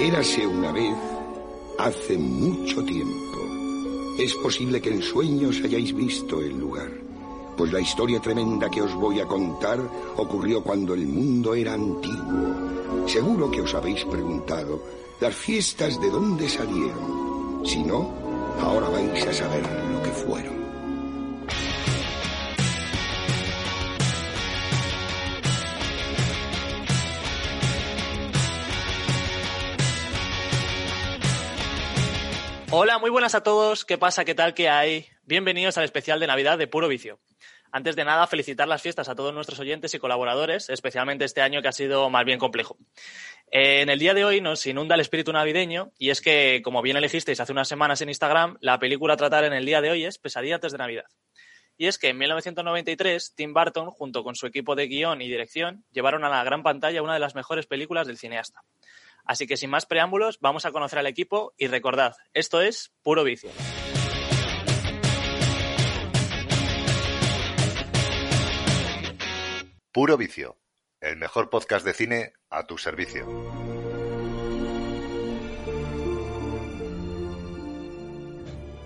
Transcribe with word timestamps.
Érase 0.00 0.46
una 0.46 0.72
vez, 0.72 0.96
hace 1.78 2.16
mucho 2.16 2.82
tiempo. 2.86 3.38
Es 4.18 4.34
posible 4.36 4.80
que 4.80 4.88
en 4.88 5.02
sueños 5.02 5.60
hayáis 5.62 5.94
visto 5.94 6.40
el 6.40 6.58
lugar, 6.58 6.90
pues 7.54 7.70
la 7.70 7.80
historia 7.80 8.18
tremenda 8.18 8.70
que 8.70 8.80
os 8.80 8.94
voy 8.94 9.20
a 9.20 9.26
contar 9.26 9.78
ocurrió 10.16 10.62
cuando 10.62 10.94
el 10.94 11.06
mundo 11.06 11.54
era 11.54 11.74
antiguo. 11.74 13.06
Seguro 13.06 13.50
que 13.50 13.60
os 13.60 13.74
habéis 13.74 14.02
preguntado, 14.06 14.82
¿las 15.20 15.34
fiestas 15.34 16.00
de 16.00 16.08
dónde 16.08 16.48
salieron? 16.48 17.60
Si 17.66 17.82
no, 17.82 18.10
ahora 18.58 18.88
vais 18.88 19.26
a 19.26 19.34
saber 19.34 19.62
lo 19.92 20.02
que 20.02 20.10
fueron. 20.12 20.59
Hola, 32.72 32.98
muy 32.98 33.10
buenas 33.10 33.34
a 33.34 33.42
todos. 33.42 33.84
¿Qué 33.84 33.98
pasa? 33.98 34.24
¿Qué 34.24 34.36
tal? 34.36 34.54
¿Qué 34.54 34.68
hay? 34.68 35.08
Bienvenidos 35.24 35.76
al 35.76 35.82
especial 35.82 36.20
de 36.20 36.28
Navidad 36.28 36.56
de 36.56 36.68
Puro 36.68 36.86
Vicio. 36.86 37.18
Antes 37.72 37.96
de 37.96 38.04
nada, 38.04 38.28
felicitar 38.28 38.68
las 38.68 38.80
fiestas 38.80 39.08
a 39.08 39.16
todos 39.16 39.34
nuestros 39.34 39.58
oyentes 39.58 39.92
y 39.92 39.98
colaboradores, 39.98 40.70
especialmente 40.70 41.24
este 41.24 41.40
año 41.40 41.62
que 41.62 41.68
ha 41.68 41.72
sido 41.72 42.08
más 42.10 42.24
bien 42.24 42.38
complejo. 42.38 42.76
Eh, 43.50 43.80
en 43.80 43.90
el 43.90 43.98
día 43.98 44.14
de 44.14 44.24
hoy 44.24 44.40
nos 44.40 44.64
inunda 44.66 44.94
el 44.94 45.00
espíritu 45.00 45.32
navideño 45.32 45.90
y 45.98 46.10
es 46.10 46.20
que, 46.20 46.60
como 46.62 46.80
bien 46.80 46.96
elegisteis 46.96 47.40
hace 47.40 47.50
unas 47.50 47.66
semanas 47.66 48.02
en 48.02 48.08
Instagram, 48.08 48.56
la 48.60 48.78
película 48.78 49.14
a 49.14 49.16
tratar 49.16 49.42
en 49.42 49.52
el 49.52 49.66
día 49.66 49.80
de 49.80 49.90
hoy 49.90 50.04
es 50.04 50.18
Pesadilla 50.18 50.54
antes 50.54 50.70
de 50.70 50.78
Navidad. 50.78 51.06
Y 51.76 51.88
es 51.88 51.98
que 51.98 52.10
en 52.10 52.18
1993, 52.18 53.34
Tim 53.34 53.52
Burton, 53.52 53.90
junto 53.90 54.22
con 54.22 54.36
su 54.36 54.46
equipo 54.46 54.76
de 54.76 54.86
guion 54.86 55.22
y 55.22 55.28
dirección, 55.28 55.84
llevaron 55.90 56.24
a 56.24 56.28
la 56.28 56.44
gran 56.44 56.62
pantalla 56.62 57.02
una 57.02 57.14
de 57.14 57.20
las 57.20 57.34
mejores 57.34 57.66
películas 57.66 58.06
del 58.06 58.18
cineasta. 58.18 58.62
Así 59.24 59.46
que 59.46 59.56
sin 59.56 59.70
más 59.70 59.86
preámbulos, 59.86 60.38
vamos 60.40 60.64
a 60.64 60.72
conocer 60.72 60.98
al 60.98 61.06
equipo 61.06 61.54
y 61.56 61.66
recordad, 61.66 62.14
esto 62.32 62.60
es 62.60 62.92
puro 63.02 63.24
vicio. 63.24 63.50
Puro 69.92 70.16
Vicio, 70.16 70.56
el 71.00 71.16
mejor 71.16 71.50
podcast 71.50 71.84
de 71.84 71.92
cine 71.92 72.32
a 72.48 72.64
tu 72.64 72.78
servicio. 72.78 73.26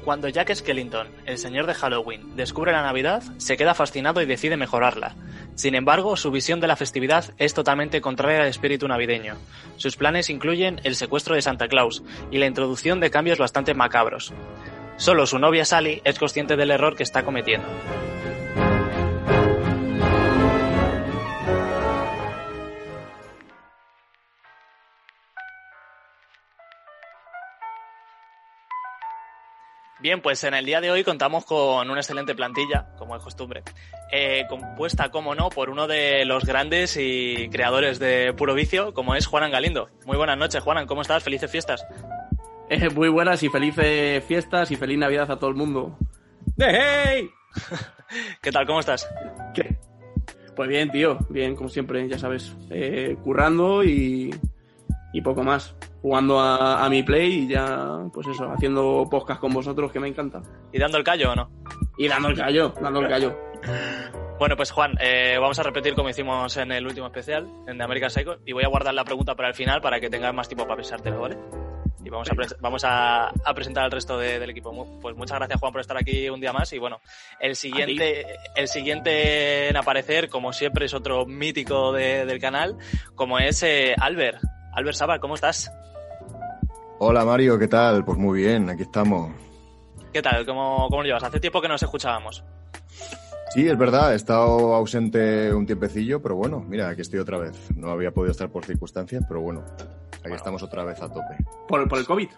Cuando 0.05 0.29
Jack 0.29 0.55
Skellington, 0.55 1.09
el 1.25 1.39
señor 1.39 1.67
de 1.67 1.73
Halloween, 1.73 2.37
descubre 2.37 2.73
la 2.73 2.83
Navidad, 2.83 3.23
se 3.39 3.57
queda 3.57 3.73
fascinado 3.73 4.21
y 4.21 4.27
decide 4.27 4.59
mejorarla. 4.59 5.15
Sin 5.55 5.75
embargo, 5.75 6.17
su 6.17 6.31
visión 6.31 6.61
de 6.61 6.67
la 6.67 6.77
festividad 6.77 7.33
es 7.39 7.55
totalmente 7.55 8.03
contraria 8.03 8.43
al 8.43 8.49
espíritu 8.49 8.87
navideño. 8.87 9.37
Sus 9.77 9.97
planes 9.97 10.29
incluyen 10.29 10.79
el 10.85 10.95
secuestro 10.95 11.35
de 11.35 11.43
Santa 11.43 11.69
Claus 11.69 12.03
y 12.31 12.37
la 12.37 12.47
introducción 12.47 13.01
de 13.01 13.11
cambios 13.11 13.39
bastante 13.39 13.73
macabros. 13.73 14.35
Solo 14.99 15.27
su 15.27 15.39
novia 15.39 15.65
Sally 15.65 16.03
es 16.05 16.19
consciente 16.19 16.57
del 16.57 16.71
error 16.71 16.97
que 16.97 17.03
está 17.03 17.25
cometiendo. 17.25 17.67
Bien, 30.05 30.21
pues 30.21 30.45
en 30.45 30.53
el 30.53 30.67
día 30.67 30.83
de 30.83 30.91
hoy 30.91 31.03
contamos 31.03 31.47
con 31.47 31.89
una 31.89 31.99
excelente 31.99 32.35
plantilla, 32.35 32.89
como 32.99 33.17
es 33.17 33.23
costumbre, 33.23 33.63
eh, 34.13 34.45
compuesta, 34.51 35.09
como 35.09 35.35
no, 35.35 35.49
por 35.49 35.71
uno 35.71 35.87
de 35.87 36.27
los 36.27 36.45
grandes 36.45 36.99
y 37.01 37.49
creadores 37.49 37.99
de 37.99 38.35
Puro 38.35 38.53
Vicio, 38.53 38.93
como 38.93 39.15
es 39.15 39.27
Juanan 39.27 39.51
Galindo. 39.51 39.89
Muy 40.05 40.19
buenas 40.19 40.37
noches, 40.37 40.63
Juanan, 40.63 40.87
¿cómo 40.87 41.01
estás? 41.01 41.25
Felices 41.25 41.51
fiestas. 41.51 41.87
Eh, 42.69 42.91
muy 42.91 43.09
buenas 43.09 43.43
y 43.45 43.49
felices 43.49 44.23
fiestas 44.25 44.71
y 44.71 44.77
feliz 44.77 44.99
Navidad 44.99 45.31
a 45.31 45.39
todo 45.39 45.49
el 45.49 45.57
mundo. 45.57 45.97
¡Hey! 46.59 47.31
¿Qué 48.43 48.53
tal? 48.53 48.67
¿Cómo 48.67 48.81
estás? 48.81 49.09
¿Qué? 49.55 49.79
Pues 50.55 50.69
bien, 50.69 50.91
tío, 50.91 51.17
bien, 51.31 51.57
como 51.57 51.71
siempre, 51.71 52.07
ya 52.07 52.19
sabes, 52.19 52.55
eh, 52.69 53.17
currando 53.25 53.83
y, 53.83 54.35
y 55.15 55.21
poco 55.21 55.45
más 55.45 55.77
jugando 56.03 56.41
a, 56.41 56.85
a, 56.85 56.91
mi 56.91 57.05
play 57.05 57.45
y 57.45 57.49
ya, 57.49 58.01
pues 58.13 58.27
eso, 58.27 58.51
haciendo 58.51 59.07
podcast 59.09 59.41
con 59.41 59.53
vosotros 59.53 59.93
que 59.93 60.01
me 60.01 60.09
encanta. 60.09 60.43
¿Y 60.73 60.79
dando 60.79 60.99
el 60.99 61.05
callo 61.05 61.31
o 61.31 61.35
no? 61.37 61.49
Y 61.97 62.09
dando 62.09 62.29
el 62.29 62.37
callo, 62.37 62.75
dando 62.83 63.01
el 63.01 63.09
callo. 63.09 63.39
Bueno, 64.41 64.57
pues 64.57 64.73
Juan, 64.73 64.97
eh, 65.01 65.39
vamos 65.41 65.57
a 65.61 65.63
repetir 65.63 65.95
como 65.95 66.09
hicimos 66.09 66.57
en 66.57 66.73
el 66.73 66.85
último 66.85 67.07
especial, 67.07 67.49
en 67.69 67.79
The 67.79 67.85
American 67.85 68.11
Psycho, 68.11 68.39
y 68.45 68.53
voy 68.53 68.65
a 68.65 68.69
guardar 68.69 68.93
la 68.93 69.05
pregunta 69.05 69.37
para 69.37 69.49
el 69.49 69.55
final 69.55 69.81
para 69.81 70.01
que 70.01 70.11
tengas 70.11 70.35
más 70.35 70.49
tiempo 70.49 70.65
para 70.65 70.77
pensártelo, 70.77 71.21
¿vale? 71.21 71.39
Y 72.05 72.11
vamos, 72.11 72.29
a, 72.29 72.35
vamos 72.61 72.85
a, 72.85 73.29
a, 73.29 73.55
presentar 73.55 73.85
al 73.85 73.91
resto 73.93 74.19
de, 74.19 74.39
del 74.39 74.51
equipo. 74.51 74.99
Pues 75.01 75.17
muchas 75.17 75.39
gracias, 75.39 75.59
Juan, 75.59 75.73
por 75.73 75.81
estar 75.81 75.97
aquí 75.97 76.29
un 76.29 76.41
día 76.41 76.53
más. 76.53 76.71
Y 76.75 76.79
bueno, 76.79 77.01
el 77.41 77.57
siguiente, 77.57 78.27
el 78.57 78.69
siguiente 78.69 79.69
en 79.71 79.77
aparecer, 79.77 80.29
como 80.29 80.53
siempre, 80.53 80.85
es 80.85 80.93
otro 80.93 81.25
mítico 81.25 81.93
de, 81.93 82.27
del 82.27 82.41
canal, 82.41 82.77
como 83.15 83.39
es 83.39 83.63
eh, 83.63 83.95
Albert. 83.99 84.43
Albert 84.75 84.97
Sabar, 84.97 85.21
¿cómo 85.21 85.35
estás? 85.35 85.71
Hola 86.99 87.25
Mario, 87.25 87.59
¿qué 87.59 87.69
tal? 87.69 88.05
Pues 88.05 88.19
muy 88.19 88.43
bien, 88.43 88.69
aquí 88.71 88.83
estamos. 88.83 89.31
¿Qué 90.13 90.23
tal? 90.23 90.45
¿Cómo, 90.47 90.89
cómo 90.89 91.03
lo 91.03 91.07
llevas? 91.07 91.23
Hace 91.23 91.41
tiempo 91.41 91.61
que 91.61 91.69
nos 91.69 91.83
escuchábamos. 91.83 92.45
Sí, 93.51 93.69
es 93.69 93.79
verdad, 93.79 94.13
he 94.13 94.17
estado 94.17 94.75
ausente 94.75 95.53
un 95.55 95.65
tiempecillo, 95.65 96.21
pero 96.21 96.35
bueno, 96.35 96.65
mira, 96.67 96.89
aquí 96.89 97.03
estoy 97.03 97.21
otra 97.21 97.39
vez. 97.39 97.57
No 97.77 97.91
había 97.91 98.11
podido 98.13 98.33
estar 98.33 98.51
por 98.51 98.65
circunstancias, 98.65 99.25
pero 99.29 99.41
bueno, 99.41 99.63
aquí 99.63 100.21
bueno. 100.23 100.37
estamos 100.37 100.63
otra 100.63 100.85
vez 100.85 101.01
a 101.01 101.09
tope. 101.09 101.37
¿Por, 101.69 101.89
¿Por 101.89 101.99
el 101.99 102.07
COVID? 102.07 102.29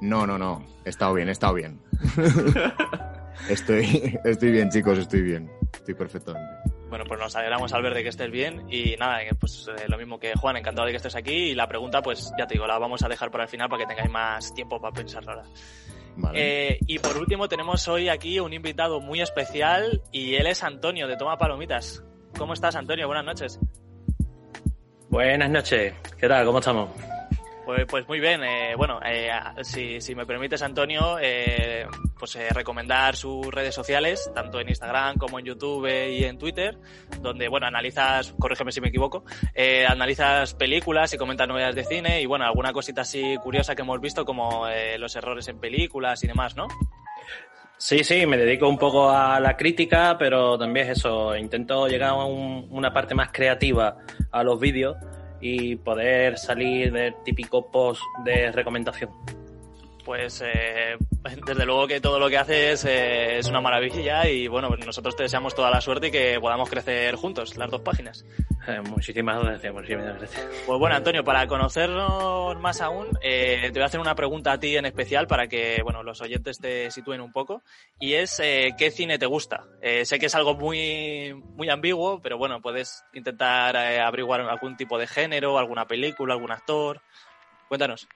No, 0.00 0.26
no, 0.26 0.38
no, 0.38 0.64
he 0.84 0.88
estado 0.88 1.12
bien, 1.14 1.28
he 1.28 1.32
estado 1.32 1.54
bien. 1.54 1.78
estoy, 3.50 4.18
estoy 4.24 4.50
bien, 4.50 4.70
chicos, 4.70 4.98
estoy 4.98 5.20
bien. 5.22 5.50
Estoy 5.74 5.94
perfectamente. 5.94 6.71
Bueno, 6.92 7.06
pues 7.06 7.18
nos 7.18 7.34
alegramos 7.36 7.72
al 7.72 7.82
ver 7.82 7.94
de 7.94 8.02
que 8.02 8.10
estés 8.10 8.30
bien 8.30 8.66
y 8.70 8.96
nada, 8.98 9.20
pues 9.40 9.66
eh, 9.66 9.88
lo 9.88 9.96
mismo 9.96 10.20
que 10.20 10.34
Juan, 10.34 10.58
encantado 10.58 10.84
de 10.84 10.92
que 10.92 10.98
estés 10.98 11.16
aquí 11.16 11.32
y 11.32 11.54
la 11.54 11.66
pregunta 11.66 12.02
pues 12.02 12.34
ya 12.38 12.46
te 12.46 12.52
digo, 12.52 12.66
la 12.66 12.78
vamos 12.78 13.02
a 13.02 13.08
dejar 13.08 13.30
para 13.30 13.44
el 13.44 13.48
final 13.48 13.70
para 13.70 13.82
que 13.82 13.86
tengáis 13.86 14.10
más 14.10 14.54
tiempo 14.54 14.78
para 14.78 14.92
pensarla 14.92 15.32
ahora. 15.32 15.48
Vale. 16.16 16.38
Eh, 16.72 16.78
y 16.86 16.98
por 16.98 17.16
último 17.16 17.48
tenemos 17.48 17.88
hoy 17.88 18.10
aquí 18.10 18.38
un 18.40 18.52
invitado 18.52 19.00
muy 19.00 19.22
especial 19.22 20.02
y 20.12 20.34
él 20.34 20.46
es 20.46 20.62
Antonio 20.62 21.08
de 21.08 21.16
Toma 21.16 21.38
Palomitas. 21.38 22.04
¿Cómo 22.36 22.52
estás 22.52 22.76
Antonio? 22.76 23.06
Buenas 23.06 23.24
noches. 23.24 23.58
Buenas 25.08 25.48
noches, 25.48 25.94
¿qué 26.18 26.28
tal? 26.28 26.44
¿Cómo 26.44 26.58
estamos? 26.58 26.90
Pues, 27.72 27.86
pues 27.86 28.06
muy 28.06 28.20
bien. 28.20 28.44
Eh, 28.44 28.74
bueno, 28.76 29.00
eh, 29.02 29.30
si, 29.62 30.14
me 30.14 30.26
permites, 30.26 30.60
Antonio, 30.60 31.16
eh, 31.18 31.86
pues 32.18 32.36
recomendar 32.50 33.16
sus 33.16 33.46
redes 33.46 33.74
sociales, 33.74 34.30
tanto 34.34 34.60
en 34.60 34.68
Instagram 34.68 35.16
como 35.16 35.38
en 35.38 35.46
YouTube 35.46 35.88
y 35.88 36.22
en 36.24 36.36
Twitter, 36.36 36.76
donde, 37.22 37.48
bueno, 37.48 37.66
analizas, 37.66 38.34
corrígeme 38.38 38.72
si 38.72 38.82
me 38.82 38.88
equivoco, 38.88 39.24
analizas 39.88 40.52
películas 40.52 41.14
y 41.14 41.16
comentas 41.16 41.48
novedades 41.48 41.74
de 41.76 41.84
cine 41.84 42.20
y, 42.20 42.26
bueno, 42.26 42.44
alguna 42.44 42.74
cosita 42.74 43.00
así 43.00 43.38
curiosa 43.42 43.74
que 43.74 43.80
hemos 43.80 44.00
visto, 44.02 44.26
como 44.26 44.66
los 44.98 45.16
errores 45.16 45.48
en 45.48 45.58
películas 45.58 46.22
y 46.24 46.26
demás, 46.26 46.54
¿no? 46.54 46.68
Sí, 47.78 48.04
sí, 48.04 48.26
me 48.26 48.36
dedico 48.36 48.68
un 48.68 48.78
poco 48.78 49.10
a 49.10 49.40
la 49.40 49.56
crítica, 49.56 50.16
pero 50.18 50.58
también 50.58 50.90
es 50.90 50.98
eso, 50.98 51.34
intento 51.34 51.88
llegar 51.88 52.10
a 52.10 52.24
un, 52.24 52.68
una 52.70 52.92
parte 52.92 53.14
más 53.14 53.30
creativa 53.32 53.96
a 54.30 54.42
los 54.44 54.60
vídeos 54.60 54.96
y 55.42 55.76
poder 55.76 56.38
salir 56.38 56.92
del 56.92 57.14
típico 57.24 57.70
post 57.70 58.00
de 58.24 58.50
recomendación. 58.52 59.10
Pues 60.04 60.42
eh, 60.44 60.96
desde 61.46 61.66
luego 61.66 61.86
que 61.86 62.00
todo 62.00 62.18
lo 62.18 62.28
que 62.28 62.38
haces 62.38 62.84
eh, 62.84 63.38
es 63.38 63.48
una 63.48 63.60
maravilla 63.60 64.28
y 64.28 64.48
bueno, 64.48 64.68
pues 64.68 64.84
nosotros 64.84 65.16
te 65.16 65.24
deseamos 65.24 65.54
toda 65.54 65.70
la 65.70 65.80
suerte 65.80 66.08
y 66.08 66.10
que 66.10 66.38
podamos 66.40 66.68
crecer 66.68 67.14
juntos, 67.14 67.56
las 67.56 67.70
dos 67.70 67.80
páginas. 67.82 68.24
Eh, 68.66 68.80
muchísimas 68.88 69.42
gracias, 69.42 69.72
muchísimas 69.72 70.18
gracias. 70.18 70.48
Pues 70.66 70.78
bueno, 70.78 70.96
Antonio, 70.96 71.24
para 71.24 71.46
conocernos 71.46 72.58
más 72.60 72.80
aún, 72.80 73.08
eh, 73.22 73.60
te 73.64 73.72
voy 73.72 73.82
a 73.82 73.86
hacer 73.86 74.00
una 74.00 74.14
pregunta 74.14 74.52
a 74.52 74.58
ti 74.58 74.76
en 74.76 74.86
especial 74.86 75.26
para 75.26 75.46
que 75.46 75.80
bueno 75.82 76.02
los 76.02 76.20
oyentes 76.20 76.58
te 76.58 76.90
sitúen 76.90 77.20
un 77.20 77.32
poco 77.32 77.62
y 77.98 78.14
es 78.14 78.36
¿qué 78.38 78.90
cine 78.90 79.18
te 79.18 79.26
gusta? 79.26 79.64
sé 80.04 80.18
que 80.18 80.26
es 80.26 80.34
algo 80.34 80.54
muy 80.54 81.34
muy 81.34 81.68
ambiguo, 81.70 82.20
pero 82.20 82.38
bueno, 82.38 82.60
puedes 82.60 83.04
intentar 83.14 83.76
averiguar 83.76 84.40
algún 84.40 84.76
tipo 84.76 84.98
de 84.98 85.06
género, 85.06 85.58
alguna 85.58 85.86
película, 85.86 86.34
algún 86.34 86.52
actor. 86.52 87.00
Cuéntanos. 87.68 88.06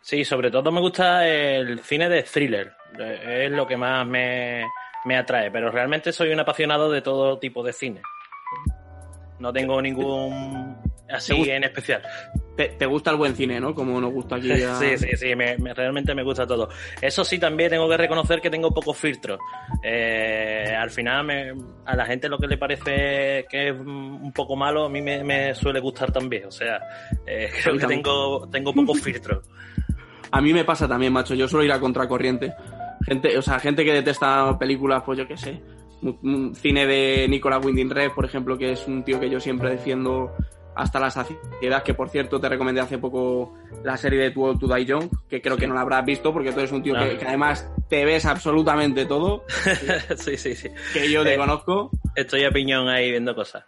Sí, 0.00 0.24
sobre 0.24 0.50
todo 0.50 0.70
me 0.70 0.80
gusta 0.80 1.26
el 1.26 1.80
cine 1.80 2.08
de 2.08 2.22
thriller. 2.22 2.74
Es 2.98 3.50
lo 3.50 3.66
que 3.66 3.76
más 3.76 4.06
me, 4.06 4.64
me, 5.04 5.16
atrae. 5.16 5.50
Pero 5.50 5.70
realmente 5.70 6.12
soy 6.12 6.30
un 6.30 6.40
apasionado 6.40 6.90
de 6.90 7.00
todo 7.00 7.38
tipo 7.38 7.62
de 7.62 7.72
cine. 7.72 8.02
No 9.38 9.52
tengo 9.52 9.80
ningún 9.82 10.76
así 11.10 11.50
en 11.50 11.64
especial. 11.64 12.02
te, 12.56 12.68
te 12.68 12.86
gusta 12.86 13.10
el 13.10 13.16
buen 13.16 13.34
cine, 13.36 13.60
¿no? 13.60 13.74
Como 13.74 14.00
nos 14.00 14.12
gusta 14.12 14.36
aquí. 14.36 14.50
a- 14.62 14.76
Sí, 14.76 14.96
sí, 14.96 15.08
sí, 15.16 15.34
me- 15.36 15.56
me- 15.58 15.74
realmente 15.74 16.14
me 16.14 16.22
gusta 16.22 16.46
todo. 16.46 16.68
Eso 17.00 17.24
sí, 17.24 17.38
también 17.38 17.70
tengo 17.70 17.88
que 17.88 17.96
reconocer 17.96 18.40
que 18.40 18.48
tengo 18.50 18.72
pocos 18.72 18.96
filtros. 18.96 19.38
Eh, 19.82 20.74
al 20.76 20.90
final, 20.90 21.24
me- 21.24 21.52
a 21.84 21.94
la 21.96 22.06
gente 22.06 22.28
lo 22.28 22.38
que 22.38 22.46
le 22.46 22.56
parece 22.58 23.44
que 23.50 23.68
es 23.68 23.74
un 23.74 24.32
poco 24.32 24.56
malo, 24.56 24.84
a 24.86 24.88
mí 24.88 25.02
me, 25.02 25.22
me 25.22 25.54
suele 25.54 25.80
gustar 25.80 26.10
también. 26.12 26.46
O 26.46 26.50
sea, 26.50 26.80
eh, 27.26 27.50
creo 27.62 27.76
que 27.76 27.86
tengo, 27.86 28.48
tengo 28.50 28.72
pocos 28.72 29.00
filtros. 29.00 29.48
A 30.30 30.40
mí 30.40 30.52
me 30.52 30.64
pasa 30.64 30.88
también, 30.88 31.12
macho. 31.12 31.34
Yo 31.34 31.46
suelo 31.46 31.64
ir 31.64 31.72
a 31.72 31.78
contracorriente. 31.80 32.54
Gente, 33.06 33.36
o 33.36 33.42
sea, 33.42 33.58
gente 33.60 33.84
que 33.84 33.92
detesta 33.92 34.58
películas, 34.58 35.02
pues 35.04 35.18
yo 35.18 35.28
qué 35.28 35.36
sé. 35.36 35.60
Cine 36.56 36.86
de 36.86 37.26
Nicolas 37.28 37.64
Winding 37.64 37.90
Refn, 37.90 38.14
por 38.14 38.24
ejemplo, 38.24 38.58
que 38.58 38.72
es 38.72 38.86
un 38.86 39.02
tío 39.04 39.18
que 39.20 39.30
yo 39.30 39.40
siempre 39.40 39.70
defiendo 39.70 40.32
hasta 40.76 40.98
la 40.98 41.08
saciedad, 41.10 41.84
que 41.84 41.94
por 41.94 42.08
cierto 42.08 42.40
te 42.40 42.48
recomendé 42.48 42.80
hace 42.80 42.98
poco 42.98 43.54
la 43.84 43.96
serie 43.96 44.18
de 44.18 44.30
Too 44.32 44.42
Old 44.42 44.58
to 44.58 44.66
Die 44.74 44.84
Young, 44.84 45.08
que 45.28 45.40
creo 45.40 45.56
que 45.56 45.68
no 45.68 45.74
la 45.74 45.82
habrás 45.82 46.04
visto 46.04 46.32
porque 46.32 46.50
tú 46.52 46.58
eres 46.58 46.72
un 46.72 46.82
tío 46.82 46.94
No. 46.94 47.08
que, 47.08 47.16
que 47.16 47.26
además 47.28 47.70
te 47.88 48.04
ves 48.04 48.26
absolutamente 48.26 49.06
todo, 49.06 49.44
sí, 50.16 50.36
sí, 50.36 50.54
sí. 50.56 50.68
que 50.92 51.08
yo 51.10 51.22
te 51.22 51.34
Eh. 51.34 51.38
conozco. 51.38 51.90
Estoy 52.16 52.42
a 52.44 52.50
piñón 52.50 52.88
ahí 52.88 53.10
viendo 53.10 53.34
cosas. 53.36 53.64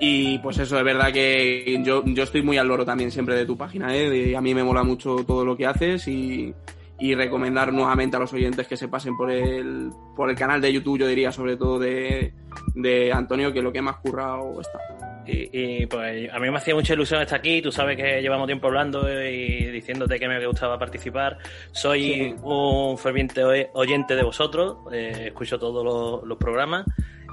Y 0.00 0.38
pues 0.38 0.58
eso, 0.58 0.76
es 0.78 0.84
verdad 0.84 1.12
que 1.12 1.80
yo, 1.84 2.02
yo 2.06 2.22
estoy 2.24 2.42
muy 2.42 2.58
al 2.58 2.66
loro 2.68 2.84
también 2.84 3.10
siempre 3.10 3.34
de 3.36 3.46
tu 3.46 3.56
página, 3.56 3.94
¿eh? 3.96 4.08
De- 4.10 4.36
a 4.36 4.40
mí 4.40 4.54
me 4.54 4.62
mola 4.64 4.82
mucho 4.82 5.16
todo 5.26 5.44
lo 5.44 5.56
que 5.56 5.66
haces 5.66 6.06
y, 6.08 6.52
y 6.98 7.14
recomendar 7.14 7.72
nuevamente 7.72 8.16
a 8.16 8.20
los 8.20 8.32
oyentes 8.32 8.66
que 8.68 8.76
se 8.76 8.88
pasen 8.88 9.16
por 9.16 9.30
el, 9.30 9.90
por 10.14 10.30
el 10.30 10.36
canal 10.36 10.60
de 10.60 10.72
YouTube, 10.72 10.98
yo 11.00 11.06
diría 11.08 11.32
sobre 11.32 11.56
todo 11.56 11.78
de, 11.78 12.32
de 12.74 13.12
Antonio, 13.12 13.52
que 13.52 13.62
lo 13.62 13.72
que 13.72 13.82
más 13.82 13.96
currado 13.96 14.60
está. 14.60 14.78
Y, 15.26 15.48
y, 15.82 15.86
pues 15.86 16.30
a 16.32 16.38
mí 16.38 16.50
me 16.50 16.56
hacía 16.58 16.74
mucha 16.74 16.92
ilusión 16.92 17.22
estar 17.22 17.38
aquí. 17.38 17.62
Tú 17.62 17.72
sabes 17.72 17.96
que 17.96 18.20
llevamos 18.20 18.46
tiempo 18.46 18.66
hablando 18.66 19.08
y 19.10 19.70
diciéndote 19.70 20.18
que 20.20 20.28
me 20.28 20.46
gustaba 20.46 20.78
participar. 20.78 21.38
Soy 21.72 22.02
Sí. 22.02 22.34
un 22.42 22.98
ferviente 22.98 23.42
oy- 23.42 23.66
oyente 23.72 24.14
de 24.16 24.22
vosotros. 24.22 24.76
eh, 24.92 25.24
escucho 25.28 25.58
todos 25.58 25.82
los, 25.82 26.28
los 26.28 26.36
programas. 26.38 26.84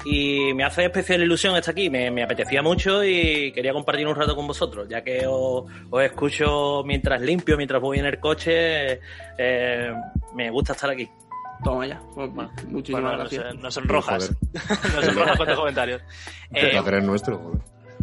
Y 0.06 0.54
me 0.56 0.64
hace 0.64 0.86
especial 0.86 1.22
ilusión 1.22 1.56
estar 1.56 1.72
aquí. 1.74 1.90
Me, 1.90 2.10
me 2.10 2.24
apetecía 2.24 2.62
mucho 2.62 3.04
y 3.04 3.52
quería 3.52 3.72
compartir 3.74 4.08
un 4.08 4.16
rato 4.16 4.36
con 4.36 4.48
vosotros. 4.48 4.88
Ya 4.90 5.04
que 5.04 5.26
os, 5.28 5.66
os 5.90 6.04
escucho 6.04 6.84
mientras 6.86 7.22
limpio, 7.22 7.56
mientras 7.58 7.82
voy 7.82 8.00
en 8.00 8.06
el 8.08 8.20
coche. 8.20 9.00
eh, 9.38 9.94
me 10.36 10.50
gusta 10.50 10.74
estar 10.74 10.90
aquí. 10.90 11.08
Toma 11.64 11.86
ya. 11.86 12.02
Pues, 12.16 12.30
muchísimas 12.68 13.04
Bueno, 13.04 13.18
gracias. 13.20 13.56
nos 13.56 13.74
sonrojas. 13.76 14.32
nos 14.96 15.06
sonrojas 15.06 15.38
con 15.38 15.48
tus 15.48 15.56
comentarios. 15.60 16.02
El 16.52 16.66
Eh, 16.66 16.70
placer 16.72 16.94
es 16.96 17.04
nuestro, 17.04 17.38
joder. 17.38 17.62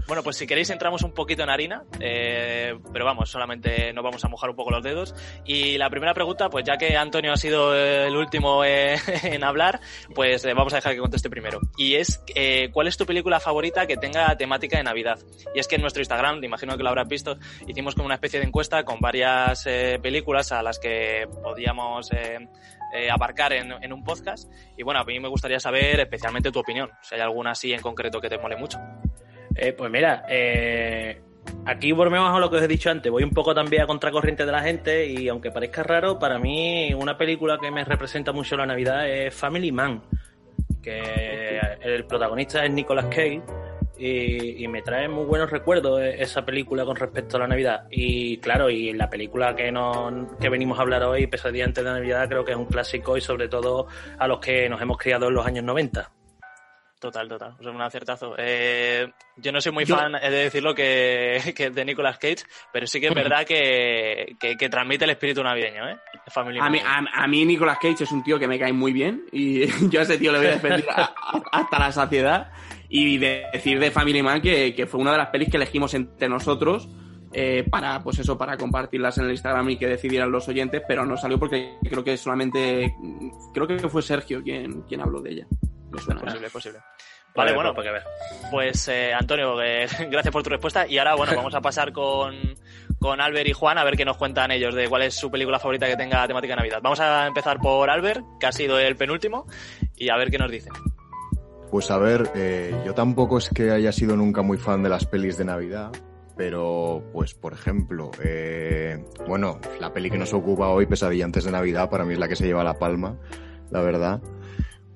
Bueno, 0.08 0.22
pues 0.22 0.38
si 0.38 0.46
queréis 0.46 0.70
entramos 0.70 1.02
un 1.02 1.12
poquito 1.12 1.42
en 1.42 1.50
harina, 1.50 1.84
eh, 2.00 2.74
pero 2.94 3.04
vamos, 3.04 3.28
solamente 3.28 3.92
nos 3.92 4.02
vamos 4.02 4.24
a 4.24 4.28
mojar 4.28 4.48
un 4.48 4.56
poco 4.56 4.70
los 4.70 4.82
dedos. 4.82 5.14
Y 5.44 5.76
la 5.76 5.90
primera 5.90 6.14
pregunta, 6.14 6.48
pues 6.48 6.64
ya 6.64 6.78
que 6.78 6.96
Antonio 6.96 7.30
ha 7.30 7.36
sido 7.36 7.74
el 7.76 8.16
último 8.16 8.64
eh, 8.64 8.96
en 9.24 9.44
hablar, 9.44 9.80
pues 10.14 10.46
eh, 10.46 10.54
vamos 10.54 10.72
a 10.72 10.76
dejar 10.76 10.94
que 10.94 11.00
conteste 11.00 11.28
primero. 11.28 11.60
Y 11.76 11.96
es, 11.96 12.22
eh, 12.34 12.70
¿cuál 12.72 12.88
es 12.88 12.96
tu 12.96 13.04
película 13.04 13.38
favorita 13.38 13.86
que 13.86 13.98
tenga 13.98 14.34
temática 14.34 14.78
de 14.78 14.84
Navidad? 14.84 15.18
Y 15.54 15.58
es 15.58 15.68
que 15.68 15.74
en 15.74 15.82
nuestro 15.82 16.00
Instagram, 16.00 16.42
imagino 16.42 16.74
que 16.78 16.82
lo 16.82 16.88
habrás 16.88 17.06
visto, 17.06 17.36
hicimos 17.66 17.94
como 17.94 18.06
una 18.06 18.14
especie 18.14 18.40
de 18.40 18.46
encuesta 18.46 18.84
con 18.84 19.00
varias 19.00 19.66
eh, 19.66 19.98
películas 20.00 20.52
a 20.52 20.62
las 20.62 20.78
que 20.78 21.28
podíamos... 21.42 22.10
eh, 22.12 23.10
abarcar 23.10 23.52
en, 23.52 23.70
en 23.70 23.92
un 23.92 24.02
podcast 24.02 24.50
y 24.74 24.82
bueno, 24.82 24.98
a 25.00 25.04
mí 25.04 25.20
me 25.20 25.28
gustaría 25.28 25.60
saber 25.60 26.00
especialmente 26.00 26.50
tu 26.50 26.60
opinión, 26.60 26.90
si 27.02 27.16
hay 27.16 27.20
alguna 27.20 27.50
así 27.50 27.70
en 27.74 27.82
concreto 27.82 28.18
que 28.18 28.30
te 28.30 28.38
mole 28.38 28.56
mucho. 28.56 28.78
Eh, 29.60 29.72
pues 29.72 29.90
mira, 29.90 30.24
eh, 30.28 31.20
aquí 31.66 31.90
volvemos 31.90 32.34
a 32.34 32.38
lo 32.38 32.48
que 32.48 32.58
os 32.58 32.62
he 32.62 32.68
dicho 32.68 32.90
antes. 32.90 33.10
Voy 33.10 33.24
un 33.24 33.30
poco 33.30 33.54
también 33.54 33.82
a 33.82 33.86
contracorriente 33.88 34.46
de 34.46 34.52
la 34.52 34.62
gente 34.62 35.06
y 35.06 35.28
aunque 35.28 35.50
parezca 35.50 35.82
raro, 35.82 36.18
para 36.18 36.38
mí 36.38 36.94
una 36.94 37.18
película 37.18 37.58
que 37.60 37.70
me 37.72 37.84
representa 37.84 38.30
mucho 38.30 38.56
la 38.56 38.66
Navidad 38.66 39.08
es 39.08 39.34
Family 39.34 39.72
Man, 39.72 40.02
que 40.80 41.58
el 41.80 42.04
protagonista 42.04 42.64
es 42.64 42.70
Nicolas 42.70 43.06
Cage 43.06 43.42
y, 43.98 44.68
me 44.68 44.82
trae 44.82 45.08
muy 45.08 45.24
buenos 45.24 45.50
recuerdos 45.50 46.00
esa 46.02 46.44
película 46.44 46.84
con 46.84 46.94
respecto 46.94 47.36
a 47.36 47.40
la 47.40 47.48
Navidad. 47.48 47.88
Y 47.90 48.38
claro, 48.38 48.70
y 48.70 48.92
la 48.92 49.10
película 49.10 49.56
que, 49.56 49.72
nos, 49.72 50.36
que 50.38 50.48
venimos 50.48 50.78
a 50.78 50.82
hablar 50.82 51.02
hoy, 51.02 51.26
Pesadilla 51.26 51.64
antes 51.64 51.84
de 51.84 51.90
Navidad, 51.90 52.28
creo 52.28 52.44
que 52.44 52.52
es 52.52 52.58
un 52.58 52.66
clásico 52.66 53.16
y 53.16 53.20
sobre 53.20 53.48
todo 53.48 53.88
a 54.18 54.28
los 54.28 54.38
que 54.38 54.68
nos 54.68 54.80
hemos 54.80 54.98
criado 54.98 55.26
en 55.26 55.34
los 55.34 55.44
años 55.44 55.64
90. 55.64 56.12
Total, 57.00 57.28
total. 57.28 57.54
O 57.60 57.62
sea, 57.62 57.70
un 57.70 57.80
acertazo. 57.80 58.34
Eh, 58.38 59.06
yo 59.36 59.52
no 59.52 59.60
soy 59.60 59.70
muy 59.70 59.84
Yo- 59.84 59.96
fan, 59.96 60.16
he 60.16 60.30
de 60.30 60.36
decirlo, 60.44 60.74
que, 60.74 61.40
que 61.56 61.70
de 61.70 61.84
Nicolas 61.84 62.18
Cage, 62.18 62.38
pero 62.72 62.88
sí 62.88 63.00
que 63.00 63.06
es 63.06 63.14
verdad 63.14 63.46
que, 63.46 64.34
que, 64.40 64.56
que 64.56 64.68
transmite 64.68 65.04
el 65.04 65.10
espíritu 65.10 65.42
navideño, 65.44 65.88
¿eh? 65.88 65.96
De 66.24 66.30
Family 66.32 66.58
A 66.60 66.68
mí, 66.68 66.80
Man. 66.82 67.06
a, 67.14 67.22
a 67.22 67.28
mí 67.28 67.44
Nicolas 67.44 67.78
Cage 67.80 68.02
es 68.02 68.10
un 68.10 68.24
tío 68.24 68.36
que 68.38 68.48
me 68.48 68.58
cae 68.58 68.72
muy 68.72 68.92
bien 68.92 69.24
y 69.30 69.66
yo 69.90 70.00
a 70.00 70.02
ese 70.02 70.18
tío 70.18 70.32
le 70.32 70.38
voy 70.38 70.46
a 70.48 70.50
defender 70.50 70.84
a- 70.90 71.14
hasta 71.52 71.78
la 71.78 71.92
saciedad 71.92 72.50
y 72.88 73.16
de 73.18 73.44
decir 73.52 73.78
de 73.78 73.90
Family 73.92 74.22
Man 74.22 74.40
que, 74.40 74.74
que 74.74 74.86
fue 74.88 75.00
una 75.00 75.12
de 75.12 75.18
las 75.18 75.28
pelis 75.28 75.50
que 75.50 75.56
elegimos 75.56 75.94
entre 75.94 76.28
nosotros 76.28 76.88
eh, 77.32 77.64
para 77.70 78.02
pues 78.02 78.18
eso 78.18 78.36
para 78.38 78.56
compartirlas 78.56 79.18
en 79.18 79.26
el 79.26 79.32
Instagram 79.32 79.68
y 79.70 79.76
que 79.76 79.86
decidieran 79.86 80.32
los 80.32 80.48
oyentes 80.48 80.82
pero 80.88 81.04
no 81.06 81.16
salió 81.16 81.38
porque 81.38 81.74
creo 81.88 82.02
que 82.02 82.16
solamente 82.16 82.92
creo 83.52 83.66
que 83.66 83.78
fue 83.90 84.00
Sergio 84.02 84.42
quien, 84.42 84.82
quien 84.82 85.00
habló 85.02 85.20
de 85.20 85.30
ella 85.32 85.46
me 85.90 86.00
suena 86.00 86.20
Posible, 86.20 86.46
es 86.46 86.52
posible. 86.52 86.78
Vale, 87.34 87.52
Vale, 87.52 87.54
bueno, 87.54 87.74
pues, 87.74 87.86
para 87.86 88.00
que 88.00 88.04
veas. 88.04 88.50
pues 88.50 88.88
eh, 88.88 89.12
Antonio, 89.12 89.60
eh, 89.62 89.86
gracias 90.10 90.32
por 90.32 90.42
tu 90.42 90.50
respuesta. 90.50 90.86
Y 90.86 90.98
ahora, 90.98 91.14
bueno, 91.14 91.32
vamos 91.36 91.54
a 91.54 91.60
pasar 91.60 91.92
con, 91.92 92.34
con 92.98 93.20
Albert 93.20 93.48
y 93.48 93.52
Juan 93.52 93.78
a 93.78 93.84
ver 93.84 93.96
qué 93.96 94.04
nos 94.04 94.16
cuentan 94.16 94.50
ellos 94.50 94.74
de 94.74 94.88
cuál 94.88 95.02
es 95.02 95.14
su 95.14 95.30
película 95.30 95.58
favorita 95.58 95.86
que 95.86 95.96
tenga 95.96 96.26
temática 96.26 96.54
de 96.54 96.56
Navidad. 96.56 96.80
Vamos 96.82 97.00
a 97.00 97.26
empezar 97.26 97.58
por 97.58 97.90
Albert, 97.90 98.24
que 98.40 98.46
ha 98.46 98.52
sido 98.52 98.78
el 98.78 98.96
penúltimo, 98.96 99.46
y 99.96 100.08
a 100.08 100.16
ver 100.16 100.30
qué 100.30 100.38
nos 100.38 100.50
dice. 100.50 100.70
Pues 101.70 101.90
a 101.90 101.98
ver, 101.98 102.30
eh, 102.34 102.74
yo 102.86 102.94
tampoco 102.94 103.38
es 103.38 103.50
que 103.50 103.70
haya 103.70 103.92
sido 103.92 104.16
nunca 104.16 104.40
muy 104.42 104.56
fan 104.56 104.82
de 104.82 104.88
las 104.88 105.04
pelis 105.04 105.36
de 105.36 105.44
Navidad, 105.44 105.92
pero 106.34 107.04
pues 107.12 107.34
por 107.34 107.52
ejemplo, 107.52 108.10
eh, 108.24 109.04
bueno, 109.26 109.60
la 109.78 109.92
peli 109.92 110.10
que 110.10 110.16
nos 110.16 110.32
ocupa 110.32 110.68
hoy, 110.68 110.86
Pesadilla 110.86 111.26
antes 111.26 111.44
de 111.44 111.50
Navidad, 111.50 111.90
para 111.90 112.04
mí 112.04 112.14
es 112.14 112.18
la 112.18 112.26
que 112.26 112.36
se 112.36 112.46
lleva 112.46 112.64
la 112.64 112.78
palma, 112.78 113.18
la 113.70 113.82
verdad. 113.82 114.22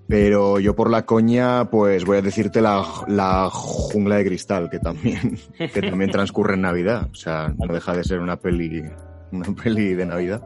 Pero 0.08 0.58
yo 0.58 0.74
por 0.76 0.90
la 0.90 1.06
coña, 1.06 1.70
pues 1.70 2.04
voy 2.04 2.18
a 2.18 2.22
decirte 2.22 2.60
la, 2.60 2.84
la 3.08 3.48
jungla 3.50 4.16
de 4.16 4.24
cristal, 4.24 4.68
que 4.68 4.78
también, 4.78 5.38
que 5.58 5.80
también 5.82 6.10
transcurre 6.10 6.54
en 6.54 6.62
Navidad. 6.62 7.08
O 7.10 7.14
sea, 7.14 7.54
no 7.56 7.72
deja 7.72 7.96
de 7.96 8.04
ser 8.04 8.20
una 8.20 8.36
peli, 8.36 8.82
una 9.30 9.54
peli 9.54 9.94
de 9.94 10.06
Navidad. 10.06 10.42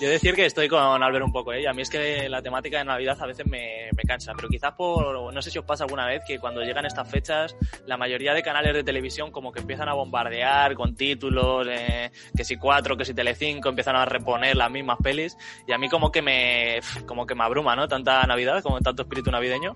Yo 0.00 0.08
decir 0.08 0.34
que 0.34 0.46
estoy 0.46 0.68
con 0.68 1.02
Albert 1.02 1.24
un 1.24 1.32
poco, 1.32 1.52
¿eh? 1.52 1.66
A 1.66 1.72
mí 1.72 1.82
es 1.82 1.90
que 1.90 2.28
la 2.28 2.40
temática 2.40 2.78
de 2.78 2.84
Navidad 2.84 3.16
a 3.20 3.26
veces 3.26 3.46
me, 3.46 3.90
me 3.96 4.02
cansa, 4.04 4.32
pero 4.34 4.48
quizás 4.48 4.72
por, 4.72 5.32
no 5.32 5.42
sé 5.42 5.50
si 5.50 5.58
os 5.58 5.64
pasa 5.64 5.84
alguna 5.84 6.06
vez 6.06 6.22
que 6.26 6.38
cuando 6.38 6.62
llegan 6.62 6.86
estas 6.86 7.10
fechas, 7.10 7.56
la 7.86 7.96
mayoría 7.96 8.32
de 8.32 8.42
canales 8.42 8.74
de 8.74 8.84
televisión 8.84 9.32
como 9.32 9.50
que 9.50 9.60
empiezan 9.60 9.88
a 9.88 9.94
bombardear 9.94 10.74
con 10.74 10.94
títulos, 10.94 11.66
eh, 11.68 12.10
que 12.36 12.44
si 12.44 12.56
cuatro, 12.56 12.96
que 12.96 13.04
si 13.04 13.14
Telecinco, 13.14 13.68
empiezan 13.68 13.96
a 13.96 14.04
reponer 14.04 14.56
las 14.56 14.70
mismas 14.70 14.98
pelis, 15.02 15.36
y 15.66 15.72
a 15.72 15.78
mí 15.78 15.88
como 15.88 16.12
que 16.12 16.22
me, 16.22 16.80
como 17.06 17.26
que 17.26 17.34
me 17.34 17.44
abruma, 17.44 17.74
¿no? 17.74 17.88
Tanta 17.88 18.24
Navidad, 18.24 18.62
como 18.62 18.80
tanto 18.80 19.02
espíritu 19.02 19.30
navideño. 19.30 19.74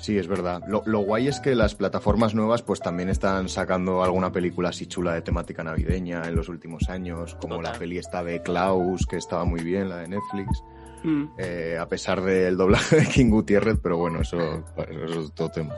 Sí, 0.00 0.16
es 0.16 0.28
verdad. 0.28 0.62
Lo, 0.68 0.82
lo 0.86 1.00
guay 1.00 1.26
es 1.28 1.40
que 1.40 1.54
las 1.54 1.74
plataformas 1.74 2.34
nuevas 2.34 2.62
pues 2.62 2.80
también 2.80 3.08
están 3.08 3.48
sacando 3.48 4.02
alguna 4.04 4.30
película 4.32 4.68
así 4.68 4.86
chula 4.86 5.12
de 5.14 5.22
temática 5.22 5.64
navideña 5.64 6.22
en 6.28 6.36
los 6.36 6.48
últimos 6.48 6.88
años, 6.88 7.34
como 7.40 7.56
Total. 7.56 7.72
la 7.72 7.78
peli 7.78 7.98
esta 7.98 8.22
de 8.22 8.40
Klaus, 8.40 9.06
que 9.06 9.16
estaba 9.16 9.44
muy 9.44 9.60
bien, 9.62 9.88
la 9.88 9.96
de 9.98 10.08
Netflix, 10.08 10.62
Mm. 11.04 11.24
eh, 11.38 11.78
a 11.80 11.86
pesar 11.88 12.20
del 12.22 12.56
doblaje 12.56 12.96
de 12.96 13.06
King 13.06 13.30
Gutiérrez, 13.30 13.78
pero 13.80 13.96
bueno, 13.98 14.20
eso, 14.20 14.64
eso 14.76 15.20
es 15.22 15.32
todo 15.32 15.48
tema. 15.48 15.74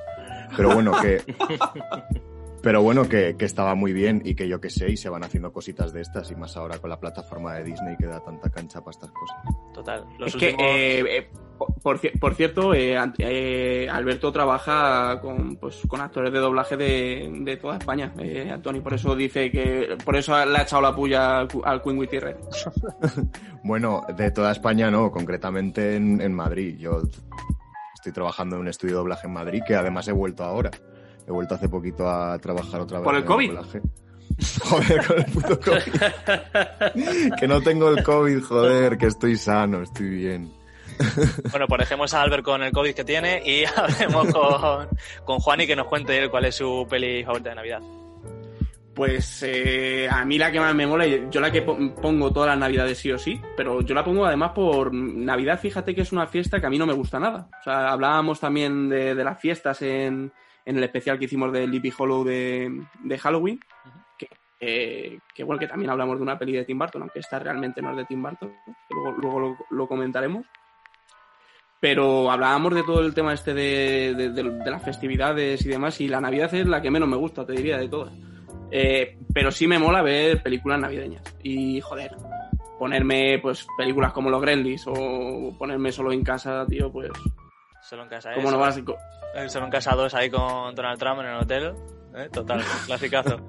Pero 0.57 0.73
bueno, 0.73 0.93
que... 1.01 1.23
Pero 2.63 2.83
bueno, 2.83 3.09
que, 3.09 3.37
que 3.39 3.45
estaba 3.47 3.75
muy 3.75 3.93
bien 3.93 4.21
y 4.25 4.35
que 4.35 4.47
yo 4.47 4.61
que 4.61 4.69
sé, 4.71 4.91
y 4.91 4.97
se 4.97 5.09
van 5.09 5.25
haciendo 5.25 5.53
cositas 5.53 5.93
de 5.93 6.03
estas, 6.03 6.31
y 6.31 6.37
más 6.37 6.57
ahora 6.57 6.79
con 6.79 6.91
la 6.91 7.01
plataforma 7.01 7.55
de 7.55 7.65
Disney 7.65 7.97
que 7.97 8.07
da 8.07 8.21
tanta 8.21 8.51
cancha 8.51 8.81
para 8.81 8.91
estas 8.91 9.11
cosas. 9.13 9.37
Total. 9.73 10.05
Los 10.19 10.35
es 10.35 10.37
que, 10.37 10.49
eh, 10.51 11.01
eh, 11.19 11.29
por, 11.83 11.99
ci- 11.99 12.19
por 12.19 12.35
cierto, 12.35 12.75
eh, 12.75 12.97
eh, 13.19 13.89
Alberto 13.91 14.31
trabaja 14.31 15.19
con, 15.23 15.57
pues, 15.57 15.81
con 15.89 16.01
actores 16.03 16.33
de 16.33 16.39
doblaje 16.39 16.77
de, 16.77 17.31
de 17.41 17.57
toda 17.57 17.79
España. 17.79 18.13
Eh, 18.19 18.51
Antonio, 18.53 18.83
por 18.83 18.93
eso 18.95 19.15
dice 19.17 19.51
que. 19.51 19.97
Por 20.05 20.17
eso 20.17 20.33
le 20.45 20.59
ha 20.59 20.63
echado 20.63 20.83
la 20.83 20.95
puya 20.95 21.39
al, 21.41 21.49
Cu- 21.49 21.63
al 21.65 21.83
Queen 21.83 21.97
Gutiérrez. 21.97 22.37
Bueno, 23.63 24.03
de 24.17 24.31
toda 24.31 24.53
España 24.53 24.91
no, 24.91 25.11
concretamente 25.11 25.97
en, 25.97 26.21
en 26.21 26.33
Madrid. 26.33 26.77
Yo 26.79 27.03
estoy 27.95 28.13
trabajando 28.13 28.57
en 28.57 28.63
un 28.63 28.69
estudio 28.69 28.95
de 28.95 28.99
doblaje 28.99 29.27
en 29.27 29.33
Madrid, 29.35 29.63
que 29.67 29.75
además 29.77 30.09
he 30.09 30.13
vuelto 30.13 30.45
ahora. 30.45 30.71
He 31.31 31.33
vuelto 31.33 31.55
hace 31.55 31.69
poquito 31.69 32.09
a 32.09 32.37
trabajar 32.41 32.81
otra 32.81 32.99
vez. 32.99 33.05
¿Por 33.05 33.15
el 33.15 33.25
COVID? 33.25 33.53
Joder, 34.65 35.07
con 35.07 35.19
el 35.19 35.25
puto 35.27 35.61
COVID. 35.61 37.35
que 37.39 37.47
no 37.47 37.61
tengo 37.61 37.89
el 37.89 38.03
COVID, 38.03 38.43
joder, 38.43 38.99
que 38.99 39.07
estoy 39.07 39.37
sano, 39.37 39.81
estoy 39.81 40.09
bien. 40.09 40.53
Bueno, 41.53 41.69
pues 41.69 41.79
dejemos 41.79 42.13
a 42.15 42.23
Albert 42.23 42.43
con 42.43 42.65
el 42.65 42.73
COVID 42.73 42.95
que 42.95 43.05
tiene 43.05 43.41
y 43.47 43.65
hablemos 43.77 44.27
con, 44.33 44.89
con 45.25 45.39
Juan 45.39 45.61
y 45.61 45.69
que 45.69 45.77
nos 45.77 45.87
cuente 45.87 46.19
él 46.19 46.29
cuál 46.31 46.47
es 46.47 46.57
su 46.57 46.85
peli 46.91 47.23
favorita 47.23 47.51
de 47.51 47.55
Navidad. 47.55 47.81
Pues 48.93 49.45
eh, 49.47 50.09
a 50.11 50.25
mí 50.25 50.37
la 50.37 50.51
que 50.51 50.59
más 50.59 50.75
me 50.75 50.85
mola, 50.85 51.07
yo 51.07 51.41
la 51.41 51.53
que 51.53 51.63
pongo 51.63 52.33
todas 52.33 52.49
las 52.49 52.59
navidades 52.59 52.99
sí 52.99 53.13
o 53.13 53.19
sí, 53.19 53.41
pero 53.57 53.83
yo 53.83 53.95
la 53.95 54.05
pongo 54.05 54.27
además 54.27 54.51
por 54.51 54.93
Navidad, 54.93 55.61
fíjate 55.61 55.95
que 55.95 56.01
es 56.01 56.11
una 56.11 56.27
fiesta 56.27 56.59
que 56.59 56.67
a 56.67 56.71
mí 56.71 56.77
no 56.77 56.87
me 56.87 56.93
gusta 56.93 57.21
nada. 57.21 57.49
O 57.61 57.63
sea, 57.63 57.93
hablábamos 57.93 58.41
también 58.41 58.89
de, 58.89 59.15
las 59.15 59.41
fiestas 59.41 59.81
en, 59.83 60.33
el 60.65 60.85
especial 60.85 61.19
que 61.19 61.25
hicimos 61.27 61.53
de 61.53 61.67
Lippy 61.67 61.93
Hollow 61.97 62.25
de, 62.25 63.19
Halloween, 63.21 63.61
que, 64.59 65.21
bueno, 65.45 65.59
que 65.59 65.67
también 65.67 65.91
hablamos 65.91 66.17
de 66.17 66.23
una 66.23 66.39
peli 66.39 66.53
de 66.53 66.65
Tim 66.65 66.79
Burton, 66.79 67.03
aunque 67.03 67.21
esta 67.21 67.39
realmente 67.39 67.81
no 67.81 67.91
es 67.91 67.97
de 67.97 68.05
Tim 68.05 68.23
Burton, 68.23 68.53
luego, 68.91 69.13
luego 69.13 69.67
lo, 69.71 69.89
comentaremos. 69.89 70.47
Pero 71.81 72.31
hablábamos 72.31 72.75
de 72.75 72.83
todo 72.83 73.01
el 73.01 73.15
tema 73.15 73.33
este 73.33 73.55
de, 73.55 74.15
de 74.15 74.71
las 74.71 74.83
festividades 74.83 75.65
y 75.65 75.69
demás, 75.69 76.01
y 76.01 76.09
la 76.09 76.21
Navidad 76.21 76.53
es 76.53 76.67
la 76.67 76.83
que 76.83 76.91
menos 76.91 77.09
me 77.09 77.17
gusta, 77.17 77.47
te 77.47 77.55
diría, 77.55 77.79
de 77.79 77.89
todas. 77.89 78.13
Eh, 78.71 79.19
pero 79.35 79.51
sí 79.51 79.67
me 79.67 79.79
mola 79.79 80.03
ver 80.03 80.43
películas 80.43 80.81
navideñas. 80.81 81.23
Y 81.43 81.81
joder, 81.81 82.13
ponerme 82.79 83.39
pues 83.41 83.67
películas 83.77 84.13
como 84.13 84.31
Los 84.31 84.41
Gremlins 84.41 84.85
o 84.87 85.55
ponerme 85.59 85.93
solo 85.93 86.13
en 86.13 86.23
casa, 86.23 86.65
tío, 86.67 86.91
pues. 86.91 87.11
Solo 87.83 88.05
en 88.05 88.09
casa, 88.09 88.33
¿Cómo 88.35 88.51
no 88.51 88.59
vas? 88.59 88.81
Eh, 89.35 89.49
solo 89.49 89.67
en 89.67 89.71
casa 89.71 89.95
dos 89.95 90.15
ahí 90.15 90.31
con 90.31 90.75
Donald 90.75 90.99
Trump 90.99 91.21
en 91.21 91.27
el 91.27 91.37
hotel. 91.37 91.75
¿eh? 92.15 92.29
Total, 92.33 92.63
clasicazo. 92.87 93.41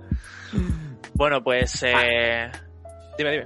bueno, 1.13 1.43
pues. 1.43 1.83
Eh... 1.83 2.51
Dime, 3.17 3.31
dime. 3.31 3.45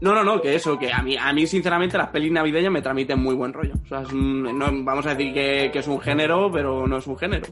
No, 0.00 0.14
no, 0.14 0.22
no, 0.22 0.40
que 0.40 0.54
eso, 0.54 0.78
que 0.78 0.92
a 0.92 1.02
mí, 1.02 1.16
a 1.18 1.32
mí 1.32 1.46
sinceramente 1.46 1.98
las 1.98 2.10
pelis 2.10 2.30
navideñas 2.30 2.70
me 2.70 2.82
transmiten 2.82 3.20
muy 3.20 3.34
buen 3.34 3.52
rollo. 3.52 3.74
O 3.84 3.88
sea, 3.88 4.02
no, 4.12 4.66
vamos 4.84 5.06
a 5.06 5.14
decir 5.14 5.32
que, 5.34 5.70
que, 5.72 5.80
es 5.80 5.88
un 5.88 6.00
género, 6.00 6.50
pero 6.52 6.86
no 6.86 6.98
es 6.98 7.06
un 7.06 7.18
género, 7.18 7.48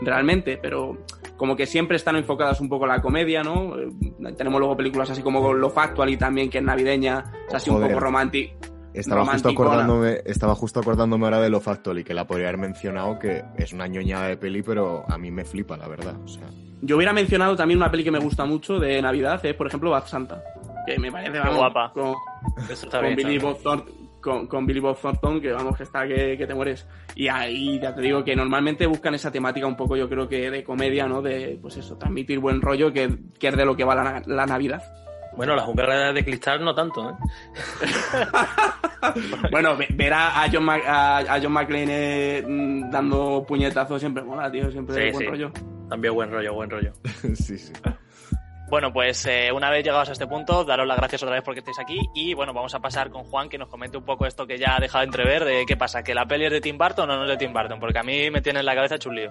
realmente. 0.00 0.58
Pero 0.60 1.04
como 1.36 1.54
que 1.54 1.66
siempre 1.66 1.96
están 1.96 2.16
enfocadas 2.16 2.60
un 2.60 2.68
poco 2.68 2.84
a 2.86 2.88
la 2.88 3.00
comedia, 3.00 3.42
¿no? 3.42 3.78
Eh, 3.78 3.88
tenemos 4.36 4.58
luego 4.58 4.76
películas 4.76 5.10
así 5.10 5.22
como 5.22 5.52
Lo 5.52 5.70
Factual 5.70 6.10
y 6.10 6.16
también, 6.16 6.50
que 6.50 6.58
es 6.58 6.64
navideña, 6.64 7.24
es 7.46 7.54
así 7.54 7.70
un 7.70 7.80
poco 7.80 8.00
romántico. 8.00 8.54
Estaba 8.94 9.26
justo, 9.26 9.48
acordándome, 9.48 10.20
estaba 10.24 10.54
justo 10.54 10.80
acordándome 10.80 11.24
ahora 11.26 11.40
de 11.40 11.50
Lo 11.50 11.60
Factual 11.60 11.98
y 11.98 12.04
que 12.04 12.14
la 12.14 12.26
podría 12.26 12.48
haber 12.48 12.60
mencionado, 12.60 13.18
que 13.18 13.44
es 13.56 13.72
una 13.72 13.86
ñoña 13.86 14.22
de 14.22 14.36
peli, 14.36 14.62
pero 14.62 15.04
a 15.08 15.18
mí 15.18 15.30
me 15.30 15.44
flipa, 15.44 15.76
la 15.76 15.88
verdad. 15.88 16.14
O 16.24 16.28
sea. 16.28 16.46
Yo 16.80 16.96
hubiera 16.96 17.12
mencionado 17.12 17.56
también 17.56 17.78
una 17.78 17.90
peli 17.90 18.04
que 18.04 18.10
me 18.10 18.18
gusta 18.20 18.44
mucho 18.44 18.78
de 18.78 19.02
Navidad, 19.02 19.44
es 19.44 19.54
por 19.54 19.66
ejemplo 19.66 19.90
Bad 19.90 20.06
Santa, 20.06 20.42
que 20.86 20.98
me 20.98 21.10
parece 21.10 21.40
guapa. 21.40 21.92
Con, 21.92 22.14
Billy 23.16 23.38
Bob 23.38 23.60
Thornton 23.62 24.04
con, 24.24 24.66
Billy 24.66 24.80
Bob 24.80 24.98
Thornton, 24.98 25.40
que 25.40 25.52
vamos, 25.52 25.76
que 25.76 25.82
está 25.82 26.06
que, 26.06 26.36
te 26.36 26.54
mueres. 26.54 26.86
Y 27.14 27.28
ahí 27.28 27.78
ya 27.78 27.94
te 27.94 28.00
digo 28.00 28.24
que 28.24 28.34
normalmente 28.34 28.86
buscan 28.86 29.14
esa 29.14 29.30
temática 29.30 29.66
un 29.66 29.76
poco, 29.76 29.96
yo 29.96 30.08
creo 30.08 30.28
que 30.28 30.50
de 30.50 30.64
comedia, 30.64 31.06
¿no? 31.06 31.20
De, 31.20 31.58
pues 31.60 31.76
eso, 31.76 31.96
transmitir 31.96 32.38
buen 32.38 32.62
rollo, 32.62 32.92
que, 32.92 33.04
es 33.04 33.56
de 33.56 33.64
lo 33.64 33.76
que 33.76 33.84
va 33.84 34.22
la, 34.26 34.46
Navidad. 34.46 34.82
Bueno, 35.36 35.56
las 35.56 35.66
umbrellas 35.66 36.14
de 36.14 36.24
cristal 36.24 36.64
no 36.64 36.74
tanto, 36.74 37.10
¿eh? 37.10 37.14
bueno, 39.50 39.76
ver 39.76 40.12
a, 40.12 40.46
John, 40.52 40.68
a, 40.70 41.38
John 41.42 41.52
McClane 41.52 42.42
mm, 42.46 42.90
dando 42.90 43.44
puñetazos 43.46 44.00
siempre 44.00 44.22
mola, 44.22 44.50
tío, 44.50 44.70
siempre 44.70 45.10
buen 45.12 45.26
rollo. 45.26 45.52
También 45.88 46.14
buen 46.14 46.30
rollo, 46.30 46.54
buen 46.54 46.70
rollo. 46.70 46.92
sí, 47.34 47.58
sí. 47.58 47.72
Bueno, 48.68 48.92
pues 48.92 49.26
eh, 49.26 49.52
una 49.52 49.70
vez 49.70 49.84
llegados 49.84 50.08
a 50.08 50.12
este 50.12 50.26
punto, 50.26 50.64
daros 50.64 50.86
las 50.86 50.96
gracias 50.96 51.22
otra 51.22 51.34
vez 51.34 51.44
porque 51.44 51.60
estáis 51.60 51.78
aquí 51.78 52.00
y 52.14 52.34
bueno, 52.34 52.52
vamos 52.54 52.74
a 52.74 52.80
pasar 52.80 53.10
con 53.10 53.24
Juan 53.24 53.48
que 53.48 53.58
nos 53.58 53.68
comente 53.68 53.98
un 53.98 54.04
poco 54.04 54.26
esto 54.26 54.46
que 54.46 54.58
ya 54.58 54.76
ha 54.76 54.80
dejado 54.80 55.04
entrever 55.04 55.44
de 55.44 55.64
qué 55.66 55.76
pasa, 55.76 56.02
que 56.02 56.14
la 56.14 56.26
peli 56.26 56.46
es 56.46 56.52
de 56.52 56.60
Tim 56.60 56.78
Burton 56.78 57.10
o 57.10 57.16
no 57.16 57.24
es 57.24 57.30
de 57.30 57.36
Tim 57.36 57.52
Burton, 57.52 57.78
porque 57.78 57.98
a 57.98 58.02
mí 58.02 58.30
me 58.30 58.40
tiene 58.40 58.60
en 58.60 58.66
la 58.66 58.74
cabeza 58.74 58.98
chulío. 58.98 59.30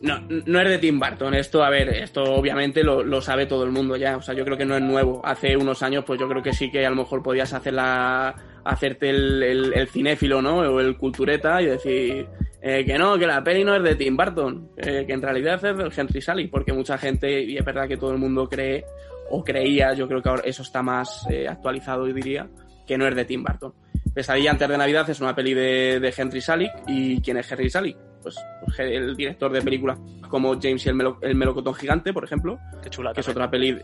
No, 0.00 0.20
no 0.28 0.60
es 0.60 0.68
de 0.68 0.78
Tim 0.78 1.00
Burton. 1.00 1.34
Esto, 1.34 1.64
a 1.64 1.70
ver, 1.70 1.88
esto 1.88 2.22
obviamente 2.22 2.84
lo, 2.84 3.20
sabe 3.20 3.46
todo 3.46 3.64
el 3.64 3.72
mundo 3.72 3.96
ya. 3.96 4.16
O 4.16 4.22
sea, 4.22 4.34
yo 4.34 4.44
creo 4.44 4.56
que 4.56 4.64
no 4.64 4.76
es 4.76 4.82
nuevo. 4.82 5.20
Hace 5.24 5.56
unos 5.56 5.82
años, 5.82 6.04
pues 6.06 6.20
yo 6.20 6.28
creo 6.28 6.42
que 6.42 6.52
sí 6.52 6.70
que 6.70 6.86
a 6.86 6.90
lo 6.90 6.96
mejor 6.96 7.22
podías 7.22 7.52
hacer 7.52 7.74
la, 7.74 8.34
hacerte 8.64 9.10
el, 9.10 9.72
el 9.74 9.88
cinéfilo, 9.88 10.40
¿no? 10.40 10.58
O 10.58 10.80
el 10.80 10.96
cultureta 10.96 11.60
y 11.60 11.66
decir, 11.66 12.28
eh, 12.60 12.84
que 12.84 12.98
no, 12.98 13.16
que 13.16 13.26
la 13.26 13.42
peli 13.42 13.62
no 13.62 13.76
es 13.76 13.82
de 13.82 13.94
Tim 13.94 14.16
Burton, 14.16 14.70
eh, 14.76 15.04
que 15.06 15.12
en 15.12 15.22
realidad 15.22 15.64
es 15.64 15.76
del 15.76 15.92
Henry 15.96 16.20
Sally, 16.20 16.48
porque 16.48 16.72
mucha 16.72 16.98
gente, 16.98 17.42
y 17.42 17.56
es 17.56 17.64
verdad 17.64 17.86
que 17.86 17.96
todo 17.96 18.10
el 18.10 18.18
mundo 18.18 18.48
cree, 18.48 18.84
o 19.30 19.44
creía, 19.44 19.92
yo 19.94 20.08
creo 20.08 20.20
que 20.20 20.28
ahora 20.28 20.42
eso 20.44 20.62
está 20.62 20.82
más 20.82 21.24
eh, 21.30 21.46
actualizado, 21.46 22.08
y 22.08 22.12
diría, 22.12 22.48
que 22.84 22.98
no 22.98 23.06
es 23.06 23.14
de 23.14 23.24
Tim 23.24 23.44
Burton. 23.44 23.72
Pesadilla 24.12 24.50
antes 24.50 24.68
de 24.68 24.76
Navidad 24.76 25.08
es 25.08 25.20
una 25.20 25.36
peli 25.36 25.54
de, 25.54 26.14
Henry 26.16 26.40
Salick, 26.40 26.72
¿y 26.88 27.20
quién 27.20 27.36
es 27.36 27.50
Henry 27.50 27.70
Salick? 27.70 27.96
Pues, 28.34 28.76
pues 28.76 28.78
el 28.80 29.16
director 29.16 29.50
de 29.50 29.62
películas 29.62 29.98
como 30.28 30.54
James 30.60 30.84
y 30.84 30.88
el, 30.88 31.34
melocotón 31.34 31.74
gigante, 31.74 32.12
por 32.12 32.24
ejemplo, 32.24 32.58
Qué 32.82 32.90
chula, 32.90 33.12
que 33.12 33.20
es 33.20 33.28
otra 33.28 33.50
peli 33.50 33.78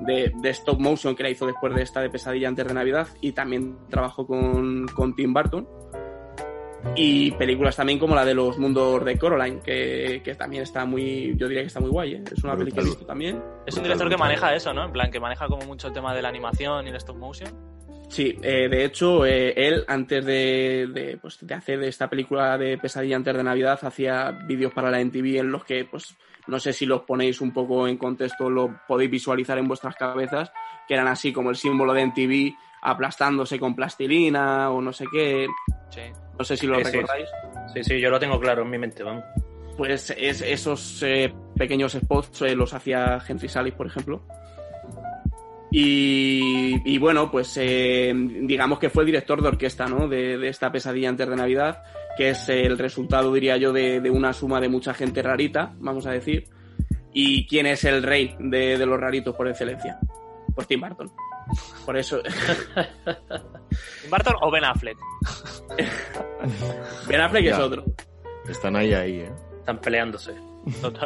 de, 0.00 0.32
stop 0.50 0.78
motion 0.78 1.16
que 1.16 1.22
la 1.22 1.30
hizo 1.30 1.46
después 1.46 1.74
de 1.74 1.82
esta 1.82 2.00
de 2.00 2.10
Pesadilla 2.10 2.48
antes 2.48 2.66
de 2.66 2.74
Navidad, 2.74 3.08
y 3.20 3.32
también 3.32 3.76
trabajó 3.88 4.26
con, 4.26 4.86
con 4.88 5.14
Tim 5.16 5.32
Burton 5.32 5.66
y 6.94 7.32
películas 7.32 7.74
también 7.76 7.98
como 7.98 8.14
la 8.14 8.24
de 8.24 8.34
los 8.34 8.58
mundos 8.58 9.04
de 9.04 9.18
Coraline, 9.18 9.60
que, 9.60 10.22
que 10.24 10.34
también 10.34 10.62
está 10.62 10.84
muy, 10.84 11.34
yo 11.36 11.48
diría 11.48 11.62
que 11.62 11.66
está 11.66 11.80
muy 11.80 11.90
guay, 11.90 12.14
¿eh? 12.14 12.24
es 12.30 12.44
una 12.44 12.56
película 12.56 12.82
que 12.82 12.88
he 12.88 12.90
visto 12.90 13.06
también. 13.06 13.42
Es 13.66 13.76
un 13.76 13.82
director 13.82 14.08
que 14.08 14.16
maneja 14.16 14.54
eso, 14.54 14.72
¿no? 14.72 14.84
En 14.84 14.92
plan, 14.92 15.10
que 15.10 15.18
maneja 15.18 15.48
como 15.48 15.64
mucho 15.66 15.88
el 15.88 15.92
tema 15.92 16.14
de 16.14 16.22
la 16.22 16.28
animación 16.28 16.86
y 16.86 16.90
el 16.90 16.96
stop 16.96 17.16
motion. 17.16 17.77
Sí, 18.08 18.36
eh, 18.42 18.68
de 18.68 18.84
hecho, 18.84 19.24
eh, 19.26 19.52
él 19.54 19.84
antes 19.86 20.24
de, 20.24 20.88
de, 20.92 21.18
pues, 21.20 21.38
de 21.40 21.54
hacer 21.54 21.82
esta 21.84 22.08
película 22.08 22.56
de 22.56 22.78
Pesadilla 22.78 23.16
antes 23.16 23.36
de 23.36 23.42
Navidad, 23.44 23.78
hacía 23.82 24.30
vídeos 24.30 24.72
para 24.72 24.90
la 24.90 25.00
NTV 25.00 25.38
en 25.38 25.52
los 25.52 25.64
que, 25.64 25.84
pues, 25.84 26.16
no 26.46 26.58
sé 26.58 26.72
si 26.72 26.86
los 26.86 27.02
ponéis 27.02 27.40
un 27.42 27.52
poco 27.52 27.86
en 27.86 27.98
contexto, 27.98 28.48
lo 28.48 28.80
podéis 28.88 29.10
visualizar 29.10 29.58
en 29.58 29.68
vuestras 29.68 29.94
cabezas, 29.94 30.50
que 30.86 30.94
eran 30.94 31.06
así 31.06 31.32
como 31.32 31.50
el 31.50 31.56
símbolo 31.56 31.92
de 31.92 32.02
NTV 32.02 32.54
aplastándose 32.82 33.58
con 33.58 33.74
plastilina 33.74 34.70
o 34.70 34.80
no 34.80 34.92
sé 34.92 35.04
qué. 35.12 35.46
Sí. 35.90 36.00
No 36.38 36.44
sé 36.44 36.56
si 36.56 36.66
lo 36.66 36.78
recordáis. 36.78 37.28
Sí, 37.74 37.84
sí, 37.84 38.00
yo 38.00 38.08
lo 38.08 38.18
tengo 38.18 38.40
claro 38.40 38.62
en 38.62 38.70
mi 38.70 38.78
mente, 38.78 39.02
vamos. 39.02 39.24
Pues 39.76 40.10
es, 40.16 40.40
esos 40.40 41.02
eh, 41.02 41.32
pequeños 41.56 41.92
spots 41.92 42.42
eh, 42.42 42.54
los 42.54 42.72
hacía 42.72 43.18
Henry 43.26 43.48
Salis, 43.48 43.74
por 43.74 43.86
ejemplo. 43.86 44.22
Y, 45.70 46.98
bueno, 46.98 47.30
pues 47.30 47.56
eh, 47.60 48.12
digamos 48.14 48.78
que 48.78 48.90
fue 48.90 49.02
el 49.02 49.06
director 49.06 49.42
de 49.42 49.48
orquesta, 49.48 49.86
¿no? 49.86 50.08
De, 50.08 50.48
esta 50.48 50.72
pesadilla 50.72 51.08
antes 51.08 51.28
de 51.28 51.36
Navidad, 51.36 51.82
que 52.16 52.30
es 52.30 52.48
el 52.48 52.78
resultado, 52.78 53.32
diría 53.32 53.56
yo, 53.56 53.72
de, 53.72 54.10
una 54.10 54.32
suma 54.32 54.60
de 54.60 54.68
mucha 54.68 54.94
gente 54.94 55.22
rarita, 55.22 55.74
vamos 55.78 56.06
a 56.06 56.12
decir. 56.12 56.44
¿Y 57.12 57.46
quién 57.46 57.66
es 57.66 57.84
el 57.84 58.02
rey 58.02 58.34
de, 58.38 58.78
de 58.78 58.86
los 58.86 59.00
raritos 59.00 59.34
por 59.34 59.48
excelencia? 59.48 59.98
Pues 60.54 60.66
Tim 60.66 60.80
Burton. 60.80 61.10
Por 61.84 61.96
eso. 61.96 62.20
¿Barton 64.10 64.34
o 64.40 64.50
Ben 64.50 64.64
Affleck? 64.64 64.98
ben 67.08 67.20
Affleck 67.20 67.46
es 67.46 67.58
otro. 67.58 67.84
Están 68.48 68.76
ahí, 68.76 68.92
ahí, 68.92 69.20
¿eh? 69.20 69.32
Están 69.58 69.80
peleándose. 69.80 70.34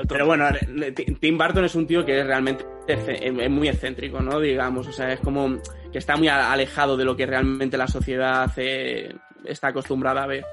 Pero 0.09 0.27
bueno, 0.27 0.47
Tim 1.21 1.39
Burton 1.39 1.65
es 1.65 1.75
un 1.75 1.87
tío 1.87 2.05
que 2.05 2.21
es 2.21 2.27
realmente 2.27 2.65
es 2.87 3.51
muy 3.51 3.69
excéntrico, 3.69 4.21
¿no? 4.21 4.41
Digamos, 4.41 4.87
o 4.89 4.93
sea, 4.93 5.13
es 5.13 5.21
como 5.21 5.59
que 5.91 5.99
está 5.99 6.17
muy 6.17 6.29
alejado 6.29 6.97
de 6.97 7.05
lo 7.05 7.17
que 7.17 7.27
realmente 7.27 7.77
la 7.77 7.87
sociedad 7.87 8.51
eh, 8.57 9.15
está 9.45 9.69
acostumbrada 9.69 10.25
a 10.25 10.27
ver. 10.27 10.45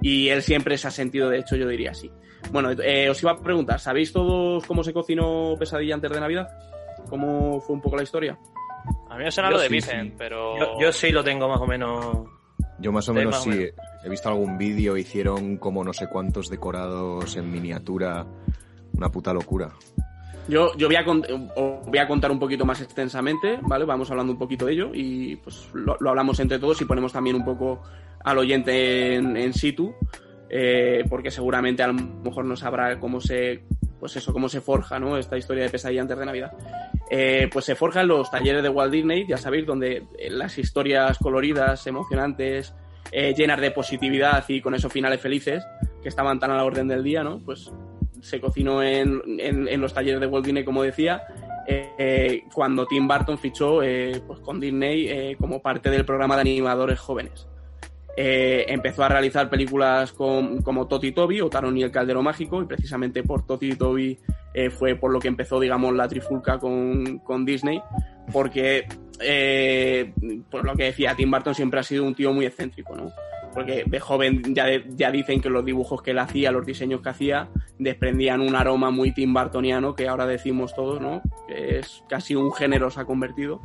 Y 0.00 0.28
él 0.28 0.42
siempre 0.42 0.76
se 0.76 0.88
ha 0.88 0.90
sentido, 0.90 1.30
de 1.30 1.38
hecho, 1.38 1.56
yo 1.56 1.68
diría 1.68 1.92
así. 1.92 2.10
Bueno, 2.50 2.70
eh, 2.72 3.08
os 3.08 3.22
iba 3.22 3.32
a 3.32 3.36
preguntar, 3.36 3.78
¿sabéis 3.78 4.12
todos 4.12 4.66
cómo 4.66 4.82
se 4.82 4.92
cocinó 4.92 5.54
Pesadilla 5.58 5.94
antes 5.94 6.10
de 6.10 6.20
Navidad? 6.20 6.48
¿Cómo 7.08 7.60
fue 7.60 7.76
un 7.76 7.80
poco 7.80 7.96
la 7.96 8.02
historia? 8.02 8.38
A 9.08 9.16
mí 9.16 9.24
me 9.24 9.30
suena 9.30 9.50
lo 9.50 9.60
de 9.60 9.68
Vicent, 9.68 10.14
pero. 10.18 10.80
Yo, 10.80 10.92
sí 10.92 11.10
lo 11.10 11.22
tengo 11.22 11.48
más 11.48 11.60
o 11.60 11.66
menos. 11.66 12.26
Yo 12.82 12.92
más 12.92 13.08
o 13.08 13.14
menos 13.14 13.42
sí. 13.42 13.68
He 14.04 14.08
visto 14.08 14.28
algún 14.28 14.58
vídeo, 14.58 14.96
hicieron 14.96 15.56
como 15.56 15.84
no 15.84 15.92
sé 15.92 16.08
cuántos 16.08 16.50
decorados 16.50 17.36
en 17.36 17.50
miniatura. 17.50 18.26
Una 18.94 19.08
puta 19.08 19.32
locura. 19.32 19.70
Yo, 20.48 20.76
yo 20.76 20.88
voy, 20.88 20.96
a 20.96 21.04
voy 21.04 21.98
a 21.98 22.08
contar 22.08 22.32
un 22.32 22.40
poquito 22.40 22.64
más 22.64 22.80
extensamente, 22.80 23.60
¿vale? 23.62 23.84
Vamos 23.84 24.10
hablando 24.10 24.32
un 24.32 24.38
poquito 24.38 24.66
de 24.66 24.72
ello 24.72 24.90
y 24.92 25.36
pues 25.36 25.68
lo, 25.72 25.96
hablamos 26.08 26.40
entre 26.40 26.58
todos 26.58 26.80
y 26.80 26.84
ponemos 26.84 27.12
también 27.12 27.36
un 27.36 27.44
poco 27.44 27.80
al 28.24 28.38
oyente 28.38 29.14
en, 29.14 29.36
en 29.36 29.54
situ, 29.54 29.94
eh, 30.50 31.04
porque 31.08 31.30
seguramente 31.30 31.84
a 31.84 31.86
lo 31.86 31.94
mejor 31.94 32.44
no 32.44 32.56
sabrá 32.56 32.98
cómo 32.98 33.20
se 33.20 33.62
pues 34.02 34.16
eso, 34.16 34.32
cómo 34.32 34.48
se 34.48 34.60
forja, 34.60 34.98
¿no? 34.98 35.16
Esta 35.16 35.38
historia 35.38 35.62
de 35.62 35.70
pesadilla 35.70 36.02
antes 36.02 36.18
de 36.18 36.26
Navidad. 36.26 36.52
Eh, 37.08 37.48
pues 37.52 37.66
se 37.66 37.76
forja 37.76 38.00
en 38.00 38.08
los 38.08 38.32
talleres 38.32 38.60
de 38.60 38.68
Walt 38.68 38.92
Disney, 38.92 39.24
ya 39.28 39.36
sabéis, 39.36 39.64
donde 39.64 40.08
eh, 40.18 40.28
las 40.28 40.58
historias 40.58 41.18
coloridas, 41.18 41.86
emocionantes, 41.86 42.74
eh, 43.12 43.32
llenas 43.32 43.60
de 43.60 43.70
positividad 43.70 44.44
y 44.48 44.60
con 44.60 44.74
esos 44.74 44.92
finales 44.92 45.20
felices, 45.20 45.62
que 46.02 46.08
estaban 46.08 46.40
tan 46.40 46.50
a 46.50 46.56
la 46.56 46.64
orden 46.64 46.88
del 46.88 47.04
día, 47.04 47.22
¿no? 47.22 47.38
Pues 47.44 47.70
se 48.20 48.40
cocinó 48.40 48.82
en, 48.82 49.22
en, 49.38 49.80
los 49.80 49.94
talleres 49.94 50.20
de 50.20 50.26
Walt 50.26 50.46
Disney, 50.46 50.64
como 50.64 50.82
decía, 50.82 51.22
cuando 52.52 52.86
Tim 52.86 53.06
Burton 53.06 53.38
fichó 53.38 53.82
pues 54.26 54.40
con 54.40 54.58
Disney 54.58 55.36
como 55.36 55.62
parte 55.62 55.90
del 55.90 56.04
programa 56.04 56.34
de 56.34 56.40
animadores 56.40 56.98
jóvenes. 56.98 57.46
Eh, 58.16 58.66
empezó 58.68 59.04
a 59.04 59.08
realizar 59.08 59.48
películas 59.48 60.12
como 60.12 60.86
Toti 60.86 61.12
Toby 61.12 61.40
o 61.40 61.48
Taron 61.48 61.76
y 61.78 61.82
el 61.82 61.90
Caldero 61.90 62.22
Mágico 62.22 62.60
y 62.62 62.66
precisamente 62.66 63.22
por 63.22 63.46
Toti 63.46 63.74
Toby 63.74 64.18
eh, 64.52 64.68
fue 64.68 64.96
por 64.96 65.12
lo 65.12 65.18
que 65.18 65.28
empezó, 65.28 65.58
digamos, 65.58 65.94
la 65.94 66.08
trifulca 66.08 66.58
con, 66.58 67.44
Disney 67.46 67.80
porque, 68.30 68.86
eh, 69.20 70.12
por 70.50 70.64
lo 70.64 70.76
que 70.76 70.84
decía, 70.84 71.14
Tim 71.14 71.30
Burton 71.30 71.54
siempre 71.54 71.80
ha 71.80 71.82
sido 71.82 72.04
un 72.04 72.14
tío 72.14 72.32
muy 72.32 72.44
excéntrico, 72.44 72.94
¿no? 72.94 73.10
Porque 73.54 73.84
de 73.86 74.00
joven 74.00 74.54
ya, 74.54 74.66
ya 74.88 75.10
dicen 75.10 75.40
que 75.40 75.50
los 75.50 75.64
dibujos 75.64 76.02
que 76.02 76.12
él 76.12 76.18
hacía, 76.18 76.52
los 76.52 76.66
diseños 76.66 77.00
que 77.00 77.08
hacía, 77.08 77.48
desprendían 77.78 78.40
un 78.40 78.54
aroma 78.54 78.90
muy 78.90 79.12
Tim 79.12 79.32
Burtoniano 79.32 79.94
que 79.94 80.08
ahora 80.08 80.26
decimos 80.26 80.74
todos, 80.74 81.00
¿no? 81.00 81.22
Que 81.48 81.78
es 81.78 82.04
casi 82.08 82.34
un 82.34 82.52
género 82.52 82.90
se 82.90 83.00
ha 83.00 83.04
convertido. 83.04 83.62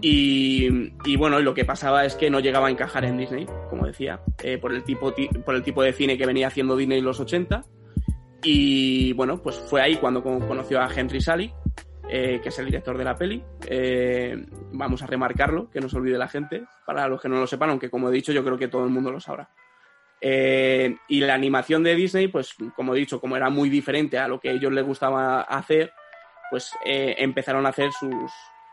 Y, 0.00 0.92
y 1.04 1.16
bueno, 1.16 1.40
lo 1.40 1.52
que 1.54 1.64
pasaba 1.64 2.04
es 2.04 2.14
que 2.14 2.30
no 2.30 2.40
llegaba 2.40 2.68
a 2.68 2.70
encajar 2.70 3.04
en 3.04 3.16
Disney, 3.18 3.46
como 3.68 3.86
decía, 3.86 4.20
eh, 4.42 4.58
por, 4.58 4.72
el 4.72 4.84
tipo, 4.84 5.12
ti- 5.12 5.28
por 5.28 5.54
el 5.54 5.62
tipo 5.62 5.82
de 5.82 5.92
cine 5.92 6.16
que 6.16 6.26
venía 6.26 6.46
haciendo 6.48 6.76
Disney 6.76 6.98
en 6.98 7.04
los 7.04 7.20
80. 7.20 7.64
Y 8.42 9.12
bueno, 9.14 9.42
pues 9.42 9.56
fue 9.58 9.82
ahí 9.82 9.96
cuando 9.96 10.22
con- 10.22 10.40
conoció 10.46 10.80
a 10.80 10.88
Henry 10.94 11.20
Salick, 11.20 11.52
eh, 12.08 12.40
que 12.42 12.48
es 12.48 12.58
el 12.58 12.66
director 12.66 12.96
de 12.96 13.04
la 13.04 13.14
peli. 13.16 13.42
Eh, 13.66 14.46
vamos 14.72 15.02
a 15.02 15.06
remarcarlo, 15.06 15.68
que 15.70 15.80
no 15.80 15.88
se 15.88 15.96
olvide 15.96 16.16
la 16.18 16.28
gente, 16.28 16.64
para 16.86 17.06
los 17.08 17.20
que 17.20 17.28
no 17.28 17.38
lo 17.38 17.46
sepan, 17.46 17.70
aunque 17.70 17.90
como 17.90 18.08
he 18.08 18.12
dicho, 18.12 18.32
yo 18.32 18.42
creo 18.44 18.56
que 18.58 18.68
todo 18.68 18.84
el 18.84 18.90
mundo 18.90 19.12
lo 19.12 19.20
sabrá. 19.20 19.50
Y 20.22 21.20
la 21.20 21.34
animación 21.34 21.82
de 21.82 21.94
Disney, 21.94 22.28
pues 22.28 22.54
como 22.76 22.94
he 22.94 22.98
dicho, 22.98 23.20
como 23.20 23.36
era 23.36 23.48
muy 23.50 23.68
diferente 23.70 24.18
a 24.18 24.28
lo 24.28 24.38
que 24.40 24.50
a 24.50 24.52
ellos 24.52 24.72
les 24.72 24.84
gustaba 24.84 25.42
hacer, 25.42 25.92
pues 26.50 26.72
empezaron 26.84 27.64
a 27.66 27.70
hacer 27.70 27.90
sus, 27.92 28.30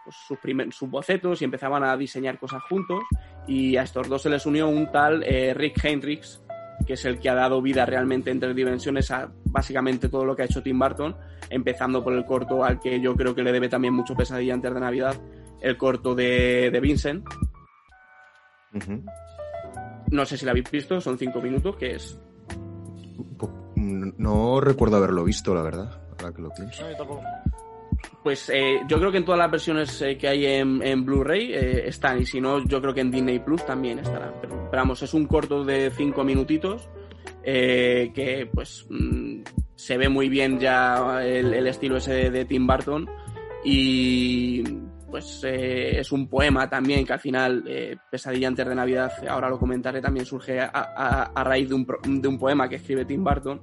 pues, 0.08 0.16
sus, 0.26 0.40
primer- 0.40 0.72
sus 0.72 0.90
bocetos 0.90 1.42
y 1.42 1.44
empezaban 1.44 1.84
a 1.84 1.98
diseñar 1.98 2.40
cosas 2.40 2.64
juntos. 2.70 3.04
Y 3.46 3.76
a 3.76 3.82
estos 3.84 4.08
dos 4.08 4.22
se 4.22 4.30
les 4.30 4.46
unió 4.46 4.70
un 4.70 4.90
tal 4.90 5.22
eh, 5.24 5.54
Rick 5.54 5.84
Hendricks, 5.84 6.42
que 6.86 6.94
es 6.94 7.04
el 7.04 7.20
que 7.20 7.30
ha 7.30 7.36
dado 7.36 7.62
vida 7.62 7.86
realmente 7.86 8.32
en 8.32 8.40
tres 8.40 8.56
dimensiones 8.56 9.12
a 9.12 9.30
básicamente 9.44 10.08
todo 10.08 10.24
lo 10.24 10.34
que 10.34 10.44
ha 10.44 10.46
hecho 10.46 10.64
Tim 10.64 10.80
Burton, 10.80 11.18
empezando 11.50 12.02
por 12.02 12.14
el 12.14 12.24
corto 12.24 12.64
al 12.64 12.80
que 12.80 13.02
yo 13.02 13.16
creo 13.18 13.36
que 13.36 13.44
le 13.44 13.52
debe 13.52 13.68
también 13.68 13.94
mucho 13.94 14.16
pesadilla 14.16 14.54
antes 14.54 14.74
de 14.74 14.80
Navidad, 14.80 15.16
el 15.60 15.76
corto 15.76 16.16
de, 16.16 16.70
de 16.72 16.80
Vincent. 16.80 17.26
No 20.10 20.26
sé 20.26 20.38
si 20.38 20.46
lo 20.46 20.52
habéis 20.52 20.72
visto, 20.72 21.02
son 21.02 21.18
cinco 21.18 21.42
minutos, 21.42 21.76
que 21.76 21.96
es 21.96 22.18
No 23.76 24.62
recuerdo 24.62 24.98
haberlo 24.98 25.24
visto, 25.26 25.54
la 25.54 25.64
verdad, 25.64 26.00
ahora 26.12 26.34
que 26.34 26.42
lo 26.42 26.50
pienso. 26.54 26.84
No, 26.84 26.92
yo 26.92 26.98
tampoco. 26.98 27.24
Pues 28.24 28.50
eh, 28.54 28.82
yo 28.88 28.98
creo 28.98 29.12
que 29.12 29.20
en 29.20 29.26
todas 29.26 29.40
las 29.40 29.50
versiones 29.50 30.02
eh, 30.02 30.18
que 30.18 30.28
hay 30.28 30.46
en, 30.46 31.06
Blu-ray 31.06 31.54
eh, 31.54 31.88
están, 31.88 32.20
y 32.22 32.26
si 32.26 32.42
no, 32.42 32.64
yo 32.66 32.82
creo 32.82 32.94
que 32.94 33.02
en 33.02 33.12
Disney 33.12 33.40
Plus 33.40 33.66
también 33.66 34.00
estarán. 34.00 34.34
Pero, 34.42 34.70
vamos, 34.72 35.02
es 35.02 35.14
un 35.14 35.28
corto 35.28 35.64
de 35.64 35.92
cinco 35.92 36.24
minutitos 36.26 36.90
eh, 37.44 38.12
que 38.14 38.50
pues 38.54 38.86
mm, 38.90 39.42
se 39.76 39.98
ve 39.98 40.10
muy 40.10 40.28
bien 40.28 40.60
ya 40.60 41.24
el, 41.26 41.66
estilo 41.68 41.98
ese 41.98 42.30
de, 42.30 42.44
Tim 42.46 42.68
Burton 42.68 43.08
y 43.64 44.62
pues 45.10 45.42
eh, 45.46 46.00
es 46.00 46.12
un 46.12 46.28
poema 46.28 46.70
también 46.70 47.06
que 47.06 47.14
al 47.14 47.20
final, 47.20 47.64
eh, 47.66 47.96
Pesadilla 48.12 48.50
antes 48.50 48.68
de 48.68 48.76
Navidad, 48.76 49.12
ahora 49.30 49.50
lo 49.50 49.58
comentaré, 49.58 50.02
también 50.02 50.26
surge 50.26 50.60
a, 50.60 50.68
a- 51.34 51.44
raíz 51.46 51.70
de 51.70 51.76
un, 51.76 51.88
de 52.22 52.28
un 52.28 52.38
poema 52.38 52.68
que 52.68 52.76
escribe 52.76 53.06
Tim 53.06 53.24
Burton. 53.24 53.62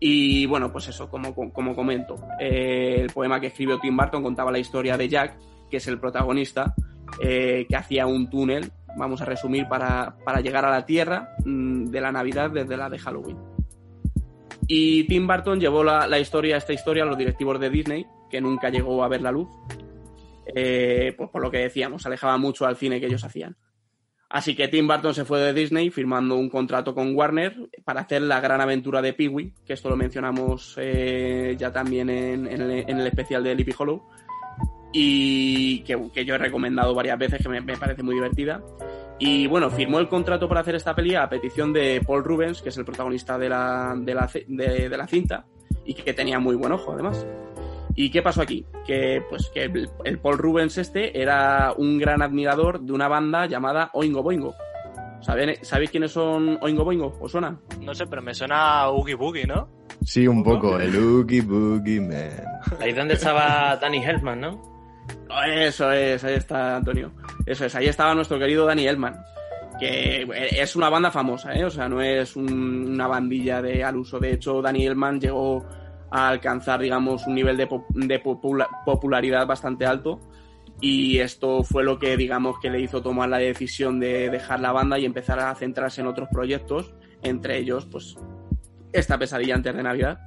Y 0.00 0.46
bueno, 0.46 0.70
pues 0.70 0.88
eso, 0.88 1.10
como, 1.10 1.34
como 1.34 1.74
comento, 1.74 2.14
eh, 2.38 2.96
el 3.00 3.10
poema 3.10 3.40
que 3.40 3.48
escribió 3.48 3.78
Tim 3.78 3.96
Burton 3.96 4.22
contaba 4.22 4.52
la 4.52 4.58
historia 4.58 4.96
de 4.96 5.08
Jack, 5.08 5.36
que 5.68 5.78
es 5.78 5.88
el 5.88 5.98
protagonista, 5.98 6.74
eh, 7.20 7.66
que 7.68 7.76
hacía 7.76 8.06
un 8.06 8.30
túnel, 8.30 8.70
vamos 8.96 9.20
a 9.20 9.24
resumir, 9.24 9.66
para, 9.68 10.16
para 10.24 10.40
llegar 10.40 10.64
a 10.64 10.70
la 10.70 10.86
Tierra 10.86 11.36
mm, 11.44 11.86
de 11.86 12.00
la 12.00 12.12
Navidad 12.12 12.50
desde 12.50 12.76
la 12.76 12.88
de 12.88 12.98
Halloween. 12.98 13.38
Y 14.68 15.04
Tim 15.04 15.26
Burton 15.26 15.58
llevó 15.58 15.82
la, 15.82 16.06
la 16.06 16.18
historia, 16.18 16.56
esta 16.56 16.72
historia 16.72 17.02
a 17.02 17.06
los 17.06 17.18
directivos 17.18 17.58
de 17.58 17.70
Disney, 17.70 18.06
que 18.30 18.40
nunca 18.40 18.68
llegó 18.70 19.02
a 19.02 19.08
ver 19.08 19.22
la 19.22 19.32
luz, 19.32 19.48
eh, 20.54 21.14
pues 21.16 21.30
por 21.30 21.42
lo 21.42 21.50
que 21.50 21.58
decíamos, 21.58 22.06
alejaba 22.06 22.36
mucho 22.38 22.66
al 22.66 22.76
cine 22.76 23.00
que 23.00 23.06
ellos 23.06 23.24
hacían. 23.24 23.56
Así 24.30 24.54
que 24.54 24.68
Tim 24.68 24.86
Burton 24.86 25.14
se 25.14 25.24
fue 25.24 25.40
de 25.40 25.54
Disney 25.54 25.90
firmando 25.90 26.36
un 26.36 26.50
contrato 26.50 26.94
con 26.94 27.16
Warner 27.16 27.56
para 27.84 28.02
hacer 28.02 28.22
la 28.22 28.40
gran 28.40 28.60
aventura 28.60 29.00
de 29.00 29.14
Pee-wee, 29.14 29.54
que 29.64 29.72
esto 29.72 29.88
lo 29.88 29.96
mencionamos 29.96 30.74
eh, 30.76 31.56
ya 31.58 31.72
también 31.72 32.10
en, 32.10 32.46
el, 32.46 33.06
especial 33.06 33.42
de 33.42 33.54
Sleepy 33.54 33.74
Hollow, 33.78 34.02
y 34.92 35.80
que, 35.80 36.24
yo 36.26 36.34
he 36.34 36.38
recomendado 36.38 36.94
varias 36.94 37.18
veces, 37.18 37.40
que 37.42 37.48
me, 37.48 37.62
parece 37.78 38.02
muy 38.02 38.14
divertida. 38.14 38.62
Y 39.18 39.46
bueno, 39.46 39.70
firmó 39.70 39.98
el 39.98 40.08
contrato 40.08 40.46
para 40.46 40.60
hacer 40.60 40.74
esta 40.74 40.94
peli 40.94 41.14
a 41.14 41.28
petición 41.28 41.72
de 41.72 42.02
Paul 42.06 42.22
Rubens, 42.22 42.60
que 42.60 42.68
es 42.68 42.76
el 42.76 42.84
protagonista 42.84 43.38
de 43.38 43.48
la, 43.48 43.94
de 43.96 44.14
la, 44.14 44.30
de 44.46 44.96
la 44.96 45.06
cinta, 45.06 45.46
y 45.86 45.94
que 45.94 46.12
tenía 46.12 46.38
muy 46.38 46.54
buen 46.54 46.72
ojo 46.72 46.92
además. 46.92 47.26
¿Y 48.00 48.10
qué 48.10 48.22
pasó 48.22 48.42
aquí? 48.42 48.64
Que 48.86 49.20
pues 49.28 49.50
que 49.52 49.64
el, 49.64 49.90
el 50.04 50.18
Paul 50.20 50.38
Rubens 50.38 50.78
este 50.78 51.20
era 51.20 51.72
un 51.76 51.98
gran 51.98 52.22
admirador 52.22 52.80
de 52.80 52.92
una 52.92 53.08
banda 53.08 53.46
llamada 53.46 53.90
Oingo 53.92 54.22
Boingo. 54.22 54.54
¿Saben- 55.20 55.58
¿Sabéis 55.62 55.90
quiénes 55.90 56.12
son 56.12 56.58
Oingo 56.62 56.84
Boingo? 56.84 57.18
¿Os 57.20 57.32
suena? 57.32 57.58
No 57.80 57.92
sé, 57.94 58.06
pero 58.06 58.22
me 58.22 58.32
suena 58.34 58.82
a 58.82 58.90
Oogie 58.90 59.14
Boogie, 59.16 59.46
¿no? 59.48 59.68
Sí, 60.04 60.28
un 60.28 60.44
poco, 60.44 60.78
el 60.78 60.94
Oogie 60.96 61.40
Boogie 61.42 62.00
Man. 62.00 62.30
Ahí 62.80 62.92
donde 62.92 63.14
estaba 63.14 63.76
Danny 63.80 63.98
Elfman, 64.04 64.40
¿no? 64.42 64.62
Eso 65.56 65.90
es, 65.90 66.22
ahí 66.22 66.34
está 66.34 66.76
Antonio. 66.76 67.10
Eso 67.46 67.64
es, 67.64 67.74
ahí 67.74 67.86
estaba 67.86 68.14
nuestro 68.14 68.38
querido 68.38 68.64
Danny 68.64 68.86
Elman. 68.86 69.16
Que 69.80 70.24
es 70.52 70.76
una 70.76 70.88
banda 70.88 71.10
famosa, 71.10 71.52
¿eh? 71.54 71.64
O 71.64 71.70
sea, 71.70 71.88
no 71.88 72.00
es 72.00 72.36
un- 72.36 72.90
una 72.92 73.08
bandilla 73.08 73.60
de 73.60 73.82
al 73.82 73.96
uso. 73.96 74.20
De 74.20 74.32
hecho, 74.34 74.62
Danny 74.62 74.86
Elman 74.86 75.20
llegó 75.20 75.64
a 76.10 76.28
alcanzar, 76.28 76.80
digamos, 76.80 77.26
un 77.26 77.34
nivel 77.34 77.56
de, 77.56 77.68
popula- 77.68 78.68
popularidad 78.84 79.46
bastante 79.46 79.86
alto. 79.86 80.20
Y 80.80 81.18
esto 81.18 81.64
fue 81.64 81.82
lo 81.82 81.98
que, 81.98 82.16
digamos, 82.16 82.58
que 82.60 82.70
le 82.70 82.80
hizo 82.80 83.02
tomar 83.02 83.28
la 83.28 83.38
decisión 83.38 83.98
de 83.98 84.30
dejar 84.30 84.60
la 84.60 84.72
banda 84.72 84.98
y 84.98 85.04
empezar 85.04 85.40
a 85.40 85.54
centrarse 85.54 86.00
en 86.00 86.06
otros 86.06 86.28
proyectos. 86.30 86.94
Entre 87.22 87.58
ellos, 87.58 87.86
pues, 87.86 88.16
esta 88.92 89.18
pesadilla 89.18 89.54
antes 89.56 89.74
de 89.74 89.82
Navidad 89.82 90.18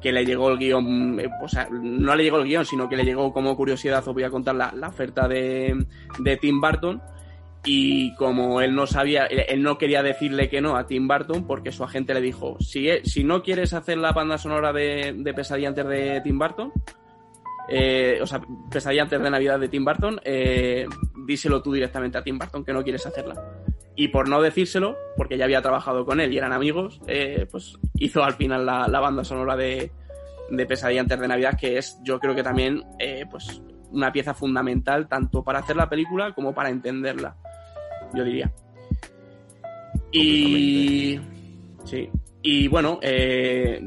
que 0.00 0.12
le 0.12 0.24
llegó 0.24 0.48
el 0.48 0.58
guion, 0.58 1.20
o 1.42 1.48
sea, 1.48 1.68
no 1.70 2.14
le 2.16 2.24
llegó 2.24 2.38
el 2.38 2.44
guion, 2.46 2.64
sino 2.64 2.88
que 2.88 2.96
le 2.96 3.04
llegó 3.04 3.32
como 3.34 3.54
curiosidad, 3.54 4.02
os 4.06 4.14
voy 4.14 4.22
a 4.22 4.30
contar 4.30 4.54
la, 4.54 4.72
la 4.74 4.88
oferta 4.88 5.28
de, 5.28 5.86
de 6.20 6.36
Tim 6.38 6.58
Burton. 6.58 7.02
Y 7.64 8.14
como 8.14 8.60
él 8.62 8.74
no 8.74 8.86
sabía, 8.86 9.26
él 9.26 9.44
él 9.48 9.62
no 9.62 9.76
quería 9.76 10.02
decirle 10.02 10.48
que 10.48 10.60
no 10.62 10.76
a 10.76 10.86
Tim 10.86 11.06
Burton, 11.06 11.46
porque 11.46 11.72
su 11.72 11.84
agente 11.84 12.14
le 12.14 12.20
dijo: 12.22 12.56
si, 12.60 12.88
e- 12.88 13.04
si 13.04 13.22
no 13.22 13.42
quieres 13.42 13.74
hacer 13.74 13.98
la 13.98 14.12
banda 14.12 14.38
sonora 14.38 14.72
de, 14.72 15.14
de 15.16 15.34
Pesadilla 15.34 15.68
antes 15.68 15.86
de 15.86 16.20
Tim 16.22 16.38
Burton, 16.38 16.72
eh, 17.68 18.18
o 18.22 18.26
sea, 18.26 18.40
Pesadilla 18.70 19.02
antes 19.02 19.22
de 19.22 19.30
Navidad 19.30 19.60
de 19.60 19.68
Tim 19.68 19.84
Burton, 19.84 20.20
eh, 20.24 20.86
díselo 21.26 21.60
tú 21.62 21.72
directamente 21.72 22.16
a 22.16 22.22
Tim 22.22 22.38
Burton 22.38 22.64
que 22.64 22.72
no 22.72 22.82
quieres 22.82 23.04
hacerla. 23.06 23.34
Y 23.94 24.08
por 24.08 24.28
no 24.28 24.40
decírselo, 24.40 24.96
porque 25.16 25.36
ya 25.36 25.44
había 25.44 25.60
trabajado 25.60 26.06
con 26.06 26.20
él 26.20 26.32
y 26.32 26.38
eran 26.38 26.52
amigos, 26.54 27.00
eh, 27.06 27.46
pues 27.50 27.78
hizo 27.96 28.24
al 28.24 28.34
final 28.34 28.64
la, 28.64 28.88
la 28.88 29.00
banda 29.00 29.22
sonora 29.24 29.56
de, 29.56 29.92
de 30.48 30.66
Pesadilla 30.66 31.02
antes 31.02 31.20
de 31.20 31.28
Navidad, 31.28 31.58
que 31.60 31.76
es 31.76 31.98
yo 32.02 32.18
creo 32.18 32.34
que 32.34 32.42
también 32.42 32.82
eh, 32.98 33.26
pues 33.30 33.60
una 33.92 34.12
pieza 34.12 34.34
fundamental 34.34 35.08
tanto 35.08 35.42
para 35.42 35.60
hacer 35.60 35.76
la 35.76 35.88
película 35.88 36.32
como 36.34 36.54
para 36.54 36.70
entenderla, 36.70 37.36
yo 38.14 38.24
diría. 38.24 38.52
Y 40.12 41.20
sí, 41.84 42.08
y 42.42 42.68
bueno, 42.68 42.98
eh, 43.02 43.80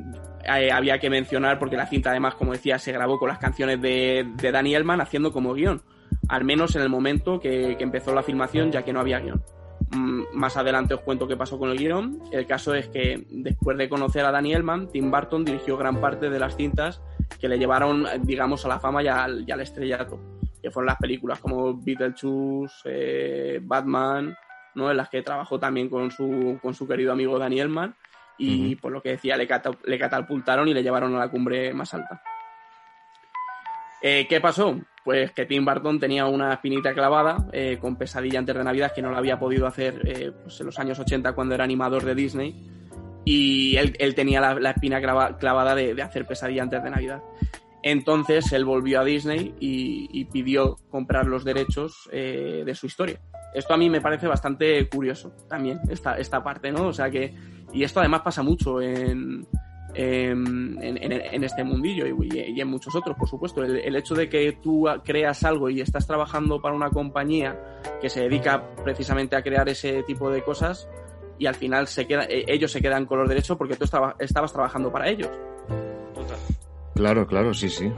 eh, 0.44 0.72
había 0.72 1.00
que 1.00 1.10
mencionar, 1.10 1.60
porque 1.60 1.78
la 1.78 1.88
cinta 1.88 2.12
además, 2.12 2.36
como 2.36 2.54
decía, 2.54 2.78
se 2.80 2.92
grabó 2.92 3.20
con 3.20 3.30
las 3.30 3.40
canciones 3.40 3.82
de, 3.82 4.28
de 4.36 4.52
Danny 4.52 4.76
Elman 4.76 5.02
haciendo 5.02 5.32
como 5.32 5.54
guion, 5.54 5.82
al 6.30 6.44
menos 6.46 6.76
en 6.76 6.82
el 6.82 6.90
momento 6.90 7.40
que, 7.40 7.76
que 7.78 7.84
empezó 7.84 8.14
la 8.14 8.24
filmación, 8.24 8.72
ya 8.72 8.84
que 8.84 8.94
no 8.94 9.00
había 9.00 9.20
guion. 9.20 9.44
Mm, 9.94 10.24
Más 10.34 10.58
adelante 10.58 10.94
os 10.94 11.02
cuento 11.02 11.28
qué 11.28 11.36
pasó 11.38 11.58
con 11.60 11.70
el 11.70 11.78
guion. 11.78 12.20
El 12.32 12.46
caso 12.48 12.74
es 12.74 12.88
que 12.90 13.26
después 13.30 13.78
de 13.78 13.90
conocer 13.90 14.26
a 14.26 14.32
Danny 14.32 14.54
Elman, 14.54 14.88
Tim 14.90 15.12
Burton 15.12 15.46
dirigió 15.46 15.78
gran 15.78 16.00
parte 16.02 16.30
de 16.30 16.40
las 16.40 16.56
cintas 16.56 17.02
que 17.40 17.48
le 17.48 17.58
llevaron, 17.60 18.06
digamos, 18.22 18.66
a 18.66 18.70
la 18.70 18.80
fama 18.80 19.04
y 19.04 19.08
al, 19.08 19.44
y 19.48 19.52
al 19.52 19.62
estrellato, 19.62 20.20
que 20.62 20.72
fueron 20.72 20.88
las 20.88 20.98
películas 20.98 21.40
como 21.40 21.74
Beetlejuice, 21.76 22.76
eh, 22.86 23.60
Batman, 23.62 24.36
¿no? 24.76 24.90
en 24.92 24.98
las 24.98 25.10
que 25.10 25.22
trabajó 25.22 25.60
también 25.60 25.90
con 25.90 26.10
su, 26.12 26.58
con 26.62 26.74
su 26.74 26.88
querido 26.88 27.12
amigo 27.12 27.38
Danny 27.38 27.60
Elman 27.60 27.96
y 28.38 28.76
por 28.78 28.92
lo 28.92 29.02
que 29.02 29.10
decía 29.10 29.38
le, 29.38 29.48
cata- 29.48 29.78
le 29.86 30.00
catapultaron 30.00 30.68
y 30.68 30.74
le 30.74 30.82
llevaron 30.84 31.16
a 31.16 31.20
la 31.20 31.30
cumbre 31.30 31.74
más 31.74 31.94
alta. 31.94 32.22
Eh, 34.02 34.26
¿Qué 34.28 34.42
pasó? 34.42 34.76
Pues 35.04 35.32
que 35.32 35.46
Tim 35.46 35.66
Burton 35.66 36.00
tenía 36.00 36.26
una 36.28 36.54
espinita 36.54 36.94
clavada 36.94 37.48
eh, 37.52 37.78
con 37.80 37.98
Pesadilla 37.98 38.40
antes 38.40 38.56
de 38.56 38.64
Navidad 38.64 38.94
que 38.96 39.02
no 39.02 39.12
lo 39.12 39.18
había 39.18 39.38
podido 39.38 39.68
hacer 39.68 40.02
eh, 40.06 40.32
pues 40.44 40.60
en 40.62 40.66
los 40.68 40.80
años 40.80 40.98
80 41.00 41.34
cuando 41.34 41.56
era 41.56 41.64
animador 41.66 42.06
de 42.06 42.16
Disney 42.16 42.70
y 43.26 43.76
él, 43.78 43.96
él 44.00 44.16
tenía 44.16 44.40
la, 44.40 44.56
la 44.56 44.72
espina 44.72 45.02
clava- 45.02 45.38
clavada 45.38 45.76
de, 45.76 45.94
de 45.94 46.02
hacer 46.02 46.26
Pesadilla 46.26 46.64
antes 46.64 46.84
de 46.84 46.90
Navidad. 46.90 47.22
Entonces 47.82 48.50
él 48.54 48.64
volvió 48.64 49.02
a 49.02 49.04
Disney 49.04 49.54
y, 49.60 50.08
y 50.12 50.26
pidió 50.26 50.78
comprar 50.90 51.26
los 51.28 51.44
derechos 51.44 52.10
eh, 52.14 52.64
de 52.66 52.76
su 52.76 52.86
historia. 52.86 53.20
Esto 53.54 53.74
a 53.74 53.78
mí 53.78 53.90
me 53.90 54.00
parece 54.02 54.26
bastante 54.28 54.88
curioso 54.88 55.34
también, 55.50 55.80
esta, 55.90 56.18
esta 56.18 56.42
parte, 56.44 56.72
¿no? 56.72 56.88
O 56.88 56.94
sea 56.94 57.10
que, 57.12 57.36
y 57.74 57.84
esto 57.84 58.00
además 58.00 58.22
pasa 58.22 58.42
mucho 58.42 58.82
en, 58.82 59.46
en, 59.94 60.78
en- 60.82 61.12
en 61.12 61.44
este 61.44 61.64
mundillo 61.64 62.06
y, 62.08 62.40
y 62.56 62.62
en 62.62 62.68
muchos 62.68 62.96
otros, 62.96 63.16
por 63.18 63.28
supuesto. 63.28 63.64
El, 63.64 63.78
el 63.78 63.96
hecho 63.96 64.16
de 64.16 64.28
que 64.30 64.54
tú 64.62 64.88
creas 65.04 65.44
algo 65.44 65.70
y 65.70 65.82
estás 65.82 66.06
trabajando 66.08 66.62
para 66.62 66.76
una 66.76 66.90
compañía 66.90 67.60
que 68.02 68.10
se 68.10 68.22
dedica 68.22 68.64
precisamente 68.84 69.36
a 69.36 69.42
crear 69.44 69.68
ese 69.70 70.04
tipo 70.04 70.30
de 70.32 70.44
cosas 70.44 70.88
y 71.40 71.46
al 71.46 71.56
final 71.56 71.88
se 71.88 72.06
queda, 72.08 72.24
eh, 72.26 72.46
ellos 72.48 72.72
se 72.72 72.82
quedan 72.82 73.06
con 73.06 73.20
los 73.20 73.28
derechos 73.30 73.58
porque 73.58 73.76
tú 73.76 73.84
estaba- 73.86 74.16
estabas 74.20 74.52
trabajando 74.54 74.92
para 74.92 75.10
ellos. 75.10 75.30
Total. 76.14 76.38
Claro, 76.96 77.26
claro, 77.28 77.54
sí, 77.54 77.70
sí. 77.70 77.92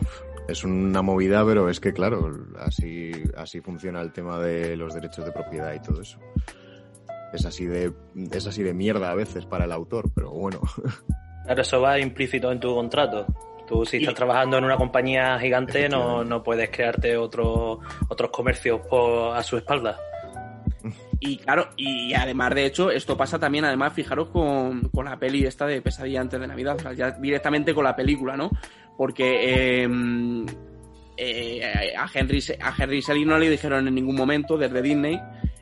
Es 0.48 0.64
una 0.64 1.02
movida, 1.02 1.44
pero 1.46 1.70
es 1.70 1.80
que, 1.80 1.92
claro, 1.92 2.32
así, 2.60 3.12
así 3.36 3.62
funciona 3.62 4.00
el 4.02 4.14
tema 4.14 4.40
de 4.40 4.76
los 4.78 4.94
derechos 4.94 5.26
de 5.26 5.32
propiedad 5.32 5.74
y 5.74 5.82
todo 5.82 6.02
eso. 6.02 6.20
Es 7.34 7.46
así 7.46 7.66
de, 7.66 7.92
es 8.32 8.46
así 8.48 8.62
de 8.64 8.74
mierda 8.74 9.12
a 9.12 9.16
veces 9.16 9.46
para 9.46 9.66
el 9.66 9.72
autor, 9.72 10.10
pero 10.14 10.30
bueno. 10.32 10.62
Claro, 11.46 11.62
eso 11.62 11.80
va 11.82 12.00
implícito 12.00 12.52
en 12.52 12.60
tu 12.60 12.74
contrato. 12.76 13.26
Tú 13.68 13.86
si 13.86 13.98
Y- 13.98 14.00
estás 14.02 14.16
trabajando 14.16 14.58
en 14.58 14.64
una 14.66 14.78
compañía 14.78 15.40
gigante 15.40 15.88
no, 15.90 16.24
no 16.24 16.44
puedes 16.44 16.70
crearte 16.70 17.18
otro, 17.18 17.80
otros 18.10 18.30
comercios 18.32 18.82
por, 18.88 19.36
a 19.36 19.42
su 19.44 19.58
espalda. 19.58 19.98
Y 21.20 21.38
claro, 21.38 21.70
y 21.78 22.14
además 22.14 22.54
de 22.54 22.66
hecho, 22.66 22.92
esto 22.92 23.18
pasa 23.18 23.40
también, 23.40 23.66
además, 23.66 23.94
fijaros 23.94 24.30
con, 24.30 24.90
con 24.90 25.06
la 25.06 25.18
peli 25.18 25.44
esta 25.46 25.66
de 25.66 25.82
Pesadilla 25.82 26.22
antes 26.22 26.40
de 26.40 26.46
Navidad, 26.46 26.76
o 26.76 26.80
sea, 26.80 26.94
ya 26.94 27.12
directamente 27.12 27.74
con 27.74 27.84
la 27.86 27.96
película, 27.96 28.38
¿no? 28.38 28.52
Porque 28.96 29.84
eh, 29.84 29.88
eh, 31.18 31.94
a 31.98 32.08
Henry 32.14 32.40
a 32.62 32.74
Henry 32.78 33.02
Selick 33.02 33.26
no 33.26 33.40
le 33.40 33.50
dijeron 33.50 33.88
en 33.88 33.96
ningún 33.96 34.16
momento 34.16 34.58
desde 34.58 34.82
Disney 34.82 35.20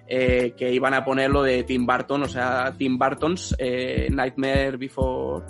eh, 0.08 0.54
que 0.58 0.74
iban 0.74 0.94
a 0.94 1.06
poner 1.06 1.30
lo 1.30 1.42
de 1.44 1.64
Tim 1.64 1.86
Burton, 1.86 2.24
o 2.24 2.28
sea, 2.28 2.74
Tim 2.78 2.98
Burton's 2.98 3.56
eh, 3.58 4.10
Nightmare 4.12 4.76
Before 4.78 5.46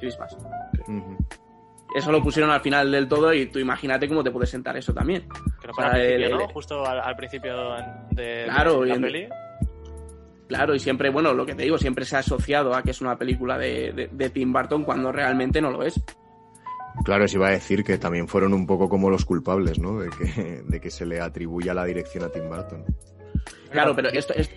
Christmas. 0.00 0.36
Eso 1.94 2.12
lo 2.12 2.22
pusieron 2.22 2.50
al 2.50 2.60
final 2.60 2.90
del 2.92 3.08
todo 3.08 3.32
y 3.32 3.46
tú 3.46 3.58
imagínate 3.58 4.06
cómo 4.08 4.22
te 4.22 4.30
puede 4.30 4.46
sentar 4.46 4.76
eso 4.76 4.92
también. 4.92 5.22
Que 5.60 5.66
no 5.68 5.72
O 5.72 5.76
sea, 5.76 5.86
al 5.86 5.92
principio, 5.92 6.26
el- 6.26 6.32
¿no? 6.32 6.40
el- 6.42 6.46
Justo 6.52 6.86
al, 6.86 7.00
al 7.00 7.16
principio 7.16 7.56
de, 8.10 8.44
Claro, 8.44 8.80
de 8.82 8.86
y 8.86 8.88
la 8.90 8.94
en- 8.96 9.02
peli. 9.02 9.28
Claro, 10.48 10.74
y 10.74 10.78
siempre, 10.78 11.10
bueno, 11.10 11.32
lo 11.32 11.44
que 11.46 11.54
te 11.54 11.62
digo, 11.64 11.76
siempre 11.78 12.04
se 12.04 12.16
ha 12.16 12.20
asociado 12.20 12.74
a 12.74 12.82
que 12.82 12.90
es 12.90 13.00
una 13.00 13.16
película 13.16 13.56
de, 13.58 13.92
de- 13.92 14.08
de 14.12 14.30
Tim 14.30 14.52
Burton 14.52 14.84
cuando 14.84 15.10
realmente 15.10 15.60
no 15.60 15.70
lo 15.70 15.82
es. 15.82 16.00
Claro, 17.04 17.24
os 17.24 17.34
iba 17.34 17.48
a 17.48 17.50
decir 17.50 17.82
que 17.84 17.98
también 17.98 18.28
fueron 18.28 18.52
un 18.54 18.66
poco 18.66 18.88
como 18.88 19.10
los 19.10 19.24
culpables, 19.24 19.78
¿no? 19.78 19.98
De 19.98 20.08
que, 20.10 20.62
de 20.66 20.80
que 20.80 20.90
se 20.90 21.04
le 21.06 21.20
atribuya 21.20 21.74
la 21.74 21.84
dirección 21.84 22.24
a 22.24 22.28
Tim 22.30 22.48
Burton. 22.48 22.84
Claro, 23.70 23.94
pero 23.96 24.08
esto 24.10 24.34
es. 24.34 24.50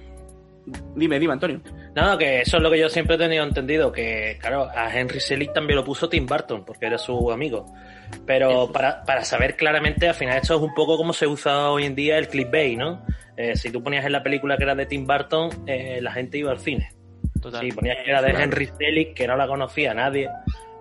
Dime, 0.95 1.19
dime, 1.19 1.34
Antonio. 1.34 1.62
No, 1.95 2.17
que 2.17 2.41
eso 2.41 2.58
es 2.58 2.63
lo 2.63 2.69
que 2.71 2.79
yo 2.79 2.89
siempre 2.89 3.15
he 3.15 3.19
tenido 3.19 3.43
entendido, 3.43 3.91
que 3.91 4.38
claro, 4.39 4.69
a 4.69 4.93
Henry 4.95 5.19
Selick 5.19 5.53
también 5.53 5.77
lo 5.77 5.84
puso 5.84 6.10
Tim 6.10 6.25
Burton, 6.25 6.63
porque 6.65 6.86
era 6.86 6.97
su 6.97 7.32
amigo. 7.32 7.65
Pero 8.25 8.71
para, 8.71 9.03
para 9.03 9.23
saber 9.23 9.55
claramente, 9.55 10.08
al 10.08 10.15
final 10.15 10.38
esto 10.38 10.55
es 10.55 10.62
un 10.62 10.73
poco 10.73 10.97
como 10.97 11.13
se 11.13 11.27
usa 11.27 11.69
hoy 11.69 11.86
en 11.86 11.95
día 11.95 12.17
el 12.17 12.27
clickbait, 12.27 12.77
¿no? 12.77 13.03
Eh, 13.38 13.55
si 13.55 13.71
tú 13.71 13.82
ponías 13.82 14.05
en 14.05 14.12
la 14.12 14.21
película 14.21 14.58
que 14.58 14.63
era 14.63 14.75
de 14.75 14.86
Tim 14.86 15.05
Burton, 15.05 15.49
eh, 15.65 15.99
la 16.01 16.12
gente 16.12 16.38
iba 16.38 16.51
al 16.51 16.60
cine. 16.60 16.89
Total. 17.41 17.62
Si 17.62 17.71
ponías 17.71 17.97
que 18.03 18.10
era 18.10 18.21
de. 18.21 18.32
Henry 18.32 18.69
Selick, 18.77 19.13
que 19.13 19.27
no 19.27 19.38
la 19.38 19.47
conocía 19.47 19.93
nadie, 19.93 20.29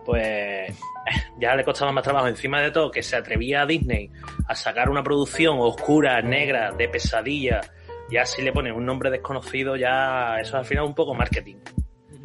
pues 0.04 0.74
ya 1.40 1.54
le 1.54 1.64
costaba 1.64 1.92
más 1.92 2.02
trabajo. 2.02 2.26
Encima 2.26 2.60
de 2.60 2.70
todo, 2.70 2.90
que 2.90 3.02
se 3.02 3.16
atrevía 3.16 3.62
a 3.62 3.66
Disney 3.66 4.10
a 4.46 4.54
sacar 4.54 4.90
una 4.90 5.02
producción 5.02 5.58
oscura, 5.60 6.20
negra, 6.20 6.72
de 6.72 6.88
pesadilla, 6.88 7.60
ya 8.10 8.24
si 8.26 8.42
le 8.42 8.52
ponen 8.52 8.72
un 8.74 8.84
nombre 8.86 9.10
desconocido, 9.10 9.76
ya 9.76 10.38
eso 10.40 10.56
al 10.56 10.64
final 10.64 10.84
es 10.84 10.88
un 10.90 10.94
poco 10.94 11.14
marketing. 11.14 11.56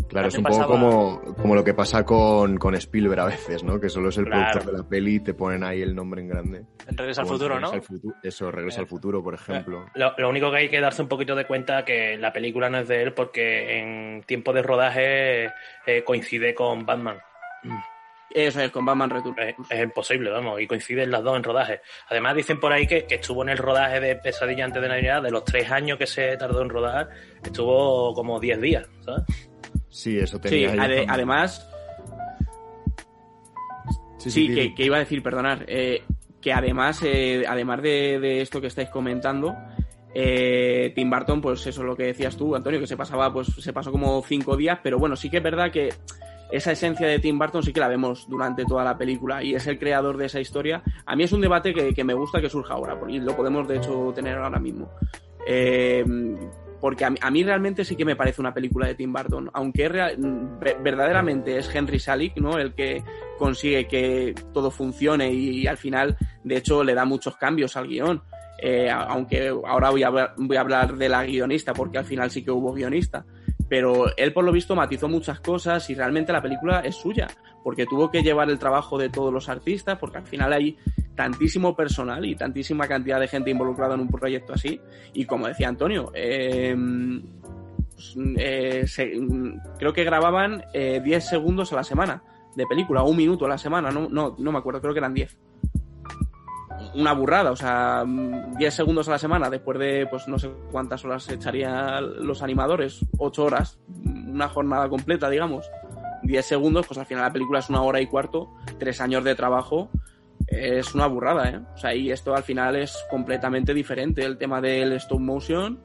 Claro, 0.10 0.28
es 0.28 0.38
un 0.38 0.44
poco 0.44 0.68
como, 0.68 1.22
como 1.42 1.56
lo 1.56 1.64
que 1.64 1.74
pasa 1.74 2.06
con, 2.06 2.58
con 2.58 2.76
Spielberg 2.76 3.20
a 3.22 3.26
veces, 3.26 3.64
¿no? 3.64 3.80
Que 3.80 3.90
solo 3.90 4.10
es 4.10 4.18
el 4.20 4.26
Claro. 4.26 4.52
productor 4.52 4.72
de 4.72 4.78
la 4.84 4.88
peli 4.88 5.16
y 5.16 5.20
te 5.22 5.34
ponen 5.34 5.64
ahí 5.64 5.82
el 5.82 5.96
nombre 5.96 6.22
en 6.22 6.28
grande. 6.28 6.66
En 6.88 6.96
Regreso 6.98 7.22
al 7.22 7.28
futuro, 7.28 7.60
¿no? 7.60 7.72
Regreso 7.72 7.94
al 7.94 8.00
Futu- 8.00 8.16
Eso, 8.22 8.52
Regresa 8.52 8.82
al 8.82 8.88
Futuro, 8.88 9.24
por 9.24 9.34
ejemplo. 9.34 9.88
Lo, 9.96 10.14
lo 10.16 10.30
único 10.30 10.52
que 10.52 10.58
hay 10.58 10.70
que 10.70 10.80
darse 10.82 11.02
un 11.02 11.08
poquito 11.08 11.34
de 11.36 11.48
cuenta 11.48 11.84
que 11.84 12.16
la 12.20 12.32
película 12.32 12.70
no 12.70 12.78
es 12.80 12.88
de 12.88 13.02
él 13.02 13.14
porque 13.14 13.80
en 13.80 14.22
tiempo 14.28 14.54
de 14.54 14.62
rodaje 14.62 15.46
eh, 15.88 16.04
coincide 16.06 16.54
con 16.54 16.86
Batman. 16.86 17.18
Eso 18.30 18.62
es, 18.62 18.72
con 18.72 18.84
Batman 18.86 19.10
Return. 19.10 19.36
Es, 19.40 19.56
es 19.70 19.84
imposible, 19.84 20.30
vamos, 20.32 20.60
y 20.60 20.66
coinciden 20.68 21.12
las 21.12 21.24
dos 21.24 21.38
en 21.38 21.44
rodaje. 21.44 21.82
Además 22.10 22.36
dicen 22.36 22.60
por 22.60 22.74
ahí 22.74 22.88
que, 22.88 23.06
que 23.06 23.16
estuvo 23.16 23.44
en 23.44 23.50
el 23.50 23.58
rodaje 23.58 24.00
de 24.00 24.16
Pesadilla 24.16 24.66
antes 24.66 24.82
de 24.82 24.88
Navidad, 24.90 25.22
de 25.22 25.30
los 25.32 25.44
tres 25.46 25.70
años 25.72 25.98
que 26.00 26.08
se 26.08 26.36
tardó 26.38 26.62
en 26.64 26.70
rodar, 26.70 27.10
estuvo 27.44 28.14
como 28.14 28.40
10 28.40 28.60
días, 28.62 28.88
¿sabes? 29.06 29.24
Sí, 29.90 30.18
eso 30.18 30.40
tenía 30.40 30.74
ade- 30.74 31.06
además, 31.08 31.70
Sí, 34.18 34.32
sí, 34.32 34.48
sí, 34.48 34.56
que, 34.56 34.62
sí. 34.64 34.76
que 34.76 34.86
iba 34.86 34.96
a 34.96 35.00
decir, 35.00 35.22
perdonar, 35.22 35.66
eh, 35.68 36.02
que 36.42 36.54
además, 36.54 37.02
eh, 37.04 37.44
además 37.48 37.82
de, 37.82 38.20
de 38.20 38.42
esto 38.42 38.62
que 38.62 38.68
estáis 38.68 38.90
comentando, 38.90 39.54
eh, 40.16 40.92
Tim 40.96 41.10
Burton, 41.10 41.42
pues 41.42 41.60
eso 41.68 41.82
es 41.82 41.86
lo 41.88 41.96
que 41.96 42.04
decías 42.06 42.38
tú, 42.38 42.56
Antonio, 42.56 42.80
que 42.80 42.88
se 42.88 42.96
pasaba, 42.96 43.32
pues 43.34 43.48
se 43.48 43.74
pasó 43.74 43.92
como 43.92 44.22
cinco 44.24 44.56
días, 44.56 44.80
pero 44.82 44.98
bueno, 44.98 45.16
sí 45.16 45.30
que 45.30 45.38
es 45.38 45.44
verdad 45.44 45.72
que 45.72 45.90
esa 46.54 46.72
esencia 46.72 47.08
de 47.08 47.20
Tim 47.20 47.40
Burton 47.40 47.64
sí 47.64 47.74
que 47.74 47.80
la 47.80 47.88
vemos 47.88 48.28
durante 48.30 48.64
toda 48.64 48.84
la 48.84 48.98
película 48.98 49.44
y 49.44 49.56
es 49.56 49.66
el 49.66 49.80
creador 49.80 50.18
de 50.18 50.28
esa 50.28 50.40
historia. 50.40 50.84
A 51.06 51.16
mí 51.16 51.24
es 51.24 51.32
un 51.32 51.42
debate 51.42 51.74
que, 51.74 51.94
que 51.94 52.04
me 52.04 52.14
gusta 52.14 52.40
que 52.40 52.50
surja 52.50 52.76
ahora, 52.76 52.96
y 53.08 53.20
lo 53.20 53.36
podemos 53.36 53.68
de 53.68 53.78
hecho 53.78 54.12
tener 54.14 54.38
ahora 54.38 54.60
mismo. 54.60 54.92
Eh, 55.48 56.06
porque 56.80 57.06
a 57.06 57.10
mí, 57.10 57.18
a 57.22 57.32
mí 57.32 57.44
realmente 57.44 57.86
sí 57.86 57.96
que 57.96 58.06
me 58.06 58.16
parece 58.16 58.42
una 58.42 58.54
película 58.54 58.86
de 58.86 58.96
Tim 58.96 59.14
Burton, 59.14 59.50
aunque 59.54 59.88
verdaderamente 59.88 61.58
es 61.58 61.74
Henry 61.74 61.98
Salick, 61.98 62.36
¿no? 62.38 62.60
El 62.60 62.74
que 62.74 63.02
consigue 63.40 63.88
que 63.88 64.36
todo 64.54 64.70
funcione 64.70 65.32
y, 65.34 65.66
al 65.66 65.78
final, 65.78 66.18
de 66.44 66.58
hecho, 66.58 66.84
le 66.84 66.94
da 66.94 67.06
muchos 67.06 67.38
cambios 67.38 67.78
al 67.78 67.88
guion. 67.88 68.22
Eh, 68.62 68.90
aunque 68.90 69.48
ahora 69.66 69.90
voy 69.92 70.04
a, 70.04 70.34
voy 70.36 70.58
a 70.58 70.60
hablar 70.60 70.96
de 70.98 71.08
la 71.08 71.26
guionista, 71.26 71.74
porque 71.74 72.00
al 72.00 72.06
final 72.06 72.30
sí 72.30 72.44
que 72.44 72.52
hubo 72.52 72.74
guionista. 72.74 73.26
Pero 73.74 74.16
él, 74.18 74.34
por 74.34 74.44
lo 74.44 74.52
visto, 74.52 74.76
matizó 74.76 75.10
muchas 75.10 75.40
cosas 75.40 75.90
y 75.90 75.96
realmente 75.96 76.32
la 76.32 76.44
película 76.44 76.82
es 76.82 76.94
suya, 76.94 77.26
porque 77.64 77.88
tuvo 77.88 78.12
que 78.12 78.22
llevar 78.22 78.48
el 78.52 78.60
trabajo 78.60 79.00
de 79.00 79.10
todos 79.10 79.34
los 79.34 79.50
artistas, 79.50 79.98
porque 79.98 80.20
al 80.20 80.28
final 80.28 80.54
hay 80.54 80.78
tantísimo 81.16 81.76
personal 81.76 82.24
y 82.24 82.36
tantísima 82.36 82.88
cantidad 82.88 83.20
de 83.20 83.28
gente 83.28 83.50
involucrada 83.50 83.96
en 83.96 84.02
un 84.02 84.10
proyecto 84.10 84.54
así. 84.54 84.80
Y 85.16 85.26
como 85.26 85.48
decía 85.48 85.70
Antonio, 85.70 86.12
eh, 86.14 86.76
pues, 87.96 88.16
eh, 88.38 88.86
creo 89.80 89.92
que 89.92 90.04
grababan 90.04 90.66
eh, 90.72 91.02
10 91.04 91.28
segundos 91.28 91.74
a 91.74 91.78
la 91.78 91.84
semana 91.84 92.22
de 92.56 92.68
película, 92.68 93.02
un 93.02 93.18
minuto 93.18 93.46
a 93.46 93.50
la 93.50 93.58
semana, 93.58 93.90
no, 93.90 94.08
no, 94.08 94.36
no 94.38 94.52
me 94.52 94.60
acuerdo, 94.60 94.82
creo 94.82 94.94
que 94.94 95.00
eran 95.00 95.16
10. 95.16 95.36
Una 96.96 97.14
burrada, 97.14 97.52
o 97.52 97.56
sea, 97.56 98.04
mm, 98.06 98.56
10 98.58 98.74
segundos 98.74 99.08
a 99.08 99.12
la 99.12 99.18
semana, 99.20 99.50
después 99.50 99.80
de, 99.80 100.08
pues 100.10 100.28
no 100.28 100.38
sé 100.38 100.50
cuántas 100.72 101.04
horas 101.06 101.28
echarían 101.30 102.26
los 102.26 102.42
animadores, 102.44 103.06
8 103.18 103.44
horas, 103.46 103.80
una 104.06 104.50
jornada 104.50 104.90
completa, 104.90 105.30
digamos. 105.30 105.70
10 106.24 106.46
segundos, 106.46 106.88
pues 106.88 106.98
al 107.00 107.06
final 107.06 107.24
la 107.24 107.34
película 107.34 107.60
es 107.60 107.70
una 107.70 107.82
hora 107.82 108.00
y 108.00 108.08
cuarto, 108.08 108.54
3 108.80 109.02
años 109.02 109.24
de 109.24 109.36
trabajo, 109.36 109.90
es 110.48 110.94
una 110.94 111.08
burrada, 111.08 111.50
¿eh? 111.50 111.60
O 111.74 111.78
sea, 111.78 111.96
y 111.96 112.12
esto 112.12 112.36
al 112.36 112.44
final 112.44 112.76
es 112.76 112.96
completamente 113.10 113.74
diferente. 113.74 114.24
El 114.24 114.38
tema 114.38 114.62
del 114.62 114.94
stop 114.94 115.20
motion 115.20 115.82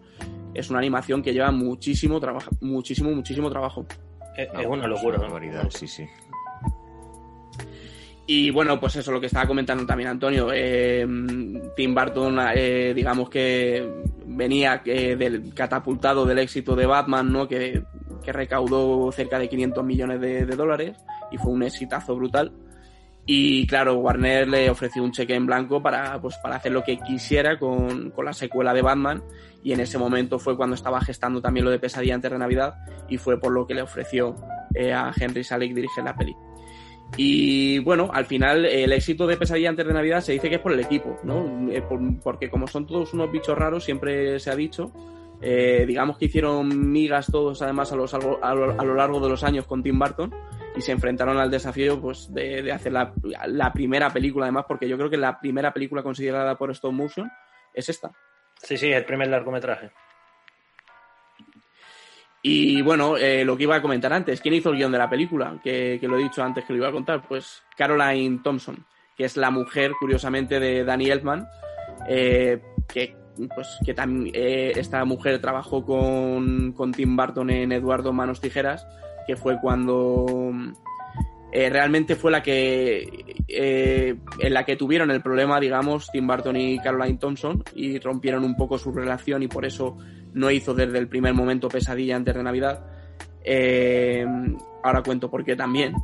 es 0.54 0.68
una 0.70 0.78
animación 0.80 1.22
que 1.22 1.32
lleva 1.32 1.50
muchísimo 1.52 2.20
trabajo, 2.20 2.50
muchísimo, 2.60 3.10
muchísimo 3.10 3.50
trabajo. 3.50 3.86
Es, 4.36 4.52
No, 4.52 4.60
es 4.60 4.66
una 4.66 4.82
es 4.84 4.88
locura. 4.90 5.16
una 5.18 5.26
barbaridad, 5.28 5.70
sí, 5.70 5.86
sí. 5.86 6.06
Y 8.30 8.50
bueno, 8.50 8.78
pues 8.78 8.94
eso, 8.94 9.10
lo 9.10 9.20
que 9.20 9.26
estaba 9.26 9.46
comentando 9.46 9.86
también 9.86 10.10
Antonio. 10.10 10.50
eh, 10.52 11.06
Tim 11.74 11.94
Burton, 11.94 12.38
eh, 12.54 12.92
digamos 12.94 13.30
que 13.30 13.90
venía 14.26 14.82
eh, 14.84 15.16
del 15.16 15.54
catapultado 15.54 16.26
del 16.26 16.40
éxito 16.40 16.76
de 16.76 16.84
Batman, 16.84 17.32
¿no? 17.32 17.48
Que, 17.48 17.82
que 18.22 18.30
recaudó 18.30 19.10
cerca 19.12 19.38
de 19.38 19.48
500 19.48 19.82
millones 19.82 20.20
de, 20.20 20.44
dólares 20.44 20.98
y 21.32 21.38
fue 21.38 21.52
un 21.52 21.62
exitazo 21.62 22.16
brutal. 22.16 22.52
Y 23.24 23.66
claro, 23.66 23.94
Warner 23.94 24.46
le 24.46 24.68
ofreció 24.68 25.02
un 25.02 25.12
cheque 25.12 25.34
en 25.34 25.46
blanco 25.46 25.82
para, 25.82 26.20
pues, 26.20 26.36
para 26.42 26.56
hacer 26.56 26.72
lo 26.72 26.84
que 26.84 26.98
quisiera 26.98 27.58
con, 27.58 28.10
con 28.10 28.26
la 28.26 28.34
secuela 28.34 28.74
de 28.74 28.82
Batman. 28.82 29.22
Y 29.62 29.72
en 29.72 29.80
ese 29.80 29.96
momento 29.96 30.38
fue 30.38 30.54
cuando 30.54 30.74
estaba 30.74 31.00
gestando 31.00 31.40
también 31.40 31.64
lo 31.64 31.70
de 31.70 31.78
Pesadilla 31.78 32.16
antes 32.16 32.30
de 32.30 32.38
Navidad. 32.38 32.74
Y 33.08 33.16
fue 33.16 33.40
por 33.40 33.52
lo 33.52 33.66
que 33.66 33.72
le 33.72 33.80
ofreció 33.80 34.34
eh, 34.74 34.92
a 34.92 35.14
Henry 35.18 35.44
Salick 35.44 35.72
dirigir 35.72 36.04
la 36.04 36.14
peli. 36.14 36.36
Y 37.16 37.78
bueno, 37.80 38.10
al 38.12 38.26
final 38.26 38.64
el 38.66 38.92
éxito 38.92 39.26
de 39.26 39.36
Pesadilla 39.36 39.70
antes 39.70 39.86
de 39.86 39.92
Navidad 39.94 40.20
se 40.20 40.32
dice 40.32 40.48
que 40.48 40.56
es 40.56 40.60
por 40.60 40.72
el 40.72 40.80
equipo, 40.80 41.18
¿no? 41.24 41.70
Eh, 41.72 41.82
por- 41.82 42.20
porque 42.20 42.50
como 42.50 42.66
son 42.68 42.86
todos 42.86 43.12
unos 43.14 43.30
bichos 43.32 43.56
raros, 43.58 43.84
siempre 43.84 44.38
se 44.38 44.50
ha 44.50 44.56
dicho. 44.56 44.92
eh, 45.40 45.84
digamos 45.86 46.18
que 46.18 46.24
hicieron 46.24 46.90
migas 46.92 47.26
todos 47.30 47.62
además 47.62 47.92
a, 47.92 47.96
los, 47.96 48.12
a, 48.12 48.18
lo, 48.18 48.42
a 48.44 48.54
lo 48.84 48.94
largo 48.94 49.20
de 49.20 49.28
los 49.28 49.44
años 49.44 49.66
con 49.66 49.84
Tim 49.84 49.96
Burton 49.96 50.34
y 50.76 50.80
se 50.80 50.90
enfrentaron 50.90 51.38
al 51.38 51.48
desafío 51.48 52.00
pues, 52.00 52.32
de, 52.34 52.60
de 52.62 52.72
hacer 52.72 52.92
la, 52.92 53.12
la 53.46 53.72
primera 53.72 54.10
película 54.10 54.46
además, 54.46 54.64
porque 54.66 54.88
yo 54.88 54.96
creo 54.96 55.08
que 55.08 55.16
la 55.16 55.38
primera 55.40 55.72
película 55.72 56.02
considerada 56.02 56.58
por 56.58 56.72
stop 56.72 56.92
motion 56.92 57.30
es 57.72 57.88
esta. 57.88 58.10
Sí, 58.60 58.76
sí, 58.76 58.90
el 58.90 59.04
primer 59.04 59.28
largometraje. 59.28 59.90
Y 62.42 62.80
bueno, 62.82 63.16
eh, 63.16 63.44
lo 63.44 63.56
que 63.56 63.64
iba 63.64 63.76
a 63.76 63.82
comentar 63.82 64.12
antes, 64.12 64.40
¿quién 64.40 64.54
hizo 64.54 64.70
el 64.70 64.76
guion 64.76 64.92
de 64.92 64.98
la 64.98 65.10
película? 65.10 65.58
Que, 65.62 65.98
que 66.00 66.06
lo 66.06 66.18
he 66.18 66.22
dicho 66.22 66.42
antes 66.42 66.64
que 66.64 66.72
lo 66.72 66.78
iba 66.78 66.88
a 66.88 66.92
contar. 66.92 67.26
Pues 67.26 67.62
Caroline 67.76 68.40
Thompson, 68.42 68.84
que 69.16 69.24
es 69.24 69.36
la 69.36 69.50
mujer, 69.50 69.92
curiosamente, 69.98 70.60
de 70.60 70.84
Danny 70.84 71.10
Elfman, 71.10 71.46
eh, 72.08 72.60
que 72.86 73.16
pues 73.54 73.78
que 73.84 73.94
también 73.94 74.34
eh, 74.34 74.72
esta 74.76 75.04
mujer 75.04 75.40
trabajó 75.40 75.84
con, 75.84 76.72
con 76.72 76.92
Tim 76.92 77.16
Burton 77.16 77.50
en 77.50 77.72
Eduardo 77.72 78.12
Manos 78.12 78.40
Tijeras, 78.40 78.86
que 79.26 79.36
fue 79.36 79.60
cuando 79.60 80.52
eh, 81.52 81.70
realmente 81.70 82.14
fue 82.14 82.30
la 82.30 82.42
que 82.42 83.36
eh, 83.48 84.16
en 84.38 84.54
la 84.54 84.64
que 84.64 84.76
tuvieron 84.76 85.10
el 85.10 85.22
problema, 85.22 85.58
digamos, 85.60 86.10
Tim 86.10 86.26
Burton 86.26 86.56
y 86.56 86.78
Caroline 86.78 87.18
Thompson 87.18 87.64
y 87.74 87.98
rompieron 87.98 88.44
un 88.44 88.54
poco 88.54 88.78
su 88.78 88.92
relación 88.92 89.42
y 89.42 89.48
por 89.48 89.64
eso 89.64 89.96
no 90.34 90.50
hizo 90.50 90.74
desde 90.74 90.98
el 90.98 91.08
primer 91.08 91.34
momento 91.34 91.68
pesadilla 91.68 92.16
antes 92.16 92.34
de 92.34 92.42
Navidad. 92.42 92.84
Eh, 93.44 94.26
ahora 94.82 95.02
cuento 95.02 95.30
por 95.30 95.44
qué 95.44 95.56
también. 95.56 95.94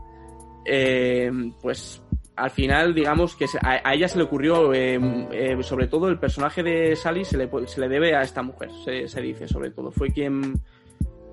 Eh, 0.65 1.31
pues 1.61 2.03
al 2.37 2.51
final, 2.51 2.95
digamos 2.95 3.37
que 3.37 3.47
a, 3.63 3.95
ella 3.95 4.09
se 4.09 4.19
le 4.19 4.25
ocurrió, 4.25 4.73
eh, 4.75 4.99
eh, 5.31 5.57
sobre 5.63 5.87
todo 5.87 6.09
el 6.09 6.19
personaje 6.19 6.63
de 6.63 6.97
Sally 6.97 7.25
se 7.25 7.37
le, 7.37 7.49
se 7.67 7.81
le 7.81 7.89
debe 7.89 8.17
a 8.17 8.23
esta 8.23 8.43
mujer, 8.43 8.71
se, 8.85 9.07
se 9.09 9.21
dice 9.21 9.47
sobre 9.47 9.71
todo. 9.71 9.93
Fue 9.93 10.11
quien, 10.11 10.61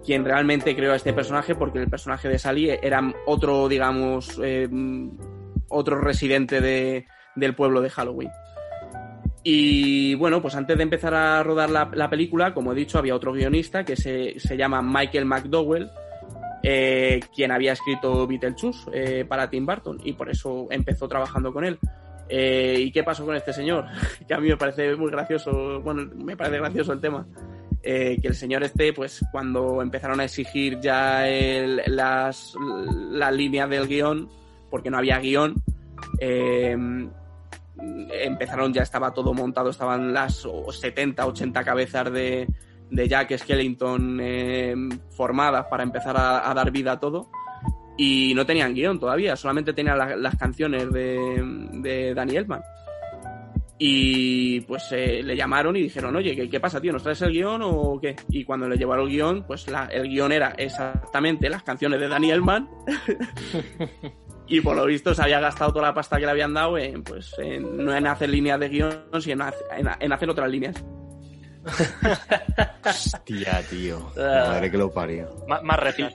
quien 0.06 0.24
realmente 0.24 0.76
creó 0.76 0.94
a 0.94 0.98
este 0.98 1.14
personaje 1.14 1.56
porque 1.56 1.80
el 1.80 1.90
personaje 1.90 2.30
de 2.30 2.38
Sally 2.38 2.70
era 2.70 3.02
otro, 3.26 3.68
digamos, 3.68 4.40
eh, 4.44 4.70
otro 5.70 6.00
residente 6.00 6.62
de, 6.62 7.06
del 7.36 7.56
pueblo 7.56 7.82
de 7.82 7.90
Halloween. 7.90 8.30
Y 9.44 10.14
bueno, 10.16 10.42
pues 10.42 10.56
antes 10.56 10.78
de 10.78 10.84
empezar 10.84 11.14
a 11.16 11.42
rodar 11.42 11.70
la, 11.70 11.90
la 11.94 12.10
película, 12.10 12.54
como 12.54 12.72
he 12.72 12.76
dicho, 12.76 12.98
había 13.00 13.16
otro 13.16 13.34
guionista 13.34 13.84
que 13.84 13.96
se, 13.96 14.40
se 14.40 14.56
llama 14.56 14.82
Michael 14.84 15.26
McDowell, 15.26 15.90
eh, 16.64 17.20
quien 17.36 17.52
había 17.52 17.74
escrito 17.74 18.28
Beetlejuice 18.28 18.90
eh, 18.94 19.26
para 19.28 19.50
Tim 19.50 19.66
Burton 19.66 20.00
y 20.04 20.14
por 20.14 20.30
eso 20.30 20.68
empezó 20.70 21.08
trabajando 21.08 21.52
con 21.52 21.64
él. 21.66 21.80
Eh, 22.30 22.76
¿Y 22.80 22.92
qué 22.92 23.04
pasó 23.04 23.26
con 23.26 23.36
este 23.36 23.52
señor? 23.52 23.86
que 24.28 24.34
a 24.34 24.40
mí 24.40 24.48
me 24.48 24.58
parece 24.58 24.96
muy 24.96 25.10
gracioso, 25.10 25.82
bueno, 25.82 26.08
me 26.16 26.38
parece 26.38 26.58
gracioso 26.60 26.94
el 26.94 27.02
tema. 27.02 27.26
Eh, 27.84 28.18
que 28.22 28.28
el 28.28 28.36
señor 28.36 28.62
este, 28.64 28.94
pues 28.94 29.26
cuando 29.32 29.82
empezaron 29.82 30.20
a 30.20 30.26
exigir 30.26 30.80
ya 30.80 31.28
el- 31.28 31.82
las, 31.88 32.54
las 33.12 33.34
líneas 33.36 33.68
del 33.72 33.88
guion, 33.88 34.30
porque 34.70 34.92
no 34.92 35.00
había 35.00 35.18
guion, 35.18 35.56
empezaron, 38.12 38.74
ya 38.74 38.84
estaba 38.84 39.14
todo 39.14 39.34
montado, 39.34 39.70
estaban 39.70 40.14
las 40.14 40.48
70, 40.72 41.26
80 41.26 41.64
cabezas 41.64 42.12
de, 42.12 42.48
de 42.90 43.08
Jack 43.08 43.38
Skellington 43.38 44.20
eh, 44.22 44.76
formadas 45.10 45.66
para 45.70 45.84
empezar 45.84 46.16
a, 46.18 46.54
dar 46.54 46.72
vida 46.72 46.94
a 46.94 47.00
todo. 47.00 47.30
Y 47.98 48.34
no 48.36 48.46
tenían 48.46 48.74
guion 48.74 49.00
todavía, 49.00 49.36
solamente 49.36 49.74
tenían 49.74 49.98
la- 49.98 50.16
las 50.16 50.36
canciones 50.36 50.92
de, 50.92 51.42
de 51.74 52.14
Danny 52.14 52.36
Elfman. 52.38 52.62
Y 53.84 54.62
pues 54.62 54.90
eh, 54.92 55.22
le 55.24 55.36
llamaron 55.36 55.76
y 55.76 55.82
dijeron, 55.82 56.16
oye, 56.16 56.36
¿qué, 56.36 56.48
qué 56.48 56.60
pasa, 56.60 56.80
tío? 56.80 56.94
¿Nos 56.94 57.02
traes 57.02 57.22
el 57.24 57.32
guion 57.32 57.62
o 57.64 58.00
qué? 58.00 58.16
Y 58.30 58.44
cuando 58.44 58.70
le 58.70 58.78
llevaron 58.78 59.06
el 59.08 59.12
guion, 59.12 59.44
pues 59.48 59.66
el 59.92 60.08
guion 60.08 60.32
era 60.32 60.50
exactamente 60.58 61.50
las 61.50 61.64
canciones 61.64 62.00
de 62.00 62.08
Danny 62.08 62.30
Elfman. 62.32 62.70
y 64.58 64.62
por 64.62 64.76
lo 64.76 64.86
visto 64.86 65.14
se 65.16 65.22
había 65.24 65.40
gastado 65.40 65.74
toda 65.74 65.88
la 65.88 65.94
pasta 65.94 66.18
que 66.18 66.26
le 66.26 66.32
habían 66.32 66.54
dado 66.54 66.78
en, 66.78 67.04
pues, 67.04 67.34
en- 67.40 67.84
no 67.84 67.96
en 67.96 68.06
hacer 68.08 68.30
líneas 68.30 68.60
de 68.60 68.70
guion, 68.70 69.04
sino 69.20 69.34
en, 69.46 69.50
hacer- 69.50 69.68
en- 69.78 69.90
en 70.00 70.14
hacer 70.14 70.30
otras 70.30 70.50
líneas. 70.50 70.76
Hostia, 72.86 73.62
tío. 73.70 74.12
Madre 74.16 74.72
que 74.72 74.78
lo 74.78 74.92
parió. 74.92 75.30
Má- 75.48 75.62
Más 75.62 75.80
refit. 75.80 76.08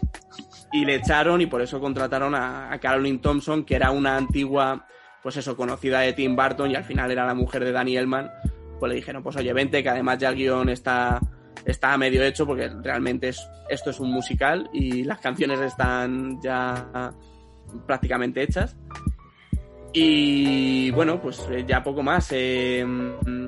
y 0.72 0.84
le 0.84 0.96
echaron 0.96 1.40
y 1.40 1.46
por 1.46 1.62
eso 1.62 1.80
contrataron 1.80 2.34
a, 2.34 2.72
a 2.72 2.78
Caroline 2.78 3.18
Thompson, 3.18 3.64
que 3.64 3.76
era 3.76 3.90
una 3.90 4.16
antigua, 4.16 4.86
pues 5.22 5.36
eso, 5.36 5.56
conocida 5.56 6.00
de 6.00 6.12
Tim 6.12 6.34
Burton 6.36 6.70
y 6.70 6.74
al 6.76 6.84
final 6.84 7.10
era 7.10 7.24
la 7.26 7.34
mujer 7.34 7.64
de 7.64 7.72
Danny 7.72 7.96
Elman. 7.96 8.30
Pues 8.78 8.90
le 8.90 8.96
dijeron, 8.96 9.22
pues 9.22 9.36
oye, 9.36 9.52
vente, 9.52 9.82
que 9.82 9.88
además 9.88 10.18
ya 10.18 10.28
el 10.28 10.34
guion 10.36 10.68
está, 10.68 11.18
está 11.64 11.96
medio 11.96 12.22
hecho 12.22 12.44
porque 12.46 12.68
realmente 12.82 13.28
es, 13.28 13.40
esto 13.70 13.90
es 13.90 14.00
un 14.00 14.10
musical 14.10 14.68
y 14.72 15.04
las 15.04 15.18
canciones 15.20 15.60
están 15.60 16.40
ya 16.42 17.12
prácticamente 17.86 18.42
hechas. 18.42 18.76
Y 19.92 20.90
bueno, 20.90 21.20
pues 21.20 21.46
eh, 21.50 21.64
ya 21.66 21.82
poco 21.82 22.02
más. 22.02 22.28
Eh, 22.32 22.84
mm, 22.84 23.46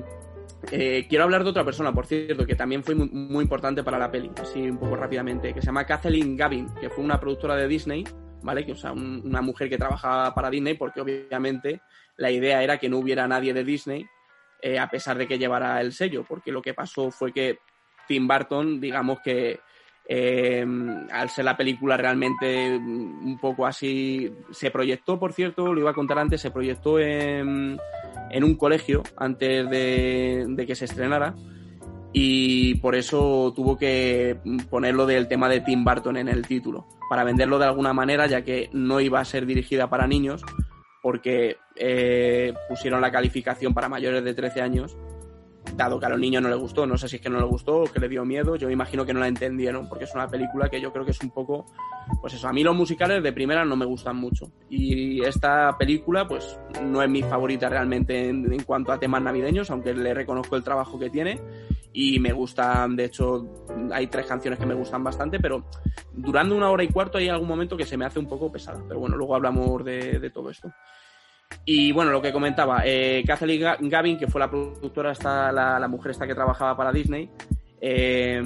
eh, 0.71 1.05
quiero 1.07 1.23
hablar 1.23 1.43
de 1.43 1.51
otra 1.51 1.63
persona, 1.63 1.93
por 1.93 2.05
cierto, 2.05 2.45
que 2.45 2.55
también 2.55 2.83
fue 2.83 2.95
muy, 2.95 3.41
importante 3.43 3.83
para 3.83 3.97
la 3.97 4.11
peli, 4.11 4.31
así 4.41 4.69
un 4.69 4.77
poco 4.77 4.95
rápidamente, 4.95 5.53
que 5.53 5.61
se 5.61 5.67
llama 5.67 5.85
Kathleen 5.85 6.35
Gavin, 6.35 6.67
que 6.81 6.89
fue 6.89 7.03
una 7.03 7.19
productora 7.19 7.55
de 7.55 7.67
Disney, 7.67 8.03
¿vale? 8.41 8.65
Que, 8.65 8.73
o 8.73 8.75
sea, 8.75 8.91
un- 8.91 9.21
una 9.23 9.41
mujer 9.41 9.69
que 9.69 9.77
trabajaba 9.77 10.33
para 10.33 10.49
Disney, 10.49 10.73
porque 10.73 11.01
obviamente 11.01 11.81
la 12.17 12.31
idea 12.31 12.63
era 12.63 12.77
que 12.77 12.89
no 12.89 12.97
hubiera 12.97 13.27
nadie 13.27 13.53
de 13.53 13.63
Disney, 13.63 14.05
a 14.77 14.89
pesar 14.89 15.17
de 15.17 15.25
que 15.25 15.37
llevara 15.37 15.79
el 15.79 15.93
sello, 15.93 16.25
porque 16.27 16.51
lo 16.51 16.61
que 16.61 16.73
pasó 16.73 17.11
fue 17.11 17.31
que 17.31 17.59
Tim 18.07 18.27
Burton, 18.27 18.81
digamos 18.81 19.21
que 19.21 19.61
eh, 20.11 20.65
al 21.11 21.29
ser 21.29 21.45
la 21.45 21.55
película 21.55 21.95
realmente 21.95 22.75
un 22.75 23.37
poco 23.39 23.67
así, 23.67 24.33
se 24.49 24.71
proyectó, 24.71 25.19
por 25.19 25.33
cierto, 25.33 25.71
lo 25.71 25.79
iba 25.79 25.91
a 25.91 25.93
contar 25.93 26.17
antes, 26.17 26.41
se 26.41 26.49
proyectó 26.49 26.99
en, 26.99 27.79
en 28.31 28.43
un 28.43 28.55
colegio 28.55 29.03
antes 29.15 29.69
de, 29.69 30.47
de 30.49 30.65
que 30.65 30.73
se 30.73 30.85
estrenara 30.85 31.35
y 32.11 32.75
por 32.75 32.95
eso 32.95 33.53
tuvo 33.55 33.77
que 33.77 34.39
ponerlo 34.69 35.05
del 35.05 35.27
tema 35.27 35.47
de 35.47 35.61
Tim 35.61 35.83
Burton 35.83 36.17
en 36.17 36.27
el 36.27 36.47
título, 36.47 36.87
para 37.07 37.23
venderlo 37.23 37.59
de 37.59 37.65
alguna 37.65 37.93
manera, 37.93 38.25
ya 38.25 38.41
que 38.41 38.69
no 38.73 38.99
iba 38.99 39.19
a 39.19 39.25
ser 39.25 39.45
dirigida 39.45 39.91
para 39.91 40.07
niños, 40.07 40.43
porque 41.03 41.57
eh, 41.75 42.53
pusieron 42.67 43.01
la 43.01 43.11
calificación 43.11 43.75
para 43.75 43.89
mayores 43.89 44.23
de 44.23 44.33
13 44.33 44.61
años, 44.61 44.97
dado 45.75 45.99
que 45.99 46.05
a 46.05 46.09
los 46.09 46.19
niños 46.19 46.41
no 46.41 46.49
les 46.49 46.57
gustó, 46.57 46.85
no 46.85 46.97
sé 46.97 47.07
si 47.07 47.17
es 47.17 47.21
que 47.21 47.29
no 47.29 47.39
les 47.39 47.47
gustó 47.47 47.81
o 47.81 47.85
que 47.85 47.99
le 47.99 48.09
dio 48.09 48.25
miedo, 48.25 48.55
yo 48.55 48.69
imagino 48.69 49.05
que 49.05 49.13
no 49.13 49.19
la 49.19 49.27
entendieron, 49.27 49.87
porque 49.89 50.05
es 50.05 50.13
una 50.13 50.27
película 50.27 50.69
que 50.69 50.81
yo 50.81 50.91
creo 50.91 51.05
que 51.05 51.11
es 51.11 51.21
un 51.21 51.31
poco, 51.31 51.65
pues 52.21 52.33
eso, 52.33 52.47
a 52.47 52.53
mí 52.53 52.63
los 52.63 52.75
musicales 52.75 53.23
de 53.23 53.33
primera 53.33 53.65
no 53.65 53.75
me 53.75 53.85
gustan 53.85 54.15
mucho, 54.15 54.51
y 54.69 55.21
esta 55.23 55.77
película 55.77 56.27
pues 56.27 56.59
no 56.83 57.01
es 57.01 57.09
mi 57.09 57.21
favorita 57.21 57.69
realmente 57.69 58.29
en, 58.29 58.51
en 58.51 58.63
cuanto 58.63 58.91
a 58.91 58.99
temas 58.99 59.21
navideños, 59.21 59.69
aunque 59.71 59.93
le 59.93 60.13
reconozco 60.13 60.55
el 60.55 60.63
trabajo 60.63 60.99
que 60.99 61.09
tiene, 61.09 61.39
y 61.91 62.19
me 62.19 62.31
gustan, 62.31 62.95
de 62.95 63.05
hecho, 63.05 63.47
hay 63.91 64.07
tres 64.07 64.25
canciones 64.27 64.59
que 64.59 64.65
me 64.65 64.75
gustan 64.75 65.03
bastante, 65.03 65.39
pero 65.39 65.65
durando 66.13 66.55
una 66.55 66.69
hora 66.69 66.83
y 66.83 66.87
cuarto 66.87 67.17
hay 67.17 67.29
algún 67.29 67.47
momento 67.47 67.75
que 67.75 67.85
se 67.85 67.97
me 67.97 68.05
hace 68.05 68.19
un 68.19 68.27
poco 68.27 68.51
pesada, 68.51 68.83
pero 68.87 68.99
bueno, 68.99 69.17
luego 69.17 69.35
hablamos 69.35 69.83
de, 69.83 70.19
de 70.19 70.29
todo 70.29 70.49
esto. 70.49 70.71
Y 71.65 71.91
bueno, 71.91 72.11
lo 72.11 72.21
que 72.21 72.31
comentaba, 72.31 72.81
eh, 72.85 73.23
Kathleen 73.25 73.61
Ga- 73.61 73.77
Gavin, 73.81 74.17
que 74.17 74.27
fue 74.27 74.39
la 74.39 74.49
productora, 74.49 75.11
esta, 75.11 75.51
la, 75.51 75.79
la 75.79 75.87
mujer 75.87 76.11
esta 76.11 76.27
que 76.27 76.35
trabajaba 76.35 76.75
para 76.77 76.91
Disney, 76.91 77.29
eh, 77.81 78.41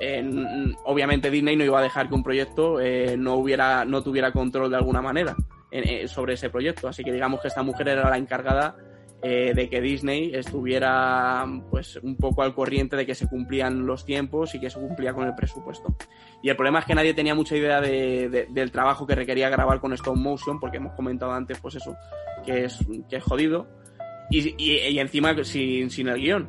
en- 0.00 0.76
obviamente 0.84 1.30
Disney 1.30 1.56
no 1.56 1.64
iba 1.64 1.78
a 1.78 1.82
dejar 1.82 2.08
que 2.08 2.14
un 2.14 2.22
proyecto 2.22 2.80
eh, 2.80 3.16
no, 3.18 3.34
hubiera, 3.34 3.84
no 3.84 4.02
tuviera 4.02 4.30
control 4.32 4.70
de 4.70 4.76
alguna 4.76 5.02
manera 5.02 5.34
en- 5.70 5.88
eh, 5.88 6.08
sobre 6.08 6.34
ese 6.34 6.50
proyecto, 6.50 6.88
así 6.88 7.02
que 7.02 7.12
digamos 7.12 7.40
que 7.40 7.48
esta 7.48 7.62
mujer 7.62 7.88
era 7.88 8.08
la 8.08 8.16
encargada 8.18 8.76
eh, 9.22 9.52
de 9.54 9.68
que 9.68 9.80
Disney 9.80 10.30
estuviera 10.34 11.44
pues 11.70 11.96
un 11.96 12.16
poco 12.16 12.42
al 12.42 12.54
corriente 12.54 12.96
de 12.96 13.04
que 13.06 13.14
se 13.14 13.26
cumplían 13.28 13.84
los 13.86 14.04
tiempos 14.04 14.54
y 14.54 14.60
que 14.60 14.70
se 14.70 14.78
cumplía 14.78 15.12
con 15.12 15.26
el 15.26 15.34
presupuesto. 15.34 15.96
Y 16.42 16.50
el 16.50 16.56
problema 16.56 16.78
es 16.80 16.84
que 16.84 16.94
nadie 16.94 17.14
tenía 17.14 17.34
mucha 17.34 17.56
idea 17.56 17.80
de- 17.80 18.28
de- 18.28 18.46
del 18.50 18.70
trabajo 18.70 19.06
que 19.06 19.14
requería 19.16 19.48
grabar 19.48 19.80
con 19.80 19.92
stop 19.94 20.16
motion, 20.16 20.60
porque 20.60 20.76
hemos 20.76 20.92
comentado 20.94 21.32
antes, 21.32 21.58
pues 21.60 21.74
eso, 21.74 21.96
que 22.44 22.64
es, 22.66 22.78
que 23.08 23.16
es 23.16 23.24
jodido. 23.24 23.66
Y, 24.30 24.54
y- 24.56 24.78
y 24.88 24.98
encima 25.00 25.34
sin, 25.42 25.90
sin 25.90 26.08
el 26.08 26.20
guion. 26.20 26.48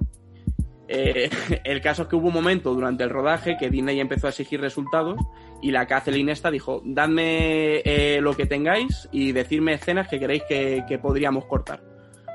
Eh, 0.87 1.29
el 1.63 1.81
caso 1.81 2.03
es 2.03 2.07
que 2.07 2.15
hubo 2.15 2.27
un 2.27 2.33
momento 2.33 2.73
durante 2.73 3.03
el 3.03 3.09
rodaje 3.09 3.57
que 3.57 3.69
Disney 3.69 3.99
empezó 3.99 4.27
a 4.27 4.31
exigir 4.31 4.59
resultados 4.59 5.19
y 5.61 5.71
la 5.71 5.85
Kathleen 5.87 6.29
esta 6.29 6.49
dijo, 6.51 6.81
dadme 6.85 7.77
eh, 7.85 8.19
lo 8.21 8.35
que 8.35 8.45
tengáis 8.45 9.07
y 9.11 9.31
decirme 9.31 9.73
escenas 9.73 10.07
que 10.07 10.19
queréis 10.19 10.43
que, 10.49 10.83
que 10.87 10.97
podríamos 10.99 11.45
cortar. 11.45 11.81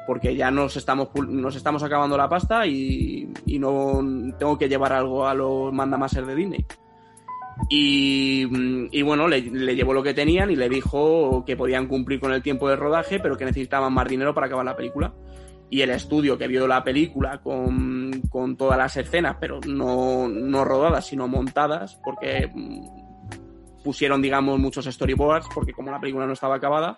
Porque 0.07 0.37
ya 0.37 0.51
nos 0.51 0.77
estamos, 0.77 1.09
nos 1.29 1.57
estamos 1.57 1.83
acabando 1.83 2.17
la 2.17 2.29
pasta 2.29 2.67
y, 2.67 3.33
y 3.47 3.59
no 3.59 4.01
tengo 4.39 4.59
que 4.59 4.69
llevar 4.69 4.93
algo 4.93 5.27
a 5.27 5.35
los 5.35 5.73
mandamases 5.73 6.27
de 6.27 6.35
Disney. 6.35 6.67
Y, 7.71 8.47
y 8.91 9.03
bueno, 9.03 9.29
le, 9.29 9.41
le 9.41 9.77
llevó 9.77 9.95
lo 9.95 10.03
que 10.03 10.13
tenían 10.13 10.51
y 10.51 10.57
le 10.57 10.69
dijo 10.69 11.45
que 11.47 11.57
podían 11.57 11.87
cumplir 11.87 12.21
con 12.21 12.33
el 12.33 12.43
tiempo 12.43 12.69
de 12.69 12.77
rodaje, 12.77 13.21
pero 13.21 13.37
que 13.37 13.45
necesitaban 13.45 13.93
más 13.93 14.09
dinero 14.09 14.35
para 14.35 14.49
acabar 14.49 14.65
la 14.65 14.77
película. 14.77 15.15
Y 15.71 15.81
el 15.81 15.91
estudio 15.91 16.37
que 16.37 16.47
vio 16.47 16.67
la 16.69 16.85
película 16.85 17.39
con, 17.39 18.23
con 18.29 18.57
todas 18.57 18.77
las 18.77 18.97
escenas, 18.97 19.37
pero 19.41 19.61
no, 19.67 20.29
no 20.29 20.65
rodadas, 20.65 21.07
sino 21.07 21.27
montadas, 21.27 21.99
porque 22.05 22.51
pusieron, 23.83 24.23
digamos, 24.23 24.59
muchos 24.59 24.87
storyboards, 24.87 25.49
porque 25.55 25.73
como 25.73 25.91
la 25.91 26.01
película 26.01 26.27
no 26.27 26.33
estaba 26.33 26.57
acabada, 26.57 26.97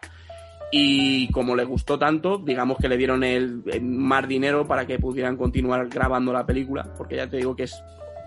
Y 0.71 1.31
como 1.31 1.55
le 1.55 1.65
gustó 1.65 1.99
tanto, 1.99 2.39
digamos 2.39 2.79
que 2.79 2.89
le 2.89 2.97
dieron 2.97 3.23
el, 3.23 3.63
más 3.83 4.27
dinero 4.27 4.67
para 4.67 4.87
que 4.87 4.99
pudieran 4.99 5.37
continuar 5.37 5.89
grabando 5.89 6.33
la 6.33 6.45
película, 6.45 6.93
porque 6.97 7.17
ya 7.17 7.29
te 7.29 7.37
digo 7.37 7.55
que 7.55 7.65
es, 7.65 7.83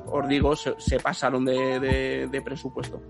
os 0.06 0.28
digo, 0.28 0.56
se, 0.56 1.00
pasaron 1.00 1.44
de, 1.46 2.42
presupuesto. 2.44 3.02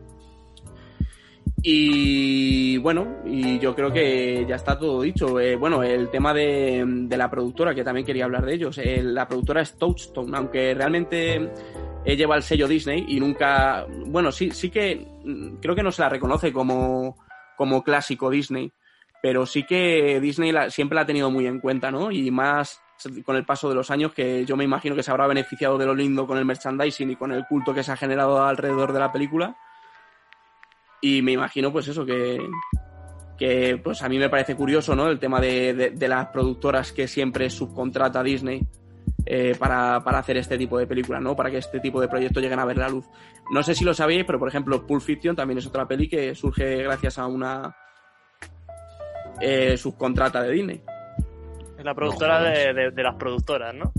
Y 1.62 2.78
bueno, 2.78 3.18
y 3.26 3.60
yo 3.60 3.76
creo 3.76 3.92
que 3.92 4.46
ya 4.48 4.56
está 4.56 4.80
todo 4.80 5.02
dicho. 5.02 5.40
Eh, 5.40 5.58
bueno, 5.58 5.84
el 5.84 6.10
tema 6.10 6.34
de, 6.34 7.08
la 7.10 7.30
productora, 7.30 7.76
que 7.76 7.84
también 7.84 8.06
quería 8.06 8.26
hablar 8.26 8.46
de 8.46 8.56
ellos. 8.56 8.78
Eh, 8.78 9.02
la 9.04 9.28
productora 9.28 9.62
es 9.62 9.78
Touchstone, 9.78 10.36
aunque 10.38 10.74
realmente 10.74 11.52
lleva 12.06 12.36
el 12.36 12.44
sello 12.44 12.68
Disney 12.68 13.06
y 13.08 13.20
nunca. 13.20 13.86
Bueno, 14.08 14.32
sí, 14.32 14.52
sí 14.52 14.70
que 14.70 15.06
mm, 15.26 15.58
creo 15.62 15.76
que 15.76 15.84
no 15.84 15.92
se 15.92 16.02
la 16.02 16.10
reconoce 16.10 16.54
como, 16.54 17.18
como 17.58 17.84
clásico 17.84 18.30
Disney, 18.30 18.72
pero 19.22 19.46
sí 19.46 19.64
que 19.64 20.20
Disney 20.22 20.54
siempre 20.70 20.96
la 20.96 21.02
ha 21.02 21.06
tenido 21.06 21.30
muy 21.32 21.46
en 21.48 21.60
cuenta, 21.60 21.92
¿no? 21.92 22.12
Y 22.12 22.32
más 22.32 22.82
con 23.26 23.36
el 23.38 23.46
paso 23.46 23.70
de 23.70 23.76
los 23.76 23.92
años, 23.92 24.14
que 24.14 24.46
yo 24.46 24.58
me 24.58 24.66
imagino 24.66 24.96
que 24.96 25.04
se 25.04 25.12
habrá 25.12 25.26
beneficiado 25.28 25.78
de 25.78 25.86
lo 25.86 25.96
lindo 25.96 26.28
con 26.28 26.38
el 26.38 26.44
merchandising 26.46 27.12
y 27.12 27.16
con 27.16 27.32
el 27.32 27.46
culto 27.46 27.74
que 27.74 27.84
se 27.84 27.92
ha 27.92 27.98
generado 27.98 28.44
alrededor 28.44 28.92
de 28.92 29.00
la 29.00 29.12
película. 29.12 29.56
Y 31.02 31.22
me 31.22 31.32
imagino, 31.32 31.72
pues 31.72 31.88
eso, 31.88 32.06
que, 32.06 32.46
que 33.38 33.80
pues 33.82 34.02
a 34.04 34.10
mí 34.10 34.20
me 34.20 34.30
parece 34.30 34.56
curioso, 34.56 34.96
¿no? 34.98 35.08
El 35.08 35.18
tema 35.20 35.40
de, 35.40 35.92
de- 35.96 36.08
las 36.10 36.28
productoras 36.28 36.92
que 36.92 37.08
siempre 37.08 37.50
subcontrata 37.50 38.22
Disney 38.22 38.68
eh, 39.26 39.56
para, 39.58 40.04
para 40.04 40.20
hacer 40.20 40.36
este 40.36 40.58
tipo 40.58 40.78
de 40.78 40.86
películas, 40.88 41.22
¿no? 41.22 41.38
Para 41.38 41.50
que 41.50 41.60
este 41.60 41.80
tipo 41.80 42.02
de 42.02 42.10
proyectos 42.10 42.44
lleguen 42.44 42.60
a 42.60 42.66
ver 42.66 42.78
la 42.78 42.90
luz. 42.90 43.06
No 43.52 43.64
sé 43.64 43.76
si 43.76 43.86
lo 43.86 43.94
sabéis, 43.94 44.26
pero 44.26 44.40
por 44.40 44.50
ejemplo, 44.50 44.86
Pulp 44.86 45.02
Fiction 45.02 45.38
también 45.38 45.60
es 45.60 45.68
otra 45.68 45.88
peli 45.88 46.10
que 46.10 46.36
surge 46.36 46.84
gracias 46.84 47.18
a 47.18 47.28
una 47.28 47.74
eh, 49.42 49.78
subcontrata 49.78 50.42
de 50.44 50.52
Disney. 50.52 50.82
Es 51.78 51.86
la 51.86 51.94
productora 51.96 52.40
No, 52.40 52.46
de, 52.50 52.74
de- 52.74 52.92
de 52.92 53.04
las 53.04 53.16
productoras, 53.16 53.74
¿no? 53.74 53.92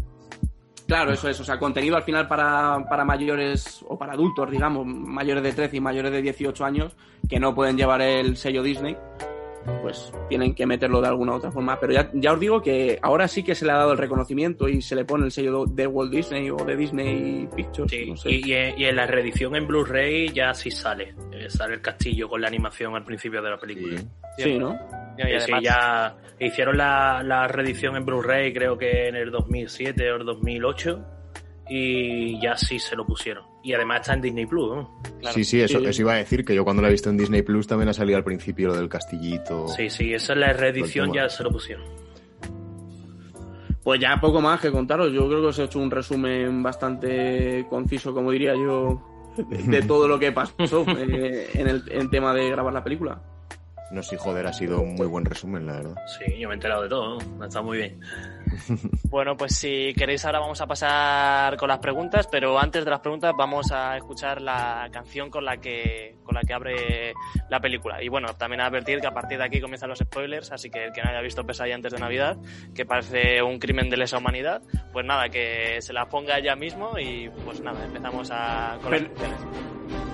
Claro, 0.87 1.12
eso 1.12 1.29
es, 1.29 1.38
o 1.40 1.44
sea, 1.44 1.57
contenido 1.59 1.96
al 1.96 2.03
final 2.03 2.26
para, 2.26 2.85
para 2.88 3.05
mayores 3.05 3.81
o 3.88 3.96
para 3.96 4.14
adultos, 4.14 4.50
digamos, 4.50 4.85
mayores 4.87 5.42
de 5.44 5.53
13 5.53 5.76
y 5.76 5.81
mayores 5.81 6.11
de 6.11 6.20
18 6.20 6.64
años 6.64 6.96
que 7.29 7.38
no 7.38 7.55
pueden 7.55 7.76
llevar 7.76 8.03
el 8.03 8.37
sello 8.37 8.61
Disney, 8.61 8.96
pues 9.83 10.12
tienen 10.29 10.53
que 10.53 10.66
meterlo 10.66 11.00
de 11.00 11.07
alguna 11.07 11.33
u 11.33 11.37
otra 11.37 11.53
forma. 11.53 11.79
Pero 11.79 11.92
ya, 11.92 12.11
ya 12.14 12.33
os 12.33 12.40
digo 12.40 12.61
que 12.61 12.98
ahora 13.03 13.29
sí 13.29 13.44
que 13.44 13.55
se 13.55 13.64
le 13.66 13.70
ha 13.70 13.76
dado 13.76 13.92
el 13.92 13.98
reconocimiento 13.98 14.68
y 14.68 14.83
se 14.83 14.96
le 14.96 15.05
pone 15.05 15.26
el 15.26 15.31
sello 15.31 15.64
de 15.64 15.87
Walt 15.87 16.11
Disney 16.11 16.50
o 16.50 16.57
de 16.57 16.74
Disney 16.76 17.48
Pictures, 17.55 17.88
Sí, 17.92 18.07
no 18.11 18.16
sé. 18.16 18.31
y, 18.33 18.42
y 18.48 18.53
en- 18.55 18.79
y 18.81 18.85
en 18.87 18.96
la 18.96 19.07
reedición 19.07 19.55
en 19.55 19.68
Blu-ray 19.68 20.31
ya 20.33 20.53
sí 20.55 20.72
sale. 20.72 21.14
Eh, 21.31 21.48
sale 21.48 21.74
el 21.74 21.83
castillo 21.83 22.29
con 22.29 22.40
la 22.40 22.48
animación 22.48 22.96
al 22.96 23.05
principio 23.05 23.40
de 23.40 23.50
la 23.50 23.59
película. 23.59 23.96
Sí. 24.37 24.42
Sí, 24.42 24.59
¿no? 24.59 24.76
Y 25.28 25.40
sí, 25.40 25.52
además- 25.52 25.62
ya 25.62 26.16
hicieron 26.38 26.76
la, 26.76 27.22
la 27.24 27.46
reedición 27.48 27.96
en 27.96 28.04
Blu-ray 28.04 28.52
creo 28.52 28.78
que 28.78 29.09
en 29.09 29.16
el 29.16 29.30
2007 29.30 30.12
o 30.12 30.16
el 30.16 30.24
2008 30.24 31.04
y 31.68 32.40
ya 32.40 32.56
sí 32.56 32.78
se 32.78 32.96
lo 32.96 33.06
pusieron. 33.06 33.44
Y 33.62 33.72
además 33.74 34.00
está 34.00 34.14
en 34.14 34.22
Disney 34.22 34.46
Plus. 34.46 34.74
¿no? 34.74 35.00
Claro. 35.20 35.35
Sí, 35.35 35.44
sí, 35.44 35.61
eso, 35.61 35.78
eso 35.78 36.02
iba 36.02 36.14
a 36.14 36.16
decir, 36.16 36.44
que 36.44 36.54
yo 36.54 36.64
cuando 36.64 36.83
la 36.83 36.88
he 36.88 36.92
visto 36.92 37.11
en 37.11 37.16
Disney 37.16 37.42
Plus 37.42 37.66
también 37.66 37.88
ha 37.88 37.92
salido 37.92 38.16
al 38.16 38.24
principio 38.24 38.68
lo 38.68 38.74
del 38.76 38.88
castillito. 38.88 39.68
Sí, 39.68 39.88
sí, 39.88 40.12
esa 40.12 40.33
es 40.33 40.38
la 40.38 40.52
reedición, 40.52 41.12
ya 41.12 41.28
se 41.28 41.44
lo 41.44 41.50
pusieron. 41.50 41.85
Pues 43.83 44.00
ya 44.00 44.18
poco 44.20 44.40
más 44.40 44.61
que 44.61 44.70
contaros. 44.70 45.12
Yo 45.12 45.26
creo 45.28 45.40
que 45.40 45.46
os 45.46 45.59
he 45.59 45.64
hecho 45.64 45.78
un 45.78 45.90
resumen 45.90 46.62
bastante 46.62 47.66
conciso, 47.70 48.12
como 48.12 48.30
diría 48.30 48.54
yo, 48.54 49.00
de 49.48 49.83
todo 49.87 50.06
lo 50.06 50.18
que 50.18 50.33
pasó 50.33 50.85
eh, 50.88 51.48
en 51.54 51.68
el 51.68 51.83
en 51.90 52.11
tema 52.11 52.35
de 52.35 52.50
grabar 52.50 52.72
la 52.72 52.85
película. 52.85 53.22
No 53.90 54.03
sé, 54.03 54.16
joder, 54.16 54.46
ha 54.46 54.53
sido 54.53 54.81
un 54.81 54.94
muy 54.94 55.07
buen 55.09 55.24
resumen, 55.24 55.66
la 55.66 55.72
verdad. 55.74 55.94
Sí, 56.18 56.38
yo 56.38 56.48
me 56.48 56.55
he 56.55 56.57
enterado 56.57 56.83
de 56.83 56.88
todo. 56.88 57.18
¿no? 57.18 57.44
Está 57.44 57.61
muy 57.62 57.79
bien. 57.79 58.00
Bueno, 59.11 59.37
pues 59.37 59.57
si 59.57 59.92
queréis 59.96 60.24
ahora 60.24 60.38
vamos 60.38 60.61
a 60.61 60.66
pasar 60.68 61.57
con 61.57 61.68
las 61.68 61.79
preguntas, 61.81 62.29
pero 62.31 62.61
antes 62.61 62.85
de 62.85 62.90
las 62.92 63.00
preguntas 63.00 63.33
vamos 63.37 63.72
a 63.72 63.96
escuchar 63.96 64.40
la 64.40 64.88
canción 64.92 65.31
con 65.31 65.44
la 65.44 65.57
que 65.57 66.14
con 66.22 66.37
la 66.37 66.42
que 66.42 66.53
abre 66.55 67.12
la 67.48 67.59
película. 67.61 68.00
Y 68.03 68.09
bueno, 68.09 68.29
también 68.37 68.61
advertir 68.61 69.00
que 69.00 69.09
a 69.09 69.12
partir 69.12 69.38
de 69.38 69.44
aquí 69.44 69.61
comienzan 69.61 69.88
los 69.88 69.98
spoilers, 69.98 70.53
así 70.53 70.70
que 70.70 70.85
el 70.87 70.92
que 70.92 71.03
no 71.03 71.09
haya 71.11 71.20
visto 71.22 71.44
Pesadilla 71.44 71.74
antes 71.74 71.92
de 71.92 71.98
Navidad, 71.98 72.37
que 72.72 72.87
parece 72.87 73.42
un 73.42 73.59
crimen 73.59 73.90
de 73.90 73.96
lesa 73.96 74.18
humanidad, 74.18 74.62
pues 74.92 75.05
nada, 75.05 75.29
que 75.29 75.83
se 75.83 75.92
la 75.92 76.09
ponga 76.09 76.38
ya 76.38 76.55
mismo 76.55 76.96
y 76.96 77.29
pues 77.44 77.61
nada, 77.61 77.85
empezamos 77.85 78.31
a 78.33 78.79
con 78.81 78.92
las 78.92 79.03
Pero- 79.03 80.10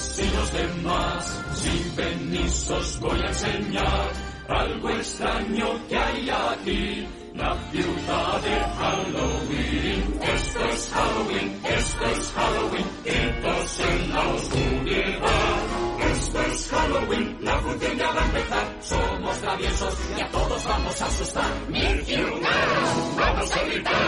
niñas 0.00 0.18
y 0.18 0.36
los 0.36 0.52
demás, 0.52 1.42
sin 1.54 1.90
permisos 1.94 3.00
voy 3.00 3.20
a 3.20 3.28
enseñar 3.28 4.08
algo 4.48 4.90
extraño 4.90 5.88
que 5.88 5.96
hay 5.96 6.30
aquí. 6.30 7.06
La 7.34 7.56
ciudad 7.70 8.40
de 8.42 8.60
Halloween, 8.78 10.18
esto 10.20 10.64
es 10.64 10.90
Halloween, 10.92 11.60
esto 11.64 12.04
es 12.06 12.32
Halloween, 12.34 12.86
gritos 13.04 13.80
en 13.80 14.10
la 14.10 14.28
oscuridad. 14.28 15.89
Esto 16.30 16.42
es 16.42 16.68
Halloween, 16.68 17.38
la 17.40 17.58
función 17.58 17.98
ya 17.98 18.12
va 18.12 18.22
a 18.22 18.24
empezar, 18.26 18.76
somos 18.82 19.40
traviesos 19.40 19.98
y 20.16 20.20
a 20.20 20.28
todos 20.30 20.64
vamos 20.64 21.02
a 21.02 21.06
asustar. 21.06 21.52
Mi 21.68 21.80
ciudad, 22.04 23.16
vamos 23.16 23.56
a 23.56 23.64
gritar, 23.64 24.02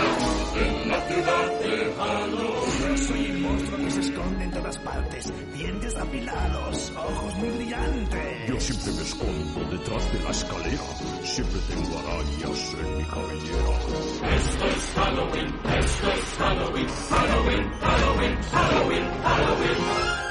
en 0.55 0.89
la 0.89 1.01
ciudad 1.09 1.59
de 1.59 1.95
Halloween. 1.99 2.99
Soy 2.99 3.27
el 3.27 3.39
monstruo 3.39 3.79
que 3.79 3.91
se 3.91 4.01
esconde 4.03 4.45
en 4.45 4.51
todas 4.53 4.79
partes. 4.79 5.33
Dientes 5.53 5.97
afilados, 5.97 6.93
ojos 6.97 7.35
muy 7.39 7.49
brillantes. 7.51 8.49
Yo 8.49 8.61
siempre 8.61 8.93
me 8.93 9.03
escondo 9.03 9.71
detrás 9.73 10.13
de 10.13 10.21
la 10.21 10.31
escalera. 10.31 10.83
Siempre 11.25 11.61
tengo 11.71 11.99
arañas 11.99 12.75
en 12.79 12.99
mi 12.99 13.05
cabellera. 13.05 14.37
Esto 14.37 14.65
es 14.67 14.93
Halloween, 14.95 15.47
esto 15.77 16.13
es 16.13 16.39
Halloween, 16.39 16.87
Halloween, 17.11 17.73
Halloween, 17.81 18.39
Halloween, 18.53 19.05
Halloween. 19.25 20.22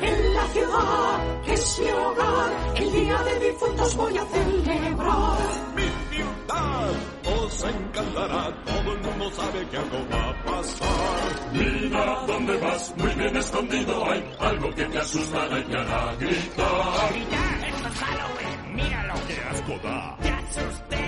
En 0.00 0.34
la 0.34 0.46
ciudad 0.48 1.42
que 1.44 1.52
es 1.52 1.78
mi 1.80 1.90
hogar, 1.90 2.50
el 2.76 2.92
día 2.92 3.22
de 3.22 3.40
difuntos 3.46 3.96
voy 3.96 4.18
a 4.18 4.24
celebrar. 4.26 5.38
Mi 5.76 6.16
ciudad 6.16 6.90
os 7.24 7.64
encantará. 7.64 8.64
Todo 8.64 8.92
el 8.92 9.00
mundo 9.00 9.30
sabe 9.30 9.68
que 9.68 9.76
algo 9.76 9.98
va 10.12 10.30
a 10.30 10.44
pasar. 10.44 11.50
Mira 11.52 12.24
dónde 12.26 12.56
vas, 12.58 12.94
muy 12.96 13.14
bien 13.14 13.36
escondido 13.36 14.10
hay 14.10 14.24
algo 14.40 14.74
que 14.74 14.84
te 14.84 14.98
asustará 14.98 15.58
y 15.58 15.64
te 15.64 15.76
hará 15.76 16.14
gritar. 16.18 17.12
¡Ya! 17.30 17.68
¡Esto 17.68 17.88
es 17.88 17.94
Halloween! 17.94 18.74
¡Míralo! 18.74 19.14
¡Qué 19.28 19.36
asco 19.50 19.88
da! 19.88 20.16
¡Te 20.20 20.30
asusté! 20.30 21.04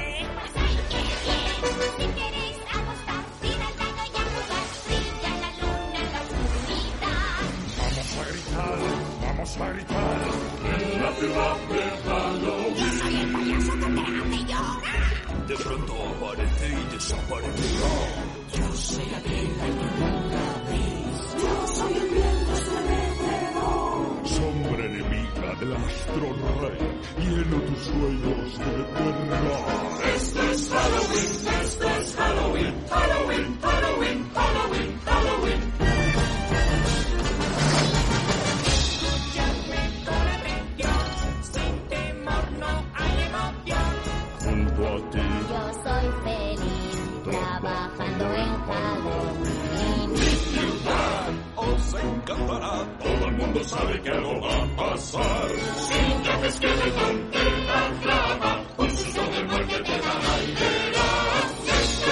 En 9.58 11.00
la 11.00 11.12
ciudad 11.14 11.56
de 11.70 11.80
Halloween. 12.04 12.76
De 15.48 15.56
pronto 15.56 15.94
aparece 15.94 16.68
y 16.68 16.92
desaparecerá. 16.92 17.94
Yo 18.52 18.68
soy 18.74 19.14
aquel 19.14 19.60
al 19.62 19.72
que 19.78 19.88
nunca 19.96 20.44
veis. 20.68 21.18
Yo 21.40 21.66
soy 21.68 21.92
el 21.94 22.08
viento 22.10 22.52
estremecedor. 22.52 24.28
Sombra 24.28 24.84
enemiga 24.84 25.54
del 25.58 25.72
astro 25.74 26.28
rey. 26.60 26.84
Lleno 27.24 27.56
tus 27.62 27.78
sueños 27.78 28.58
de 28.58 28.64
verdad. 28.66 29.44
Esto 30.16 30.42
es 30.42 30.68
Halloween, 30.68 31.32
esto 31.62 31.88
es 31.88 32.16
Halloween, 32.16 32.74
Halloween, 32.90 33.58
Halloween, 33.62 34.30
Halloween, 34.34 35.00
Halloween. 35.06 36.05
Encantará. 52.26 52.84
Todo 52.98 53.26
el 53.28 53.36
mundo 53.36 53.62
sabe 53.62 54.02
que 54.02 54.10
algo 54.10 54.40
va 54.40 54.56
a 54.56 54.66
pasar. 54.76 55.48
Sin 55.76 56.22
que 56.22 57.38
la 57.38 58.00
clava, 58.02 58.62
un 58.78 58.90
susto 58.90 59.22
de 59.30 59.44
muerte 59.44 59.78
te 59.84 59.92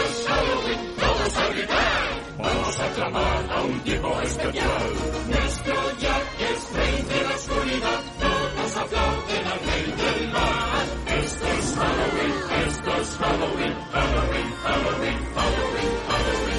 es 0.05 0.27
Halloween, 0.29 0.95
todos 1.01 1.37
a 1.37 1.49
gritar. 1.49 2.25
Vamos 2.39 2.81
a 2.81 2.89
clamar 2.93 3.51
a 3.51 3.63
un 3.63 3.81
tipo 3.81 4.21
especial. 4.21 4.93
Nuestro 5.29 5.75
Jack 5.99 6.25
es 6.39 6.73
rey 6.77 7.03
de 7.03 7.25
la 7.25 7.35
oscuridad. 7.35 8.01
Todos 8.21 8.77
aplauden 8.77 9.47
al 9.53 9.61
rey 9.67 9.95
del 9.99 10.29
mal. 10.31 10.87
Esto 11.25 11.47
es 11.59 11.75
Halloween, 11.75 12.35
esto 12.69 12.91
es 13.01 13.17
Halloween, 13.17 13.75
Halloween, 13.91 14.53
Halloween, 14.63 15.19
Halloween, 15.35 16.54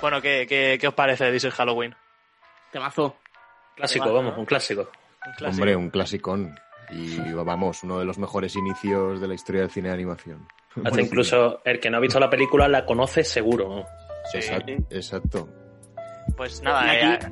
Bueno, 0.00 0.20
¿qué, 0.20 0.46
qué, 0.48 0.78
qué 0.80 0.88
os 0.88 0.94
parece 0.94 1.30
This 1.32 1.44
is 1.44 1.54
Halloween? 1.54 1.94
Temazo. 2.72 3.16
Clásico, 3.76 4.04
Temazo, 4.04 4.14
vamos, 4.16 4.34
¿no? 4.34 4.40
un 4.40 4.46
clásico. 4.46 4.90
Un 5.26 5.32
clásico. 5.34 5.62
Hombre, 5.62 5.76
un 5.76 5.90
clasicón. 5.90 6.54
Y 6.90 7.18
vamos, 7.34 7.82
uno 7.84 7.98
de 7.98 8.04
los 8.06 8.18
mejores 8.18 8.56
inicios 8.56 9.20
de 9.20 9.28
la 9.28 9.34
historia 9.34 9.62
del 9.62 9.70
cine 9.70 9.88
de 9.88 9.94
animación. 9.94 10.48
Hasta 10.70 10.80
Bueno, 10.90 11.00
incluso 11.04 11.60
el 11.64 11.80
que 11.80 11.90
no 11.90 11.98
ha 11.98 12.00
visto 12.00 12.18
la 12.18 12.30
película 12.30 12.66
la 12.68 12.86
conoce 12.86 13.24
seguro. 13.24 13.68
¿no? 13.68 13.84
Sí. 14.32 14.38
Exacto. 14.38 14.72
exacto. 14.90 15.48
Pues 16.36 16.62
nada, 16.62 16.84
Y 16.86 16.98
aquí- 17.12 17.26
eh, 17.26 17.30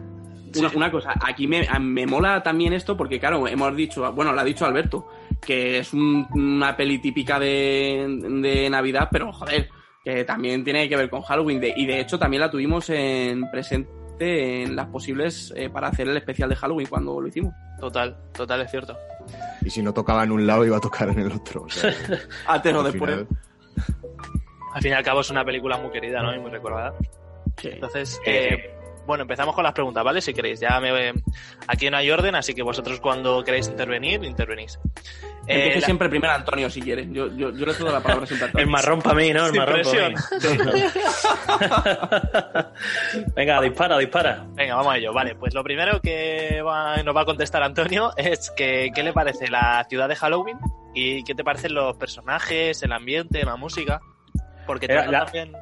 Una, 0.59 0.69
una 0.75 0.91
cosa, 0.91 1.13
aquí 1.23 1.47
me, 1.47 1.67
a- 1.69 1.79
me 1.79 2.07
mola 2.07 2.43
también 2.43 2.73
esto 2.73 2.97
porque, 2.97 3.19
claro, 3.21 3.47
hemos 3.47 3.77
dicho, 3.77 4.11
bueno, 4.13 4.33
lo 4.33 4.41
ha 4.41 4.45
dicho 4.45 4.65
Alberto, 4.65 5.07
que 5.45 5.79
es 5.79 5.93
un- 5.93 6.27
una 6.33 6.75
peli 6.77 6.99
típica 6.99 7.39
de, 7.39 8.07
de 8.43 8.71
Navidad, 8.71 9.09
pero 9.11 9.33
joder, 9.33 9.69
que 10.07 10.25
también 10.25 10.63
tiene 10.63 10.89
que 10.89 10.95
ver 10.97 11.11
con 11.11 11.21
Halloween. 11.23 11.59
De- 11.61 11.75
y 11.77 11.85
de 11.85 11.99
hecho 11.99 12.17
también 12.17 12.41
la 12.41 12.49
tuvimos 12.49 12.89
en 12.91 13.51
presente 13.51 14.63
en 14.63 14.77
las 14.77 14.87
posibles 14.87 15.53
eh, 15.57 15.69
para 15.69 15.89
hacer 15.89 16.07
el 16.09 16.17
especial 16.17 16.49
de 16.49 16.55
Halloween 16.55 16.87
cuando 16.87 17.21
lo 17.21 17.27
hicimos. 17.27 17.53
total, 17.81 18.17
total, 18.33 18.61
es 18.61 18.71
cierto. 18.71 18.97
Y 19.63 19.71
si 19.71 19.83
no 19.83 19.93
tocaba 19.93 20.23
en 20.23 20.31
un 20.31 20.47
lado, 20.47 20.65
iba 20.65 20.77
a 20.77 20.81
tocar 20.81 21.09
en 21.09 21.19
el 21.19 21.33
otro. 21.33 21.63
O 21.65 21.69
sea, 21.69 21.93
Antes 22.47 22.73
o 22.73 22.83
después. 22.85 23.11
final- 23.11 23.27
Al 24.75 24.81
fin 24.83 24.93
y 24.93 24.95
al 24.95 25.03
cabo 25.03 25.23
es 25.23 25.31
una 25.31 25.45
película 25.45 25.77
muy 25.77 25.91
querida, 25.91 26.23
¿no? 26.23 26.33
Y 26.33 26.39
muy 26.39 26.53
recordada. 26.53 26.95
Sí. 27.57 27.71
Entonces, 27.73 28.21
eh, 28.25 28.71
bueno, 29.09 29.23
empezamos 29.23 29.57
con 29.57 29.65
las 29.65 29.73
preguntas, 29.73 30.05
¿vale? 30.05 30.21
Si 30.21 30.33
queréis. 30.33 30.61
Ya 30.61 30.79
me, 30.79 31.15
aquí 31.67 31.91
no 31.91 31.97
hay 31.97 32.09
orden, 32.13 32.37
así 32.37 32.55
que 32.55 32.63
vosotros 32.63 33.01
cuando 33.01 33.43
queréis 33.43 33.67
intervenir, 33.67 34.23
intervenís. 34.23 34.79
Eh, 35.49 35.55
Empiece 35.55 35.81
la- 35.81 35.85
siempre 35.87 36.09
primero 36.09 36.33
Antonio 36.33 36.69
si 36.71 36.81
quiere. 36.83 37.07
Yo, 37.11 37.29
yo, 37.37 37.51
yo 37.53 37.67
le 37.67 37.73
cedo 37.75 37.93
la 37.93 38.01
palabra 38.01 38.27
siempre 38.27 38.47
a 38.47 38.49
Antonio. 38.49 38.65
El 38.65 38.71
marrón 38.71 39.01
para 39.03 39.15
mí, 39.17 39.33
¿no? 39.33 39.47
El 39.47 39.53
Sin 39.53 39.59
marrón 39.61 39.81
para 39.83 40.09
mí. 40.09 40.15
Venga, 43.35 43.61
dispara, 43.63 43.99
dispara. 43.99 44.45
Venga, 44.55 44.75
vamos 44.77 44.93
a 44.95 44.97
ello. 44.99 45.13
Vale, 45.13 45.35
pues 45.37 45.55
lo 45.55 45.63
primero 45.63 46.01
que 46.01 46.61
va- 46.63 46.97
nos 47.03 47.15
va 47.17 47.21
a 47.23 47.25
contestar 47.25 47.63
Antonio 47.63 48.13
es 48.17 48.51
que 48.57 48.91
qué 48.95 49.03
le 49.03 49.13
parece 49.13 49.49
la 49.49 49.85
ciudad 49.89 50.09
de 50.09 50.17
Halloween 50.17 50.59
y 50.95 51.23
qué 51.25 51.35
te 51.35 51.45
parecen 51.45 51.75
los 51.75 51.97
personajes, 51.97 52.83
el 52.83 52.93
ambiente, 52.93 53.45
la 53.45 53.57
música. 53.57 54.01
Porque 54.67 54.87
Eh, 54.87 54.89
trata 54.89 55.11
la- 55.11 55.25
también... 55.25 55.53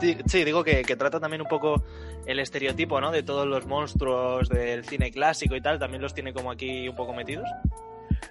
Sí, 0.00 0.16
sí, 0.26 0.44
digo 0.44 0.62
que, 0.62 0.82
que 0.82 0.94
trata 0.94 1.18
también 1.18 1.42
un 1.42 1.48
poco 1.48 1.82
el 2.24 2.38
estereotipo, 2.38 3.00
¿no? 3.00 3.10
De 3.10 3.24
todos 3.24 3.46
los 3.48 3.66
monstruos 3.66 4.48
del 4.48 4.84
cine 4.84 5.10
clásico 5.10 5.56
y 5.56 5.60
tal, 5.60 5.80
también 5.80 6.00
los 6.02 6.14
tiene 6.14 6.32
como 6.32 6.52
aquí 6.52 6.88
un 6.88 6.94
poco 6.94 7.12
metidos. 7.12 7.48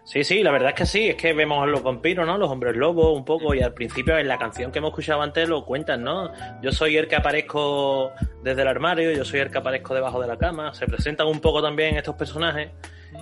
Sí, 0.03 0.23
sí, 0.23 0.41
la 0.41 0.51
verdad 0.51 0.69
es 0.69 0.75
que 0.75 0.85
sí, 0.85 1.09
es 1.09 1.15
que 1.15 1.33
vemos 1.33 1.61
a 1.61 1.65
los 1.65 1.83
vampiros, 1.83 2.25
¿no? 2.25 2.37
Los 2.37 2.49
hombres 2.49 2.75
lobos 2.77 3.15
un 3.17 3.25
poco 3.25 3.53
y 3.53 3.61
al 3.61 3.73
principio 3.73 4.17
en 4.17 4.27
la 4.27 4.37
canción 4.37 4.71
que 4.71 4.79
hemos 4.79 4.91
escuchado 4.91 5.21
antes 5.21 5.49
lo 5.49 5.65
cuentan, 5.65 6.01
¿no? 6.03 6.31
Yo 6.61 6.71
soy 6.71 6.95
el 6.97 7.07
que 7.09 7.17
aparezco 7.17 8.11
desde 8.41 8.61
el 8.61 8.67
armario, 8.69 9.11
yo 9.11 9.25
soy 9.25 9.41
el 9.41 9.51
que 9.51 9.57
aparezco 9.57 9.93
debajo 9.93 10.21
de 10.21 10.27
la 10.27 10.37
cama, 10.37 10.73
se 10.73 10.85
presentan 10.87 11.27
un 11.27 11.41
poco 11.41 11.61
también 11.61 11.97
estos 11.97 12.15
personajes 12.15 12.69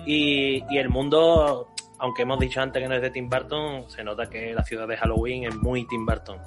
y, 0.06 0.62
y 0.70 0.78
el 0.78 0.88
mundo, 0.88 1.68
aunque 1.98 2.22
hemos 2.22 2.38
dicho 2.38 2.60
antes 2.60 2.80
que 2.82 2.88
no 2.88 2.94
es 2.94 3.02
de 3.02 3.10
Tim 3.10 3.28
Burton, 3.28 3.90
se 3.90 4.04
nota 4.04 4.30
que 4.30 4.54
la 4.54 4.62
ciudad 4.62 4.86
de 4.86 4.96
Halloween 4.96 5.44
es 5.44 5.56
muy 5.56 5.86
Tim 5.88 6.06
Burton. 6.06 6.38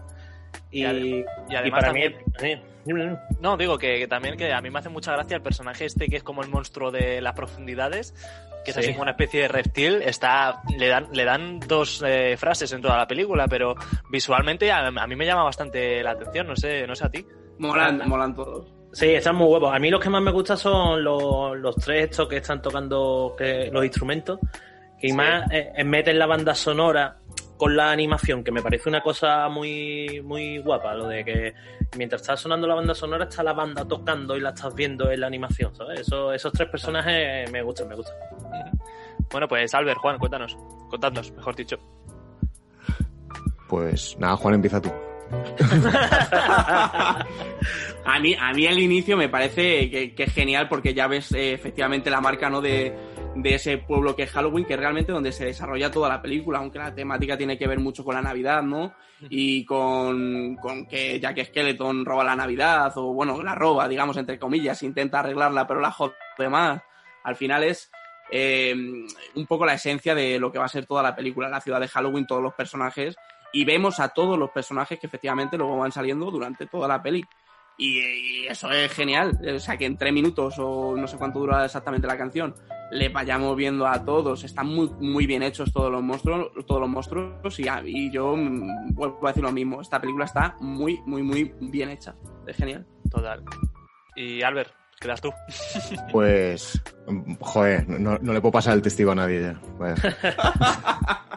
Y, 0.72 0.82
Y 0.82 0.86
ade- 0.86 1.26
y 1.50 1.54
y 1.54 1.56
además 1.56 1.80
para 1.82 1.94
mí... 1.94 2.02
también- 2.34 2.60
eh, 2.62 3.18
No, 3.42 3.58
digo 3.58 3.78
que, 3.78 4.00
que 4.00 4.08
también 4.08 4.38
que 4.38 4.54
a 4.54 4.62
mí 4.62 4.70
me 4.70 4.80
hace 4.80 4.90
mucha 4.90 5.12
gracia 5.14 5.36
el 5.36 5.42
personaje 5.44 5.86
este 5.86 6.08
que 6.08 6.16
es 6.16 6.24
como 6.24 6.42
el 6.44 6.50
monstruo 6.50 6.92
de 6.92 7.22
las 7.22 7.34
profundidades, 7.34 8.14
que 8.74 8.80
es 8.80 8.86
Sí. 8.86 8.90
así 8.90 8.92
como 8.94 9.04
una 9.04 9.12
especie 9.12 9.42
de 9.44 9.48
reptil. 9.48 10.02
Está, 10.02 10.62
le 10.78 10.88
dan, 10.88 11.08
le 11.14 11.24
dan 11.26 11.60
dos 11.60 12.04
eh, 12.06 12.36
frases 12.38 12.72
en 12.74 12.82
toda 12.82 12.98
la 12.98 13.08
película, 13.08 13.48
pero 13.48 13.76
visualmente 14.10 14.72
a, 14.72 14.88
a 14.88 15.08
mí 15.08 15.16
me 15.16 15.26
llama 15.26 15.44
bastante 15.44 16.02
la 16.04 16.12
atención. 16.12 16.48
No 16.48 16.56
sé, 16.56 16.86
no 16.88 16.96
sé 16.96 17.06
a 17.06 17.10
ti. 17.10 17.26
Molan, 17.60 18.02
molan 18.08 18.36
todos. 18.36 18.68
Sí, 18.94 19.08
están 19.10 19.36
muy 19.36 19.48
guapos. 19.48 19.74
A 19.74 19.78
mí 19.80 19.90
los 19.92 20.00
que 20.00 20.10
más 20.10 20.22
me 20.22 20.32
gustan 20.32 20.58
son 20.58 21.04
los, 21.04 21.56
los 21.58 21.76
tres 21.76 22.06
estos 22.10 22.28
que 22.28 22.38
están 22.38 22.62
tocando 22.62 23.36
que, 23.38 23.70
los 23.72 23.84
instrumentos. 23.84 24.40
Que 25.00 25.10
Sí. 25.10 25.14
más 25.14 25.52
eh, 25.52 25.72
eh, 25.76 25.84
meten 25.84 26.18
la 26.18 26.26
banda 26.26 26.56
sonora 26.56 27.18
con 27.60 27.76
la 27.76 27.92
animación, 27.92 28.42
que 28.42 28.54
me 28.54 28.62
parece 28.62 28.88
una 28.88 29.02
cosa 29.02 29.50
muy, 29.50 30.22
muy 30.24 30.60
guapa. 30.60 30.96
Lo 30.96 31.10
de 31.10 31.26
que 31.26 31.54
mientras 31.98 32.22
está 32.22 32.38
sonando 32.38 32.66
la 32.66 32.76
banda 32.76 32.96
sonora 32.96 33.26
está 33.26 33.44
la 33.44 33.52
banda 33.52 33.86
tocando 33.86 34.38
y 34.38 34.40
la 34.40 34.52
estás 34.52 34.74
viendo 34.74 35.12
en 35.12 35.20
la 35.20 35.28
animación, 35.28 35.76
¿sabes? 35.76 36.00
Eso, 36.00 36.32
esos 36.32 36.54
tres 36.54 36.70
personajes 36.70 37.52
me 37.52 37.62
gustan, 37.62 37.90
me 37.90 37.96
gustan. 37.96 38.16
Bueno, 39.30 39.46
pues 39.50 39.74
Albert, 39.74 40.00
Juan, 40.00 40.18
cuéntanos. 40.18 40.58
Contadnos, 40.90 41.34
mejor 41.34 41.54
dicho. 41.54 41.78
Pues 43.68 44.18
nada, 44.18 44.38
Juan, 44.38 44.56
empieza 44.56 44.82
tú. 44.82 44.90
A 48.06 48.20
mí, 48.20 48.36
a 48.40 48.54
mí 48.54 48.66
el 48.66 48.80
inicio 48.80 49.16
me 49.16 49.30
parece 49.30 49.90
que, 49.92 50.16
que 50.16 50.24
es 50.24 50.34
genial 50.34 50.68
porque 50.68 50.96
ya 50.96 51.06
ves 51.08 51.32
eh, 51.34 51.54
efectivamente 51.54 52.10
la 52.10 52.22
marca 52.22 52.50
¿no? 52.50 52.60
de, 52.60 52.92
de 53.36 53.56
ese 53.56 53.78
pueblo 53.78 54.16
que 54.16 54.24
es 54.24 54.32
Halloween, 54.32 54.66
que 54.66 54.74
es 54.74 54.80
realmente 54.80 55.12
donde 55.12 55.32
se 55.32 55.46
desarrolla 55.46 55.92
toda 55.92 56.10
la 56.10 56.22
película, 56.22 56.60
aunque 56.60 56.80
la 56.80 56.94
temática 56.94 57.38
tiene 57.38 57.58
que 57.58 57.68
ver 57.68 57.80
mucho 57.80 58.04
con 58.04 58.16
la 58.16 58.22
Navidad, 58.22 58.64
¿no? 58.64 58.94
Y 59.30 59.66
con, 59.66 60.56
con 60.56 60.86
que 60.86 61.20
Jack 61.20 61.46
Skeleton 61.46 62.06
roba 62.06 62.24
la 62.24 62.36
Navidad, 62.36 62.92
o 62.98 63.14
bueno, 63.14 63.42
la 63.44 63.56
roba, 63.56 63.88
digamos, 63.88 64.18
entre 64.18 64.40
comillas, 64.40 64.82
intenta 64.84 65.20
arreglarla, 65.20 65.68
pero 65.68 65.80
la 65.80 65.92
jode 65.92 66.14
más. 66.50 66.82
Al 67.24 67.36
final 67.36 67.64
es 67.64 67.92
eh, 68.32 68.74
un 69.36 69.46
poco 69.46 69.66
la 69.66 69.74
esencia 69.74 70.16
de 70.16 70.40
lo 70.40 70.52
que 70.52 70.60
va 70.60 70.66
a 70.66 70.70
ser 70.70 70.86
toda 70.86 71.04
la 71.04 71.16
película, 71.16 71.50
la 71.50 71.62
ciudad 71.62 71.80
de 71.80 71.88
Halloween, 71.88 72.28
todos 72.28 72.42
los 72.42 72.54
personajes, 72.54 73.16
y 73.52 73.66
vemos 73.66 74.00
a 74.00 74.10
todos 74.10 74.38
los 74.38 74.52
personajes 74.52 75.00
que 75.00 75.08
efectivamente 75.08 75.58
luego 75.58 75.78
van 75.78 75.92
saliendo 75.92 76.32
durante 76.32 76.66
toda 76.66 76.88
la 76.88 77.02
peli. 77.02 77.24
Y, 77.78 78.00
y 78.00 78.48
eso 78.48 78.70
es 78.72 78.92
genial. 78.92 79.40
O 79.56 79.60
sea, 79.60 79.78
que 79.78 79.86
en 79.86 79.98
tres 79.98 80.12
minutos 80.12 80.56
o 80.60 80.96
no 80.98 81.08
sé 81.08 81.18
cuánto 81.18 81.40
dura 81.40 81.66
exactamente 81.66 82.08
la 82.08 82.18
canción, 82.18 82.54
le 82.92 83.10
vayamos 83.10 83.56
viendo 83.56 83.88
a 83.88 84.04
todos. 84.04 84.44
Están 84.44 84.68
muy, 84.68 84.90
muy 85.00 85.26
bien 85.26 85.44
hechos 85.44 85.72
todos 85.72 85.92
los 85.92 86.02
monstruos, 86.02 86.52
todos 86.66 86.82
los 86.82 86.90
monstruos. 86.90 87.60
Y, 87.60 87.68
y 87.86 88.12
yo 88.12 88.36
mm, 88.36 88.94
vuelvo 88.94 89.28
a 89.28 89.30
decir 89.30 89.44
lo 89.44 89.52
mismo. 89.52 89.82
Esta 89.82 90.00
película 90.00 90.26
está 90.26 90.56
muy, 90.60 91.00
muy, 91.06 91.24
muy 91.24 91.54
bien 91.60 91.90
hecha. 91.90 92.16
Es 92.48 92.58
genial. 92.58 92.86
Total. 93.10 93.44
Y 94.16 94.42
Albert, 94.42 94.72
quedas 95.00 95.22
tú. 95.22 95.32
Pues, 96.12 96.82
joder, 97.40 97.88
no, 97.88 98.18
no 98.20 98.34
le 98.34 98.42
puedo 98.42 98.52
pasar 98.52 98.74
el 98.74 98.82
testigo 98.82 99.12
a 99.12 99.16
nadie 99.16 99.42
ya. 99.42 99.62
Vaya. 99.78 99.96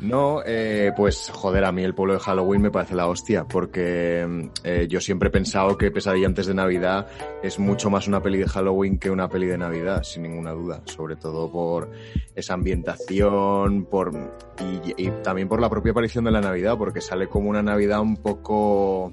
No, 0.00 0.42
eh, 0.44 0.92
pues 0.96 1.30
joder, 1.32 1.64
a 1.64 1.72
mí 1.72 1.82
el 1.82 1.94
pueblo 1.94 2.14
de 2.14 2.20
Halloween 2.20 2.62
me 2.62 2.70
parece 2.70 2.94
la 2.94 3.08
hostia, 3.08 3.44
porque 3.44 4.50
eh, 4.64 4.86
yo 4.88 5.00
siempre 5.00 5.28
he 5.28 5.32
pensado 5.32 5.76
que 5.76 5.90
Pesadilla 5.90 6.26
antes 6.26 6.46
de 6.46 6.54
Navidad 6.54 7.08
es 7.42 7.58
mucho 7.58 7.90
más 7.90 8.06
una 8.06 8.22
peli 8.22 8.38
de 8.38 8.46
Halloween 8.46 8.98
que 8.98 9.10
una 9.10 9.28
peli 9.28 9.46
de 9.46 9.58
Navidad, 9.58 10.02
sin 10.02 10.22
ninguna 10.22 10.52
duda, 10.52 10.82
sobre 10.84 11.16
todo 11.16 11.50
por 11.50 11.90
esa 12.34 12.54
ambientación, 12.54 13.86
por 13.86 14.12
y, 14.60 15.06
y 15.06 15.10
también 15.22 15.48
por 15.48 15.60
la 15.60 15.68
propia 15.68 15.92
aparición 15.92 16.24
de 16.24 16.30
la 16.30 16.40
Navidad, 16.40 16.76
porque 16.78 17.00
sale 17.00 17.28
como 17.28 17.50
una 17.50 17.62
Navidad 17.62 18.00
un 18.00 18.16
poco 18.16 19.12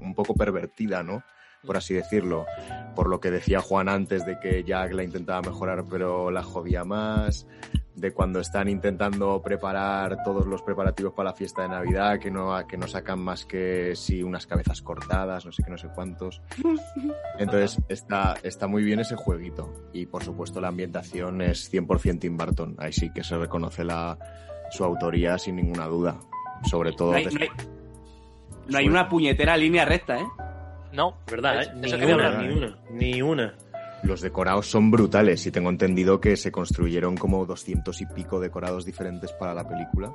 un 0.00 0.14
poco 0.14 0.34
pervertida, 0.34 1.02
¿no? 1.02 1.22
Por 1.66 1.76
así 1.76 1.94
decirlo. 1.94 2.46
Por 2.94 3.08
lo 3.08 3.20
que 3.20 3.30
decía 3.30 3.60
Juan 3.60 3.88
antes 3.88 4.24
de 4.24 4.38
que 4.40 4.64
Jack 4.64 4.92
la 4.92 5.04
intentaba 5.04 5.42
mejorar, 5.42 5.84
pero 5.88 6.30
la 6.30 6.42
jodía 6.42 6.84
más. 6.84 7.46
De 7.94 8.12
cuando 8.12 8.38
están 8.38 8.68
intentando 8.68 9.42
preparar 9.42 10.22
todos 10.22 10.46
los 10.46 10.62
preparativos 10.62 11.14
para 11.14 11.30
la 11.30 11.34
fiesta 11.36 11.62
de 11.62 11.68
Navidad, 11.70 12.20
que 12.20 12.30
no, 12.30 12.56
que 12.68 12.76
no 12.76 12.86
sacan 12.86 13.18
más 13.18 13.44
que 13.44 13.96
sí 13.96 14.22
unas 14.22 14.46
cabezas 14.46 14.82
cortadas, 14.82 15.44
no 15.44 15.50
sé 15.50 15.64
qué, 15.64 15.70
no 15.72 15.78
sé 15.78 15.88
cuántos. 15.92 16.40
Entonces 17.38 17.80
está, 17.88 18.36
está 18.44 18.68
muy 18.68 18.84
bien 18.84 19.00
ese 19.00 19.16
jueguito. 19.16 19.72
Y 19.92 20.06
por 20.06 20.22
supuesto 20.22 20.60
la 20.60 20.68
ambientación 20.68 21.42
es 21.42 21.72
100% 21.72 22.20
Tim 22.20 22.36
Burton. 22.36 22.76
Ahí 22.78 22.92
sí 22.92 23.10
que 23.12 23.24
se 23.24 23.36
reconoce 23.36 23.82
la, 23.82 24.16
su 24.70 24.84
autoría 24.84 25.36
sin 25.38 25.56
ninguna 25.56 25.86
duda. 25.86 26.20
Sobre 26.70 26.92
todo 26.92 27.10
No 27.12 27.16
hay, 27.16 27.24
des- 27.24 27.34
no 27.34 27.40
hay- 27.40 27.50
no 28.68 28.78
hay 28.78 28.88
una 28.88 29.08
puñetera 29.08 29.56
línea 29.56 29.84
recta, 29.84 30.20
¿eh? 30.20 30.26
No, 30.92 31.18
¿Verdad? 31.30 31.62
Eh? 31.62 31.72
eso 31.82 31.96
Ni 31.96 32.04
una, 32.04 32.26
hablar. 32.26 32.42
ni 32.44 32.54
una, 32.54 32.78
ni 32.90 33.22
una. 33.22 33.54
Los 34.04 34.20
decorados 34.20 34.66
son 34.68 34.90
brutales 34.90 35.44
y 35.46 35.50
tengo 35.50 35.70
entendido 35.70 36.20
que 36.20 36.36
se 36.36 36.52
construyeron 36.52 37.16
como 37.16 37.44
200 37.44 38.00
y 38.00 38.06
pico 38.06 38.38
decorados 38.38 38.84
diferentes 38.84 39.32
para 39.32 39.54
la 39.54 39.66
película. 39.68 40.12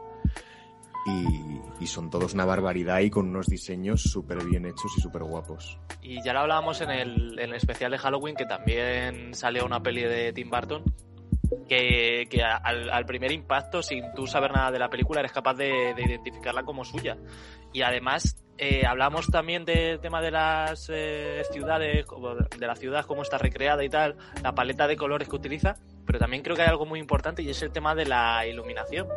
Y, 1.06 1.84
y 1.84 1.88
son 1.88 2.10
todos 2.10 2.34
una 2.34 2.46
barbaridad 2.46 3.02
y 3.02 3.10
con 3.10 3.28
unos 3.28 3.48
diseños 3.48 4.02
súper 4.04 4.42
bien 4.46 4.66
hechos 4.66 4.90
y 4.98 5.02
súper 5.02 5.24
guapos. 5.24 5.78
Y 6.02 6.24
ya 6.24 6.32
lo 6.32 6.40
hablábamos 6.40 6.80
en 6.80 6.92
el, 6.92 7.38
en 7.40 7.50
el 7.50 7.56
especial 7.56 7.92
de 7.92 7.98
Halloween, 7.98 8.36
que 8.38 8.46
también 8.46 9.34
salió 9.34 9.66
una 9.66 9.84
peli 9.84 10.04
de 10.04 10.32
Tim 10.32 10.50
Burton, 10.50 10.84
que, 11.68 12.26
que 12.30 12.42
al, 12.42 12.90
al 12.90 13.06
primer 13.06 13.34
impacto, 13.34 13.84
sin 13.84 14.14
tú 14.16 14.28
saber 14.28 14.54
nada 14.54 14.72
de 14.72 14.80
la 14.80 14.90
película, 14.90 15.20
eres 15.20 15.34
capaz 15.34 15.56
de, 15.56 15.94
de 15.94 16.04
identificarla 16.04 16.64
como 16.64 16.86
suya. 16.86 17.18
Y 17.74 17.82
además, 17.82 18.44
eh, 18.58 18.86
hablamos 18.86 19.28
también 19.28 19.66
del 19.66 20.00
tema 20.00 20.22
de 20.22 20.30
las 20.30 20.88
eh, 20.94 21.42
ciudades, 21.52 22.06
de 22.58 22.68
la 22.68 22.76
ciudad, 22.76 23.06
cómo 23.06 23.24
está 23.24 23.40
recreada 23.40 23.84
y 23.84 23.90
tal, 23.90 24.16
la 24.44 24.54
paleta 24.54 24.88
de 24.88 24.96
colores 24.96 25.28
que 25.28 25.36
utiliza, 25.36 25.76
pero 26.06 26.20
también 26.20 26.44
creo 26.44 26.56
que 26.56 26.62
hay 26.62 26.70
algo 26.70 26.86
muy 26.86 27.00
importante 27.00 27.42
y 27.42 27.50
es 27.50 27.62
el 27.64 27.72
tema 27.72 27.96
de 27.96 28.06
la 28.06 28.46
iluminación. 28.46 29.08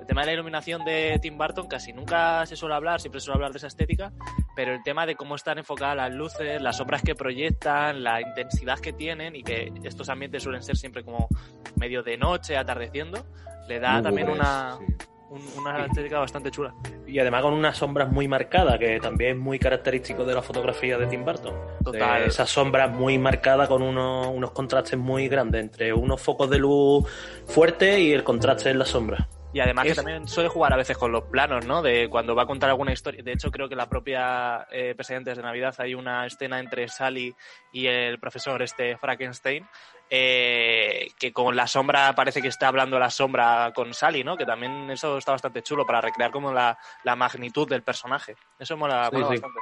El 0.00 0.06
tema 0.06 0.20
de 0.20 0.28
la 0.28 0.32
iluminación 0.34 0.84
de 0.84 1.18
Tim 1.20 1.36
Burton 1.36 1.66
casi 1.66 1.92
nunca 1.92 2.46
se 2.46 2.54
suele 2.54 2.76
hablar, 2.76 3.00
siempre 3.00 3.20
se 3.20 3.24
suele 3.24 3.38
hablar 3.38 3.50
de 3.50 3.58
esa 3.58 3.66
estética, 3.66 4.12
pero 4.54 4.72
el 4.72 4.84
tema 4.84 5.04
de 5.04 5.16
cómo 5.16 5.34
están 5.34 5.58
enfocadas 5.58 5.96
las 5.96 6.14
luces, 6.14 6.62
las 6.62 6.76
sombras 6.76 7.02
que 7.02 7.16
proyectan, 7.16 8.04
la 8.04 8.20
intensidad 8.20 8.78
que 8.78 8.92
tienen 8.92 9.34
y 9.34 9.42
que 9.42 9.72
estos 9.82 10.08
ambientes 10.08 10.44
suelen 10.44 10.62
ser 10.62 10.76
siempre 10.76 11.02
como 11.02 11.28
medio 11.74 12.04
de 12.04 12.16
noche, 12.16 12.56
atardeciendo, 12.56 13.26
le 13.66 13.80
da 13.80 14.00
también 14.00 14.28
una, 14.28 14.78
sí. 14.78 14.94
Un- 15.28 15.42
una 15.58 15.86
estética 15.86 16.18
bastante 16.18 16.50
chula. 16.50 16.74
Y 17.06 17.18
además 17.18 17.42
con 17.42 17.52
unas 17.54 17.76
sombras 17.76 18.10
muy 18.10 18.28
marcadas, 18.28 18.78
que 18.78 18.98
también 19.00 19.30
es 19.32 19.36
muy 19.36 19.58
característico 19.58 20.24
de 20.24 20.34
la 20.34 20.42
fotografía 20.42 20.98
de 20.98 21.06
Tim 21.06 21.24
Burton. 21.24 21.54
Total. 21.84 22.22
De 22.22 22.28
esas 22.28 22.48
sombras 22.50 22.90
muy 22.90 23.18
marcadas 23.18 23.68
con 23.68 23.82
unos, 23.82 24.28
unos 24.28 24.50
contrastes 24.52 24.98
muy 24.98 25.28
grandes 25.28 25.60
entre 25.62 25.92
unos 25.92 26.20
focos 26.20 26.48
de 26.50 26.58
luz 26.58 27.04
fuertes 27.46 27.98
y 27.98 28.12
el 28.12 28.24
contraste 28.24 28.70
en 28.70 28.78
la 28.78 28.84
sombra. 28.84 29.28
Y 29.52 29.60
además 29.60 29.86
Es- 29.86 29.92
que 29.92 29.96
también 29.96 30.28
suele 30.28 30.50
jugar 30.50 30.72
a 30.74 30.76
veces 30.76 30.98
con 30.98 31.12
los 31.12 31.22
planos, 31.24 31.64
¿no? 31.64 31.80
De 31.80 32.08
cuando 32.10 32.34
va 32.34 32.42
a 32.42 32.46
contar 32.46 32.68
alguna 32.68 32.92
historia. 32.92 33.22
De 33.22 33.32
hecho, 33.32 33.50
creo 33.50 33.68
que 33.70 33.76
la 33.76 33.88
propia 33.88 34.66
eh, 34.70 34.94
Presidentes 34.94 35.36
de 35.38 35.42
Navidad 35.42 35.74
hay 35.78 35.94
una 35.94 36.26
escena 36.26 36.60
entre 36.60 36.86
Sally 36.88 37.34
y 37.72 37.86
el 37.86 38.18
profesor 38.18 38.60
este 38.60 38.98
Frankenstein, 38.98 39.66
eh, 40.10 41.08
que 41.18 41.32
con 41.32 41.56
la 41.56 41.66
sombra 41.66 42.14
parece 42.14 42.40
que 42.42 42.48
está 42.48 42.68
hablando 42.68 42.98
la 42.98 43.10
sombra 43.10 43.72
con 43.74 43.92
Sally, 43.94 44.24
¿no? 44.24 44.36
Que 44.36 44.46
también 44.46 44.90
eso 44.90 45.18
está 45.18 45.32
bastante 45.32 45.62
chulo 45.62 45.84
para 45.86 46.00
recrear 46.00 46.30
como 46.30 46.52
la, 46.52 46.78
la 47.04 47.16
magnitud 47.16 47.68
del 47.68 47.82
personaje. 47.82 48.36
Eso 48.58 48.76
mola, 48.76 49.08
Sí, 49.10 49.16
mola 49.16 49.26
sí. 49.28 49.32
bastante. 49.34 49.60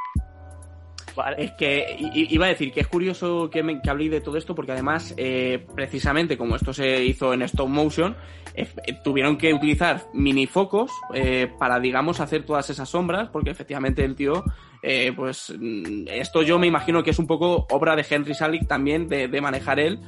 Vale. 1.16 1.44
Es 1.44 1.52
que 1.52 1.96
iba 1.98 2.46
a 2.46 2.48
decir 2.48 2.72
que 2.72 2.80
es 2.80 2.88
curioso 2.88 3.48
que, 3.48 3.62
me, 3.62 3.80
que 3.80 3.88
habléis 3.88 4.10
de 4.10 4.20
todo 4.20 4.36
esto 4.36 4.54
porque 4.56 4.72
además, 4.72 5.14
eh, 5.16 5.64
precisamente 5.74 6.36
como 6.36 6.56
esto 6.56 6.72
se 6.74 7.04
hizo 7.04 7.32
en 7.32 7.42
stop 7.42 7.68
motion, 7.68 8.16
eh, 8.54 8.66
eh, 8.84 8.94
tuvieron 9.04 9.38
que 9.38 9.54
utilizar 9.54 10.02
minifocos 10.12 10.90
eh, 11.14 11.52
para, 11.56 11.78
digamos, 11.78 12.18
hacer 12.18 12.44
todas 12.44 12.68
esas 12.68 12.88
sombras 12.88 13.28
porque 13.28 13.50
efectivamente 13.50 14.04
el 14.04 14.16
tío, 14.16 14.42
eh, 14.82 15.12
pues 15.14 15.54
mm, 15.56 16.08
esto 16.08 16.42
yo 16.42 16.58
me 16.58 16.66
imagino 16.66 17.04
que 17.04 17.10
es 17.10 17.18
un 17.20 17.28
poco 17.28 17.66
obra 17.70 17.94
de 17.94 18.04
Henry 18.10 18.34
Salick 18.34 18.66
también 18.66 19.06
de, 19.06 19.28
de 19.28 19.40
manejar 19.40 19.78
él, 19.78 20.00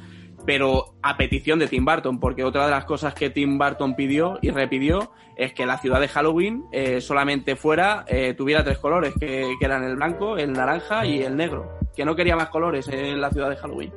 pero 0.45 0.95
a 1.01 1.17
petición 1.17 1.59
de 1.59 1.67
Tim 1.67 1.85
Burton, 1.85 2.19
porque 2.19 2.43
otra 2.43 2.65
de 2.65 2.71
las 2.71 2.85
cosas 2.85 3.13
que 3.13 3.29
Tim 3.29 3.57
Burton 3.57 3.95
pidió 3.95 4.39
y 4.41 4.51
repidió 4.51 5.11
es 5.35 5.53
que 5.53 5.65
la 5.65 5.77
ciudad 5.77 5.99
de 5.99 6.07
Halloween 6.07 6.65
eh, 6.71 7.01
solamente 7.01 7.55
fuera, 7.55 8.05
eh, 8.07 8.33
tuviera 8.33 8.63
tres 8.63 8.77
colores, 8.77 9.13
que, 9.19 9.55
que 9.59 9.65
eran 9.65 9.83
el 9.83 9.95
blanco, 9.95 10.37
el 10.37 10.53
naranja 10.53 11.05
y 11.05 11.21
el 11.21 11.35
negro, 11.35 11.79
que 11.95 12.05
no 12.05 12.15
quería 12.15 12.35
más 12.35 12.49
colores 12.49 12.87
en 12.87 13.21
la 13.21 13.29
ciudad 13.29 13.49
de 13.49 13.57
Halloween. 13.57 13.93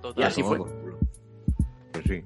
Total. 0.00 0.24
Y 0.24 0.26
así 0.26 0.42
fue. 0.42 0.58
Pues 1.92 2.04
sí. 2.06 2.22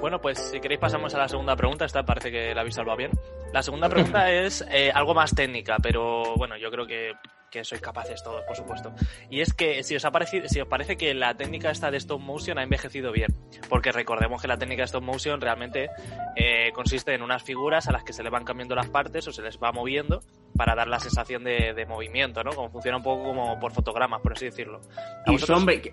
Bueno, 0.00 0.20
pues 0.20 0.38
si 0.38 0.60
queréis 0.60 0.80
pasamos 0.80 1.14
a 1.14 1.18
la 1.18 1.28
segunda 1.28 1.56
pregunta. 1.56 1.84
Esta 1.84 2.04
parece 2.04 2.30
que 2.30 2.54
la 2.54 2.62
habéis 2.62 2.74
salvado 2.74 2.96
bien. 2.96 3.10
La 3.52 3.62
segunda 3.62 3.88
pregunta 3.88 4.30
es 4.32 4.64
eh, 4.70 4.90
algo 4.92 5.14
más 5.14 5.34
técnica, 5.34 5.76
pero 5.82 6.34
bueno, 6.36 6.56
yo 6.56 6.70
creo 6.70 6.86
que, 6.86 7.12
que 7.50 7.64
sois 7.64 7.80
capaces 7.80 8.22
todos, 8.22 8.42
por 8.44 8.56
supuesto. 8.56 8.92
Y 9.28 9.40
es 9.40 9.52
que 9.52 9.82
si 9.82 9.96
os, 9.96 10.04
ha 10.04 10.10
parecido, 10.10 10.48
si 10.48 10.60
os 10.60 10.68
parece 10.68 10.96
que 10.96 11.12
la 11.14 11.34
técnica 11.36 11.70
esta 11.70 11.90
de 11.90 11.96
stop 11.98 12.20
motion 12.20 12.58
ha 12.58 12.62
envejecido 12.62 13.12
bien, 13.12 13.34
porque 13.68 13.92
recordemos 13.92 14.40
que 14.40 14.48
la 14.48 14.56
técnica 14.56 14.82
de 14.82 14.86
stop 14.86 15.02
motion 15.02 15.40
realmente 15.40 15.90
eh, 16.36 16.70
consiste 16.74 17.12
en 17.14 17.22
unas 17.22 17.42
figuras 17.42 17.88
a 17.88 17.92
las 17.92 18.04
que 18.04 18.12
se 18.12 18.22
le 18.22 18.30
van 18.30 18.44
cambiando 18.44 18.74
las 18.74 18.88
partes 18.88 19.26
o 19.28 19.32
se 19.32 19.42
les 19.42 19.58
va 19.58 19.72
moviendo 19.72 20.22
para 20.56 20.74
dar 20.74 20.88
la 20.88 21.00
sensación 21.00 21.42
de, 21.44 21.72
de 21.74 21.86
movimiento, 21.86 22.42
¿no? 22.44 22.50
Como 22.52 22.70
funciona 22.70 22.96
un 22.98 23.02
poco 23.02 23.24
como 23.24 23.58
por 23.58 23.72
fotogramas, 23.72 24.20
por 24.20 24.32
así 24.32 24.44
decirlo. 24.46 24.80
¿A 25.26 25.32
Y 25.32 25.38
son 25.38 25.64
ve- 25.64 25.92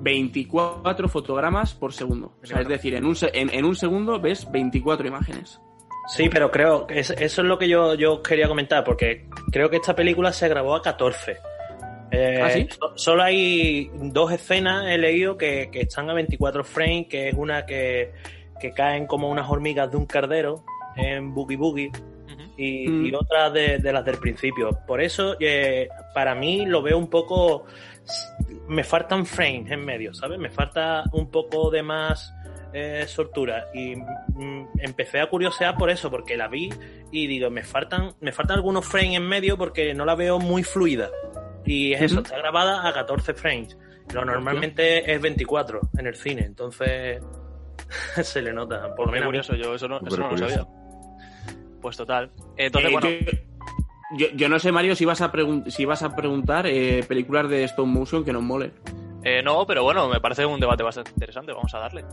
24 0.00 1.08
fotogramas 1.08 1.74
por 1.74 1.92
segundo. 1.92 2.34
O 2.42 2.46
sea, 2.46 2.60
es 2.60 2.68
decir, 2.68 2.94
en 2.94 3.04
un, 3.04 3.16
en, 3.32 3.50
en 3.50 3.64
un 3.64 3.76
segundo 3.76 4.18
ves 4.20 4.50
24 4.50 5.06
imágenes. 5.06 5.60
Sí, 6.08 6.28
pero 6.30 6.50
creo 6.50 6.86
que 6.86 7.00
es- 7.00 7.10
eso 7.10 7.42
es 7.42 7.46
lo 7.48 7.58
que 7.58 7.68
yo, 7.68 7.94
yo 7.94 8.22
quería 8.22 8.48
comentar, 8.48 8.82
porque 8.84 9.26
creo 9.52 9.68
que 9.70 9.76
esta 9.76 9.94
película 9.94 10.32
se 10.32 10.48
grabó 10.48 10.74
a 10.74 10.82
14. 10.82 11.36
Eh, 12.10 12.40
¿Ah, 12.42 12.50
sí? 12.50 12.66
so- 12.70 12.92
Solo 12.96 13.22
hay 13.22 13.90
dos 13.94 14.32
escenas, 14.32 14.86
he 14.88 14.96
leído, 14.96 15.36
que, 15.36 15.68
que 15.70 15.82
están 15.82 16.08
a 16.08 16.14
24 16.14 16.64
frames, 16.64 17.06
que 17.08 17.28
es 17.28 17.34
una 17.34 17.66
que, 17.66 18.12
que 18.58 18.72
caen 18.72 19.06
como 19.06 19.28
unas 19.30 19.48
hormigas 19.50 19.90
de 19.90 19.98
un 19.98 20.06
cardero 20.06 20.64
en 20.96 21.34
Boogie 21.34 21.56
Boogie 21.58 21.92
y, 22.56 22.88
Mm. 22.88 23.06
y 23.06 23.14
otras 23.14 23.52
de, 23.52 23.78
de 23.78 23.92
las 23.92 24.04
del 24.04 24.16
principio. 24.16 24.70
Por 24.86 25.00
eso, 25.02 25.36
eh, 25.38 25.88
para 26.14 26.34
mí 26.34 26.64
lo 26.66 26.80
veo 26.82 26.96
un 26.98 27.08
poco... 27.10 27.66
Me 28.66 28.82
faltan 28.84 29.26
frames 29.26 29.70
en 29.70 29.84
medio, 29.84 30.14
¿sabes? 30.14 30.38
Me 30.38 30.48
falta 30.50 31.04
un 31.12 31.30
poco 31.30 31.70
de 31.70 31.82
más 31.82 32.32
eh, 32.72 33.04
soltura. 33.08 33.66
Y 33.74 33.96
mm, 33.96 34.68
empecé 34.80 35.20
a 35.20 35.28
curiosear 35.28 35.76
por 35.76 35.90
eso, 35.90 36.10
porque 36.10 36.36
la 36.36 36.48
vi 36.48 36.70
y 37.12 37.26
digo, 37.26 37.50
me 37.50 37.62
faltan, 37.64 38.14
me 38.20 38.32
faltan 38.32 38.56
algunos 38.56 38.86
frames 38.86 39.16
en 39.16 39.26
medio 39.28 39.56
porque 39.58 39.94
no 39.94 40.04
la 40.04 40.14
veo 40.14 40.38
muy 40.38 40.62
fluida. 40.62 41.10
Y 41.64 41.92
es 41.92 42.02
eso, 42.02 42.20
está 42.20 42.38
grabada 42.38 42.86
a 42.88 42.92
14 42.92 43.34
frames. 43.34 43.76
Lo 44.14 44.24
normalmente 44.24 45.12
es 45.12 45.20
24 45.20 45.80
en 45.98 46.06
el 46.06 46.14
cine, 46.16 46.42
entonces 46.46 47.22
se 48.22 48.40
le 48.42 48.52
nota. 48.52 48.94
Por 48.94 49.06
lo 49.06 49.12
menos 49.12 49.26
curioso, 49.26 49.54
yo 49.54 49.74
eso 49.74 49.86
no, 49.88 49.98
eso 49.98 50.16
no 50.16 50.30
lo 50.30 50.38
sabía. 50.38 50.66
Pues 51.82 51.96
total. 51.96 52.30
Entonces, 52.56 52.90
Eh, 52.90 52.92
bueno, 52.92 53.08
yo, 54.16 54.26
yo- 54.28 54.36
yo 54.36 54.48
no 54.48 54.58
sé, 54.58 54.72
Mario, 54.72 54.94
si 54.96 55.04
vas 55.04 55.20
a, 55.20 55.30
pregun- 55.30 55.68
si 55.70 55.84
vas 55.84 56.02
a 56.02 56.16
preguntar 56.16 56.66
eh, 56.66 57.04
películas 57.06 57.48
de 57.50 57.64
stop 57.64 57.86
motion 57.86 58.24
que 58.24 58.32
nos 58.32 58.42
molen. 58.42 58.72
eh, 59.22 59.42
no, 59.42 59.66
pero 59.66 59.82
bueno, 59.82 60.08
me 60.08 60.20
parece 60.20 60.46
un 60.46 60.58
debate 60.58 60.82
bastante 60.82 61.10
interesante. 61.10 61.52
Vamos 61.52 61.74
a 61.74 61.78
darle. 61.80 62.04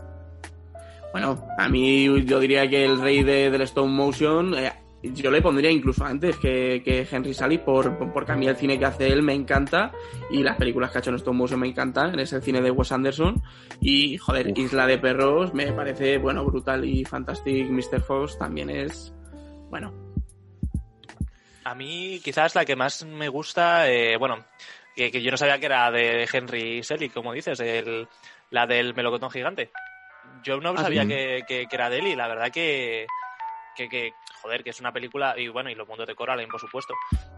Bueno, 1.16 1.46
a 1.56 1.66
mí 1.68 2.04
yo 2.26 2.38
diría 2.40 2.68
que 2.68 2.84
el 2.84 3.00
rey 3.00 3.22
de- 3.22 3.50
del 3.50 3.62
stop 3.62 3.86
motion, 3.86 4.54
eh, 4.58 4.70
yo 5.02 5.30
le 5.30 5.40
pondría 5.40 5.70
incluso 5.70 6.04
antes 6.04 6.36
que, 6.36 6.82
que 6.84 7.06
Henry 7.10 7.32
Salick, 7.32 7.62
por, 7.62 7.96
por- 7.96 8.12
porque 8.12 8.32
a 8.32 8.36
mí 8.36 8.46
el 8.46 8.54
cine 8.56 8.78
que 8.78 8.84
hace 8.84 9.08
él 9.08 9.22
me 9.22 9.32
encanta 9.32 9.92
y 10.30 10.42
las 10.42 10.56
películas 10.58 10.90
que 10.90 10.98
ha 10.98 11.00
hecho 11.00 11.08
en 11.08 11.16
stop 11.16 11.32
motion 11.34 11.58
me 11.60 11.68
encantan. 11.68 12.18
Es 12.20 12.34
el 12.34 12.42
cine 12.42 12.60
de 12.60 12.70
Wes 12.70 12.92
Anderson 12.92 13.42
y, 13.80 14.18
joder, 14.18 14.48
Uf. 14.48 14.58
Isla 14.58 14.86
de 14.86 14.98
Perros 14.98 15.54
me 15.54 15.72
parece, 15.72 16.18
bueno, 16.18 16.44
brutal 16.44 16.84
y 16.84 17.02
Fantastic 17.06 17.70
Mr. 17.70 18.02
Fox 18.02 18.38
también 18.38 18.68
es, 18.68 19.14
bueno, 19.70 19.94
A 21.64 21.74
mí, 21.74 22.20
quizás 22.22 22.54
la 22.54 22.64
que 22.66 22.76
más 22.76 23.06
me 23.06 23.28
gusta, 23.28 23.90
eh, 23.90 24.18
bueno, 24.18 24.44
que, 24.94 25.10
que 25.10 25.22
yo 25.22 25.30
no 25.30 25.36
sabía 25.38 25.58
que 25.58 25.66
era 25.66 25.90
de 25.90 26.28
Henry 26.30 26.82
Selick, 26.82 27.12
como 27.14 27.32
dices, 27.32 27.58
el, 27.60 28.06
la 28.50 28.66
del 28.66 28.94
melocotón 28.94 29.30
gigante. 29.30 29.70
Yo 30.46 30.60
no 30.60 30.74
Ah, 30.76 30.82
sabía 30.82 31.06
que, 31.06 31.42
que- 31.46 31.66
que 31.66 31.74
era 31.76 31.90
de 31.90 31.98
él 31.98 32.06
y 32.06 32.14
la 32.16 32.28
verdad 32.28 32.50
que, 32.52 33.06
que, 33.74 33.88
que, 33.88 34.14
joder, 34.40 34.62
que 34.62 34.70
es 34.70 34.78
una 34.80 34.92
película, 34.92 35.34
y 35.36 35.48
bueno, 35.48 35.68
y 35.70 35.74
los 35.74 35.88
mundos 35.88 36.06
de 36.06 36.14
Coraline, 36.14 36.48
por 36.50 36.60
supuesto. 36.60 36.94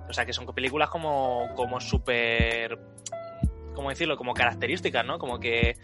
O 0.08 0.12
sea, 0.12 0.26
que 0.26 0.32
son 0.32 0.46
películas 0.54 0.90
como, 0.90 1.48
como 1.56 1.80
súper, 1.80 2.78
¿cómo 3.74 3.88
decirlo? 3.88 4.16
Como 4.16 4.34
características, 4.34 5.04
¿no? 5.06 5.18
Como 5.18 5.40
que 5.40 5.74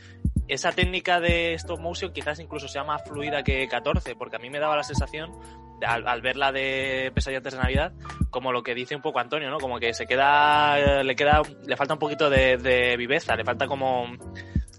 esa 0.49 0.73
técnica 0.73 1.21
de 1.21 1.55
stop 1.55 1.81
motion 1.81 2.13
quizás 2.13 2.39
incluso 2.41 2.69
sea 2.69 2.85
más 2.85 3.03
fluida 3.09 3.43
que 3.43 3.67
14, 3.67 4.15
porque 4.17 4.37
a 4.37 4.39
mí 4.39 4.51
me 4.51 4.59
daba 4.59 4.77
la 4.77 4.83
sensación, 4.85 5.33
al, 5.87 6.07
al 6.07 6.21
ver 6.21 6.37
la 6.37 6.53
de 6.53 7.11
Pesadilla 7.15 7.39
antes 7.39 7.55
de 7.55 7.59
Navidad, 7.61 7.93
como 8.31 8.53
lo 8.53 8.63
que 8.63 8.75
dice 8.75 8.95
un 8.95 9.01
poco 9.03 9.21
Antonio, 9.21 9.49
¿no? 9.51 9.59
Como 9.59 9.79
que 9.81 9.95
se 9.95 10.07
queda, 10.07 11.03
le 11.03 11.17
queda, 11.17 11.41
le 11.67 11.77
falta 11.77 11.95
un 11.95 12.01
poquito 12.01 12.29
de, 12.29 12.59
de 12.59 12.97
viveza, 12.99 13.35
le 13.37 13.45
falta 13.45 13.67
como, 13.67 14.07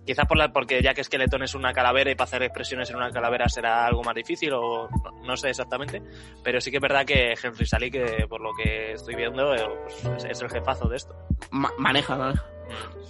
quizás 0.05 0.25
por 0.27 0.37
la, 0.37 0.53
porque 0.53 0.81
ya 0.81 0.93
que 0.93 1.03
Skeleton 1.03 1.43
es 1.43 1.55
una 1.55 1.73
calavera 1.73 2.11
y 2.11 2.15
para 2.15 2.25
hacer 2.25 2.43
expresiones 2.43 2.89
en 2.89 2.95
una 2.97 3.11
calavera 3.11 3.49
será 3.49 3.85
algo 3.87 4.03
más 4.03 4.15
difícil 4.15 4.53
o 4.53 4.87
no, 4.89 5.11
no 5.23 5.35
sé 5.37 5.49
exactamente, 5.49 6.01
pero 6.43 6.61
sí 6.61 6.69
que 6.71 6.77
es 6.77 6.81
verdad 6.81 7.05
que 7.05 7.33
Henry 7.41 7.65
Salick, 7.65 7.93
que 7.93 8.27
por 8.27 8.41
lo 8.41 8.51
que 8.55 8.93
estoy 8.93 9.15
viendo, 9.15 9.53
eh, 9.55 9.65
pues, 9.83 10.05
es, 10.17 10.31
es 10.31 10.41
el 10.41 10.49
jefazo 10.49 10.87
de 10.87 10.97
esto. 10.97 11.15
ma- 11.51 11.71
maneja, 11.77 12.15
maneja. 12.15 12.43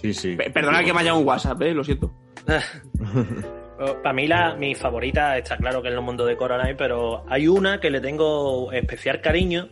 Sí, 0.00 0.12
sí. 0.14 0.36
Pe- 0.36 0.50
Perdona 0.50 0.82
que 0.84 0.92
me 0.92 1.00
haya 1.00 1.14
un 1.14 1.26
WhatsApp, 1.26 1.60
eh, 1.62 1.72
lo 1.74 1.82
siento. 1.84 2.12
Para 4.02 4.12
mí 4.14 4.26
la, 4.26 4.54
mi 4.54 4.74
favorita 4.74 5.36
está 5.36 5.56
claro 5.58 5.82
que 5.82 5.88
es 5.88 5.94
el 5.94 6.00
mundo 6.00 6.24
de 6.24 6.36
Coraline, 6.36 6.74
pero 6.76 7.24
hay 7.28 7.46
una 7.46 7.78
que 7.78 7.90
le 7.90 8.00
tengo 8.00 8.72
especial 8.72 9.20
cariño 9.20 9.68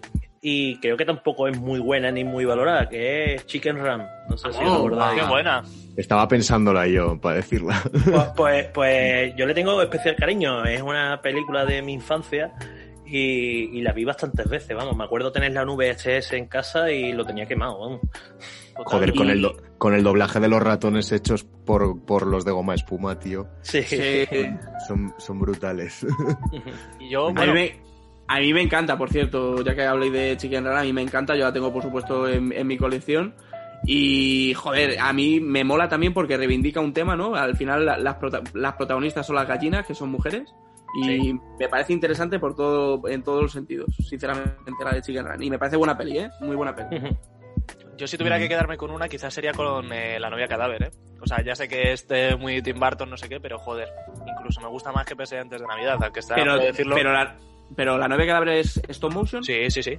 y 0.46 0.76
creo 0.78 0.94
que 0.96 1.06
tampoco 1.06 1.48
es 1.48 1.58
muy 1.58 1.80
buena 1.80 2.10
ni 2.10 2.22
muy 2.22 2.44
valorada, 2.44 2.86
que 2.88 3.34
es 3.34 3.46
Chicken 3.46 3.78
Ram. 3.78 4.02
No 4.28 4.36
sé 4.36 4.52
si 4.52 4.58
Oh, 4.60 4.64
lo 4.64 4.74
recordáis. 4.90 5.22
Qué 5.22 5.26
buena. 5.28 5.62
Estaba 5.96 6.28
pensándola 6.28 6.86
yo 6.86 7.18
para 7.18 7.36
decirla. 7.36 7.82
Pues, 7.90 8.26
pues, 8.36 8.66
pues 8.74 9.34
yo 9.36 9.46
le 9.46 9.54
tengo 9.54 9.80
especial 9.80 10.14
cariño. 10.16 10.62
Es 10.66 10.82
una 10.82 11.18
película 11.22 11.64
de 11.64 11.80
mi 11.80 11.94
infancia 11.94 12.52
y, 13.06 13.78
y 13.78 13.80
la 13.80 13.92
vi 13.92 14.04
bastantes 14.04 14.46
veces. 14.48 14.76
Vamos, 14.76 14.94
me 14.96 15.04
acuerdo 15.04 15.32
tener 15.32 15.52
la 15.52 15.64
nube 15.64 15.90
VHS 15.94 16.32
en 16.34 16.46
casa 16.46 16.90
y 16.90 17.12
lo 17.14 17.24
tenía 17.24 17.46
quemado. 17.46 17.78
Vamos. 17.80 18.00
Joder, 18.76 19.14
con 19.14 19.30
el, 19.30 19.40
do- 19.40 19.56
con 19.78 19.94
el 19.94 20.02
doblaje 20.02 20.40
de 20.40 20.48
los 20.48 20.60
ratones 20.62 21.10
hechos 21.12 21.44
por, 21.44 22.04
por 22.04 22.26
los 22.26 22.44
de 22.44 22.50
goma 22.52 22.74
espuma, 22.74 23.18
tío. 23.18 23.46
Sí. 23.62 23.82
Sí. 23.82 24.26
Son, 24.88 25.14
son 25.16 25.38
brutales. 25.38 26.04
Y 27.00 27.08
yo, 27.10 27.28
A 27.28 27.30
mí, 27.30 27.36
bueno, 27.36 27.54
me, 27.54 27.76
a 28.26 28.40
mí 28.40 28.52
me 28.54 28.62
encanta, 28.62 28.96
por 28.96 29.10
cierto, 29.10 29.62
ya 29.62 29.74
que 29.74 29.82
habléis 29.84 30.12
de 30.12 30.36
Chicken 30.36 30.64
Run, 30.64 30.76
a 30.76 30.82
mí 30.82 30.92
me 30.92 31.02
encanta, 31.02 31.34
yo 31.36 31.44
la 31.44 31.52
tengo 31.52 31.72
por 31.72 31.82
supuesto 31.82 32.28
en, 32.28 32.52
en 32.52 32.66
mi 32.66 32.76
colección. 32.76 33.34
Y 33.86 34.54
joder, 34.54 34.98
a 34.98 35.12
mí 35.12 35.40
me 35.40 35.62
mola 35.62 35.88
también 35.88 36.14
porque 36.14 36.36
reivindica 36.38 36.80
un 36.80 36.94
tema, 36.94 37.16
¿no? 37.16 37.34
Al 37.34 37.54
final 37.56 37.84
la- 37.84 37.98
las, 37.98 38.14
prota- 38.16 38.42
las 38.54 38.72
protagonistas 38.74 39.26
son 39.26 39.36
las 39.36 39.46
gallinas, 39.46 39.86
que 39.86 39.94
son 39.94 40.10
mujeres. 40.10 40.54
Y 40.96 41.34
me 41.58 41.68
parece 41.68 41.92
interesante 41.92 42.38
por 42.38 42.54
todo, 42.54 43.06
en 43.08 43.22
todos 43.24 43.42
los 43.42 43.52
sentidos, 43.52 43.88
sinceramente, 44.08 44.54
la 44.84 44.92
de 44.92 45.02
Chicken 45.02 45.26
Run. 45.26 45.42
Y 45.42 45.50
me 45.50 45.58
parece 45.58 45.76
buena 45.76 45.98
peli, 45.98 46.18
¿eh? 46.18 46.30
Muy 46.40 46.54
buena 46.56 46.74
peli. 46.74 47.14
Yo 47.98 48.06
si 48.06 48.16
tuviera 48.16 48.38
que 48.38 48.48
quedarme 48.48 48.76
con 48.76 48.90
una, 48.90 49.08
quizás 49.08 49.34
sería 49.34 49.52
con 49.52 49.92
eh, 49.92 50.18
La 50.18 50.30
novia 50.30 50.46
cadáver, 50.48 50.84
¿eh? 50.84 50.90
O 51.20 51.26
sea, 51.26 51.42
ya 51.42 51.54
sé 51.54 51.68
que 51.68 51.92
este 51.92 52.36
muy 52.36 52.62
Tim 52.62 52.78
Burton, 52.78 53.10
no 53.10 53.16
sé 53.16 53.28
qué, 53.28 53.40
pero 53.40 53.58
joder, 53.58 53.88
incluso 54.26 54.60
me 54.60 54.68
gusta 54.68 54.92
más 54.92 55.04
que 55.04 55.16
pese 55.16 55.38
antes 55.38 55.60
de 55.60 55.66
Navidad, 55.66 55.98
aunque 56.02 56.20
está 56.20 56.34
Pero, 56.36 56.58
decirlo. 56.58 56.94
pero, 56.96 57.12
la, 57.12 57.36
pero 57.76 57.98
la 57.98 58.08
novia 58.08 58.26
cadáver 58.26 58.48
es 58.50 58.80
stop 58.88 59.12
motion. 59.12 59.42
Sí, 59.44 59.70
sí, 59.70 59.82
sí. 59.82 59.98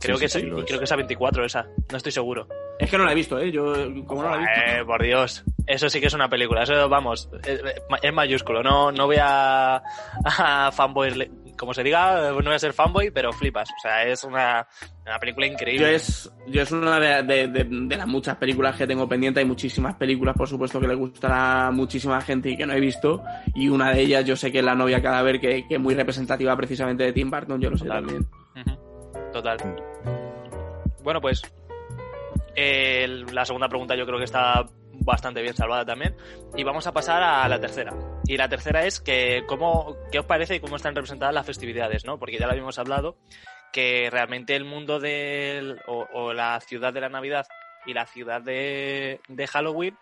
Creo, 0.00 0.16
Sí, 0.16 0.22
que, 0.22 0.28
sí, 0.28 0.38
es. 0.40 0.64
creo 0.64 0.78
que 0.78 0.84
es 0.84 0.92
a 0.92 0.96
24 0.96 1.44
esa, 1.44 1.66
no 1.90 1.96
estoy 1.96 2.12
seguro. 2.12 2.46
Es 2.78 2.90
que 2.90 2.96
no 2.98 3.04
la 3.04 3.12
he 3.12 3.14
visto, 3.16 3.38
¿eh? 3.40 3.50
Yo, 3.50 3.74
como 4.06 4.22
no 4.22 4.30
la 4.30 4.36
he 4.36 4.38
visto. 4.38 4.60
Eh, 4.80 4.84
por 4.84 5.02
Dios, 5.02 5.44
eso 5.66 5.88
sí 5.90 6.00
que 6.00 6.06
es 6.06 6.14
una 6.14 6.28
película, 6.28 6.62
eso 6.62 6.88
vamos, 6.88 7.28
es, 7.44 8.12
mayúsculo, 8.12 8.62
no, 8.62 8.92
no 8.92 9.06
voy 9.06 9.16
a, 9.20 9.82
a 10.24 10.70
fanboy, 10.72 11.28
como 11.58 11.74
se 11.74 11.82
diga, 11.82 12.30
no 12.30 12.40
voy 12.40 12.54
a 12.54 12.58
ser 12.58 12.72
fanboy, 12.72 13.10
pero 13.10 13.32
flipas, 13.32 13.68
o 13.70 13.80
sea, 13.82 14.04
es 14.04 14.22
una, 14.22 14.64
una 15.04 15.18
película 15.18 15.46
Yo 15.48 15.52
increíble. 15.54 15.94
es, 15.96 16.30
yo 16.46 16.62
es 16.62 16.70
una 16.70 17.00
de, 17.00 17.22
de- 17.24 17.48
de- 17.48 17.64
de 17.68 17.96
las 17.96 18.06
muchas 18.06 18.36
películas 18.36 18.76
que 18.76 18.86
tengo 18.86 19.08
pendiente. 19.08 19.40
Hay 19.40 19.46
muchísimas 19.46 19.96
películas, 19.96 20.36
por 20.36 20.46
supuesto, 20.48 20.78
que 20.80 20.86
le 20.86 20.94
gustará 20.94 21.66
a 21.66 21.70
muchísima 21.72 22.20
gente 22.20 22.50
y 22.50 22.56
que 22.56 22.64
no 22.64 22.74
he 22.74 22.80
visto. 22.80 23.24
Y 23.56 23.68
una 23.68 23.90
de 23.90 24.02
ellas, 24.02 24.24
yo 24.24 24.36
sé 24.36 24.52
que 24.52 24.60
es 24.60 24.64
La 24.64 24.76
novia 24.76 25.02
cadáver, 25.02 25.40
que, 25.40 25.66
que 25.66 25.74
es 25.74 25.80
muy 25.80 25.94
representativa 25.96 26.56
precisamente 26.56 27.02
de 27.02 27.12
Tim 27.12 27.28
Burton, 27.28 27.60
yo 27.60 27.70
lo 27.70 27.76
sé 27.76 27.86
Total. 27.86 28.04
también. 28.06 28.28
Total. 29.32 29.56
Bueno, 31.02 31.20
pues 31.20 31.42
eh, 32.60 33.24
la 33.32 33.44
segunda 33.44 33.68
pregunta 33.68 33.94
yo 33.94 34.04
creo 34.04 34.18
que 34.18 34.24
está 34.24 34.64
bastante 35.00 35.40
bien 35.42 35.54
salvada 35.54 35.84
también. 35.84 36.16
Y 36.56 36.64
vamos 36.64 36.88
a 36.88 36.92
pasar 36.92 37.22
a 37.22 37.48
la 37.48 37.60
tercera. 37.60 37.94
Y 38.24 38.36
la 38.36 38.48
tercera 38.48 38.84
es 38.84 39.00
que 39.00 39.44
cómo, 39.46 39.96
qué 40.10 40.18
os 40.18 40.26
parece 40.26 40.56
y 40.56 40.60
cómo 40.60 40.74
están 40.74 40.96
representadas 40.96 41.32
las 41.32 41.46
festividades, 41.46 42.04
¿no? 42.04 42.18
Porque 42.18 42.36
ya 42.36 42.46
lo 42.46 42.52
habíamos 42.52 42.80
hablado, 42.80 43.16
que 43.72 44.08
realmente 44.10 44.56
el 44.56 44.64
mundo 44.64 44.98
del, 44.98 45.80
o, 45.86 46.06
o 46.12 46.32
la 46.32 46.60
ciudad 46.60 46.92
de 46.92 47.00
la 47.00 47.08
Navidad 47.08 47.46
y 47.86 47.94
la 47.94 48.06
ciudad 48.06 48.42
de, 48.42 49.20
de 49.28 49.46
Halloween, 49.46 49.96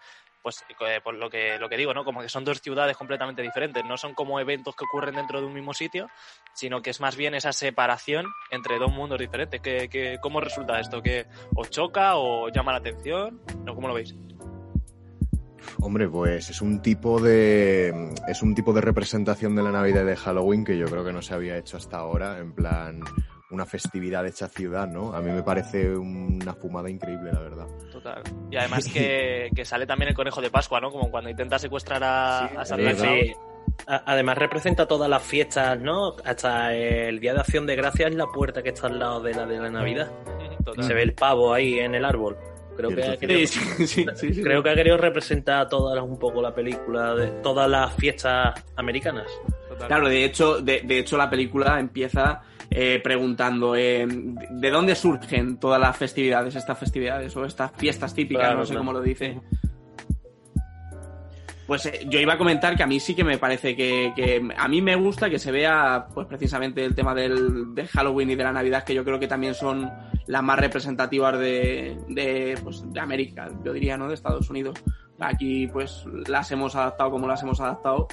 pues 0.47 0.65
eh, 0.69 1.01
por 1.03 1.15
lo 1.15 1.29
que, 1.29 1.59
lo 1.59 1.69
que 1.69 1.77
digo, 1.77 1.93
¿no? 1.93 2.05
Como 2.05 2.21
que 2.21 2.29
son 2.29 2.45
dos 2.45 2.61
ciudades 2.61 2.97
completamente 2.97 3.43
diferentes. 3.43 3.85
No 3.85 3.97
son 3.97 4.15
como 4.15 4.39
eventos 4.39 4.77
que 4.77 4.85
ocurren 4.85 5.17
dentro 5.17 5.41
de 5.41 5.47
un 5.49 5.53
mismo 5.53 5.75
sitio, 5.75 6.09
sino 6.53 6.83
que 6.83 6.91
es 6.91 7.01
más 7.01 7.17
bien 7.17 7.35
esa 7.35 7.53
separación 7.53 8.27
entre 8.53 8.79
dos 8.79 8.93
mundos 8.93 9.19
diferentes. 9.19 9.61
¿Qué, 9.61 9.89
qué- 9.91 10.19
cómo 10.23 10.41
resulta 10.41 10.79
esto? 10.79 11.03
¿Que 11.03 11.27
os 11.57 11.69
choca 11.69 12.15
o 12.15 12.49
llama 12.49 12.71
la 12.71 12.79
atención? 12.79 13.41
¿O 13.69 13.75
cómo 13.75 13.89
lo 13.89 13.95
veis? 13.95 14.15
Hombre, 15.81 16.09
pues 16.09 16.49
es 16.49 16.61
un 16.61 16.81
tipo 16.81 17.21
de 17.21 18.13
es 18.29 18.41
un 18.41 18.55
tipo 18.55 18.73
de 18.73 18.83
representación 18.83 19.57
de 19.57 19.65
la 19.65 19.73
Navidad 19.73 20.05
de 20.07 20.15
Halloween 20.15 20.65
que 20.65 20.79
yo 20.79 20.87
creo 20.87 21.05
que 21.05 21.13
no 21.13 21.23
se 21.23 21.35
había 21.35 21.57
hecho 21.57 21.77
hasta 21.77 21.97
ahora, 21.99 22.39
en 22.39 22.53
plan 22.53 23.01
una 23.51 23.65
festividad 23.65 24.27
hecha 24.27 24.49
ciudad, 24.49 24.89
¿no? 24.89 25.13
A 25.15 25.21
mí 25.21 25.31
me 25.31 25.43
parece 25.43 25.95
una 25.97 26.53
fumada 26.55 26.91
increíble, 26.91 27.31
la 27.33 27.41
verdad. 27.41 27.67
Total. 27.93 28.23
Y 28.51 28.57
además 28.57 28.87
que, 28.93 29.49
que 29.55 29.65
sale 29.65 29.87
también 29.87 30.09
el 30.11 30.15
conejo 30.17 30.41
de 30.41 30.51
Pascua, 30.51 30.81
¿no? 30.81 30.91
Como 30.91 31.11
cuando 31.11 31.31
intenta 31.31 31.59
secuestrar 31.59 32.03
a, 32.03 32.45
a 32.47 32.65
Santa 32.65 32.91
es 32.91 32.97
Claus. 33.01 33.19
Sí. 33.21 33.33
A- 33.87 34.03
Además 34.07 34.39
representa 34.39 34.87
todas 34.87 35.09
las 35.09 35.23
fiestas, 35.23 35.79
¿no? 35.81 36.17
Hasta 36.25 36.75
el 36.75 37.21
Día 37.21 37.35
de 37.35 37.41
Acción 37.41 37.67
de 37.67 37.77
Gracias 37.77 38.11
es 38.11 38.17
la 38.17 38.27
puerta 38.27 38.63
que 38.63 38.71
está 38.71 38.87
al 38.89 38.99
lado 38.99 39.21
de 39.21 39.35
la 39.35 39.47
de 39.47 39.59
la 39.59 39.71
Navidad. 39.71 40.11
Ujú, 40.27 40.65
Total. 40.65 40.85
Se 40.85 40.95
ve 40.95 41.03
el 41.03 41.15
pavo 41.15 41.53
ahí 41.53 41.79
en 41.79 41.95
el 41.95 42.05
árbol. 42.05 42.37
Creo 42.77 42.91
que, 42.91 43.05
ha 43.05 43.17
querido, 43.17 43.39
Sí, 43.47 43.47
sí, 43.47 43.87
sí, 43.87 44.07
sí, 44.17 44.35
sí. 44.35 44.43
creo 44.43 44.63
que 44.63 44.69
ha 44.71 44.75
querido 44.75 44.99
representar 44.99 45.67
todas 45.67 45.99
un 46.05 46.19
poco 46.19 46.43
la 46.43 46.55
película 46.55 47.15
de 47.15 47.29
todas 47.43 47.71
las 47.71 47.95
fiestas 47.95 48.63
americanas. 48.77 49.27
Claro, 49.87 50.09
de 50.09 50.25
hecho, 50.25 50.61
de, 50.61 50.83
de 50.83 50.99
hecho 50.99 51.17
la 51.17 51.29
película 51.31 51.79
empieza 51.79 52.43
eh, 52.71 53.01
preguntando 53.03 53.77
eh, 53.77 54.07
de 54.09 54.71
dónde 54.71 54.95
surgen 54.95 55.59
todas 55.59 55.81
las 55.81 55.97
festividades, 55.97 56.57
estas 56.57 56.79
festividades 56.79 57.37
o 57.37 57.45
estas 57.45 57.73
fiestas 57.77 58.15
típicas, 58.15 58.45
Claro, 58.45 58.59
no 58.59 58.65
sé 58.65 58.73
claro. 58.73 58.81
cómo 58.81 58.93
lo 58.93 59.03
dice. 59.03 59.41
Pues 61.67 61.85
eh, 61.87 62.07
yo 62.09 62.21
iba 62.21 62.35
a 62.35 62.39
comentar 62.39 62.77
que 62.77 62.83
a 62.83 62.87
mí 62.87 63.01
sí 63.01 63.15
que 63.15 63.25
me 63.25 63.39
parece 63.39 63.75
que, 63.75 64.13
que 64.15 64.41
a 64.57 64.69
mí 64.69 64.81
me 64.83 64.95
gusta 64.95 65.29
que 65.29 65.39
se 65.39 65.51
vea 65.51 66.07
pues 66.15 66.27
precisamente 66.27 66.85
el 66.85 66.95
tema 66.95 67.15
del, 67.15 67.75
del 67.75 67.89
Halloween 67.89 68.31
y 68.31 68.35
de 68.37 68.45
la 68.45 68.53
Navidad, 68.53 68.85
que 68.85 68.95
yo 68.95 69.05
creo 69.05 69.19
que 69.19 69.27
también 69.27 69.55
son 69.55 69.91
las 70.27 70.43
más 70.43 70.59
representativas 70.61 71.39
de, 71.39 71.97
de, 72.09 72.57
pues, 72.63 72.85
de 72.93 73.01
América, 73.01 73.49
yo 73.65 73.73
diría, 73.73 73.97
¿no? 73.97 74.09
De 74.09 74.15
Estados 74.15 74.49
Unidos. 74.49 74.79
Aquí 75.19 75.67
pues 75.69 76.05
las 76.29 76.51
hemos 76.53 76.77
adaptado 76.77 77.11
como 77.11 77.27
las 77.27 77.43
hemos 77.43 77.61
adaptado, 77.61 78.07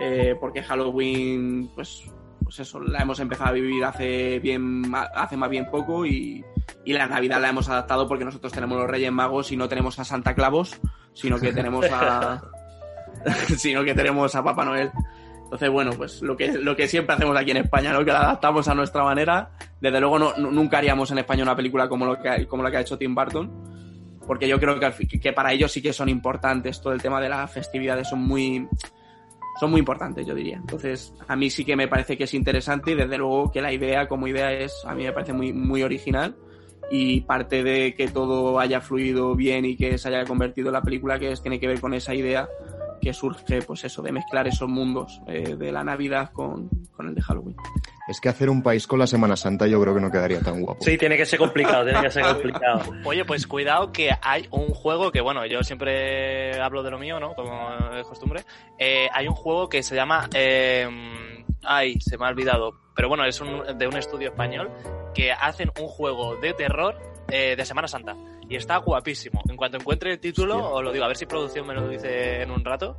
eh, 0.00 0.36
porque 0.40 0.62
Halloween, 0.62 1.70
pues, 1.74 2.04
pues 2.42 2.60
eso, 2.60 2.80
la 2.80 3.00
hemos 3.00 3.18
empezado 3.20 3.50
a 3.50 3.52
vivir 3.52 3.84
hace 3.84 4.38
bien, 4.40 4.82
hace 5.14 5.36
más 5.36 5.50
bien 5.50 5.68
poco 5.70 6.04
y, 6.06 6.44
y 6.84 6.92
la 6.92 7.06
Navidad 7.06 7.40
la 7.40 7.48
hemos 7.48 7.68
adaptado 7.68 8.06
porque 8.08 8.24
nosotros 8.24 8.52
tenemos 8.52 8.78
los 8.78 8.88
Reyes 8.88 9.12
Magos 9.12 9.50
y 9.52 9.56
no 9.56 9.68
tenemos 9.68 9.98
a 9.98 10.04
Santa 10.04 10.34
Clavos, 10.34 10.78
sino 11.12 11.38
que 11.40 11.52
tenemos 11.52 11.86
a, 11.90 12.42
sino 13.56 13.84
que 13.84 13.94
tenemos 13.94 14.34
a 14.34 14.42
Papá 14.44 14.64
Noel. 14.64 14.90
Entonces, 15.44 15.70
bueno, 15.70 15.92
pues 15.96 16.22
lo 16.22 16.36
que, 16.36 16.52
lo 16.58 16.74
que 16.74 16.88
siempre 16.88 17.14
hacemos 17.14 17.36
aquí 17.36 17.52
en 17.52 17.58
España, 17.58 17.92
¿no? 17.92 18.04
Que 18.04 18.10
la 18.12 18.20
adaptamos 18.20 18.66
a 18.66 18.74
nuestra 18.74 19.04
manera. 19.04 19.50
Desde 19.80 20.00
luego 20.00 20.18
no, 20.18 20.32
nu- 20.36 20.50
nunca 20.50 20.78
haríamos 20.78 21.10
en 21.12 21.18
España 21.18 21.44
una 21.44 21.54
película 21.54 21.88
como, 21.88 22.04
lo 22.04 22.18
que, 22.20 22.46
como 22.48 22.64
la 22.64 22.70
que 22.72 22.78
ha 22.78 22.80
hecho 22.80 22.98
Tim 22.98 23.14
Burton. 23.14 24.16
Porque 24.26 24.48
yo 24.48 24.58
creo 24.58 24.80
que, 24.80 25.06
que 25.06 25.32
para 25.32 25.52
ellos 25.52 25.70
sí 25.70 25.80
que 25.80 25.92
son 25.92 26.08
importantes. 26.08 26.80
Todo 26.80 26.92
el 26.92 27.00
tema 27.00 27.20
de 27.20 27.28
las 27.28 27.48
festividades 27.48 28.08
son 28.08 28.22
muy, 28.22 28.66
son 29.58 29.70
muy 29.70 29.80
importantes, 29.80 30.26
yo 30.26 30.34
diría. 30.34 30.56
Entonces, 30.56 31.14
a 31.26 31.36
mí 31.36 31.50
sí 31.50 31.64
que 31.64 31.76
me 31.76 31.88
parece 31.88 32.16
que 32.16 32.24
es 32.24 32.34
interesante 32.34 32.92
y 32.92 32.94
desde 32.94 33.18
luego 33.18 33.50
que 33.50 33.60
la 33.60 33.72
idea 33.72 34.06
como 34.06 34.26
idea 34.26 34.52
es, 34.52 34.72
a 34.86 34.94
mí 34.94 35.04
me 35.04 35.12
parece 35.12 35.32
muy, 35.32 35.52
muy 35.52 35.82
original 35.82 36.36
y 36.90 37.22
parte 37.22 37.64
de 37.64 37.94
que 37.94 38.08
todo 38.08 38.58
haya 38.60 38.80
fluido 38.80 39.34
bien 39.34 39.64
y 39.64 39.76
que 39.76 39.98
se 39.98 40.08
haya 40.08 40.24
convertido 40.24 40.68
en 40.68 40.74
la 40.74 40.82
película 40.82 41.18
que 41.18 41.32
es, 41.32 41.42
tiene 41.42 41.58
que 41.58 41.66
ver 41.66 41.80
con 41.80 41.94
esa 41.94 42.14
idea 42.14 42.48
que 43.06 43.12
surge, 43.12 43.62
pues 43.62 43.84
eso, 43.84 44.02
de 44.02 44.10
mezclar 44.10 44.48
esos 44.48 44.68
mundos 44.68 45.22
eh, 45.28 45.54
de 45.56 45.70
la 45.70 45.84
Navidad 45.84 46.32
con, 46.32 46.68
con 46.90 47.06
el 47.06 47.14
de 47.14 47.22
Halloween. 47.22 47.54
Es 48.08 48.20
que 48.20 48.28
hacer 48.28 48.50
un 48.50 48.64
país 48.64 48.84
con 48.88 48.98
la 48.98 49.06
Semana 49.06 49.36
Santa 49.36 49.68
yo 49.68 49.80
creo 49.80 49.94
que 49.94 50.00
no 50.00 50.10
quedaría 50.10 50.40
tan 50.40 50.60
guapo. 50.60 50.82
Sí, 50.82 50.98
tiene 50.98 51.16
que 51.16 51.24
ser 51.24 51.38
complicado, 51.38 51.84
tiene 51.84 52.00
que 52.00 52.10
ser 52.10 52.24
complicado. 52.24 52.82
Oye, 53.04 53.24
pues 53.24 53.46
cuidado 53.46 53.92
que 53.92 54.10
hay 54.20 54.48
un 54.50 54.68
juego 54.68 55.12
que, 55.12 55.20
bueno, 55.20 55.46
yo 55.46 55.62
siempre 55.62 56.60
hablo 56.60 56.82
de 56.82 56.90
lo 56.90 56.98
mío, 56.98 57.20
¿no? 57.20 57.34
Como 57.34 57.70
es 57.94 58.06
costumbre. 58.08 58.44
Eh, 58.76 59.08
hay 59.12 59.28
un 59.28 59.34
juego 59.34 59.68
que 59.68 59.84
se 59.84 59.94
llama... 59.94 60.28
eh, 60.34 60.88
ay, 61.62 62.00
se 62.00 62.18
me 62.18 62.26
ha 62.26 62.28
olvidado. 62.28 62.74
Pero 62.96 63.08
bueno, 63.08 63.24
es 63.24 63.40
un, 63.40 63.78
de 63.78 63.86
un 63.86 63.96
estudio 63.96 64.30
español 64.30 64.68
que 65.14 65.30
hacen 65.30 65.70
un 65.80 65.86
juego 65.86 66.36
de 66.36 66.54
terror 66.54 66.98
eh, 67.28 67.56
de 67.56 67.64
Semana 67.64 67.88
Santa. 67.88 68.16
Y 68.48 68.56
está 68.56 68.76
guapísimo. 68.78 69.42
En 69.48 69.56
cuanto 69.56 69.76
encuentre 69.78 70.12
el 70.12 70.20
título, 70.20 70.56
Hostia. 70.56 70.70
os 70.70 70.84
lo 70.84 70.92
digo, 70.92 71.04
a 71.04 71.08
ver 71.08 71.16
si 71.16 71.26
producción 71.26 71.66
me 71.66 71.74
lo 71.74 71.88
dice 71.88 72.42
en 72.42 72.50
un 72.50 72.64
rato. 72.64 72.96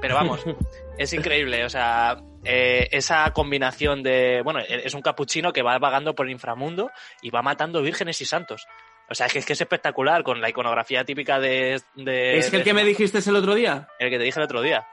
Pero 0.00 0.14
vamos, 0.14 0.40
es 0.98 1.12
increíble. 1.12 1.64
O 1.64 1.68
sea, 1.70 2.16
eh, 2.44 2.88
esa 2.90 3.30
combinación 3.32 4.02
de... 4.02 4.42
Bueno, 4.44 4.60
es 4.60 4.94
un 4.94 5.02
capuchino 5.02 5.52
que 5.52 5.62
va 5.62 5.78
vagando 5.78 6.14
por 6.14 6.26
el 6.26 6.32
inframundo 6.32 6.90
y 7.22 7.30
va 7.30 7.42
matando 7.42 7.80
vírgenes 7.82 8.20
y 8.20 8.24
santos. 8.26 8.66
O 9.08 9.14
sea, 9.14 9.26
es 9.26 9.32
que 9.32 9.38
es, 9.40 9.46
que 9.46 9.54
es 9.54 9.60
espectacular 9.60 10.22
con 10.22 10.40
la 10.40 10.48
iconografía 10.50 11.04
típica 11.04 11.40
de... 11.40 11.80
de 11.96 12.38
¿Es 12.38 12.52
el 12.52 12.58
de- 12.60 12.64
que 12.64 12.74
me 12.74 12.84
dijiste 12.84 13.18
el 13.28 13.36
otro 13.36 13.54
día? 13.54 13.88
El 13.98 14.08
que 14.10 14.18
te 14.18 14.24
dije 14.24 14.38
el 14.38 14.44
otro 14.44 14.62
día. 14.62 14.86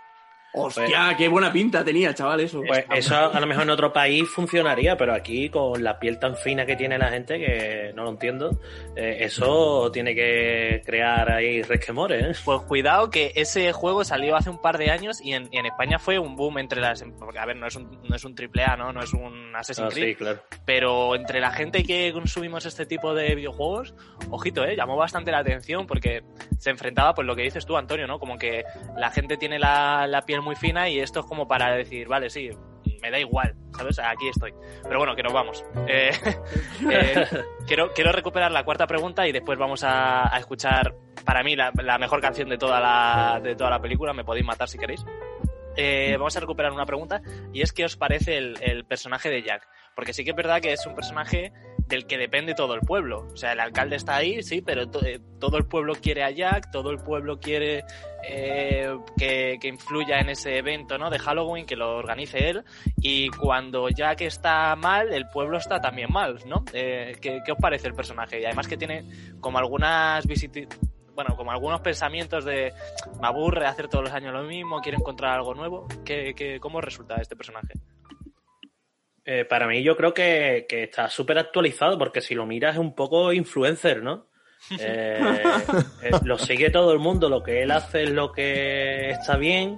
Hostia, 0.54 1.16
qué 1.18 1.28
buena 1.28 1.52
pinta 1.52 1.84
tenía, 1.84 2.14
chaval, 2.14 2.40
eso. 2.40 2.62
Pues 2.66 2.86
eso 2.96 3.16
a 3.16 3.40
lo 3.40 3.46
mejor 3.48 3.64
en 3.64 3.70
otro 3.70 3.94
país 3.94 4.28
funcionaría, 4.30 4.98
pero 4.98 5.14
aquí 5.14 5.50
con 5.50 5.84
la 5.84 6.00
piel 6.00 6.18
tan 6.20 6.36
fina 6.36 6.66
que 6.66 6.76
tiene 6.76 6.98
la 6.98 7.10
gente, 7.10 7.38
que 7.38 7.92
no 7.96 8.04
lo 8.04 8.10
entiendo, 8.10 8.60
eh, 8.96 9.18
eso 9.22 9.92
tiene 9.92 10.16
que 10.16 10.82
crear 10.86 11.32
ahí 11.32 11.62
resquemores. 11.62 12.38
¿eh? 12.38 12.42
Pues 12.44 12.62
cuidado 12.62 13.10
que 13.10 13.32
ese 13.36 13.72
juego 13.74 14.04
salió 14.04 14.36
hace 14.36 14.50
un 14.50 14.60
par 14.62 14.78
de 14.78 14.90
años 14.90 15.22
y 15.22 15.34
en, 15.34 15.48
y 15.52 15.58
en 15.58 15.66
España 15.68 16.00
fue 16.00 16.18
un 16.18 16.36
boom 16.36 16.58
entre 16.58 16.82
las... 16.82 17.04
Porque, 17.20 17.40
a 17.40 17.46
ver, 17.46 17.56
no 17.58 17.68
es 17.68 17.76
un, 17.76 18.02
no 18.08 18.16
es 18.16 18.24
un 18.26 18.34
triple 18.34 18.64
A, 18.64 18.76
¿no? 18.76 18.92
No 18.94 19.02
es 19.02 19.14
un 19.14 19.56
Assassin's 19.56 19.88
Ah, 19.88 19.94
Creed. 19.94 20.08
sí, 20.10 20.16
claro. 20.16 20.40
pero 20.66 21.16
entre 21.16 21.40
la 21.40 21.52
gente 21.52 21.84
que 21.84 22.12
consumimos 22.14 22.66
este 22.66 22.86
tipo 22.86 23.14
de 23.14 23.36
videojuegos, 23.36 23.94
ojito, 24.30 24.64
eh, 24.66 24.76
llamó 24.76 24.96
bastante 24.98 25.32
la 25.32 25.40
atención 25.40 25.86
porque 25.86 26.24
se 26.58 26.70
enfrentaba, 26.72 27.14
pues 27.14 27.28
lo 27.28 27.36
que 27.36 27.44
dices 27.44 27.66
tú, 27.66 27.78
Antonio, 27.78 28.08
¿no? 28.08 28.18
Como 28.18 28.38
que 28.38 28.64
la 28.98 29.12
gente 29.12 29.38
tiene 29.38 29.60
la, 29.60 30.08
la 30.08 30.22
piel 30.24 30.37
muy 30.42 30.56
fina 30.56 30.90
y 30.90 31.00
esto 31.00 31.22
es 31.22 31.26
como 31.26 31.48
para 31.48 31.76
decir, 31.76 32.08
vale, 32.08 32.30
sí, 32.30 32.50
me 33.02 33.12
da 33.12 33.20
igual, 33.20 33.56
¿sabes? 33.76 34.00
Aquí 34.00 34.28
estoy. 34.28 34.54
Pero 34.84 35.00
bueno, 35.00 35.16
que 35.16 35.24
nos 35.24 35.34
vamos. 35.34 35.64
Eh, 35.88 36.12
eh, 36.92 37.26
quiero, 37.68 37.94
quiero 37.94 38.12
recuperar 38.12 38.52
la 38.52 38.64
cuarta 38.64 38.88
pregunta 38.88 39.28
y 39.28 39.32
después 39.32 39.58
vamos 39.58 39.84
a, 39.84 40.32
escuchar, 40.38 40.96
para 41.26 41.44
mí, 41.44 41.56
la, 41.56 41.72
la 41.84 41.98
mejor 41.98 42.22
canción 42.22 42.50
de 42.50 42.58
toda 42.58 42.80
la, 42.80 43.40
de 43.42 43.56
toda 43.56 43.70
la 43.70 43.82
película. 43.82 44.14
Me 44.14 44.24
podéis 44.24 44.46
matar 44.46 44.68
si 44.68 44.78
queréis. 44.78 45.06
Eh, 45.76 46.16
vamos 46.18 46.36
a 46.36 46.40
recuperar 46.40 46.72
una 46.72 46.88
pregunta 46.88 47.22
y 47.54 47.62
es 47.62 47.72
qué 47.72 47.86
os 47.86 47.96
parece 47.96 48.38
el, 48.38 48.58
el 48.62 48.86
personaje 48.86 49.30
de 49.30 49.44
Jack. 49.44 49.68
Porque 49.96 50.14
sí 50.14 50.24
que 50.24 50.32
es 50.32 50.36
verdad 50.36 50.62
que 50.62 50.74
es 50.74 50.86
un 50.86 50.96
personaje 50.96 51.54
del 51.88 52.06
que 52.06 52.18
depende 52.18 52.54
todo 52.54 52.74
el 52.74 52.82
pueblo. 52.82 53.28
O 53.32 53.38
sea, 53.38 53.54
el 53.54 53.60
alcalde 53.60 53.96
está 53.96 54.16
ahí, 54.18 54.44
sí, 54.44 54.62
pero 54.62 54.90
to- 54.90 55.06
eh, 55.06 55.20
todo 55.40 55.58
el 55.58 55.66
pueblo 55.66 55.94
quiere 55.96 56.24
a 56.24 56.32
Jack, 56.32 56.72
todo 56.72 56.92
el 56.92 56.98
pueblo 56.98 57.40
quiere 57.40 57.84
eh, 58.28 58.98
que, 59.18 59.58
que 59.62 59.68
influya 59.68 60.20
en 60.20 60.30
ese 60.30 60.58
evento 60.58 60.98
¿no? 60.98 61.10
de 61.10 61.20
Halloween, 61.20 61.66
que 61.66 61.76
lo 61.76 61.98
organice 61.98 62.50
él. 62.50 62.64
Y 62.98 63.30
cuando 63.30 63.88
Jack 63.90 64.22
está 64.22 64.76
mal, 64.76 65.14
el 65.14 65.28
pueblo 65.30 65.58
está 65.58 65.80
también 65.80 66.12
mal, 66.12 66.40
¿no? 66.46 66.64
Eh, 66.74 67.16
¿qué, 67.22 67.40
qué 67.46 67.52
os 67.52 67.58
parece 67.58 67.88
el 67.88 67.94
personaje? 67.94 68.42
Y 68.42 68.46
además 68.46 68.68
que 68.68 68.78
tiene 68.78 69.06
como 69.40 69.58
algunas 69.58 70.28
visiti- 70.28 70.68
bueno, 71.16 71.36
como 71.36 71.52
algunos 71.52 71.82
pensamientos 71.82 72.46
de 72.46 72.74
me 73.20 73.28
aburre 73.28 73.66
hacer 73.66 73.88
todos 73.88 74.04
los 74.04 74.14
años 74.14 74.34
lo 74.34 74.44
mismo, 74.44 74.82
quiero 74.82 75.00
encontrar 75.00 75.36
algo 75.38 75.56
nuevo. 75.56 75.88
¿Qué, 76.06 76.34
qué, 76.36 76.60
¿Cómo 76.60 76.80
resulta 76.80 77.16
este 77.16 77.36
personaje? 77.36 77.74
Eh, 79.30 79.44
para 79.44 79.68
mí 79.68 79.84
yo 79.84 79.98
creo 79.98 80.14
que, 80.14 80.66
que 80.70 80.84
está 80.84 81.10
súper 81.10 81.38
actualizado 81.38 81.98
porque 81.98 82.22
si 82.22 82.34
lo 82.34 82.46
miras 82.46 82.76
es 82.76 82.80
un 82.80 82.96
poco 82.96 83.34
influencer, 83.34 84.02
¿no? 84.02 84.26
Eh, 84.80 85.22
eh, 86.02 86.12
lo 86.26 86.38
sigue 86.38 86.72
todo 86.72 86.92
el 86.92 87.00
mundo, 87.00 87.30
lo 87.30 87.44
que 87.44 87.62
él 87.62 87.72
hace 87.72 88.04
es 88.04 88.10
lo 88.10 88.32
que 88.32 89.12
está 89.12 89.38
bien 89.38 89.78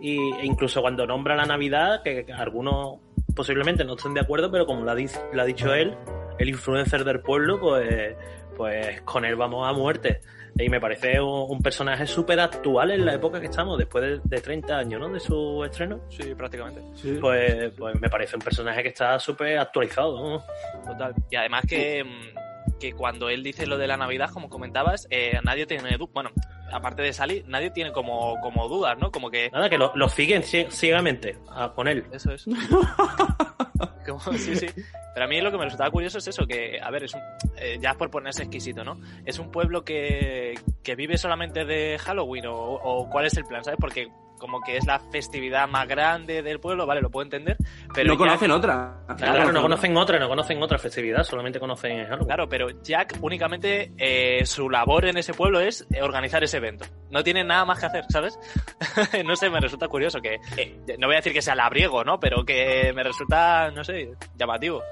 y, 0.00 0.16
e 0.18 0.44
incluso 0.44 0.82
cuando 0.82 1.06
nombra 1.06 1.36
la 1.36 1.46
Navidad, 1.46 2.02
que, 2.02 2.26
que 2.26 2.32
algunos 2.32 2.98
posiblemente 3.34 3.84
no 3.84 3.94
estén 3.94 4.14
de 4.14 4.20
acuerdo, 4.20 4.50
pero 4.50 4.66
como 4.66 4.84
lo 4.84 4.90
ha, 4.90 4.96
lo 5.32 5.42
ha 5.42 5.44
dicho 5.44 5.72
él, 5.72 5.96
el 6.38 6.48
influencer 6.48 7.04
del 7.04 7.20
pueblo, 7.20 7.60
pues, 7.60 8.14
pues 8.56 9.00
con 9.02 9.24
él 9.24 9.36
vamos 9.36 9.66
a 9.66 9.72
muerte. 9.72 10.20
Y 10.58 10.68
me 10.70 10.80
parece 10.80 11.20
un, 11.20 11.50
un 11.50 11.58
personaje 11.60 12.06
súper 12.06 12.40
actual 12.40 12.90
en 12.90 13.04
la 13.04 13.14
época 13.14 13.38
que 13.40 13.46
estamos, 13.46 13.76
después 13.78 14.02
de, 14.04 14.20
de 14.36 14.40
30 14.40 14.78
años, 14.78 15.00
¿no? 15.00 15.08
De 15.10 15.20
su 15.20 15.62
estreno. 15.64 16.00
Sí, 16.08 16.34
prácticamente. 16.34 16.80
Pues, 17.20 17.72
pues 17.76 18.00
me 18.00 18.08
parece 18.08 18.36
un 18.36 18.42
personaje 18.42 18.82
que 18.82 18.88
está 18.88 19.18
súper 19.18 19.58
actualizado. 19.58 20.18
¿no? 20.18 20.44
Total. 20.86 21.14
Y 21.30 21.36
además 21.36 21.64
que, 21.68 22.02
mm, 22.04 22.78
que 22.78 22.92
cuando 22.94 23.28
él 23.28 23.42
dice 23.42 23.66
lo 23.66 23.76
de 23.76 23.86
la 23.86 23.96
Navidad, 23.98 24.30
como 24.32 24.48
comentabas, 24.48 25.06
eh, 25.10 25.38
nadie 25.44 25.66
tiene 25.66 25.96
bueno, 26.12 26.30
aparte 26.72 27.02
de 27.02 27.12
Sally, 27.12 27.44
nadie 27.46 27.70
tiene 27.70 27.92
como, 27.92 28.40
como 28.40 28.66
dudas, 28.68 28.96
¿no? 28.98 29.10
Como 29.12 29.30
que 29.30 29.50
Nada, 29.50 29.68
que 29.68 29.76
lo, 29.78 29.92
lo 29.94 30.08
siguen 30.08 30.42
cie- 30.42 30.70
ciegamente 30.70 31.38
a, 31.50 31.72
con 31.74 31.86
él. 31.86 32.04
Eso 32.12 32.32
es. 32.32 32.46
Como- 34.06 34.20
sí, 34.38 34.56
sí. 34.56 34.66
Pero 35.14 35.24
a 35.24 35.28
mí 35.28 35.40
lo 35.40 35.50
que 35.50 35.56
me 35.58 35.64
resultaba 35.64 35.90
curioso 35.90 36.18
es 36.18 36.28
eso, 36.28 36.46
que, 36.46 36.78
a 36.80 36.90
ver, 36.90 37.04
es 37.04 37.14
un, 37.14 37.20
eh, 37.56 37.78
ya 37.80 37.90
es 37.92 37.96
por 37.96 38.10
ponerse 38.10 38.42
exquisito, 38.42 38.84
¿no? 38.84 39.00
¿Es 39.24 39.38
un 39.38 39.50
pueblo 39.50 39.82
que, 39.84 40.54
que 40.82 40.94
vive 40.94 41.16
solamente 41.16 41.64
de 41.64 41.98
Halloween 41.98 42.46
o, 42.46 42.54
o 42.54 43.08
cuál 43.08 43.24
es 43.26 43.36
el 43.38 43.44
plan, 43.46 43.64
¿sabes? 43.64 43.78
Porque 43.80 44.08
como 44.38 44.60
que 44.60 44.76
es 44.76 44.84
la 44.84 44.98
festividad 44.98 45.66
más 45.66 45.88
grande 45.88 46.42
del 46.42 46.60
pueblo, 46.60 46.84
vale, 46.84 47.00
lo 47.00 47.08
puedo 47.10 47.24
entender, 47.24 47.56
pero 47.94 48.08
no 48.08 48.12
Jack- 48.12 48.18
conocen 48.18 48.50
otra. 48.50 48.98
Claro, 49.16 49.50
no 49.50 49.62
conocen 49.62 49.96
otra, 49.96 50.18
no 50.18 50.28
conocen 50.28 50.62
otra 50.62 50.76
festividad, 50.76 51.22
solamente 51.24 51.58
conocen 51.58 52.04
Halloween. 52.04 52.26
Claro, 52.26 52.46
pero 52.46 52.68
Jack 52.82 53.16
únicamente 53.22 53.92
eh, 53.96 54.44
su 54.44 54.68
labor 54.68 55.06
en 55.06 55.16
ese 55.16 55.32
pueblo 55.32 55.58
es 55.60 55.86
eh, 55.90 56.02
organizar 56.02 56.44
ese 56.44 56.58
evento. 56.58 56.84
No 57.10 57.24
tiene 57.24 57.44
nada 57.44 57.64
más 57.64 57.80
que 57.80 57.86
hacer, 57.86 58.04
¿sabes? 58.10 58.38
no 59.24 59.36
sé, 59.36 59.48
me 59.48 59.58
resulta 59.58 59.88
curioso 59.88 60.20
que, 60.20 60.34
eh, 60.58 60.78
no 60.98 61.06
voy 61.06 61.14
a 61.14 61.20
decir 61.20 61.32
que 61.32 61.40
sea 61.40 61.54
labriego, 61.54 62.04
¿no? 62.04 62.20
Pero 62.20 62.44
que 62.44 62.92
me 62.94 63.02
resulta, 63.04 63.65
no 63.72 63.84
sé, 63.84 64.12
llamativo. 64.36 64.82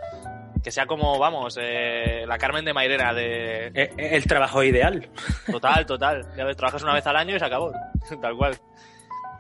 Que 0.63 0.71
sea 0.71 0.87
como, 0.87 1.19
vamos, 1.19 1.59
eh, 1.61 2.25
la 2.27 2.39
Carmen 2.39 2.65
de 2.65 2.73
Mairena 2.73 3.13
de... 3.13 3.67
Eh, 3.67 3.73
eh, 3.75 4.09
El 4.13 4.25
trabajo 4.27 4.63
ideal. 4.63 5.11
Total, 5.51 5.85
total. 5.87 6.27
Ya 6.37 6.45
ves, 6.45 6.57
trabajas 6.57 6.83
una 6.83 6.95
vez 6.95 7.07
al 7.07 7.17
año 7.17 7.37
y 7.37 7.39
se 7.39 7.45
acabó. 7.45 7.71
Tal 8.23 8.35
cual. 8.35 8.57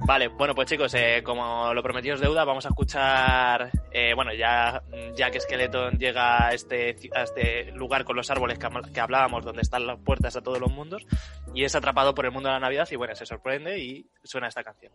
Vale, 0.00 0.26
bueno, 0.28 0.54
pues 0.56 0.68
chicos, 0.68 0.92
eh, 0.94 1.22
como 1.24 1.72
lo 1.72 1.82
prometido 1.82 2.16
es 2.16 2.20
deuda, 2.20 2.44
vamos 2.44 2.66
a 2.66 2.68
escuchar. 2.68 3.70
eh, 3.92 4.12
bueno, 4.12 4.34
ya 4.34 4.82
Jack 5.16 5.38
Skeleton 5.38 5.96
llega 5.98 6.48
a 6.48 6.52
este, 6.52 6.96
a 7.14 7.22
este 7.22 7.70
lugar 7.72 8.04
con 8.04 8.16
los 8.16 8.28
árboles 8.28 8.58
que, 8.58 8.68
que 8.92 9.00
hablábamos, 9.00 9.44
donde 9.44 9.62
están 9.62 9.86
las 9.86 9.98
puertas 10.00 10.34
a 10.36 10.42
todos 10.42 10.58
los 10.58 10.70
mundos, 10.72 11.06
y 11.54 11.62
es 11.64 11.74
atrapado 11.76 12.12
por 12.12 12.26
el 12.26 12.32
mundo 12.32 12.48
de 12.48 12.54
la 12.54 12.60
Navidad, 12.60 12.88
y 12.90 12.96
bueno, 12.96 13.14
se 13.14 13.24
sorprende 13.24 13.78
y 13.78 14.04
suena 14.24 14.48
esta 14.48 14.64
canción. 14.64 14.92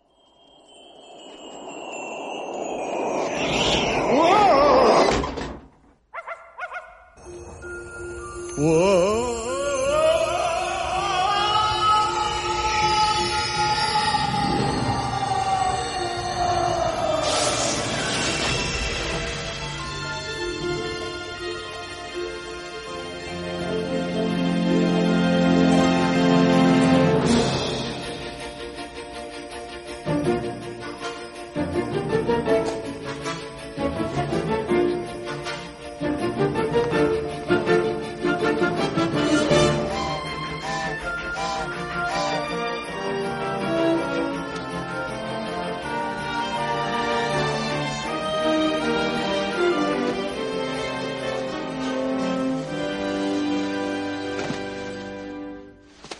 我。 8.57 9.58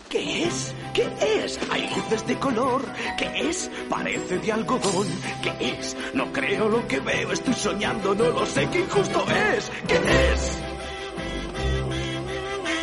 ¿Qué 0.10 0.44
es? 0.46 0.74
¿Qué 0.94 1.08
es? 1.22 1.60
Hay 1.70 1.88
luces 1.96 2.26
de 2.26 2.36
color. 2.40 2.82
¿Qué 3.16 3.48
es? 3.48 3.70
Parece 3.88 4.40
de 4.40 4.52
algodón. 4.52 5.08
¿Qué 5.44 5.78
es? 5.78 5.96
No 6.16 6.34
creo 6.34 6.68
lo 6.68 6.88
que 6.88 7.00
veo. 7.00 7.32
Estoy 7.32 7.54
soñando. 7.54 8.16
No 8.16 8.30
lo 8.30 8.44
sé. 8.48 8.68
¿Qué 8.72 8.80
injusto 8.80 9.24
es? 9.30 9.72
¿Qué 9.88 9.96
es? 9.98 10.58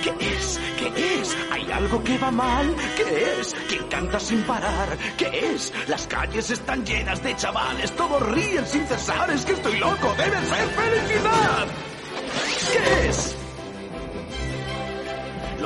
¿Qué 0.05 0.35
es? 0.35 0.61
¿Qué 0.79 1.21
es? 1.21 1.37
¿Hay 1.51 1.73
algo 1.73 2.05
que 2.05 2.17
va 2.19 2.31
mal? 2.31 2.73
¿Qué 2.97 3.41
es? 3.41 3.57
¿Quién 3.69 3.89
canta 3.89 4.21
sin 4.21 4.43
parar? 4.45 4.97
¿Qué 5.19 5.53
es? 5.53 5.73
Las 5.89 6.07
calles 6.07 6.49
están 6.51 6.87
llenas 6.87 7.21
de 7.25 7.35
chavales. 7.35 7.91
Todos 7.97 8.23
ríen 8.31 8.65
sin 8.67 8.87
cesar. 8.87 9.29
Es 9.33 9.45
que 9.45 9.53
estoy 9.53 9.77
loco. 9.81 10.15
Debe 10.17 10.37
ser 10.47 10.69
felicidad. 10.69 11.67
¿Qué 12.73 13.09
es? 13.09 13.36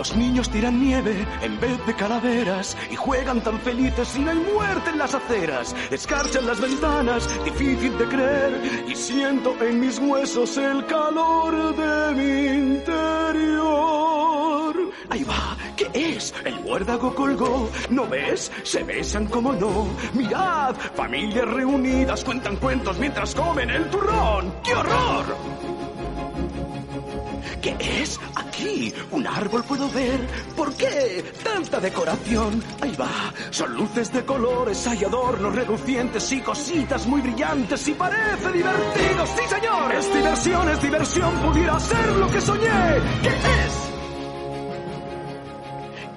Los 0.01 0.17
niños 0.17 0.49
tiran 0.49 0.81
nieve 0.81 1.27
en 1.43 1.61
vez 1.61 1.77
de 1.87 1.95
calaveras 1.95 2.75
y 2.91 2.97
juegan 2.97 3.43
tan 3.43 3.61
felices 3.61 4.17
y 4.17 4.21
no 4.21 4.31
hay 4.31 4.39
muerte 4.39 4.89
en 4.89 4.97
las 4.97 5.15
aceras. 5.15 5.77
Escarchan 5.91 6.47
las 6.47 6.59
ventanas, 6.59 7.29
difícil 7.45 7.99
de 7.99 8.07
creer, 8.07 8.87
y 8.89 8.97
siento 8.97 9.55
en 9.63 9.79
mis 9.79 9.99
huesos 9.99 10.57
el 10.57 10.87
calor 10.87 11.77
de 11.77 12.15
mi 12.15 12.47
interior. 12.77 13.91
Ahí 15.11 15.23
va, 15.23 15.59
¿qué 15.77 15.91
es? 15.93 16.33
El 16.47 16.59
muérdago 16.61 17.15
colgó, 17.15 17.69
¿no 17.91 18.07
ves? 18.07 18.51
Se 18.63 18.83
besan 18.83 19.27
como 19.27 19.53
no. 19.53 19.87
Mirad, 20.15 20.77
familias 20.95 21.47
reunidas 21.47 22.25
cuentan 22.25 22.57
cuentos 22.57 22.99
mientras 22.99 23.35
comen 23.35 23.69
el 23.69 23.91
turrón. 23.91 24.51
¡Qué 24.65 24.75
horror! 24.75 25.60
¿Qué 27.61 27.77
es? 27.81 28.19
Aquí, 28.37 28.93
un 29.11 29.27
árbol 29.27 29.63
puedo 29.65 29.91
ver. 29.91 30.21
¿Por 30.57 30.75
qué? 30.75 31.25
Tanta 31.45 31.79
decoración. 31.81 32.63
Ahí 32.81 32.97
va. 32.97 33.33
Son 33.51 33.75
luces 33.75 34.13
de 34.13 34.25
colores, 34.25 34.87
hay 34.87 35.05
adornos 35.05 35.55
relucientes 35.55 36.33
y 36.33 36.41
cositas 36.41 37.07
muy 37.07 37.21
brillantes 37.21 37.87
y 37.89 37.93
parece 37.93 38.53
divertido. 38.53 39.27
Sí, 39.27 39.43
señor. 39.49 39.95
Es 39.95 40.15
diversión, 40.15 40.69
es 40.71 40.83
diversión. 40.83 41.35
Pudiera 41.41 41.79
ser 41.81 42.13
lo 42.17 42.31
que 42.31 42.41
soñé. 42.41 42.71
¿Qué 43.23 43.29
es? 43.29 43.90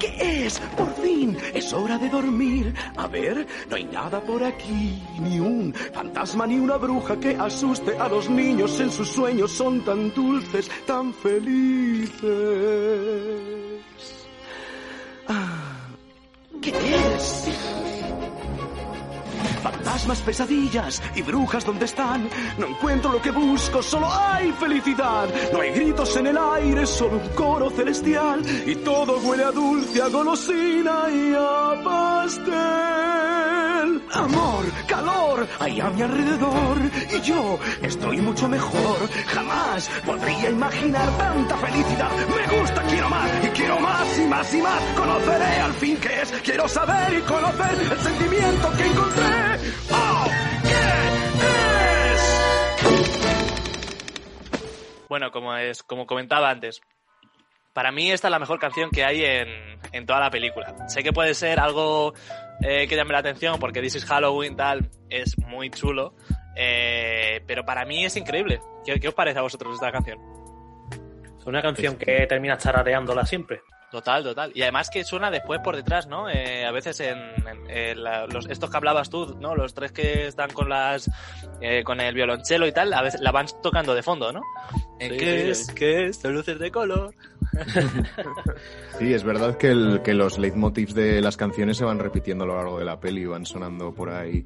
¿Qué 0.03 0.45
es? 0.45 0.59
Por 0.75 0.93
fin, 0.95 1.37
es 1.53 1.71
hora 1.71 1.97
de 1.97 2.09
dormir. 2.09 2.73
A 2.97 3.07
ver, 3.07 3.47
no 3.69 3.75
hay 3.77 3.85
nada 3.85 4.19
por 4.19 4.43
aquí, 4.43 5.01
ni 5.21 5.39
un 5.39 5.73
fantasma 5.73 6.45
ni 6.45 6.57
una 6.57 6.75
bruja 6.75 7.17
que 7.17 7.37
asuste 7.37 7.97
a 7.97 8.09
los 8.09 8.29
niños 8.29 8.77
en 8.81 8.91
sus 8.91 9.07
sueños. 9.07 9.51
Son 9.51 9.79
tan 9.85 10.13
dulces, 10.13 10.69
tan 10.85 11.13
felices. 11.13 12.19
Ah, 15.29 15.87
¿Qué 16.61 16.71
es? 17.15 17.47
Fantasma 19.63 20.09
más 20.09 20.19
pesadillas 20.19 21.01
y 21.15 21.21
brujas 21.21 21.65
donde 21.65 21.85
están. 21.85 22.27
No 22.57 22.67
encuentro 22.67 23.13
lo 23.13 23.21
que 23.21 23.31
busco, 23.31 23.81
solo 23.81 24.11
hay 24.11 24.51
felicidad. 24.51 25.29
No 25.53 25.61
hay 25.61 25.71
gritos 25.71 26.17
en 26.17 26.27
el 26.27 26.37
aire, 26.37 26.85
solo 26.85 27.17
un 27.17 27.29
coro 27.29 27.69
celestial. 27.69 28.41
Y 28.67 28.75
todo 28.75 29.19
huele 29.19 29.45
a 29.45 29.51
dulce, 29.51 30.01
a 30.01 30.09
golosina 30.09 31.05
y 31.09 31.33
a 31.33 31.81
pastel. 31.81 32.53
Amor, 34.11 34.65
calor, 34.87 35.47
hay 35.59 35.79
a 35.79 35.89
mi 35.89 36.01
alrededor. 36.01 36.77
Y 37.15 37.21
yo 37.21 37.57
estoy 37.81 38.21
mucho 38.21 38.49
mejor. 38.49 38.97
Jamás 39.27 39.89
podría 40.05 40.49
imaginar 40.49 41.09
tanta 41.17 41.57
felicidad. 41.57 42.11
Me 42.27 42.59
gusta, 42.59 42.81
quiero 42.83 43.09
más 43.09 43.29
y 43.43 43.47
quiero 43.47 43.79
más 43.79 44.19
y 44.19 44.25
más 44.27 44.53
y 44.53 44.61
más. 44.61 44.83
Conoceré 44.97 45.59
al 45.61 45.73
fin 45.73 45.97
qué 46.01 46.21
es. 46.21 46.31
Quiero 46.43 46.67
saber 46.67 47.13
y 47.17 47.21
conocer 47.21 47.77
el 47.91 47.99
sentimiento 47.99 48.71
que 48.77 48.85
encontré. 48.85 49.52
Bueno, 55.09 55.31
como, 55.31 55.55
es, 55.55 55.83
como 55.83 56.07
comentaba 56.07 56.49
antes, 56.49 56.81
para 57.73 57.91
mí 57.91 58.11
esta 58.11 58.27
es 58.27 58.31
la 58.31 58.39
mejor 58.39 58.59
canción 58.59 58.89
que 58.89 59.03
hay 59.03 59.23
en, 59.23 59.47
en 59.91 60.05
toda 60.05 60.19
la 60.19 60.31
película. 60.31 60.75
Sé 60.87 61.03
que 61.03 61.13
puede 61.13 61.33
ser 61.35 61.59
algo 61.59 62.13
eh, 62.61 62.87
que 62.87 62.95
llame 62.95 63.11
la 63.11 63.19
atención 63.19 63.59
porque 63.59 63.81
This 63.81 63.95
is 63.95 64.05
Halloween 64.05 64.55
tal 64.55 64.89
es 65.09 65.37
muy 65.39 65.69
chulo, 65.69 66.15
eh, 66.55 67.41
pero 67.45 67.65
para 67.65 67.85
mí 67.85 68.05
es 68.05 68.15
increíble. 68.15 68.61
¿Qué, 68.85 69.07
os 69.07 69.13
parece 69.13 69.39
a 69.39 69.41
vosotros 69.41 69.75
esta 69.75 69.91
canción? 69.91 70.19
Es 71.37 71.45
una 71.45 71.61
canción 71.61 71.97
que 71.97 72.25
terminas 72.27 72.63
tarareándola 72.63 73.25
siempre. 73.25 73.61
Total, 73.93 74.23
total. 74.23 74.51
Y 74.55 74.63
además 74.63 74.89
que 74.89 75.03
suena 75.03 75.29
después 75.29 75.59
por 75.63 75.75
detrás, 75.75 76.07
¿no? 76.07 76.27
Eh, 76.27 76.65
a 76.65 76.71
veces 76.71 76.99
en, 76.99 77.19
en- 77.47 77.69
en 77.69 78.03
la- 78.03 78.25
los, 78.25 78.47
estos 78.49 78.71
que 78.71 78.77
hablabas 78.77 79.07
tú, 79.11 79.37
¿no? 79.39 79.55
Los 79.55 79.75
tres 79.75 79.91
que 79.91 80.25
están 80.25 80.49
con 80.51 80.67
las 80.67 81.07
eh, 81.61 81.83
con 81.83 82.01
el 82.01 82.15
violonchelo 82.15 82.65
y 82.65 82.71
tal, 82.71 82.91
a 82.91 83.03
veces 83.03 83.21
la 83.21 83.31
van 83.31 83.45
tocando 83.61 83.93
de 83.93 84.01
fondo, 84.01 84.33
¿no? 84.33 84.41
Eh, 84.99 85.09
¿Qué 85.15 85.43
sí, 85.43 85.49
es? 85.51 85.65
sí. 85.67 85.75
¿Qué 85.75 86.05
es? 86.07 86.17
Son 86.17 86.33
luces 86.33 86.57
de 86.57 86.71
color. 86.71 87.13
Sí, 88.99 89.13
es 89.13 89.23
verdad 89.23 89.57
que, 89.57 89.67
el, 89.69 90.01
que 90.03 90.13
los 90.13 90.37
leitmotivs 90.37 90.93
de 90.93 91.21
las 91.21 91.35
canciones 91.37 91.77
se 91.77 91.85
van 91.85 91.99
repitiendo 91.99 92.43
a 92.43 92.47
lo 92.47 92.55
largo 92.55 92.79
de 92.79 92.85
la 92.85 92.99
peli 92.99 93.21
y 93.21 93.25
van 93.25 93.45
sonando 93.45 93.93
por 93.93 94.09
ahí 94.09 94.43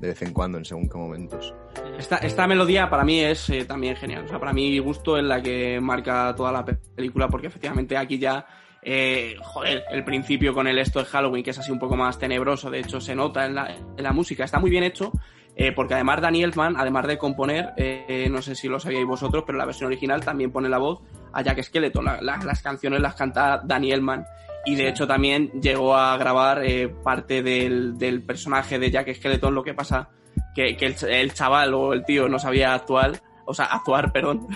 de 0.00 0.08
vez 0.08 0.22
en 0.22 0.32
cuando, 0.32 0.58
en 0.58 0.64
según 0.64 0.88
qué 0.88 0.96
momentos. 0.98 1.54
Esta, 1.98 2.16
esta 2.16 2.46
melodía 2.46 2.88
para 2.90 3.04
mí 3.04 3.20
es 3.20 3.48
eh, 3.50 3.64
también 3.64 3.96
genial. 3.96 4.24
O 4.24 4.28
sea, 4.28 4.38
para 4.38 4.52
mí 4.52 4.78
gusto 4.80 5.16
es 5.16 5.24
la 5.24 5.40
que 5.42 5.78
marca 5.80 6.34
toda 6.36 6.50
la 6.52 6.64
pe- 6.64 6.74
película 6.96 7.28
porque 7.28 7.46
efectivamente 7.48 7.96
aquí 7.96 8.18
ya, 8.18 8.44
eh, 8.82 9.36
joder, 9.42 9.84
el 9.90 10.04
principio 10.04 10.52
con 10.54 10.66
el 10.66 10.78
esto 10.78 10.98
de 10.98 11.04
Halloween, 11.06 11.44
que 11.44 11.50
es 11.50 11.58
así 11.58 11.70
un 11.70 11.78
poco 11.78 11.96
más 11.96 12.18
tenebroso, 12.18 12.70
de 12.70 12.80
hecho 12.80 13.00
se 13.00 13.14
nota 13.14 13.46
en 13.46 13.54
la, 13.54 13.74
en 13.74 14.02
la 14.02 14.12
música, 14.12 14.44
está 14.44 14.58
muy 14.58 14.70
bien 14.70 14.84
hecho. 14.84 15.12
eh, 15.54 15.70
porque 15.72 15.92
además 15.94 16.20
Danny 16.22 16.42
Elfman, 16.42 16.76
además 16.78 17.06
de 17.06 17.18
componer, 17.18 17.74
eh, 17.76 18.26
no 18.30 18.40
sé 18.40 18.54
si 18.54 18.68
lo 18.68 18.80
sabíais 18.80 19.06
vosotros, 19.06 19.44
pero 19.46 19.58
la 19.58 19.66
versión 19.66 19.88
original 19.88 20.24
también 20.24 20.50
pone 20.50 20.68
la 20.70 20.78
voz 20.78 21.00
a 21.32 21.42
Jack 21.42 21.62
Skeleton. 21.62 22.04
La- 22.06 22.20
la- 22.22 22.38
las 22.38 22.62
canciones 22.62 23.00
las 23.00 23.14
canta 23.14 23.60
Danny 23.62 23.92
Elfman. 23.92 24.24
Y 24.64 24.76
de 24.76 24.88
hecho 24.88 25.06
también 25.06 25.50
llegó 25.60 25.94
a 25.96 26.16
grabar 26.16 26.64
eh, 26.64 26.88
parte 26.88 27.42
del, 27.42 27.98
del 27.98 28.22
personaje 28.22 28.78
de 28.78 28.90
Jack 28.90 29.12
Skeleton, 29.14 29.54
lo 29.54 29.62
que 29.62 29.74
pasa 29.74 30.08
que, 30.54 30.74
que 30.76 30.86
el, 30.86 30.96
el 31.10 31.34
chaval 31.34 31.74
o 31.74 31.92
el 31.92 32.04
tío 32.04 32.28
no 32.28 32.38
sabía 32.38 32.72
actuar, 32.72 33.20
o 33.44 33.52
sea, 33.52 33.66
actuar, 33.66 34.10
perdón. 34.12 34.46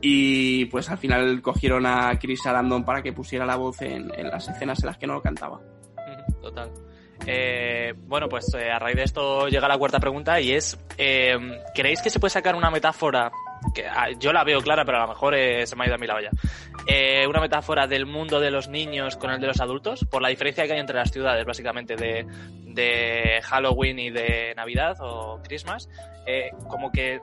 Y 0.00 0.66
pues 0.66 0.90
al 0.90 0.98
final 0.98 1.40
cogieron 1.42 1.86
a 1.86 2.18
Chris 2.18 2.42
Sarandon 2.42 2.84
para 2.84 3.02
que 3.02 3.12
pusiera 3.12 3.46
la 3.46 3.56
voz 3.56 3.80
en, 3.82 4.12
en 4.16 4.28
las 4.28 4.48
escenas 4.48 4.80
en 4.80 4.86
las 4.86 4.98
que 4.98 5.06
no 5.06 5.14
lo 5.14 5.22
cantaba. 5.22 5.60
Total. 6.40 6.70
Eh, 7.26 7.94
bueno, 7.96 8.28
pues 8.28 8.52
eh, 8.54 8.70
a 8.70 8.78
raíz 8.78 8.96
de 8.96 9.02
esto 9.04 9.48
llega 9.48 9.66
la 9.68 9.78
cuarta 9.78 9.98
pregunta 9.98 10.40
y 10.40 10.52
es, 10.52 10.78
eh, 10.98 11.36
¿creéis 11.74 12.02
que 12.02 12.10
se 12.10 12.20
puede 12.20 12.30
sacar 12.30 12.54
una 12.54 12.70
metáfora? 12.70 13.32
Que 13.74 13.86
ah, 13.86 14.10
yo 14.18 14.32
la 14.32 14.44
veo 14.44 14.60
clara, 14.60 14.84
pero 14.84 14.98
a 14.98 15.02
lo 15.02 15.08
mejor 15.08 15.34
eh, 15.34 15.66
se 15.66 15.74
me 15.74 15.84
ha 15.84 15.86
ido 15.86 15.94
a 15.96 15.98
mí 15.98 16.06
la 16.06 16.16
olla. 16.16 16.30
Eh, 16.86 17.26
una 17.26 17.40
metáfora 17.40 17.86
del 17.86 18.06
mundo 18.06 18.38
de 18.38 18.50
los 18.50 18.68
niños 18.68 19.16
con 19.16 19.30
el 19.30 19.40
de 19.40 19.46
los 19.46 19.60
adultos, 19.60 20.04
por 20.08 20.22
la 20.22 20.28
diferencia 20.28 20.66
que 20.66 20.74
hay 20.74 20.78
entre 20.78 20.96
las 20.96 21.10
ciudades, 21.10 21.44
básicamente, 21.44 21.96
de, 21.96 22.26
de 22.64 23.40
Halloween 23.42 23.98
y 23.98 24.10
de 24.10 24.54
Navidad 24.54 24.96
o 25.00 25.40
Christmas. 25.42 25.88
Como 26.68 26.92
que 26.92 27.20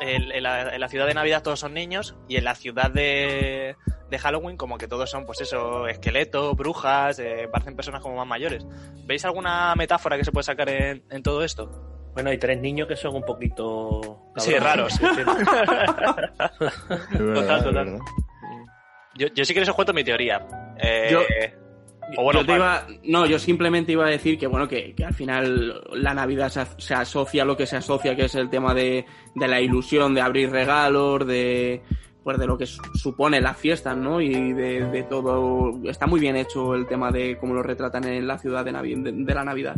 en, 0.00 0.30
en 0.32 0.42
la, 0.42 0.74
en 0.74 0.80
la 0.80 0.88
ciudad 0.88 1.06
de 1.06 1.14
Navidad 1.14 1.42
todos 1.42 1.60
son 1.60 1.74
niños 1.74 2.16
y 2.28 2.36
en 2.36 2.44
la 2.44 2.54
ciudad 2.54 2.90
de, 2.90 3.76
de 4.10 4.18
Halloween 4.18 4.56
como 4.56 4.78
que 4.78 4.86
todos 4.88 5.10
son 5.10 5.26
pues 5.26 5.40
eso, 5.40 5.86
esqueletos, 5.88 6.56
brujas, 6.56 7.18
eh, 7.18 7.48
parecen 7.50 7.76
personas 7.76 8.00
como 8.00 8.16
más 8.16 8.26
mayores. 8.26 8.66
¿Veis 9.04 9.24
alguna 9.24 9.74
metáfora 9.76 10.16
que 10.16 10.24
se 10.24 10.32
puede 10.32 10.44
sacar 10.44 10.68
en, 10.68 11.04
en 11.10 11.22
todo 11.22 11.42
esto? 11.44 11.70
Bueno, 12.14 12.30
hay 12.30 12.38
tres 12.38 12.60
niños 12.60 12.88
que 12.88 12.96
son 12.96 13.14
un 13.14 13.22
poquito... 13.22 14.32
Sí, 14.36 14.52
raros. 14.58 14.98
Verdad, 15.00 16.52
Total, 17.34 17.64
total. 17.64 17.98
Yo, 19.16 19.28
yo 19.34 19.44
sí 19.44 19.54
que 19.54 19.60
os 19.62 19.70
cuento 19.72 19.92
mi 19.92 20.04
teoría. 20.04 20.46
Eh, 20.78 21.08
Yo- 21.10 21.22
o 22.16 22.22
bueno, 22.24 22.40
yo 22.40 22.46
te 22.46 22.56
iba, 22.56 22.86
no, 23.04 23.26
yo 23.26 23.38
simplemente 23.38 23.92
iba 23.92 24.06
a 24.06 24.10
decir 24.10 24.38
que 24.38 24.46
bueno, 24.46 24.66
que, 24.68 24.94
que 24.94 25.04
al 25.04 25.14
final 25.14 25.80
la 25.92 26.14
Navidad 26.14 26.48
se, 26.48 26.60
as- 26.60 26.74
se 26.78 26.94
asocia 26.94 27.42
a 27.42 27.46
lo 27.46 27.56
que 27.56 27.66
se 27.66 27.76
asocia, 27.76 28.16
que 28.16 28.24
es 28.24 28.34
el 28.34 28.50
tema 28.50 28.74
de, 28.74 29.04
de 29.34 29.48
la 29.48 29.60
ilusión, 29.60 30.14
de 30.14 30.20
abrir 30.20 30.50
regalos, 30.50 31.26
de 31.26 31.82
pues 32.22 32.38
de 32.38 32.46
lo 32.46 32.58
que 32.58 32.66
su- 32.66 32.82
supone 32.94 33.40
las 33.40 33.56
fiestas, 33.56 33.96
¿no? 33.96 34.20
Y 34.20 34.52
de, 34.52 34.84
de 34.90 35.02
todo. 35.04 35.80
Está 35.84 36.06
muy 36.06 36.20
bien 36.20 36.36
hecho 36.36 36.74
el 36.74 36.86
tema 36.86 37.10
de 37.10 37.38
cómo 37.38 37.54
lo 37.54 37.62
retratan 37.62 38.04
en 38.04 38.26
la 38.26 38.36
ciudad 38.38 38.62
de, 38.64 38.72
Navi- 38.72 39.02
de, 39.02 39.12
de 39.12 39.34
la 39.34 39.42
Navidad. 39.44 39.76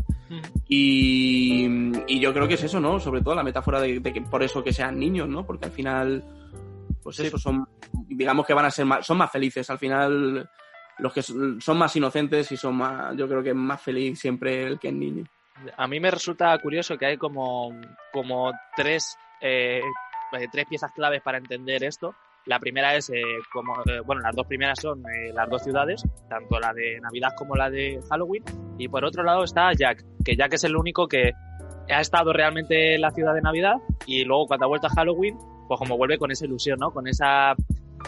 Y, 0.69 1.67
y 2.09 2.19
yo 2.19 2.33
creo 2.33 2.49
que 2.49 2.55
es 2.55 2.65
eso, 2.65 2.81
¿no? 2.81 2.99
Sobre 2.99 3.21
todo 3.21 3.35
la 3.35 3.45
metáfora 3.45 3.81
de, 3.81 4.01
de 4.01 4.13
que 4.13 4.23
por 4.23 4.43
eso 4.43 4.65
que 4.65 4.73
sean 4.73 4.99
niños, 4.99 5.29
¿no? 5.29 5.47
Porque 5.47 5.67
al 5.67 5.71
final, 5.71 6.25
pues 7.03 7.21
eso, 7.21 7.39
son, 7.39 7.69
digamos 8.09 8.45
que 8.47 8.55
van 8.55 8.65
a 8.65 8.71
ser 8.71 8.87
más, 8.87 9.07
son 9.07 9.19
más 9.19 9.31
felices. 9.31 9.69
Al 9.71 9.79
final, 9.79 10.49
los 10.99 11.13
que 11.13 11.23
son 11.23 11.79
más 11.79 11.95
inocentes 11.97 12.53
y 12.53 12.57
son 12.57 12.77
más, 12.77 13.17
yo 13.17 13.29
creo 13.29 13.43
que 13.43 13.51
es 13.51 13.57
más 13.57 13.81
feliz 13.81 14.19
siempre 14.19 14.65
el 14.65 14.79
que 14.79 14.89
es 14.89 14.95
niño. 14.95 15.25
A 15.77 15.87
mí 15.87 16.01
me 16.01 16.11
resulta 16.11 16.57
curioso 16.59 16.97
que 16.97 17.07
hay 17.07 17.17
como, 17.17 17.73
como 18.13 18.53
tres, 18.77 19.17
eh, 19.41 19.81
eh, 20.33 20.49
tres 20.51 20.67
piezas 20.67 20.93
claves 20.93 21.23
para 21.23 21.39
entender 21.39 21.85
esto. 21.85 22.15
La 22.47 22.59
primera 22.59 22.97
es, 22.97 23.09
eh, 23.11 23.23
como, 23.53 23.75
eh, 23.87 24.01
bueno, 24.05 24.23
las 24.23 24.35
dos 24.35 24.47
primeras 24.47 24.81
son 24.81 25.01
eh, 25.07 25.33
las 25.33 25.49
dos 25.49 25.63
ciudades, 25.63 26.03
tanto 26.29 26.59
la 26.59 26.73
de 26.73 27.01
Navidad 27.01 27.31
como 27.37 27.55
la 27.55 27.71
de 27.71 28.01
Halloween. 28.11 28.43
Y 28.79 28.89
por 28.89 29.05
otro 29.05 29.23
lado 29.23 29.45
está 29.45 29.73
Jack, 29.73 30.05
que 30.25 30.35
Jack 30.35 30.55
es 30.55 30.65
el 30.65 30.77
único 30.77 31.07
que 31.07 31.33
ha 31.89 32.01
estado 32.01 32.33
realmente 32.33 32.97
en 32.97 33.01
la 33.01 33.11
ciudad 33.11 33.35
de 33.35 33.43
Navidad 33.43 33.75
y 34.07 34.25
luego 34.25 34.47
cuando 34.47 34.67
ha 34.67 34.69
vuelto 34.69 34.89
a 34.89 34.91
Halloween, 34.91 35.37
pues 35.69 35.79
como 35.79 35.97
vuelve 35.97 36.19
con 36.19 36.31
esa 36.33 36.45
ilusión, 36.45 36.79
¿no? 36.81 36.91
Con 36.91 37.07
esa 37.07 37.55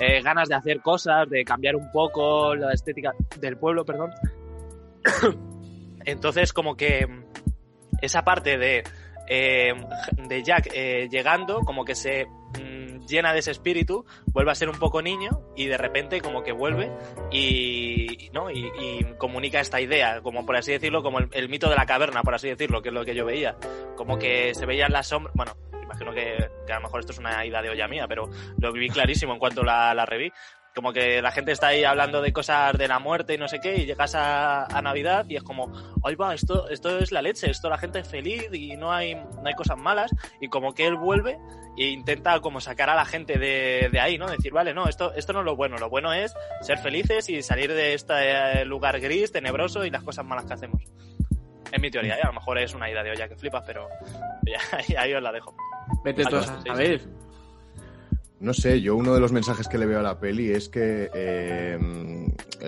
eh, 0.00 0.22
ganas 0.22 0.48
de 0.48 0.54
hacer 0.54 0.80
cosas, 0.80 1.28
de 1.28 1.44
cambiar 1.44 1.76
un 1.76 1.90
poco 1.90 2.54
la 2.54 2.72
estética 2.72 3.12
del 3.40 3.56
pueblo, 3.56 3.84
perdón. 3.84 4.10
Entonces, 6.04 6.52
como 6.52 6.76
que 6.76 7.06
esa 8.00 8.22
parte 8.22 8.58
de, 8.58 8.84
eh, 9.28 9.72
de 10.28 10.42
Jack 10.42 10.70
eh, 10.74 11.08
llegando, 11.10 11.60
como 11.60 11.84
que 11.84 11.94
se 11.94 12.26
mm, 12.26 12.83
llena 13.06 13.32
de 13.32 13.40
ese 13.40 13.50
espíritu, 13.50 14.04
vuelve 14.26 14.52
a 14.52 14.54
ser 14.54 14.68
un 14.68 14.78
poco 14.78 15.02
niño 15.02 15.42
y 15.56 15.66
de 15.66 15.78
repente 15.78 16.20
como 16.20 16.42
que 16.42 16.52
vuelve 16.52 16.90
y, 17.30 18.30
¿no? 18.32 18.50
y, 18.50 18.64
comunica 19.18 19.60
esta 19.60 19.80
idea, 19.80 20.20
como 20.20 20.44
por 20.44 20.56
así 20.56 20.72
decirlo, 20.72 21.02
como 21.02 21.18
el, 21.18 21.28
el 21.32 21.48
mito 21.48 21.68
de 21.68 21.76
la 21.76 21.86
caverna, 21.86 22.22
por 22.22 22.34
así 22.34 22.48
decirlo, 22.48 22.82
que 22.82 22.88
es 22.88 22.94
lo 22.94 23.04
que 23.04 23.14
yo 23.14 23.24
veía. 23.24 23.56
Como 23.96 24.18
que 24.18 24.54
se 24.54 24.66
veían 24.66 24.92
las 24.92 25.08
sombras, 25.08 25.34
bueno, 25.34 25.56
imagino 25.82 26.12
que, 26.12 26.50
que 26.66 26.72
a 26.72 26.76
lo 26.76 26.82
mejor 26.82 27.00
esto 27.00 27.12
es 27.12 27.18
una 27.18 27.44
idea 27.46 27.62
de 27.62 27.70
olla 27.70 27.88
mía, 27.88 28.06
pero 28.08 28.28
lo 28.58 28.72
viví 28.72 28.88
clarísimo 28.88 29.32
en 29.32 29.38
cuanto 29.38 29.62
la, 29.62 29.94
la 29.94 30.04
reví. 30.04 30.32
Como 30.74 30.92
que 30.92 31.22
la 31.22 31.30
gente 31.30 31.52
está 31.52 31.68
ahí 31.68 31.84
hablando 31.84 32.20
de 32.20 32.32
cosas 32.32 32.76
de 32.76 32.88
la 32.88 32.98
muerte 32.98 33.34
y 33.34 33.38
no 33.38 33.48
sé 33.48 33.60
qué, 33.60 33.76
y 33.76 33.86
llegas 33.86 34.14
a, 34.14 34.64
a 34.64 34.82
Navidad 34.82 35.24
y 35.28 35.36
es 35.36 35.42
como, 35.42 35.72
ay 36.02 36.16
va, 36.16 36.34
esto, 36.34 36.68
esto 36.68 36.98
es 36.98 37.12
la 37.12 37.22
leche, 37.22 37.50
esto 37.50 37.70
la 37.70 37.78
gente 37.78 38.00
es 38.00 38.08
feliz 38.08 38.48
y 38.52 38.76
no 38.76 38.92
hay, 38.92 39.14
no 39.14 39.42
hay 39.44 39.54
cosas 39.54 39.78
malas, 39.78 40.10
y 40.40 40.48
como 40.48 40.74
que 40.74 40.86
él 40.86 40.96
vuelve 40.96 41.38
e 41.76 41.88
intenta 41.88 42.40
como 42.40 42.60
sacar 42.60 42.90
a 42.90 42.94
la 42.94 43.04
gente 43.04 43.38
de, 43.38 43.88
de 43.90 44.00
ahí, 44.00 44.18
¿no? 44.18 44.28
Decir, 44.28 44.52
vale, 44.52 44.74
no, 44.74 44.88
esto, 44.88 45.12
esto 45.14 45.32
no 45.32 45.40
es 45.40 45.44
lo 45.44 45.56
bueno, 45.56 45.76
lo 45.78 45.88
bueno 45.88 46.12
es 46.12 46.34
ser 46.60 46.78
felices 46.78 47.28
y 47.28 47.42
salir 47.42 47.72
de 47.72 47.94
este 47.94 48.14
eh, 48.60 48.64
lugar 48.64 49.00
gris, 49.00 49.32
tenebroso 49.32 49.84
y 49.84 49.90
las 49.90 50.02
cosas 50.02 50.24
malas 50.24 50.44
que 50.44 50.54
hacemos. 50.54 50.82
Es 51.72 51.80
mi 51.80 51.90
teoría, 51.90 52.16
¿eh? 52.16 52.20
a 52.22 52.28
lo 52.28 52.34
mejor 52.34 52.58
es 52.58 52.74
una 52.74 52.88
idea 52.88 53.02
de 53.02 53.10
olla 53.10 53.28
que 53.28 53.36
flipas, 53.36 53.64
pero 53.66 53.88
ya, 54.88 55.00
ahí 55.00 55.12
os 55.14 55.22
la 55.22 55.32
dejo. 55.32 55.54
Vete 56.04 56.24
tú 56.24 56.36
a 56.36 56.42
saber. 56.42 57.00
No 58.40 58.52
sé, 58.52 58.80
yo 58.80 58.96
uno 58.96 59.14
de 59.14 59.20
los 59.20 59.32
mensajes 59.32 59.68
que 59.68 59.78
le 59.78 59.86
veo 59.86 60.00
a 60.00 60.02
la 60.02 60.18
peli 60.18 60.50
es 60.50 60.68
que 60.68 61.08
eh, 61.14 61.78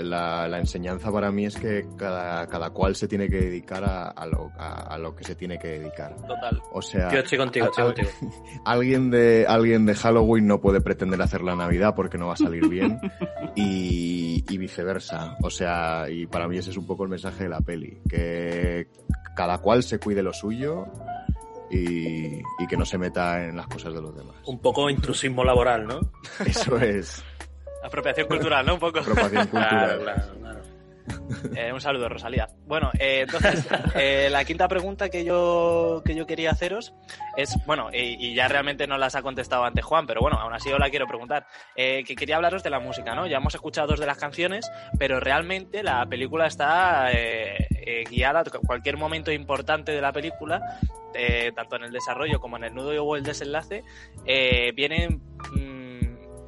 La, 0.03 0.47
la 0.49 0.59
enseñanza 0.59 1.11
para 1.11 1.31
mí 1.33 1.45
es 1.47 1.57
que 1.57 1.87
cada, 1.99 2.47
cada 2.47 2.71
cual 2.71 2.95
se 2.97 3.09
tiene 3.09 3.29
que 3.29 3.37
dedicar 3.41 3.83
a, 3.85 4.09
a 4.09 4.27
lo, 4.27 4.51
a, 4.59 4.95
a 4.95 4.99
lo 4.99 5.15
que 5.15 5.25
se 5.25 5.35
tiene 5.35 5.59
que 5.59 5.79
dedicar. 5.81 6.15
Total. 6.17 6.63
O 6.73 6.81
sea, 6.81 7.11
Yo 7.11 7.19
estoy 7.19 7.39
contigo, 7.39 7.67
estoy 7.67 7.85
contigo. 7.85 8.09
alguien 8.65 9.11
de 9.11 9.45
alguien 9.49 9.85
de 9.87 9.95
Halloween 9.95 10.47
no 10.47 10.61
puede 10.61 10.81
pretender 10.81 11.21
hacer 11.21 11.43
la 11.43 11.57
Navidad 11.57 11.95
porque 11.95 12.17
no 12.17 12.29
va 12.29 12.35
a 12.35 12.39
salir 12.39 12.69
bien 12.69 12.99
y, 13.55 14.45
y 14.49 14.59
viceversa. 14.59 15.37
O 15.43 15.51
sea, 15.51 16.09
y 16.09 16.27
para 16.27 16.47
mí 16.49 16.59
ese 16.59 16.71
es 16.71 16.77
un 16.77 16.87
poco 16.87 17.03
el 17.03 17.11
mensaje 17.11 17.45
de 17.45 17.51
la 17.51 17.61
peli, 17.61 17.99
que 18.09 18.89
cada 19.35 19.59
cual 19.59 19.83
se 19.83 19.99
cuide 19.99 20.23
lo 20.23 20.33
suyo 20.33 20.87
y, 21.71 22.39
y 22.59 22.67
que 22.69 22.77
no 22.77 22.85
se 22.85 22.99
meta 22.99 23.45
en 23.45 23.57
las 23.57 23.67
cosas 23.67 23.93
de 23.95 24.01
los 24.01 24.15
demás. 24.15 24.37
Un 24.47 24.59
poco 24.61 24.89
intrusismo 24.91 25.45
laboral, 25.45 25.87
¿no? 25.87 26.01
Eso 26.45 26.77
es 26.79 27.25
Apropiación 27.83 28.27
cultural, 28.27 28.67
¿no? 28.67 28.75
Un 28.75 28.81
poco. 28.81 28.99
apropiación 28.99 29.47
cultural. 29.49 30.01
Claro, 30.01 30.03
claro, 30.03 30.39
claro. 30.41 30.61
Eh, 31.57 31.73
un 31.73 31.81
saludo, 31.81 32.09
Rosalía. 32.09 32.49
Bueno, 32.67 32.91
eh, 32.99 33.21
entonces, 33.23 33.67
eh, 33.95 34.29
la 34.31 34.45
quinta 34.45 34.69
pregunta 34.69 35.09
que 35.09 35.25
yo, 35.25 36.03
que 36.05 36.15
yo 36.15 36.27
quería 36.27 36.51
haceros 36.51 36.95
es, 37.37 37.57
bueno, 37.67 37.89
y, 37.93 38.35
ya 38.35 38.49
realmente 38.49 38.87
no 38.87 38.99
las 38.99 39.15
ha 39.15 39.23
contestado 39.23 39.65
antes 39.65 39.85
Juan, 39.85 40.07
pero 40.07 40.21
bueno, 40.21 40.39
aún 40.39 40.53
así 40.53 40.69
yo 40.69 40.79
la 40.79 40.91
quiero 40.91 41.07
preguntar. 41.07 41.47
Que 41.75 42.15
quería 42.17 42.37
hablaros 42.37 42.63
de 42.63 42.71
la 42.71 42.81
música, 42.81 43.15
¿no? 43.15 43.27
Ya 43.27 43.39
hemos 43.39 43.55
escuchado 43.55 43.89
dos 43.89 44.01
de 44.01 44.07
las 44.07 44.19
canciones, 44.19 44.71
pero 44.99 45.21
realmente 45.21 45.83
la 45.83 46.05
película 46.07 46.47
está 46.47 47.11
guiada, 48.11 48.45
cualquier 48.67 48.97
momento 48.97 49.33
importante 49.33 49.93
de 49.93 50.01
la 50.01 50.13
película, 50.13 50.79
tanto 51.55 51.77
en 51.77 51.85
el 51.85 51.93
desarrollo 51.93 52.41
como 52.41 52.57
en 52.57 52.65
el 52.65 52.75
nudo 52.75 53.03
o 53.03 53.17
el 53.17 53.23
desenlace, 53.23 53.83
vienen... 54.75 55.23
mm, 55.55 55.86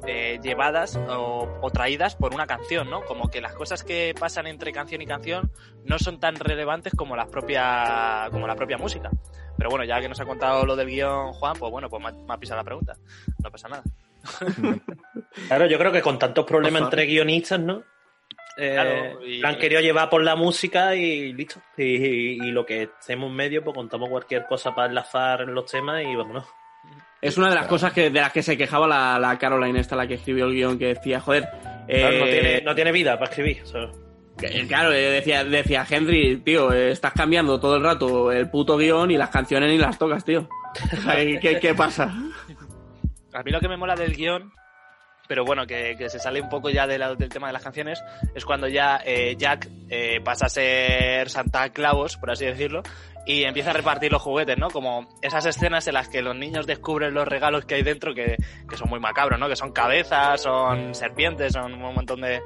eh, 0.07 0.39
llevadas 0.41 0.95
o, 0.95 1.59
o 1.61 1.69
traídas 1.71 2.15
por 2.15 2.33
una 2.33 2.47
canción, 2.47 2.89
¿no? 2.89 3.01
Como 3.05 3.29
que 3.29 3.41
las 3.41 3.53
cosas 3.53 3.83
que 3.83 4.13
pasan 4.19 4.47
entre 4.47 4.71
canción 4.71 5.01
y 5.01 5.05
canción 5.05 5.51
no 5.85 5.99
son 5.99 6.19
tan 6.19 6.35
relevantes 6.35 6.93
como 6.95 7.15
la 7.15 7.27
propia, 7.27 8.27
como 8.31 8.47
la 8.47 8.55
propia 8.55 8.77
música. 8.77 9.09
Pero 9.57 9.69
bueno, 9.69 9.83
ya 9.85 9.99
que 9.99 10.07
nos 10.09 10.19
ha 10.19 10.25
contado 10.25 10.65
lo 10.65 10.75
del 10.75 10.87
guion 10.87 11.33
Juan, 11.33 11.55
pues 11.59 11.71
bueno, 11.71 11.89
pues 11.89 12.01
me 12.01 12.09
ha, 12.09 12.11
me 12.13 12.33
ha 12.33 12.37
pisado 12.37 12.57
la 12.59 12.63
pregunta. 12.63 12.95
No 13.43 13.51
pasa 13.51 13.67
nada. 13.67 13.83
Claro, 15.47 15.65
yo 15.67 15.77
creo 15.77 15.91
que 15.91 16.01
con 16.01 16.17
tantos 16.19 16.45
problemas 16.45 16.81
entre 16.81 17.05
guionistas, 17.05 17.59
¿no? 17.59 17.83
Eh, 18.57 18.73
Claro, 18.73 19.25
y- 19.25 19.43
han 19.45 19.57
querido 19.57 19.79
llevar 19.81 20.09
por 20.09 20.23
la 20.23 20.35
música 20.35 20.95
y 20.95 21.33
listo. 21.33 21.61
Y, 21.77 21.83
y- 21.83 22.33
y 22.47 22.51
lo 22.51 22.65
que 22.65 22.83
estemos 22.83 23.29
en 23.29 23.35
medio, 23.35 23.63
pues 23.63 23.75
contamos 23.75 24.09
cualquier 24.09 24.45
cosa 24.45 24.73
para 24.75 24.87
enlazar 24.89 25.41
los 25.47 25.65
temas 25.69 26.03
y 26.03 26.15
vámonos. 26.15 26.45
Es 27.21 27.37
una 27.37 27.49
de 27.49 27.55
las 27.55 27.67
cosas 27.67 27.91
que, 27.93 28.09
de 28.09 28.19
las 28.21 28.31
que 28.31 28.41
se 28.43 28.57
quejaba 28.57 28.87
la, 28.87 29.19
la 29.19 29.37
Caroline 29.37 29.79
esta, 29.79 29.95
la 29.95 30.07
que 30.07 30.13
escribió 30.15 30.45
el 30.45 30.53
guion, 30.53 30.79
que 30.79 30.87
decía, 30.87 31.19
joder, 31.19 31.43
Claro, 31.87 32.17
no, 32.19 32.25
eh, 32.25 32.31
tiene, 32.31 32.61
no 32.61 32.75
tiene 32.75 32.91
vida 32.91 33.17
para 33.19 33.29
escribir. 33.31 33.63
que- 34.37 34.67
claro, 34.67 34.93
eh, 34.93 35.09
decía, 35.11 35.43
decía 35.43 35.85
Henry, 35.89 36.37
tío, 36.37 36.71
eh, 36.71 36.91
estás 36.91 37.11
cambiando 37.13 37.59
todo 37.59 37.75
el 37.75 37.83
rato 37.83 38.31
el 38.31 38.49
puto 38.49 38.77
guion 38.77 39.11
y 39.11 39.17
las 39.17 39.29
canciones 39.31 39.69
ni 39.69 39.77
las 39.77 39.97
tocas, 39.97 40.23
tío. 40.23 40.47
¿Qué, 41.41 41.59
qué 41.59 41.73
pasa? 41.73 42.13
A 43.33 43.43
mí 43.43 43.51
lo 43.51 43.59
que 43.59 43.67
me 43.67 43.75
mola 43.77 43.95
del 43.95 44.15
guion, 44.15 44.51
pero 45.27 45.43
bueno, 45.43 45.67
que, 45.67 45.95
que 45.97 46.09
se 46.09 46.19
sale 46.19 46.39
un 46.41 46.47
poco 46.49 46.69
ya 46.69 46.87
de 46.87 46.97
la- 46.97 47.15
del 47.15 47.29
tema 47.29 47.47
de 47.47 47.53
las 47.53 47.63
canciones, 47.63 48.01
es 48.33 48.45
cuando 48.45 48.67
ya 48.67 49.01
eh, 49.05 49.35
Jack 49.37 49.67
eh, 49.89 50.21
pasa 50.23 50.45
a 50.45 50.49
ser 50.49 51.29
Santa 51.29 51.69
Claus, 51.71 52.17
por 52.17 52.31
así 52.31 52.45
decirlo, 52.45 52.81
y 53.29 53.43
empieza 53.43 53.69
a 53.69 53.73
repartir 53.73 54.11
los 54.11 54.23
juguetes, 54.23 54.57
¿no? 54.57 54.71
Como 54.71 55.07
esas 55.21 55.45
escenas 55.45 55.85
en 55.85 55.93
las 55.93 56.09
que 56.09 56.23
los 56.23 56.35
niños 56.35 56.65
descubren 56.65 57.13
los 57.13 57.27
regalos 57.27 57.63
que 57.63 57.75
hay 57.75 57.83
dentro 57.83 58.15
que, 58.15 58.37
que 58.67 58.75
son 58.75 58.89
muy 58.89 58.99
macabros, 58.99 59.39
¿no? 59.39 59.47
Que 59.47 59.55
son 59.55 59.71
cabezas, 59.71 60.41
son 60.41 60.95
serpientes, 60.95 61.53
son 61.53 61.75
un 61.75 61.93
montón 61.93 62.21
de, 62.21 62.41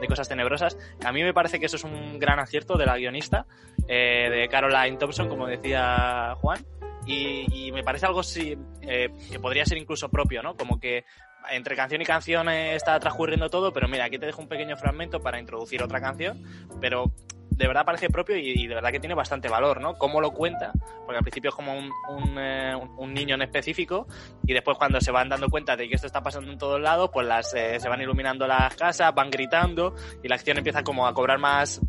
de 0.00 0.06
cosas 0.06 0.28
tenebrosas. 0.28 0.78
A 1.04 1.10
mí 1.10 1.24
me 1.24 1.34
parece 1.34 1.58
que 1.58 1.66
eso 1.66 1.74
es 1.74 1.82
un 1.82 2.20
gran 2.20 2.38
acierto 2.38 2.78
de 2.78 2.86
la 2.86 2.96
guionista, 2.96 3.46
eh, 3.88 4.30
de 4.30 4.48
Caroline 4.48 4.96
Thompson, 4.96 5.28
como 5.28 5.48
decía 5.48 6.36
Juan, 6.36 6.64
y, 7.04 7.66
y 7.66 7.72
me 7.72 7.82
parece 7.82 8.06
algo 8.06 8.22
sí, 8.22 8.56
eh, 8.82 9.08
que 9.32 9.40
podría 9.40 9.66
ser 9.66 9.76
incluso 9.78 10.08
propio, 10.08 10.40
¿no? 10.40 10.54
Como 10.54 10.78
que 10.78 11.04
entre 11.50 11.74
canción 11.74 12.00
y 12.00 12.04
canción 12.04 12.48
eh, 12.48 12.76
está 12.76 12.96
transcurriendo 13.00 13.50
todo, 13.50 13.72
pero 13.72 13.88
mira, 13.88 14.04
aquí 14.04 14.18
te 14.18 14.26
dejo 14.26 14.40
un 14.40 14.48
pequeño 14.48 14.76
fragmento 14.76 15.18
para 15.18 15.40
introducir 15.40 15.82
otra 15.82 16.00
canción, 16.00 16.44
pero 16.80 17.12
de 17.58 17.66
verdad 17.66 17.84
parece 17.84 18.08
propio 18.08 18.36
y, 18.36 18.66
de 18.68 18.74
verdad 18.74 18.90
que 18.92 19.00
tiene 19.00 19.14
bastante 19.16 19.48
valor, 19.48 19.80
¿no? 19.80 19.94
Cómo 19.94 20.20
lo 20.20 20.30
cuenta, 20.30 20.70
porque 21.04 21.18
al 21.18 21.24
principio 21.24 21.50
es 21.50 21.56
como 21.56 21.72
eh, 21.74 22.74
un- 22.76 22.94
un 22.96 23.12
niño 23.14 23.34
en 23.34 23.42
específico 23.42 24.06
y 24.46 24.54
después 24.54 24.78
cuando 24.78 25.00
se 25.00 25.10
van 25.10 25.28
dando 25.28 25.48
cuenta 25.48 25.76
de 25.76 25.88
que 25.88 25.96
esto 25.96 26.06
está 26.06 26.22
pasando 26.22 26.52
en 26.52 26.58
todos 26.58 26.80
lados, 26.80 27.10
pues 27.12 27.26
las, 27.26 27.52
eh, 27.54 27.80
se 27.80 27.88
van 27.88 28.00
iluminando 28.00 28.46
las 28.46 28.74
casas, 28.76 29.12
van 29.14 29.28
gritando 29.30 29.94
y 30.22 30.28
la 30.28 30.36
acción 30.36 30.56
empieza 30.56 30.84
como 30.84 31.06
a 31.06 31.12
cobrar 31.12 31.38
más 31.38 31.80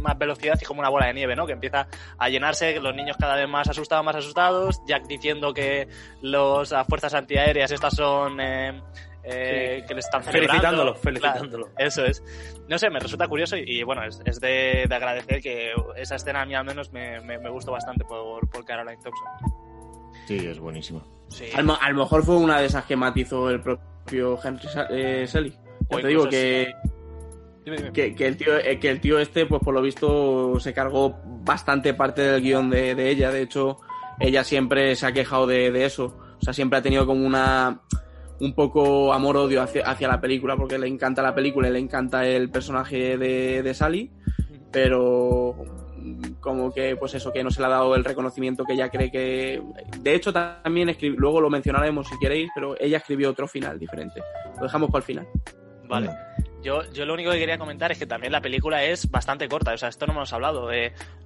más 0.00 0.16
velocidad 0.18 0.56
y 0.60 0.64
como 0.64 0.80
una 0.80 0.90
bola 0.90 1.06
de 1.06 1.14
nieve, 1.14 1.34
¿no? 1.34 1.46
Que 1.46 1.54
empieza 1.54 1.88
a 2.18 2.28
llenarse, 2.28 2.78
los 2.80 2.94
niños 2.94 3.16
cada 3.18 3.34
vez 3.34 3.48
más 3.48 3.66
asustados, 3.68 4.04
más 4.04 4.14
asustados, 4.14 4.80
Jack 4.86 5.06
diciendo 5.08 5.52
que 5.52 5.88
los, 6.22 6.70
las 6.70 6.86
fuerzas 6.86 7.14
antiaéreas 7.14 7.72
estas 7.72 7.96
son... 7.96 8.38
eh, 8.40 8.80
eh, 9.28 9.84
que 9.86 9.94
le 9.94 10.00
están 10.00 10.22
celebrando. 10.22 10.52
felicitándolo, 10.52 10.92
Claro. 10.94 11.02
felicitándolo. 11.02 11.68
Eso 11.78 12.04
es. 12.04 12.22
No 12.68 12.78
sé, 12.78 12.88
me 12.90 13.00
resulta 13.00 13.26
curioso 13.28 13.56
y, 13.56 13.62
y, 13.66 13.82
bueno, 13.82 14.04
es, 14.04 14.20
es 14.24 14.40
de, 14.40 14.86
de 14.88 14.94
agradecer 14.94 15.40
que 15.42 15.72
esa 15.96 16.14
escena 16.16 16.42
a 16.42 16.46
mí 16.46 16.54
al 16.54 16.64
menos 16.64 16.92
me, 16.92 17.20
me, 17.20 17.38
me 17.38 17.50
gustó 17.50 17.72
bastante 17.72 18.04
por, 18.04 18.48
por 18.48 18.64
Caroline 18.64 19.02
Thompson. 19.02 19.26
Sí, 20.28 20.36
es 20.46 20.58
buenísima. 20.58 21.02
Sí. 21.28 21.46
A 21.54 21.62
lo, 21.62 21.80
a 21.80 21.90
lo 21.90 21.98
mejor 22.04 22.22
fue 22.24 22.36
una 22.36 22.60
de 22.60 22.66
esas 22.66 22.84
que 22.84 22.96
matizó 22.96 23.50
el 23.50 23.60
propio 23.60 24.38
Henry 24.42 24.68
eh, 24.90 25.26
Sally. 25.26 25.50
Ya 25.50 25.96
O 25.96 26.00
te 26.00 26.06
digo 26.08 26.28
que, 26.28 26.72
Dime, 27.64 27.76
dime. 27.78 27.92
que, 27.92 28.14
que 28.14 28.26
el 28.26 28.36
tío, 28.36 28.56
eh, 28.58 28.78
que 28.78 28.90
el 28.90 29.00
tío 29.00 29.18
este, 29.18 29.46
pues 29.46 29.60
por 29.62 29.74
lo 29.74 29.82
visto, 29.82 30.58
se 30.60 30.72
cargó 30.72 31.16
bastante 31.24 31.94
parte 31.94 32.22
del 32.22 32.42
guion 32.42 32.70
de, 32.70 32.94
de 32.94 33.10
ella. 33.10 33.30
De 33.32 33.42
hecho, 33.42 33.78
ella 34.20 34.44
siempre 34.44 34.94
se 34.96 35.06
ha 35.06 35.12
quejado 35.12 35.46
de, 35.46 35.70
de 35.72 35.84
eso. 35.84 36.16
O 36.40 36.44
sea, 36.44 36.52
siempre 36.52 36.78
ha 36.78 36.82
tenido 36.82 37.06
como 37.06 37.26
una 37.26 37.80
un 38.40 38.54
poco 38.54 39.12
amor-odio 39.12 39.62
hacia, 39.62 39.84
hacia 39.86 40.08
la 40.08 40.20
película, 40.20 40.56
porque 40.56 40.78
le 40.78 40.86
encanta 40.86 41.22
la 41.22 41.34
película 41.34 41.68
y 41.68 41.72
le 41.72 41.78
encanta 41.78 42.26
el 42.26 42.50
personaje 42.50 43.16
de, 43.16 43.62
de 43.62 43.74
Sally, 43.74 44.10
pero 44.70 45.56
como 46.40 46.72
que, 46.72 46.96
pues 46.96 47.14
eso, 47.14 47.32
que 47.32 47.42
no 47.42 47.50
se 47.50 47.60
le 47.60 47.66
ha 47.66 47.70
dado 47.70 47.94
el 47.94 48.04
reconocimiento 48.04 48.64
que 48.64 48.74
ella 48.74 48.88
cree 48.90 49.10
que... 49.10 49.62
De 50.00 50.14
hecho, 50.14 50.32
también 50.32 50.88
escribió, 50.88 51.18
luego 51.18 51.40
lo 51.40 51.50
mencionaremos 51.50 52.08
si 52.08 52.18
queréis, 52.18 52.50
pero 52.54 52.76
ella 52.78 52.98
escribió 52.98 53.30
otro 53.30 53.48
final 53.48 53.78
diferente. 53.78 54.22
Lo 54.56 54.64
dejamos 54.64 54.90
para 54.90 54.98
el 54.98 55.04
final. 55.04 55.28
Vale. 55.88 56.10
Yo, 56.66 56.82
yo 56.90 57.06
lo 57.06 57.14
único 57.14 57.30
que 57.30 57.38
quería 57.38 57.58
comentar 57.58 57.92
es 57.92 57.98
que 58.00 58.06
también 58.06 58.32
la 58.32 58.40
película 58.40 58.82
es 58.82 59.08
bastante 59.08 59.46
corta, 59.48 59.72
o 59.72 59.76
sea, 59.76 59.88
esto 59.88 60.04
no 60.04 60.14
hemos 60.14 60.32
hablado, 60.32 60.68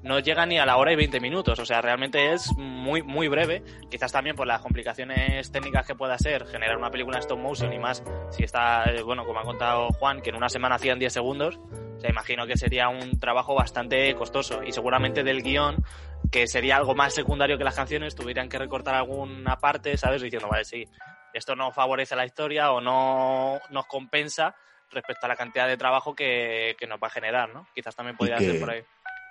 no 0.03 0.19
llega 0.19 0.45
ni 0.45 0.59
a 0.59 0.67
la 0.67 0.77
hora 0.77 0.93
y 0.93 0.97
20 0.97 1.19
minutos, 1.19 1.59
o 1.59 1.65
sea, 1.65 1.81
realmente 1.81 2.35
es 2.35 2.53
muy, 2.59 3.03
muy 3.03 3.27
breve, 3.27 3.63
quizás 3.91 4.13
también 4.13 4.37
por 4.37 4.47
las 4.47 4.61
complicaciones 4.61 5.51
técnicas 5.51 5.87
que 5.87 5.95
pueda 5.95 6.19
ser 6.19 6.47
generar 6.47 6.77
una 6.77 6.91
película 6.91 7.17
en 7.17 7.23
stop 7.23 7.39
motion 7.39 7.73
y 7.73 7.79
más 7.79 8.03
si 8.29 8.43
está, 8.43 8.85
eh, 8.93 9.03
bueno, 9.03 9.25
como 9.25 9.41
ha 9.41 9.43
contado 9.43 9.89
Juan, 9.93 10.21
que 10.21 10.29
en 10.29 10.37
una 10.37 10.51
semana 10.51 10.75
hacían 10.75 10.99
10 10.99 11.11
segundos, 11.11 11.59
o 11.97 12.01
sea, 12.01 12.11
imagino 12.11 12.47
que 12.47 12.59
sería 12.59 12.91
un 12.91 13.19
trabajo 13.19 13.55
bastante 13.55 14.15
costoso 14.17 14.63
y 14.63 14.73
seguramente 14.73 15.23
del 15.23 15.43
guion, 15.43 15.83
que 16.31 16.49
sería 16.49 16.77
algo 16.77 16.95
más 16.95 17.15
secundario 17.15 17.57
que 17.57 17.65
las 17.65 17.77
canciones, 17.77 18.15
tuvieran 18.15 18.51
que 18.51 18.59
recortar 18.59 18.95
alguna 18.95 19.59
parte, 19.59 19.97
¿sabes? 19.97 20.21
Diciendo, 20.21 20.49
vale, 20.51 20.67
sí, 20.67 20.85
esto 21.33 21.57
no 21.57 21.73
favorece 21.73 22.15
la 22.15 22.27
historia 22.27 22.73
o 22.73 22.83
no 22.83 23.59
nos 23.71 23.87
compensa 23.87 24.55
respecto 24.91 25.27
a 25.27 25.29
la 25.29 25.37
cantidad 25.37 25.67
de 25.69 25.77
trabajo 25.77 26.15
que, 26.15 26.77
que 26.79 26.87
nos 26.87 26.99
va 26.99 27.07
a 27.09 27.11
generar, 27.11 27.53
¿no? 27.55 27.67
Quizás 27.75 27.95
también 27.97 28.17
podría 28.17 28.39
que- 28.39 28.45
ser 28.51 28.61
por 28.61 28.71
ahí. 28.71 28.83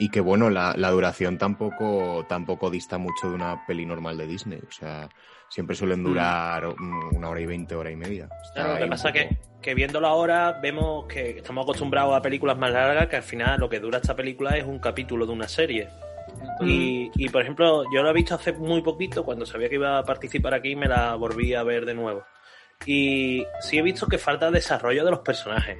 Y 0.01 0.09
que 0.09 0.21
bueno, 0.21 0.49
la, 0.49 0.73
la 0.77 0.91
duración 0.91 1.37
tampoco, 1.37 2.25
tampoco 2.29 2.69
dista 2.69 2.97
mucho 2.97 3.27
de 3.27 3.35
una 3.35 3.65
peli 3.67 3.85
normal 3.85 4.17
de 4.17 4.27
Disney. 4.27 4.61
O 4.65 4.71
sea, 4.71 5.09
siempre 5.49 5.75
suelen 5.75 6.03
durar 6.05 6.65
mm, 6.67 7.15
una 7.17 7.27
hora 7.27 7.41
y 7.41 7.45
veinte, 7.45 7.75
hora 7.75 7.91
y 7.91 7.97
media. 7.97 8.29
Claro, 8.53 8.75
lo 8.75 8.79
que 8.79 8.87
pasa 8.87 9.09
poco- 9.11 9.13
que, 9.19 9.37
que 9.61 9.73
viéndolo 9.73 10.07
ahora 10.07 10.57
vemos 10.61 11.05
que 11.07 11.39
estamos 11.39 11.63
acostumbrados 11.63 12.15
a 12.15 12.21
películas 12.21 12.57
más 12.57 12.71
largas 12.71 13.07
que 13.07 13.17
al 13.17 13.23
final 13.23 13.59
lo 13.59 13.67
que 13.67 13.81
dura 13.81 13.97
esta 13.97 14.15
película 14.15 14.55
es 14.55 14.63
un 14.63 14.79
capítulo 14.79 15.25
de 15.25 15.33
una 15.33 15.49
serie. 15.49 15.89
Y, 16.61 17.11
y, 17.15 17.27
por 17.27 17.41
ejemplo, 17.41 17.83
yo 17.93 18.01
lo 18.01 18.09
he 18.09 18.13
visto 18.13 18.35
hace 18.35 18.53
muy 18.53 18.81
poquito, 18.81 19.25
cuando 19.25 19.45
sabía 19.45 19.67
que 19.67 19.75
iba 19.75 19.97
a 19.97 20.03
participar 20.03 20.53
aquí 20.53 20.75
me 20.77 20.87
la 20.87 21.15
volví 21.15 21.53
a 21.53 21.63
ver 21.63 21.85
de 21.85 21.93
nuevo. 21.93 22.23
Y 22.85 23.45
sí 23.61 23.77
he 23.77 23.81
visto 23.81 24.07
que 24.07 24.17
falta 24.17 24.51
desarrollo 24.51 25.03
de 25.05 25.11
los 25.11 25.19
personajes. 25.19 25.77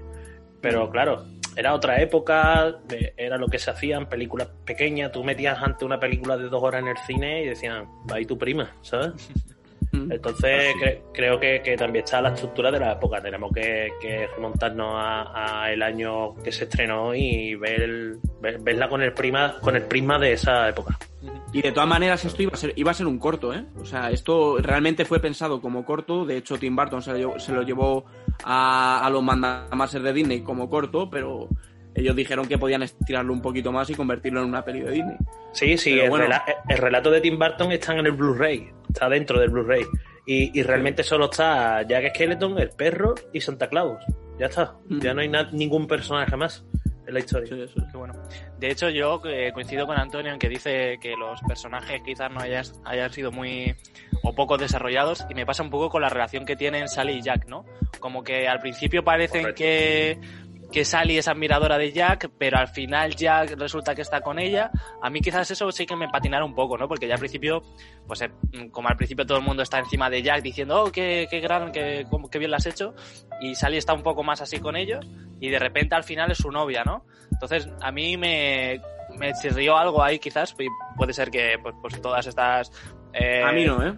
Pero 0.62 0.90
claro, 0.90 1.26
era 1.56 1.74
otra 1.74 2.02
época, 2.02 2.80
era 3.18 3.38
lo 3.38 3.48
que 3.48 3.60
se 3.60 3.72
hacía 3.72 3.98
en 3.98 4.08
películas 4.08 4.50
pequeñas. 4.66 5.12
Tú 5.12 5.24
metías 5.24 5.62
ante 5.62 5.86
una 5.86 6.00
película 6.00 6.38
de 6.38 6.50
dos 6.50 6.62
horas 6.62 6.82
en 6.82 6.90
el 6.90 6.98
cine 6.98 7.44
y 7.44 7.48
decían, 7.48 7.86
va 8.10 8.16
ahí 8.16 8.26
tu 8.26 8.38
prima, 8.38 8.76
¿sabes? 8.82 9.14
Entonces 9.92 10.76
cre- 10.76 11.02
creo 11.14 11.40
que, 11.40 11.62
que 11.64 11.76
también 11.76 12.04
está 12.06 12.22
la 12.22 12.30
estructura 12.30 12.72
de 12.72 12.80
la 12.80 12.94
época. 12.94 13.22
Tenemos 13.22 13.52
que, 13.54 13.90
que 14.00 14.28
remontarnos 14.28 14.94
a, 14.96 15.64
a 15.64 15.72
el 15.72 15.82
año 15.82 16.36
que 16.44 16.52
se 16.52 16.66
estrenó 16.66 17.16
y 17.16 17.56
ver, 17.56 17.82
el- 17.82 18.20
ver- 18.42 18.60
verla 18.62 18.88
con 18.88 19.02
el 19.02 19.14
prima, 19.14 19.56
con 19.62 19.76
el 19.76 19.84
prisma 19.84 20.20
de 20.20 20.34
esa 20.34 20.70
época. 20.70 20.98
Y 21.52 21.62
de 21.64 21.72
todas 21.72 21.90
maneras 21.90 22.24
esto 22.24 22.44
iba 22.44 22.52
a 22.54 22.58
ser, 22.58 22.74
iba 22.76 22.92
a 22.92 22.94
ser 22.94 23.08
un 23.08 23.18
corto, 23.18 23.54
¿eh? 23.54 23.66
O 23.82 23.86
sea, 23.86 24.12
esto 24.12 24.58
realmente 24.60 25.04
fue 25.06 25.20
pensado 25.20 25.60
como 25.60 25.84
corto. 25.84 26.24
De 26.26 26.38
hecho, 26.38 26.58
Tim 26.58 26.76
Burton 26.76 27.02
se 27.02 27.12
lo 27.12 27.18
llevó, 27.18 27.40
se 27.40 27.52
lo 27.52 27.64
llevó 27.64 28.06
a, 28.44 29.06
a 29.06 29.10
los 29.10 29.24
mandamásers 29.24 30.04
de 30.04 30.14
Disney 30.14 30.42
como 30.42 30.70
corto, 30.70 31.10
pero 31.10 31.50
ellos 31.96 32.16
dijeron 32.16 32.48
que 32.48 32.58
podían 32.58 32.84
estirarlo 32.84 33.34
un 33.34 33.42
poquito 33.42 33.72
más 33.72 33.90
y 33.90 33.96
convertirlo 33.96 34.42
en 34.42 34.48
una 34.50 34.64
peli 34.64 34.82
de 34.82 34.92
Disney. 34.92 35.18
Sí, 35.54 35.78
sí, 35.78 36.00
el, 36.00 36.10
bueno. 36.10 36.26
rela- 36.26 36.44
el 36.68 36.78
relato 36.78 37.10
de 37.12 37.22
Tim 37.22 37.38
Burton 37.40 37.72
está 37.72 37.94
en 37.98 38.06
el 38.06 38.12
Blu-ray, 38.14 38.70
está 38.90 39.10
dentro 39.10 39.40
del 39.40 39.50
Blu-ray. 39.50 39.84
Y, 40.26 40.58
y 40.60 40.64
realmente 40.64 41.02
solo 41.04 41.26
está 41.26 41.82
Jack 41.84 42.10
Skeleton, 42.14 42.60
el 42.60 42.70
perro 42.70 43.16
y 43.34 43.42
Santa 43.42 43.68
Claus. 43.68 44.04
Ya 44.38 44.46
está, 44.46 44.76
Mm. 44.88 45.00
ya 45.00 45.14
no 45.14 45.22
hay 45.22 45.32
ningún 45.52 45.88
personaje 45.88 46.36
más 46.38 46.64
en 47.08 47.14
la 47.16 47.20
historia. 47.20 47.48
Sí, 47.48 47.60
eso. 47.62 47.74
Qué 47.92 47.98
bueno. 47.98 48.14
De 48.60 48.70
hecho, 48.70 48.90
yo 48.90 49.20
eh, 49.26 49.52
coincido 49.54 49.88
con 49.88 49.98
Antonio 49.98 50.32
en 50.32 50.38
que 50.38 50.48
dice 50.48 51.00
que 51.02 51.16
los 51.18 51.42
personajes 51.42 52.02
quizás 52.06 52.32
no 52.32 52.40
hayan, 52.40 52.64
hayan 52.86 53.12
sido 53.12 53.32
muy 53.32 53.76
o 54.22 54.36
poco 54.36 54.58
desarrollados 54.58 55.26
y 55.30 55.34
me 55.34 55.46
pasa 55.48 55.64
un 55.64 55.72
poco 55.72 55.90
con 55.90 56.02
la 56.04 56.10
relación 56.10 56.46
que 56.46 56.56
tienen 56.56 56.88
Sally 56.88 57.14
y 57.14 57.22
Jack, 57.24 57.48
¿no? 57.48 57.66
Como 58.00 58.24
que 58.24 58.48
al 58.48 58.60
principio 58.60 59.04
parecen 59.04 59.42
Correcto. 59.42 59.58
que 59.64 60.20
que 60.72 60.86
Sally 60.86 61.18
es 61.18 61.28
admiradora 61.28 61.78
de 61.78 61.92
Jack, 61.92 62.30
pero 62.38 62.58
al 62.58 62.68
final 62.68 63.16
Jack 63.16 63.56
resulta 63.58 63.96
que 63.96 64.02
está 64.04 64.22
con 64.22 64.38
ella. 64.38 64.70
A 65.02 65.10
mí 65.10 65.20
quizás 65.20 65.50
eso 65.50 65.72
sí 65.72 65.86
que 65.86 65.96
me 65.96 66.08
patinara 66.10 66.46
un 66.46 66.54
poco, 66.54 66.78
¿no? 66.78 66.88
Porque 66.88 67.08
ya 67.08 67.16
al 67.16 67.20
principio, 67.20 67.64
pues 68.06 68.22
eh, 68.22 68.30
como 68.72 68.88
al 68.88 68.96
principio 68.96 69.26
todo 69.26 69.40
el 69.40 69.44
mundo 69.44 69.64
está 69.64 69.80
encima 69.80 70.10
de 70.10 70.22
Jack 70.22 70.42
diciendo, 70.44 70.84
oh, 70.84 70.92
qué, 70.92 71.28
qué 71.30 71.40
gran, 71.40 71.72
qué, 71.72 72.06
qué 72.32 72.40
bien 72.40 72.52
lo 72.52 72.58
has 72.58 72.66
hecho, 72.68 72.94
y 73.42 73.56
Sally 73.56 73.78
está 73.78 73.94
un 73.94 74.04
poco 74.04 74.24
más 74.24 74.42
así 74.42 74.60
con 74.60 74.76
ellos, 74.76 75.06
y 75.40 75.50
de 75.50 75.58
repente 75.60 75.96
al 75.96 76.04
final 76.04 76.32
es 76.32 76.38
su 76.38 76.52
novia, 76.52 76.84
¿no? 76.84 77.06
Entonces 77.32 77.70
a 77.82 77.92
mí 77.92 78.18
me, 78.18 78.80
me 79.18 79.34
chirrió 79.34 79.76
algo 79.78 80.04
ahí 80.04 80.20
quizás, 80.20 80.56
y 80.60 80.68
puede 80.98 81.14
ser 81.14 81.32
que 81.32 81.58
pues, 81.62 81.74
pues 81.82 82.02
todas 82.02 82.28
estas... 82.28 82.72
eh, 83.14 83.42
A 83.44 83.52
mí 83.52 83.66
no, 83.66 83.86
¿eh? 83.88 83.94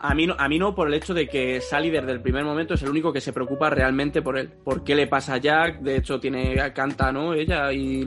A 0.00 0.14
mí 0.14 0.26
no, 0.28 0.36
a 0.38 0.48
mí 0.48 0.58
no 0.60 0.74
por 0.76 0.86
el 0.86 0.94
hecho 0.94 1.12
de 1.12 1.28
que 1.28 1.60
Sally 1.60 1.90
desde 1.90 2.12
el 2.12 2.20
primer 2.20 2.44
momento 2.44 2.74
es 2.74 2.82
el 2.82 2.90
único 2.90 3.12
que 3.12 3.20
se 3.20 3.32
preocupa 3.32 3.68
realmente 3.68 4.22
por 4.22 4.38
él. 4.38 4.48
¿Por 4.64 4.84
qué 4.84 4.94
le 4.94 5.08
pasa 5.08 5.34
a 5.34 5.38
Jack? 5.38 5.80
De 5.80 5.96
hecho, 5.96 6.20
tiene 6.20 6.54
canta, 6.72 7.10
¿no? 7.10 7.34
Ella 7.34 7.72
y 7.72 8.06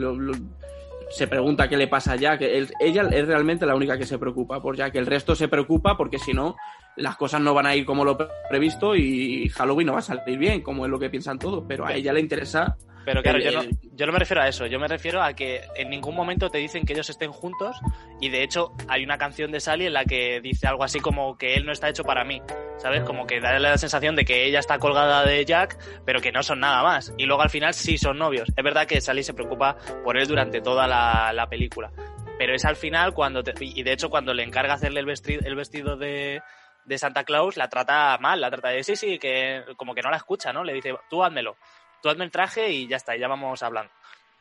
se 1.10 1.28
pregunta 1.28 1.68
qué 1.68 1.76
le 1.76 1.90
pasa 1.90 2.14
a 2.14 2.16
Jack. 2.16 2.44
Ella 2.80 3.10
es 3.12 3.28
realmente 3.28 3.66
la 3.66 3.76
única 3.76 3.98
que 3.98 4.06
se 4.06 4.18
preocupa 4.18 4.62
por 4.62 4.78
Jack. 4.78 4.96
El 4.96 5.06
resto 5.06 5.36
se 5.36 5.50
preocupa 5.50 5.98
porque 5.98 6.18
si 6.18 6.32
no, 6.32 6.56
las 6.96 7.18
cosas 7.18 7.42
no 7.42 7.54
van 7.54 7.66
a 7.66 7.76
ir 7.76 7.86
como 7.86 8.06
lo 8.06 8.18
pre- 8.18 8.28
previsto 8.50 8.96
y 8.96 9.50
Halloween 9.50 9.88
no 9.88 9.94
va 9.94 10.00
a 10.00 10.04
salir 10.04 10.38
bien, 10.38 10.62
como 10.62 10.86
es 10.86 10.92
lo 10.92 10.98
que 10.98 11.10
piensan 11.10 11.40
todos. 11.40 11.66
Pero 11.68 11.86
a 11.86 11.94
ella 11.94 12.14
le 12.14 12.22
interesa 12.22 12.78
Pero 13.06 13.24
claro, 13.24 13.40
El- 13.40 13.44
yo 13.46 13.52
no, 13.52 13.62
el- 13.62 13.78
yo 13.94 14.06
no 14.06 14.12
me 14.14 14.20
refiero 14.20 14.42
a 14.42 14.48
eso, 14.48 14.66
yo 14.68 14.80
me 14.80 14.88
refiero 14.88 15.22
a 15.24 15.34
que 15.34 15.62
en 15.76 15.90
ningún 15.90 16.16
momento 16.16 16.50
te 16.50 16.60
dicen 16.60 16.86
que 16.86 16.94
ellos 16.94 17.10
estén 17.10 17.32
juntos 17.32 17.80
y 18.20 18.30
de 18.30 18.44
hecho 18.44 18.74
hay 18.88 19.04
una 19.04 19.18
canción 19.18 19.52
de 19.52 19.60
Sally 19.60 19.88
en 19.88 19.94
la 19.94 20.06
que 20.06 20.40
dice 20.42 20.68
algo 20.68 20.84
así 20.84 21.00
como 21.00 21.38
que 21.38 21.56
él 21.56 21.66
no 21.66 21.72
está 21.72 21.90
hecho 21.90 22.04
para 22.04 22.24
mí, 22.24 22.42
¿sabes? 22.78 23.02
Como 23.04 23.26
que 23.26 23.40
da 23.40 23.58
la 23.60 23.78
sensación 23.78 24.16
de 24.16 24.24
que 24.26 24.46
ella 24.46 24.60
está 24.60 24.78
colgada 24.80 25.26
de 25.26 25.44
Jack, 25.46 25.78
pero 26.06 26.22
que 26.22 26.32
no 26.32 26.44
son 26.44 26.60
nada 26.60 26.84
más. 26.84 27.14
Y 27.18 27.26
luego 27.26 27.42
al 27.42 27.50
final 27.50 27.74
sí 27.74 27.98
son 27.98 28.18
novios. 28.20 28.50
Es 28.56 28.64
verdad 28.64 28.86
que 28.88 29.02
Sally 29.02 29.24
se 29.24 29.34
preocupa 29.34 29.78
por 30.04 30.18
él 30.18 30.28
durante 30.28 30.62
toda 30.62 30.88
la, 30.88 31.32
la 31.34 31.48
película, 31.50 31.92
pero 32.38 32.54
es 32.56 32.66
al 32.66 32.76
final 32.76 33.14
cuando, 33.14 33.44
te- 33.44 33.54
y 33.60 33.82
de 33.84 33.94
hecho 33.94 34.10
cuando 34.10 34.34
le 34.34 34.44
encarga 34.44 34.76
hacerle 34.76 35.00
el 35.00 35.06
vestido, 35.08 35.42
el 35.46 35.56
vestido 35.56 35.98
de, 35.98 36.42
de 36.86 36.98
Santa 36.98 37.24
Claus, 37.24 37.58
la 37.58 37.68
trata 37.68 38.18
mal, 38.20 38.42
la 38.42 38.50
trata 38.50 38.70
de 38.70 38.84
sí, 38.84 38.96
sí, 38.96 39.18
que 39.20 39.64
como 39.76 39.94
que 39.96 40.02
no 40.02 40.10
la 40.12 40.18
escucha, 40.18 40.52
¿no? 40.54 40.64
Le 40.64 40.74
dice, 40.74 40.94
tú 41.10 41.24
házmelo 41.24 41.56
tú 42.02 42.10
hazme 42.10 42.26
el 42.26 42.32
traje 42.32 42.70
y 42.72 42.88
ya 42.88 42.98
está, 42.98 43.16
y 43.16 43.20
ya 43.20 43.28
vamos 43.28 43.62
hablando. 43.64 43.92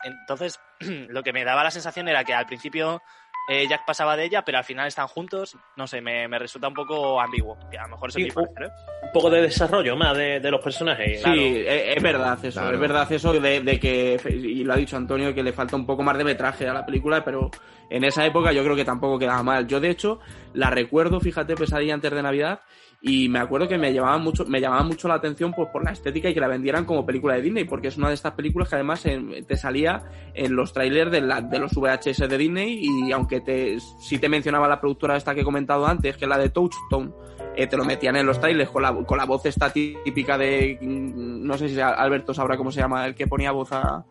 Entonces, 0.02 0.58
lo 0.80 1.22
que 1.22 1.32
me 1.32 1.44
daba 1.44 1.64
la 1.64 1.70
sensación 1.70 2.08
era 2.08 2.24
que 2.24 2.32
al 2.34 2.46
principio 2.46 3.02
eh, 3.48 3.66
Jack 3.68 3.84
pasaba 3.84 4.16
de 4.16 4.24
ella, 4.24 4.42
pero 4.44 4.58
al 4.58 4.64
final 4.64 4.86
están 4.86 5.08
juntos, 5.08 5.56
no 5.76 5.86
sé, 5.86 6.00
me, 6.00 6.28
me 6.28 6.38
resulta 6.38 6.68
un 6.68 6.74
poco 6.74 7.20
ambiguo. 7.20 7.58
Que 7.70 7.78
a 7.78 7.82
lo 7.82 7.88
mejor 7.90 8.08
es 8.10 8.14
Sí, 8.14 8.22
mi 8.24 8.30
parecer, 8.30 8.62
¿eh? 8.64 8.70
Un 9.02 9.12
poco 9.12 9.28
de 9.30 9.42
desarrollo 9.42 9.96
más 9.96 10.16
de, 10.16 10.40
de 10.40 10.50
los 10.50 10.62
personajes. 10.62 11.22
Sí, 11.22 11.64
es, 11.66 11.96
es 11.96 12.02
verdad 12.02 12.38
eso, 12.44 12.60
Claro. 12.60 12.74
es 12.74 12.80
verdad 12.80 13.12
eso 13.12 13.32
de, 13.32 13.60
de 13.60 13.80
que, 13.80 14.20
y 14.30 14.62
lo 14.64 14.72
ha 14.72 14.76
dicho 14.76 14.96
Antonio, 14.96 15.34
que 15.34 15.42
le 15.42 15.52
falta 15.52 15.74
un 15.76 15.84
poco 15.86 16.02
más 16.02 16.16
de 16.16 16.24
metraje 16.24 16.68
a 16.68 16.72
la 16.72 16.86
película, 16.86 17.24
pero 17.24 17.50
en 17.90 18.04
esa 18.04 18.24
época 18.24 18.52
yo 18.52 18.62
creo 18.62 18.76
que 18.76 18.84
tampoco 18.84 19.18
quedaba 19.18 19.42
mal. 19.42 19.66
Yo 19.66 19.80
de 19.80 19.90
hecho 19.90 20.20
la 20.54 20.70
recuerdo, 20.70 21.18
fíjate, 21.20 21.56
Pesadilla 21.56 21.94
antes 21.94 22.10
de 22.12 22.22
Navidad, 22.22 22.60
y 23.02 23.28
me 23.30 23.38
acuerdo 23.38 23.66
que 23.66 23.78
me 23.78 23.92
llamaba 23.92 24.18
mucho, 24.18 24.44
me 24.46 24.60
llamaba 24.60 24.82
mucho 24.82 25.08
la 25.08 25.14
atención 25.14 25.52
pues, 25.54 25.68
por 25.72 25.82
la 25.84 25.92
estética 25.92 26.28
y 26.28 26.34
que 26.34 26.40
la 26.40 26.48
vendieran 26.48 26.84
como 26.84 27.06
película 27.06 27.34
de 27.34 27.42
Disney, 27.42 27.64
porque 27.64 27.88
es 27.88 27.96
una 27.96 28.08
de 28.08 28.14
estas 28.14 28.32
películas 28.32 28.68
que 28.68 28.74
además 28.74 29.06
en- 29.06 29.44
te 29.46 29.56
salía 29.56 30.02
en 30.34 30.54
los 30.54 30.72
trailers 30.72 31.10
de, 31.10 31.20
la- 31.22 31.40
de 31.40 31.58
los 31.58 31.72
VHS 31.72 32.28
de 32.28 32.36
Disney, 32.38 32.78
y 32.82 33.12
aunque 33.12 33.40
te, 33.40 33.78
si 33.80 34.18
te 34.18 34.28
mencionaba 34.28 34.68
la 34.68 34.80
productora 34.80 35.16
esta 35.16 35.34
que 35.34 35.40
he 35.40 35.44
comentado 35.44 35.86
antes, 35.86 36.16
que 36.16 36.24
es 36.26 36.28
la 36.28 36.36
de 36.38 36.50
Touchstone, 36.50 37.10
eh, 37.56 37.66
te 37.66 37.76
lo 37.76 37.84
metían 37.84 38.16
en 38.16 38.26
los 38.26 38.38
trailers 38.38 38.70
con 38.70 38.82
la, 38.82 38.94
con 38.94 39.16
la 39.18 39.24
voz 39.24 39.44
esta 39.46 39.72
típica 39.72 40.36
de. 40.38 40.78
mm, 40.80 41.46
No 41.46 41.56
sé 41.58 41.68
si 41.68 41.80
Alberto 41.80 42.32
sabrá 42.34 42.56
cómo 42.56 42.70
se 42.70 42.80
llama, 42.80 43.06
el 43.06 43.14
que 43.14 43.26
ponía 43.26 43.50
voz 43.50 43.72
a. 43.72 44.04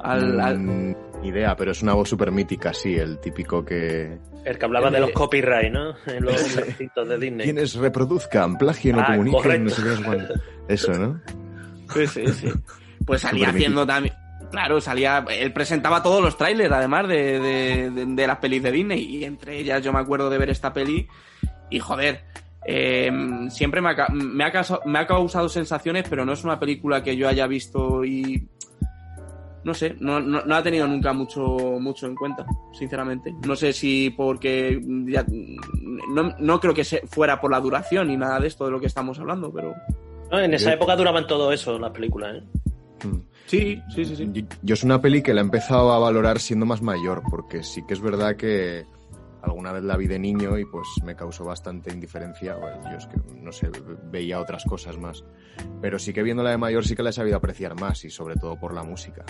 Al, 0.00 0.40
al- 0.40 0.58
Mm, 0.58 0.94
idea, 1.22 1.56
pero 1.56 1.72
es 1.72 1.82
una 1.82 1.94
voz 1.94 2.08
súper 2.08 2.30
mítica, 2.30 2.72
sí, 2.72 2.94
el 2.96 3.18
típico 3.18 3.64
que... 3.64 4.18
El 4.44 4.58
que 4.58 4.64
hablaba 4.64 4.90
de 4.90 5.00
los 5.00 5.10
copyright, 5.10 5.72
¿no? 5.72 5.94
En 6.06 6.24
los 6.24 6.56
ejércitos 6.56 7.08
de 7.08 7.18
Disney. 7.18 7.44
Quienes 7.44 7.74
reproduzcan, 7.74 8.56
plagien 8.56 8.96
o 8.96 9.00
Ah, 9.00 9.06
comuniquen, 9.08 9.40
correcto. 9.42 9.64
no 9.64 9.70
sé 9.70 9.82
qué, 9.82 9.88
no 9.88 9.96
sé 9.96 10.02
cuánto. 10.04 10.34
Eso, 10.68 10.92
¿no? 10.92 11.20
Sí, 11.94 12.06
sí, 12.06 12.26
sí. 12.28 12.48
Pues 13.04 13.22
salía 13.22 13.48
haciendo 13.50 13.86
también. 13.86 14.14
Claro, 14.50 14.80
salía. 14.80 15.24
Él 15.30 15.52
presentaba 15.52 16.02
todos 16.02 16.22
los 16.22 16.36
trailers, 16.38 16.72
además 16.72 17.06
de, 17.08 17.38
de, 17.38 17.90
de- 17.90 18.06
de 18.06 18.26
las 18.26 18.38
pelis 18.38 18.62
de 18.62 18.70
Disney. 18.72 19.00
Y 19.04 19.24
entre 19.24 19.58
ellas 19.58 19.82
yo 19.82 19.92
me 19.92 19.98
acuerdo 19.98 20.30
de 20.30 20.38
ver 20.38 20.50
esta 20.50 20.72
peli. 20.72 21.06
Y 21.70 21.78
joder. 21.80 22.24
eh, 22.66 23.10
siempre 23.50 23.80
me 23.82 23.90
ha, 23.90 24.06
me, 24.12 24.44
ha 24.44 24.52
causado, 24.52 24.80
me 24.86 24.98
ha 24.98 25.06
causado 25.06 25.48
sensaciones, 25.48 26.04
pero 26.08 26.24
no 26.24 26.32
es 26.32 26.44
una 26.44 26.58
película 26.60 27.02
que 27.02 27.16
yo 27.16 27.28
haya 27.28 27.46
visto 27.46 28.04
y. 28.04 28.48
No 29.64 29.74
sé, 29.74 29.96
no, 30.00 30.20
no, 30.20 30.42
no 30.44 30.54
ha 30.54 30.62
tenido 30.62 30.86
nunca 30.86 31.12
mucho, 31.12 31.42
mucho 31.80 32.06
en 32.06 32.14
cuenta, 32.14 32.46
sinceramente. 32.72 33.34
No 33.46 33.56
sé 33.56 33.72
si 33.72 34.10
porque. 34.10 34.80
ya- 35.06 35.26
no, 36.10 36.34
no 36.38 36.60
creo 36.60 36.72
que 36.74 36.84
se, 36.84 37.06
fuera 37.06 37.40
por 37.40 37.50
la 37.50 37.60
duración 37.60 38.08
ni 38.08 38.16
nada 38.16 38.38
de 38.40 38.46
esto 38.48 38.64
de 38.64 38.70
lo 38.70 38.80
que 38.80 38.86
estamos 38.86 39.18
hablando, 39.18 39.52
pero. 39.52 39.74
No, 40.30 40.38
en 40.40 40.54
esa 40.54 40.70
Yo- 40.70 40.76
época 40.76 40.94
duraban 40.96 41.26
todo 41.26 41.52
eso 41.52 41.78
las 41.78 41.90
películas, 41.90 42.36
¿eh? 42.36 43.06
Mm. 43.06 43.20
Sí, 43.46 43.82
sí, 43.94 44.04
sí, 44.04 44.14
sí. 44.16 44.28
Yo, 44.32 44.42
yo 44.62 44.74
es 44.74 44.84
una 44.84 45.00
peli 45.00 45.22
que 45.22 45.32
la 45.32 45.40
he 45.40 45.44
empezado 45.44 45.92
a 45.92 45.98
valorar 45.98 46.38
siendo 46.38 46.66
más 46.66 46.82
mayor, 46.82 47.22
porque 47.30 47.62
sí 47.62 47.82
que 47.86 47.94
es 47.94 48.00
verdad 48.00 48.36
que 48.36 48.84
alguna 49.50 49.72
vez 49.72 49.82
la 49.84 49.96
vi 49.96 50.06
de 50.06 50.18
niño 50.18 50.58
y 50.58 50.64
pues 50.64 50.86
me 51.04 51.14
causó 51.16 51.44
bastante 51.44 51.92
indiferencia. 51.92 52.54
Bueno, 52.56 52.80
yo 52.90 52.96
es 52.98 53.06
que, 53.06 53.16
no 53.40 53.52
sé, 53.52 53.70
veía 54.10 54.40
otras 54.40 54.64
cosas 54.64 54.96
más. 54.98 55.24
Pero 55.80 55.98
sí 55.98 56.12
que 56.12 56.22
viéndola 56.22 56.50
de 56.50 56.58
mayor 56.58 56.84
sí 56.84 56.94
que 56.94 57.02
la 57.02 57.10
he 57.10 57.12
sabido 57.12 57.36
apreciar 57.36 57.78
más 57.80 58.04
y 58.04 58.10
sobre 58.10 58.36
todo 58.36 58.58
por 58.58 58.74
la 58.74 58.82
música. 58.82 59.24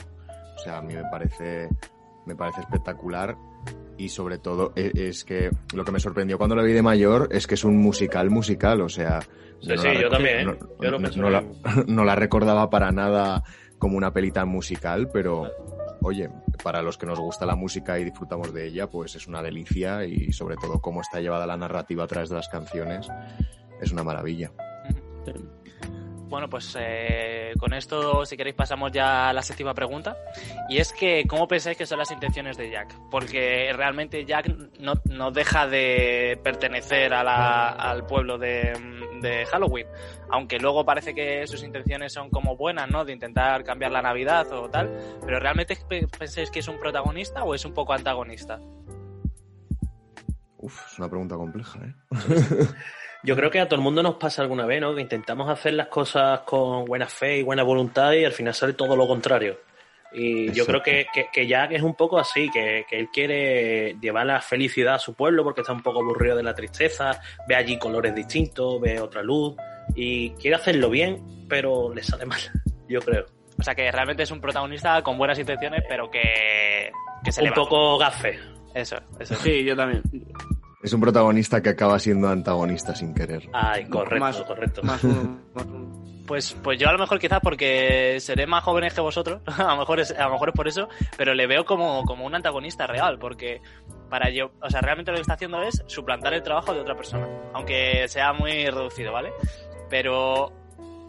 O 0.56 0.58
sea, 0.60 0.78
a 0.78 0.82
mí 0.82 0.94
me 0.94 1.04
parece, 1.10 1.68
me 2.26 2.34
parece 2.36 2.60
espectacular 2.60 3.36
y 3.96 4.08
sobre 4.08 4.38
todo 4.38 4.72
e- 4.76 4.92
es, 4.94 5.24
que 5.24 5.50
lo 5.74 5.84
que 5.84 5.92
me 5.92 6.00
sorprendió 6.00 6.36
cuando 6.38 6.54
la 6.56 6.62
vi 6.62 6.72
de 6.72 6.82
mayor 6.82 7.28
es 7.32 7.46
que 7.46 7.54
es 7.54 7.64
un 7.64 7.76
musical 7.78 8.30
musical, 8.30 8.80
o 8.80 8.88
sea... 8.88 9.20
Sí, 9.60 9.68
no 9.70 9.76
sí, 9.78 9.88
la 9.88 10.00
yo 10.00 10.08
también, 10.08 10.38
¿eh? 10.40 10.44
no- 10.44 10.56
Yo 10.82 10.90
no- 10.98 10.98
no 11.16 11.30
la- 11.30 11.44
no 11.86 12.04
la 12.04 12.14
recordaba 12.14 12.70
para 12.70 12.92
nada 12.92 13.42
como 13.78 13.96
una 13.96 14.12
peli 14.12 14.30
tan 14.32 14.48
musical, 14.48 15.08
pero 15.12 15.50
oye, 16.03 16.30
para 16.62 16.82
los 16.82 16.99
que 16.99 17.07
nos 17.07 17.18
gusta 17.18 17.46
la 17.46 17.57
música 17.57 17.99
y 17.99 18.05
disfrutamos 18.05 18.53
de 18.53 18.66
ella, 18.66 18.88
pues 18.88 19.14
es 19.14 19.26
una 19.26 19.42
delicia 19.42 20.05
y 20.05 20.32
sobre 20.32 20.57
todo 20.57 20.80
cómo 20.80 21.01
está 21.01 21.20
llevada 21.20 21.46
la 21.46 21.57
narrativa 21.57 22.05
a 22.05 22.07
través 22.07 22.28
de 22.28 22.36
las 22.36 22.49
canciones, 22.49 23.09
es 23.80 23.92
una 23.92 24.03
maravilla. 24.03 24.51
Bueno, 26.28 26.49
pues 26.49 26.76
eh, 26.78 27.55
con 27.59 27.72
esto, 27.72 28.26
si 28.26 28.36
queréis, 28.36 28.55
pasamos 28.55 28.92
ya 28.92 29.30
a 29.30 29.32
la 29.32 29.40
séptima 29.40 29.72
pregunta. 29.72 30.16
Y 30.68 30.76
es 30.76 30.92
que, 30.92 31.24
¿cómo 31.26 31.49
pensáis 31.49 31.78
que 31.78 31.86
son 31.86 31.99
las 31.99 32.10
intenciones 32.10 32.59
de 32.59 32.70
Jack? 32.70 32.94
Porque 33.10 33.72
realmente 33.74 34.27
Jack 34.27 34.48
no, 34.78 34.94
no 35.06 35.31
deja 35.31 35.66
de 35.66 36.39
pertenecer 36.43 37.14
al 37.14 38.05
pueblo 38.06 38.36
de, 38.36 38.74
de 39.20 39.47
Halloween. 39.47 39.86
Aunque 40.31 40.59
luego 40.59 40.85
parece 40.85 41.15
que 41.15 41.47
sus 41.47 41.62
intenciones 41.62 42.12
son 42.12 42.31
como 42.31 42.57
buenas, 42.57 42.90
¿no? 42.90 43.05
De 43.05 43.12
intentar 43.12 43.65
cambiar 43.65 43.93
la 43.93 44.03
Navidad 44.03 44.51
o 44.53 44.69
tal. 44.69 44.90
Pero 45.24 45.39
¿realmente 45.40 45.77
pe- 45.89 46.07
pensáis 46.19 46.51
que 46.51 46.59
es 46.61 46.69
un 46.69 46.78
protagonista 46.78 47.45
o 47.45 47.55
es 47.55 47.65
un 47.65 47.73
poco 47.74 47.93
antagonista? 47.93 48.61
Uf, 50.59 50.86
es 50.93 50.99
una 50.99 51.09
pregunta 51.09 51.36
compleja, 51.36 51.78
¿eh? 51.85 51.95
Yo 53.24 53.35
creo 53.35 53.51
que 53.51 53.59
a 53.61 53.66
todo 53.66 53.77
el 53.77 53.82
mundo 53.82 54.03
nos 54.03 54.15
pasa 54.15 54.43
alguna 54.43 54.65
vez, 54.65 54.81
¿no? 54.81 54.95
Que 54.95 55.01
intentamos 55.01 55.49
hacer 55.51 55.74
las 55.74 55.89
cosas 55.89 56.40
con 56.40 56.85
buena 56.85 57.07
fe 57.07 57.39
y 57.39 57.43
buena 57.43 57.62
voluntad 57.65 58.12
y 58.12 58.24
al 58.24 58.32
final 58.32 58.55
sale 58.55 58.74
todo 58.74 58.97
lo 58.97 59.07
contrario. 59.09 59.59
Y 60.12 60.51
yo 60.52 60.64
creo 60.64 60.82
que, 60.82 61.06
que, 61.12 61.26
que 61.32 61.47
Jack 61.47 61.72
es 61.72 61.82
un 61.82 61.94
poco 61.94 62.18
así, 62.18 62.48
que, 62.51 62.86
que 62.89 62.98
él 62.98 63.09
quiere 63.12 63.94
llevar 64.01 64.26
la 64.26 64.40
felicidad 64.40 64.94
a 64.94 64.98
su 64.98 65.14
pueblo 65.14 65.44
porque 65.44 65.60
está 65.60 65.72
un 65.72 65.82
poco 65.82 66.01
aburrido 66.01 66.36
de 66.36 66.43
la 66.43 66.55
tristeza, 66.55 67.20
ve 67.47 67.55
allí 67.55 67.78
colores 67.78 68.14
distintos, 68.14 68.80
ve 68.80 69.01
otra 69.01 69.22
luz 69.22 69.55
y 69.94 70.30
quiere 70.30 70.56
hacerlo 70.56 70.89
bien, 70.89 71.47
pero 71.48 71.93
le 71.94 72.02
sale 72.02 72.24
mal, 72.24 72.40
yo 72.89 73.01
creo. 73.01 73.26
O 73.59 73.62
sea, 73.62 73.74
que 73.74 73.90
realmente 73.90 74.22
es 74.22 74.30
un 74.30 74.40
protagonista 74.40 75.02
con 75.02 75.18
buenas 75.18 75.39
intenciones, 75.39 75.82
pero 75.89 76.10
que, 76.10 76.90
que 77.24 77.32
se 77.32 77.43
le 77.43 77.48
Un 77.48 77.52
va. 77.52 77.56
poco 77.56 77.98
gafe. 77.98 78.39
Eso, 78.74 78.97
eso. 79.18 79.35
Sí, 79.35 79.64
yo 79.64 79.74
también. 79.76 80.02
Es 80.82 80.92
un 80.92 81.00
protagonista 81.00 81.62
que 81.62 81.70
acaba 81.70 81.98
siendo 81.98 82.28
antagonista 82.28 82.94
sin 82.94 83.14
querer. 83.14 83.48
Ay, 83.52 83.86
correcto, 83.86 84.18
Más- 84.20 84.42
correcto. 84.42 84.82
Más 84.82 85.02
más. 85.55 85.66
Pues, 86.26 86.55
pues 86.62 86.78
yo 86.78 86.90
a 86.90 86.92
lo 86.92 86.98
mejor 86.98 87.18
quizás 87.18 87.40
porque 87.42 88.18
seré 88.20 88.46
más 88.46 88.62
jóvenes 88.62 88.92
que 88.92 89.00
vosotros, 89.00 89.40
a 89.59 89.62
lo 89.72 89.78
mejor 89.78 89.98
es, 90.00 90.10
a 90.10 90.26
lo 90.26 90.32
mejor 90.32 90.50
es 90.50 90.55
por 90.55 90.68
eso, 90.68 90.88
pero 91.16 91.32
le 91.32 91.46
veo 91.46 91.64
como, 91.64 92.05
como 92.05 92.26
un 92.26 92.34
antagonista 92.34 92.86
real, 92.86 93.18
porque 93.18 93.62
para 94.10 94.28
yo, 94.28 94.50
o 94.60 94.68
sea, 94.68 94.82
realmente 94.82 95.10
lo 95.10 95.16
que 95.16 95.22
está 95.22 95.34
haciendo 95.34 95.62
es 95.62 95.82
suplantar 95.86 96.34
el 96.34 96.42
trabajo 96.42 96.74
de 96.74 96.80
otra 96.80 96.94
persona, 96.94 97.26
aunque 97.55 98.06
sea 98.09 98.34
muy 98.34 98.66
reducido, 98.66 99.10
¿vale? 99.10 99.32
Pero 99.88 100.52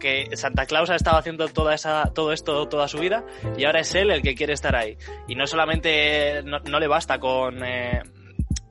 que 0.00 0.34
Santa 0.38 0.64
Claus 0.64 0.88
ha 0.88 0.96
estado 0.96 1.18
haciendo 1.18 1.46
toda 1.48 1.74
esa, 1.74 2.10
todo 2.14 2.32
esto 2.32 2.66
toda 2.68 2.88
su 2.88 2.96
vida 2.98 3.22
y 3.58 3.66
ahora 3.66 3.80
es 3.80 3.94
él 3.94 4.10
el 4.10 4.22
que 4.22 4.34
quiere 4.34 4.54
estar 4.54 4.74
ahí. 4.74 4.96
Y 5.28 5.34
no 5.34 5.46
solamente 5.46 6.42
no, 6.44 6.60
no 6.60 6.80
le 6.80 6.88
basta 6.88 7.20
con, 7.20 7.62
eh, 7.62 8.00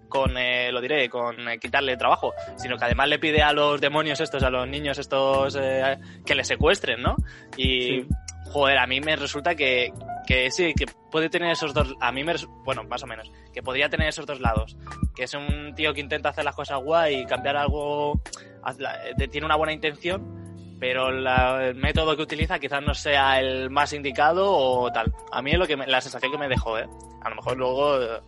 con 0.10 0.38
eh, 0.38 0.72
lo 0.72 0.81
diré, 0.81 1.07
con 1.10 1.48
eh, 1.48 1.60
quitarle 1.60 1.95
trabajo, 1.95 2.34
sino 2.57 2.77
que 2.77 2.86
además 2.86 3.07
le 3.07 3.19
pide 3.19 3.41
a 3.41 3.53
los 3.53 3.80
demonios 3.80 4.19
estos, 4.19 4.44
a 4.44 4.49
los 4.49 4.68
niños 4.68 4.98
estos, 4.98 5.56
eh, 5.61 5.98
que 6.26 6.36
le 6.36 6.44
secuestren, 6.44 7.02
¿no? 7.02 7.15
Y, 7.56 8.02
Sí. 8.02 8.07
joder, 8.52 8.80
a 8.80 8.88
mí 8.88 8.99
me 8.99 9.15
resulta 9.15 9.53
que, 9.56 9.94
que 10.27 10.49
sí, 10.52 10.73
que 10.73 10.86
puede 11.11 11.30
tener 11.30 11.52
esos 11.52 11.73
dos, 11.73 11.95
a 12.02 12.11
mí 12.11 12.23
me, 12.23 12.34
bueno, 12.65 12.84
más 12.84 13.03
o 13.03 13.07
menos, 13.07 13.31
que 13.53 13.61
podría 13.64 13.90
tener 13.90 14.07
esos 14.10 14.26
dos 14.26 14.40
lados, 14.41 14.76
que 15.15 15.23
es 15.23 15.34
un 15.36 15.73
tío 15.76 15.94
que 15.94 16.02
intenta 16.02 16.30
hacer 16.30 16.44
las 16.44 16.56
cosas 16.56 16.80
guay 16.84 17.22
y 17.22 17.26
cambiar 17.26 17.56
algo, 17.57 18.19
eh, 19.19 19.27
tiene 19.30 19.45
una 19.45 19.56
buena 19.56 19.73
intención, 19.73 20.76
pero 20.80 21.11
la- 21.11 21.68
el 21.68 21.76
método 21.76 22.15
que 22.15 22.22
utiliza 22.23 22.57
quizás 22.60 22.81
no 22.81 22.94
sea 22.94 23.40
el 23.40 23.69
más 23.69 23.91
indicado 23.94 24.52
o 24.52 24.91
tal. 24.91 25.14
A 25.31 25.41
mí 25.41 25.52
es 25.52 25.57
lo 25.60 25.68
que 25.68 25.76
me- 25.77 25.88
la 25.88 25.99
sensación 26.02 26.31
que 26.31 26.38
me 26.38 26.48
dejó, 26.48 26.77
¿eh? 26.80 26.88
A 27.22 27.30
lo 27.30 27.36
mejor 27.36 27.57
luego, 27.57 28.02
eh, 28.02 28.22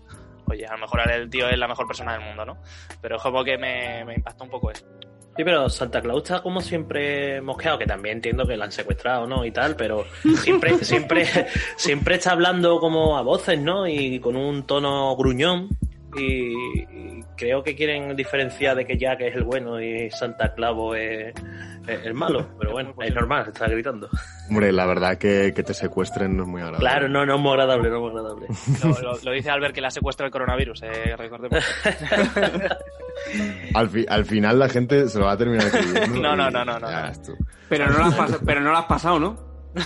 oye, 0.51 0.65
a 0.65 0.73
lo 0.73 0.79
mejor 0.79 1.09
el 1.11 1.29
tío 1.29 1.49
es 1.49 1.57
la 1.57 1.67
mejor 1.67 1.87
persona 1.87 2.13
del 2.13 2.21
mundo, 2.21 2.45
¿no? 2.45 2.57
Pero 3.01 3.17
es 3.17 3.21
como 3.21 3.43
que 3.43 3.57
me, 3.57 4.05
me 4.05 4.15
impactó 4.15 4.43
un 4.43 4.49
poco 4.49 4.71
eso. 4.71 4.85
Sí, 5.35 5.45
pero 5.45 5.69
Santa 5.69 6.01
Claus 6.01 6.23
está 6.23 6.41
como 6.41 6.59
siempre 6.59 7.41
mosqueado, 7.41 7.79
que 7.79 7.85
también 7.85 8.17
entiendo 8.17 8.45
que 8.45 8.57
la 8.57 8.65
han 8.65 8.71
secuestrado, 8.71 9.27
¿no? 9.27 9.45
Y 9.45 9.51
tal, 9.51 9.75
pero 9.77 10.05
siempre, 10.35 10.77
siempre, 10.83 11.25
siempre 11.77 12.15
está 12.15 12.31
hablando 12.31 12.79
como 12.79 13.17
a 13.17 13.21
voces, 13.21 13.59
¿no? 13.59 13.87
Y 13.87 14.19
con 14.19 14.35
un 14.35 14.67
tono 14.67 15.15
gruñón. 15.15 15.69
Y, 16.17 16.81
y 16.81 17.23
creo 17.37 17.63
que 17.63 17.75
quieren 17.75 18.13
diferenciar 18.17 18.75
de 18.75 18.85
que 18.85 18.97
Jack 18.97 19.21
es 19.21 19.35
el 19.35 19.43
bueno 19.43 19.81
y 19.81 20.11
Santa 20.11 20.53
Clavo 20.53 20.95
es, 20.95 21.33
es 21.87 22.05
el 22.05 22.13
malo. 22.13 22.47
Pero 22.59 22.71
bueno, 22.71 22.93
es 22.99 23.13
normal, 23.15 23.45
está 23.53 23.67
gritando. 23.67 24.09
Hombre, 24.49 24.71
la 24.71 24.85
verdad 24.85 25.17
que, 25.17 25.53
que 25.55 25.63
te 25.63 25.73
secuestren 25.73 26.35
no 26.37 26.43
es 26.43 26.49
muy 26.49 26.61
agradable. 26.61 26.87
Claro, 26.87 27.09
no, 27.09 27.25
no 27.25 27.35
es 27.35 27.41
muy 27.41 27.51
agradable, 27.51 27.89
no 27.89 27.95
es 27.95 28.01
muy 28.01 28.09
agradable. 28.11 28.47
Lo, 28.83 29.01
lo- 29.13 29.19
lo 29.23 29.31
dice 29.31 29.49
Albert 29.49 29.73
que 29.75 29.81
la 29.81 29.91
secuestra 29.91 30.25
el 30.25 30.31
coronavirus, 30.31 30.83
eh, 30.83 31.15
recordemos. 31.17 31.59
Al, 33.75 33.89
fi- 33.89 34.05
al 34.09 34.25
final 34.25 34.57
la 34.59 34.67
gente 34.69 35.07
se 35.07 35.19
lo 35.19 35.25
va 35.25 35.33
a 35.33 35.37
terminar 35.37 35.69
creyendo. 35.69 36.19
No, 36.21 36.35
no, 36.35 36.49
y 36.49 36.53
no, 36.53 36.65
no, 36.65 36.79
no, 36.79 36.89
ya 36.89 37.11
no. 37.11 37.35
Pero 37.69 37.87
no 37.89 37.97
lo 37.99 38.05
has, 38.05 38.39
pero 38.45 38.61
no 38.61 38.71
lo 38.71 38.77
has 38.77 38.85
pasado, 38.85 39.19
¿no? 39.19 39.37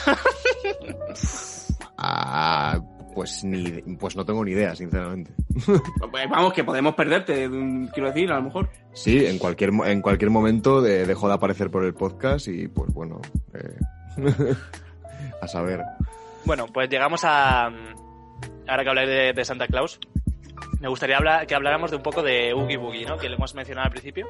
Ah, 1.98 2.78
pues 3.16 3.44
ni, 3.44 3.82
pues 3.98 4.16
no 4.16 4.24
tengo 4.26 4.44
ni 4.46 4.52
idea, 4.52 4.76
sinceramente. 4.76 5.32
Pues 6.12 6.30
Vamos, 6.30 6.54
que 6.54 6.64
podemos 6.64 6.94
perderte, 6.94 7.48
mm, 7.50 7.88
quiero 7.88 8.10
decir, 8.10 8.32
a 8.32 8.36
lo 8.36 8.44
mejor. 8.44 8.70
Sí, 8.94 9.26
en 9.26 9.40
cualquier, 9.40 9.72
mo- 9.72 9.86
en 9.86 10.02
cualquier 10.02 10.30
momento 10.30 10.82
de- 10.82 11.06
dejo 11.08 11.28
de 11.28 11.34
aparecer 11.34 11.72
por 11.72 11.84
el 11.86 11.94
podcast 11.96 12.48
y 12.48 12.68
pues 12.68 12.94
bueno, 12.94 13.22
eh, 13.54 13.76
a 15.42 15.48
saber. 15.48 15.82
Bueno, 16.46 16.68
pues 16.68 16.90
llegamos 16.90 17.22
a. 17.24 17.68
Ahora 18.68 18.84
que 18.84 18.90
habláis 18.90 19.10
de, 19.10 19.34
de 19.34 19.46
Santa 19.46 19.68
Claus, 19.68 20.00
me 20.80 20.88
gustaría 20.88 21.18
hablar, 21.18 21.48
que 21.48 21.56
habláramos 21.56 21.92
de 21.92 21.98
un 21.98 22.04
poco 22.04 22.22
de 22.24 22.54
Oogie 22.54 22.78
Boogie, 22.78 23.06
¿no? 23.06 23.18
Que 23.18 23.30
le 23.30 23.36
hemos 23.36 23.56
mencionado 23.56 23.86
al 23.86 23.92
principio. 23.92 24.28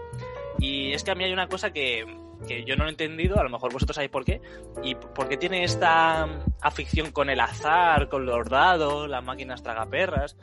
Y 0.60 0.94
es 0.94 1.04
que 1.04 1.12
a 1.12 1.16
mí 1.16 1.24
hay 1.24 1.34
una 1.34 1.48
cosa 1.48 1.72
que, 1.72 2.06
que 2.48 2.64
yo 2.64 2.76
no 2.76 2.84
lo 2.84 2.90
he 2.90 2.92
entendido, 2.92 3.40
a 3.40 3.44
lo 3.44 3.50
mejor 3.50 3.72
vosotros 3.74 3.96
sabéis 3.96 4.12
por 4.12 4.26
qué. 4.26 4.42
¿Y 4.84 4.96
por 4.96 5.28
qué 5.28 5.38
tiene 5.38 5.64
esta 5.64 6.28
afición 6.62 7.12
con 7.12 7.30
el 7.30 7.40
azar, 7.40 8.10
con 8.10 8.26
los 8.26 8.48
dados, 8.50 9.10
las 9.10 9.24
máquinas 9.24 9.64
tragaperras? 9.64 10.38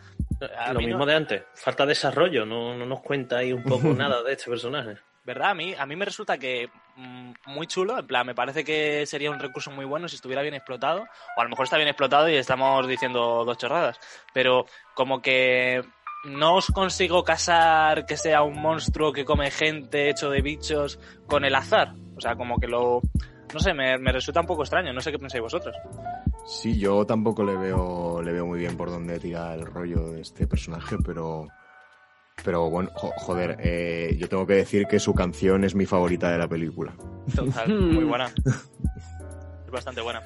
A 0.59 0.73
Lo 0.73 0.81
no- 0.81 0.87
mismo 0.87 1.07
de 1.07 1.15
antes, 1.15 1.43
falta 1.55 1.87
desarrollo, 1.87 2.45
no, 2.45 2.75
no 2.77 2.85
nos 2.87 3.01
cuenta 3.01 3.39
ahí 3.39 3.53
un 3.53 3.63
poco 3.63 3.89
nada 3.95 4.23
de 4.23 4.33
este 4.33 4.51
personaje. 4.51 4.97
¿Verdad? 5.25 5.51
A 5.51 5.55
mí, 5.55 5.73
a 5.79 5.87
mí 5.87 5.95
me 5.95 6.05
resulta 6.05 6.37
que 6.37 6.69
mm, 6.97 7.33
muy 7.47 7.69
chulo, 7.69 7.97
en 7.97 8.07
plan, 8.09 8.27
me 8.27 8.35
parece 8.35 8.65
que 8.65 9.07
sería 9.07 9.31
un 9.31 9.39
recurso 9.39 9.71
muy 9.71 9.85
bueno 9.85 10.09
si 10.09 10.17
estuviera 10.17 10.43
bien 10.43 10.55
explotado, 10.55 11.07
o 11.37 11.41
a 11.41 11.45
lo 11.45 11.51
mejor 11.51 11.63
está 11.65 11.77
bien 11.77 11.89
explotado 11.89 12.29
y 12.29 12.35
estamos 12.35 12.89
diciendo 12.89 13.45
dos 13.45 13.57
chorradas, 13.57 14.01
pero 14.33 14.67
como 14.95 15.23
que 15.23 15.85
no 16.25 16.57
os 16.57 16.67
consigo 16.69 17.25
casar 17.25 18.07
que 18.07 18.17
sea 18.17 18.43
un 18.43 18.61
monstruo 18.61 19.13
que 19.13 19.25
come 19.25 19.51
gente 19.51 20.09
hecho 20.11 20.31
de 20.31 20.41
bichos 20.43 20.99
con 21.27 21.45
el 21.45 21.55
azar. 21.55 21.95
O 22.17 22.21
sea, 22.21 22.37
como 22.37 22.59
que 22.59 22.69
lo... 22.69 23.01
No 23.53 23.61
sé, 23.61 23.75
me, 23.75 23.99
me 23.99 24.13
resulta 24.13 24.41
un 24.41 24.47
poco 24.47 24.63
extraño, 24.63 24.93
no 24.93 25.01
sé 25.01 25.11
qué 25.13 25.19
pensáis 25.19 25.43
vosotros. 25.43 25.77
Sí, 26.47 26.79
yo 26.79 27.05
tampoco 27.05 27.45
le 27.45 27.57
veo, 27.57 28.23
le 28.23 28.33
veo 28.33 28.47
muy 28.47 28.59
bien 28.59 28.77
por 28.77 28.91
dónde 28.91 29.19
tira 29.21 29.53
el 29.55 29.67
rollo 29.67 30.11
de 30.11 30.23
este 30.23 30.47
personaje, 30.47 30.97
pero, 31.05 31.49
pero 32.45 32.71
bueno, 32.71 32.91
jo- 32.95 33.13
joder, 33.17 33.57
eh, 33.61 34.17
yo 34.19 34.29
tengo 34.29 34.47
que 34.47 34.55
decir 34.55 34.87
que 34.87 34.99
su 34.99 35.15
canción 35.15 35.65
es 35.65 35.75
mi 35.75 35.85
favorita 35.87 36.31
de 36.31 36.39
la 36.39 36.49
película. 36.49 36.95
Total, 37.35 37.69
muy 37.79 38.05
buena. 38.05 38.33
Es 39.67 39.71
bastante 39.71 40.01
buena. 40.03 40.23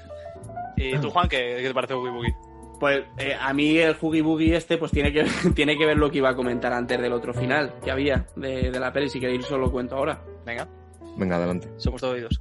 ¿Y 0.77 0.97
tú, 0.99 1.11
Juan, 1.11 1.29
qué, 1.29 1.57
qué 1.61 1.69
te 1.69 1.75
parece 1.75 1.95
Boogie 1.95 2.11
Boogie? 2.13 2.35
Pues 2.79 3.05
eh, 3.19 3.35
a 3.41 3.53
mí 3.55 3.79
el 3.79 3.97
Huggy 4.01 4.21
Boogie 4.21 4.55
este 4.57 4.77
pues 4.79 4.93
tiene 4.93 5.13
que, 5.13 5.25
tiene 5.55 5.77
que 5.79 5.87
ver 5.87 5.97
lo 5.97 6.11
que 6.11 6.19
iba 6.19 6.29
a 6.31 6.37
comentar 6.37 6.73
antes 6.73 7.01
del 7.01 7.13
otro 7.13 7.33
final 7.33 7.75
que 7.83 7.91
había 7.91 8.27
de, 8.37 8.71
de 8.71 8.81
la 8.81 8.93
peli. 8.93 9.09
Si 9.09 9.19
queréis 9.21 9.51
os 9.51 9.59
lo 9.59 9.71
cuento 9.73 9.97
ahora. 9.97 10.23
Venga, 10.45 10.69
Venga, 11.17 11.37
adelante. 11.37 11.69
somos 11.79 12.01
todos 12.01 12.15
oídos. 12.15 12.39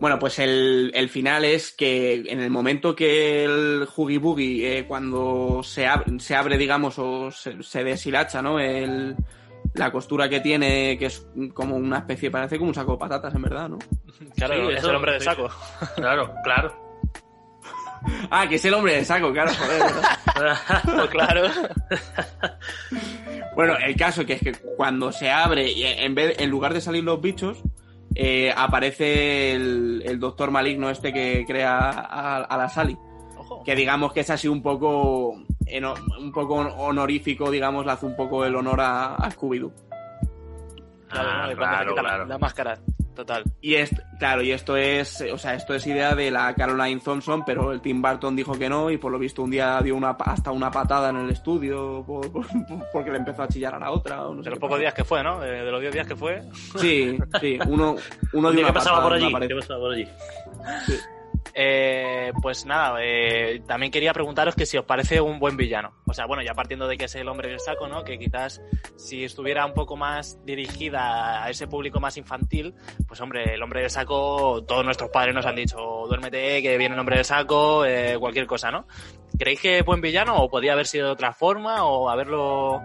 Bueno, 0.00 0.18
pues 0.18 0.40
el, 0.40 0.90
el 0.94 1.08
final 1.08 1.44
es 1.44 1.70
que 1.72 2.24
en 2.26 2.40
el 2.40 2.50
momento 2.50 2.96
que 2.96 3.44
el 3.44 3.86
Huggy 3.94 4.16
Boogie, 4.18 4.78
eh, 4.78 4.84
cuando 4.86 5.62
se 5.62 5.86
abre, 5.86 6.18
se 6.18 6.34
abre, 6.34 6.58
digamos, 6.58 6.98
o 6.98 7.30
se, 7.30 7.62
se 7.62 7.84
deshilacha, 7.84 8.42
¿no? 8.42 8.58
El, 8.58 9.14
la 9.74 9.92
costura 9.92 10.28
que 10.28 10.40
tiene, 10.40 10.98
que 10.98 11.06
es 11.06 11.24
como 11.54 11.76
una 11.76 11.98
especie, 11.98 12.32
parece 12.32 12.58
como 12.58 12.70
un 12.70 12.74
saco 12.74 12.92
de 12.92 12.98
patatas, 12.98 13.32
en 13.34 13.42
verdad, 13.42 13.68
¿no? 13.68 13.78
Claro, 14.36 14.54
Sí, 14.54 14.72
es 14.72 14.78
eso, 14.80 14.90
el 14.90 14.96
hombre 14.96 15.12
de 15.12 15.18
sí. 15.20 15.24
saco. 15.24 15.48
Claro, 15.94 16.34
claro. 16.42 16.91
Ah, 18.30 18.46
que 18.48 18.54
es 18.56 18.64
el 18.64 18.74
hombre 18.74 18.94
del 18.94 19.04
saco, 19.06 19.32
claro, 19.32 19.50
joder. 19.54 19.82
Pues 20.84 21.08
claro. 21.10 21.42
Bueno, 23.54 23.74
el 23.84 23.94
caso 23.96 24.24
que 24.24 24.34
es 24.34 24.40
que 24.40 24.52
cuando 24.76 25.12
se 25.12 25.30
abre, 25.30 25.70
en 26.04 26.14
vez, 26.14 26.36
en 26.38 26.48
lugar 26.50 26.72
de 26.72 26.80
salir 26.80 27.04
los 27.04 27.20
bichos, 27.20 27.62
eh, 28.14 28.52
aparece 28.56 29.52
el, 29.52 30.02
el 30.06 30.18
doctor 30.18 30.50
maligno 30.50 30.88
este 30.90 31.12
que 31.12 31.44
crea 31.46 31.78
a, 31.90 32.36
a 32.44 32.56
la 32.56 32.68
Sally. 32.68 32.96
Ojo. 33.36 33.62
Que 33.64 33.74
digamos 33.74 34.12
que 34.12 34.20
es 34.20 34.30
así 34.30 34.48
un 34.48 34.62
poco 34.62 35.30
un 35.34 36.32
poco 36.32 36.54
honorífico, 36.56 37.50
digamos, 37.50 37.86
le 37.86 37.92
hace 37.92 38.06
un 38.06 38.16
poco 38.16 38.44
el 38.44 38.54
honor 38.56 38.80
a, 38.80 39.14
a 39.16 39.30
Scooby-Doo. 39.30 39.72
Claro, 41.08 41.28
Ah, 41.30 41.42
¿no? 41.42 41.48
De 41.48 41.54
se 41.54 41.56
claro, 41.58 41.90
quita 41.90 42.02
la- 42.02 42.08
claro. 42.08 42.26
La, 42.26 42.38
máscara. 42.38 42.78
Total. 43.14 43.44
Y 43.60 43.74
es, 43.74 43.90
claro, 44.18 44.42
y 44.42 44.52
esto 44.52 44.76
es, 44.76 45.22
o 45.32 45.36
sea, 45.36 45.54
esto 45.54 45.74
es 45.74 45.86
idea 45.86 46.14
de 46.14 46.30
la 46.30 46.54
Caroline 46.54 46.98
Thompson, 47.00 47.44
pero 47.44 47.70
el 47.72 47.80
Tim 47.82 48.00
Burton 48.00 48.34
dijo 48.34 48.54
que 48.58 48.68
no 48.70 48.90
y 48.90 48.96
por 48.96 49.12
lo 49.12 49.18
visto 49.18 49.42
un 49.42 49.50
día 49.50 49.80
dio 49.82 49.94
una, 49.96 50.10
hasta 50.18 50.50
una 50.50 50.70
patada 50.70 51.10
en 51.10 51.16
el 51.18 51.30
estudio 51.30 52.02
por- 52.06 52.32
por- 52.32 52.46
porque 52.92 53.10
le 53.10 53.18
empezó 53.18 53.42
a 53.42 53.48
chillar 53.48 53.74
a 53.74 53.78
la 53.78 53.90
otra. 53.90 54.26
O 54.26 54.34
no 54.34 54.42
sé 54.42 54.44
De 54.44 54.50
los 54.50 54.58
pocos 54.58 54.78
días 54.80 54.94
que 54.94 55.04
fue, 55.04 55.22
¿no? 55.22 55.40
De 55.40 55.70
los 55.70 55.80
10 55.80 55.92
días 55.92 56.06
que 56.06 56.16
fue. 56.16 56.42
Sí, 56.78 57.18
sí, 57.40 57.58
uno, 57.68 57.96
uno 58.32 58.48
Un 58.48 58.54
dio 58.56 58.64
día 58.64 58.64
una 58.64 58.68
que 58.68 58.72
pasaba 58.72 58.96
patada 59.02 59.02
por 59.02 59.12
allí. 59.12 59.48
¿qué 59.48 59.54
pasaba 59.56 59.80
por 59.80 59.92
allí? 59.92 60.08
Eh, 61.54 62.32
pues 62.40 62.64
nada, 62.64 62.96
eh, 63.02 63.62
también 63.66 63.92
quería 63.92 64.12
preguntaros 64.14 64.54
que 64.54 64.64
si 64.64 64.78
os 64.78 64.84
parece 64.86 65.20
un 65.20 65.38
buen 65.38 65.56
villano. 65.56 65.92
O 66.06 66.14
sea, 66.14 66.24
bueno, 66.26 66.42
ya 66.42 66.54
partiendo 66.54 66.88
de 66.88 66.96
que 66.96 67.04
es 67.04 67.14
el 67.14 67.28
hombre 67.28 67.48
del 67.50 67.60
saco, 67.60 67.88
¿no? 67.88 68.04
Que 68.04 68.18
quizás 68.18 68.62
si 68.96 69.24
estuviera 69.24 69.66
un 69.66 69.74
poco 69.74 69.96
más 69.96 70.38
dirigida 70.46 71.44
a 71.44 71.50
ese 71.50 71.66
público 71.66 72.00
más 72.00 72.16
infantil, 72.16 72.74
pues 73.06 73.20
hombre, 73.20 73.54
el 73.54 73.62
hombre 73.62 73.82
del 73.82 73.90
saco, 73.90 74.64
todos 74.66 74.84
nuestros 74.84 75.10
padres 75.10 75.34
nos 75.34 75.44
han 75.44 75.56
dicho, 75.56 75.76
duérmete, 76.08 76.62
que 76.62 76.78
viene 76.78 76.94
el 76.94 77.00
hombre 77.00 77.16
del 77.16 77.24
saco, 77.24 77.84
eh, 77.84 78.16
cualquier 78.18 78.46
cosa, 78.46 78.70
¿no? 78.70 78.86
¿Creéis 79.38 79.60
que 79.60 79.78
es 79.80 79.84
buen 79.84 80.00
villano 80.00 80.36
o 80.36 80.48
podía 80.48 80.72
haber 80.72 80.86
sido 80.86 81.06
de 81.06 81.12
otra 81.12 81.32
forma 81.34 81.84
o 81.84 82.08
haberlo 82.08 82.80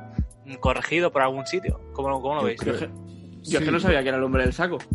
corregido 0.59 1.11
por 1.11 1.21
algún 1.21 1.45
sitio? 1.45 1.79
¿Cómo, 1.93 2.21
cómo 2.21 2.35
lo 2.35 2.41
Yo 2.41 2.47
veis? 2.47 2.59
creo- 2.59 2.89
Yo 3.43 3.59
es 3.59 3.65
que 3.65 3.71
no 3.71 3.79
sabía 3.79 4.01
que 4.03 4.09
era 4.09 4.17
el 4.17 4.23
hombre 4.23 4.43
del 4.43 4.53
saco. 4.53 4.77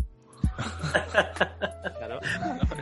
Claro, 1.97 2.19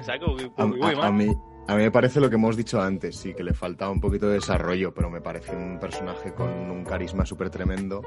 saco, 0.06 0.34
uy, 0.34 0.52
A, 0.58 0.66
uy, 0.66 0.80
a- 0.82 0.86
uy, 0.88 0.94
a 0.94 0.98
mal. 0.98 1.14
mí, 1.14 1.28
a 1.68 1.76
mí 1.76 1.84
me 1.84 1.92
parece 1.92 2.20
lo 2.20 2.30
que 2.30 2.36
hemos 2.36 2.58
dicho 2.58 2.82
antes, 2.82 3.16
sí, 3.16 3.34
que 3.34 3.44
le 3.44 3.54
faltaba 3.54 3.92
un 3.92 4.02
poquito 4.02 4.28
de 4.28 4.36
desarrollo, 4.36 4.94
pero 4.94 5.10
me 5.10 5.22
parece 5.22 5.56
un 5.56 5.80
personaje 5.80 6.34
con 6.34 6.50
un 6.50 6.84
carisma 6.84 7.26
súper 7.26 7.50
tremendo 7.50 8.02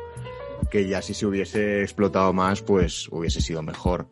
que 0.71 0.87
ya 0.89 1.01
si 1.03 1.15
se 1.15 1.27
hubiese 1.27 1.83
explotado 1.83 2.33
más, 2.33 2.63
pues 2.63 3.09
hubiese 3.11 3.41
sido 3.41 3.63
mejor. 3.63 4.09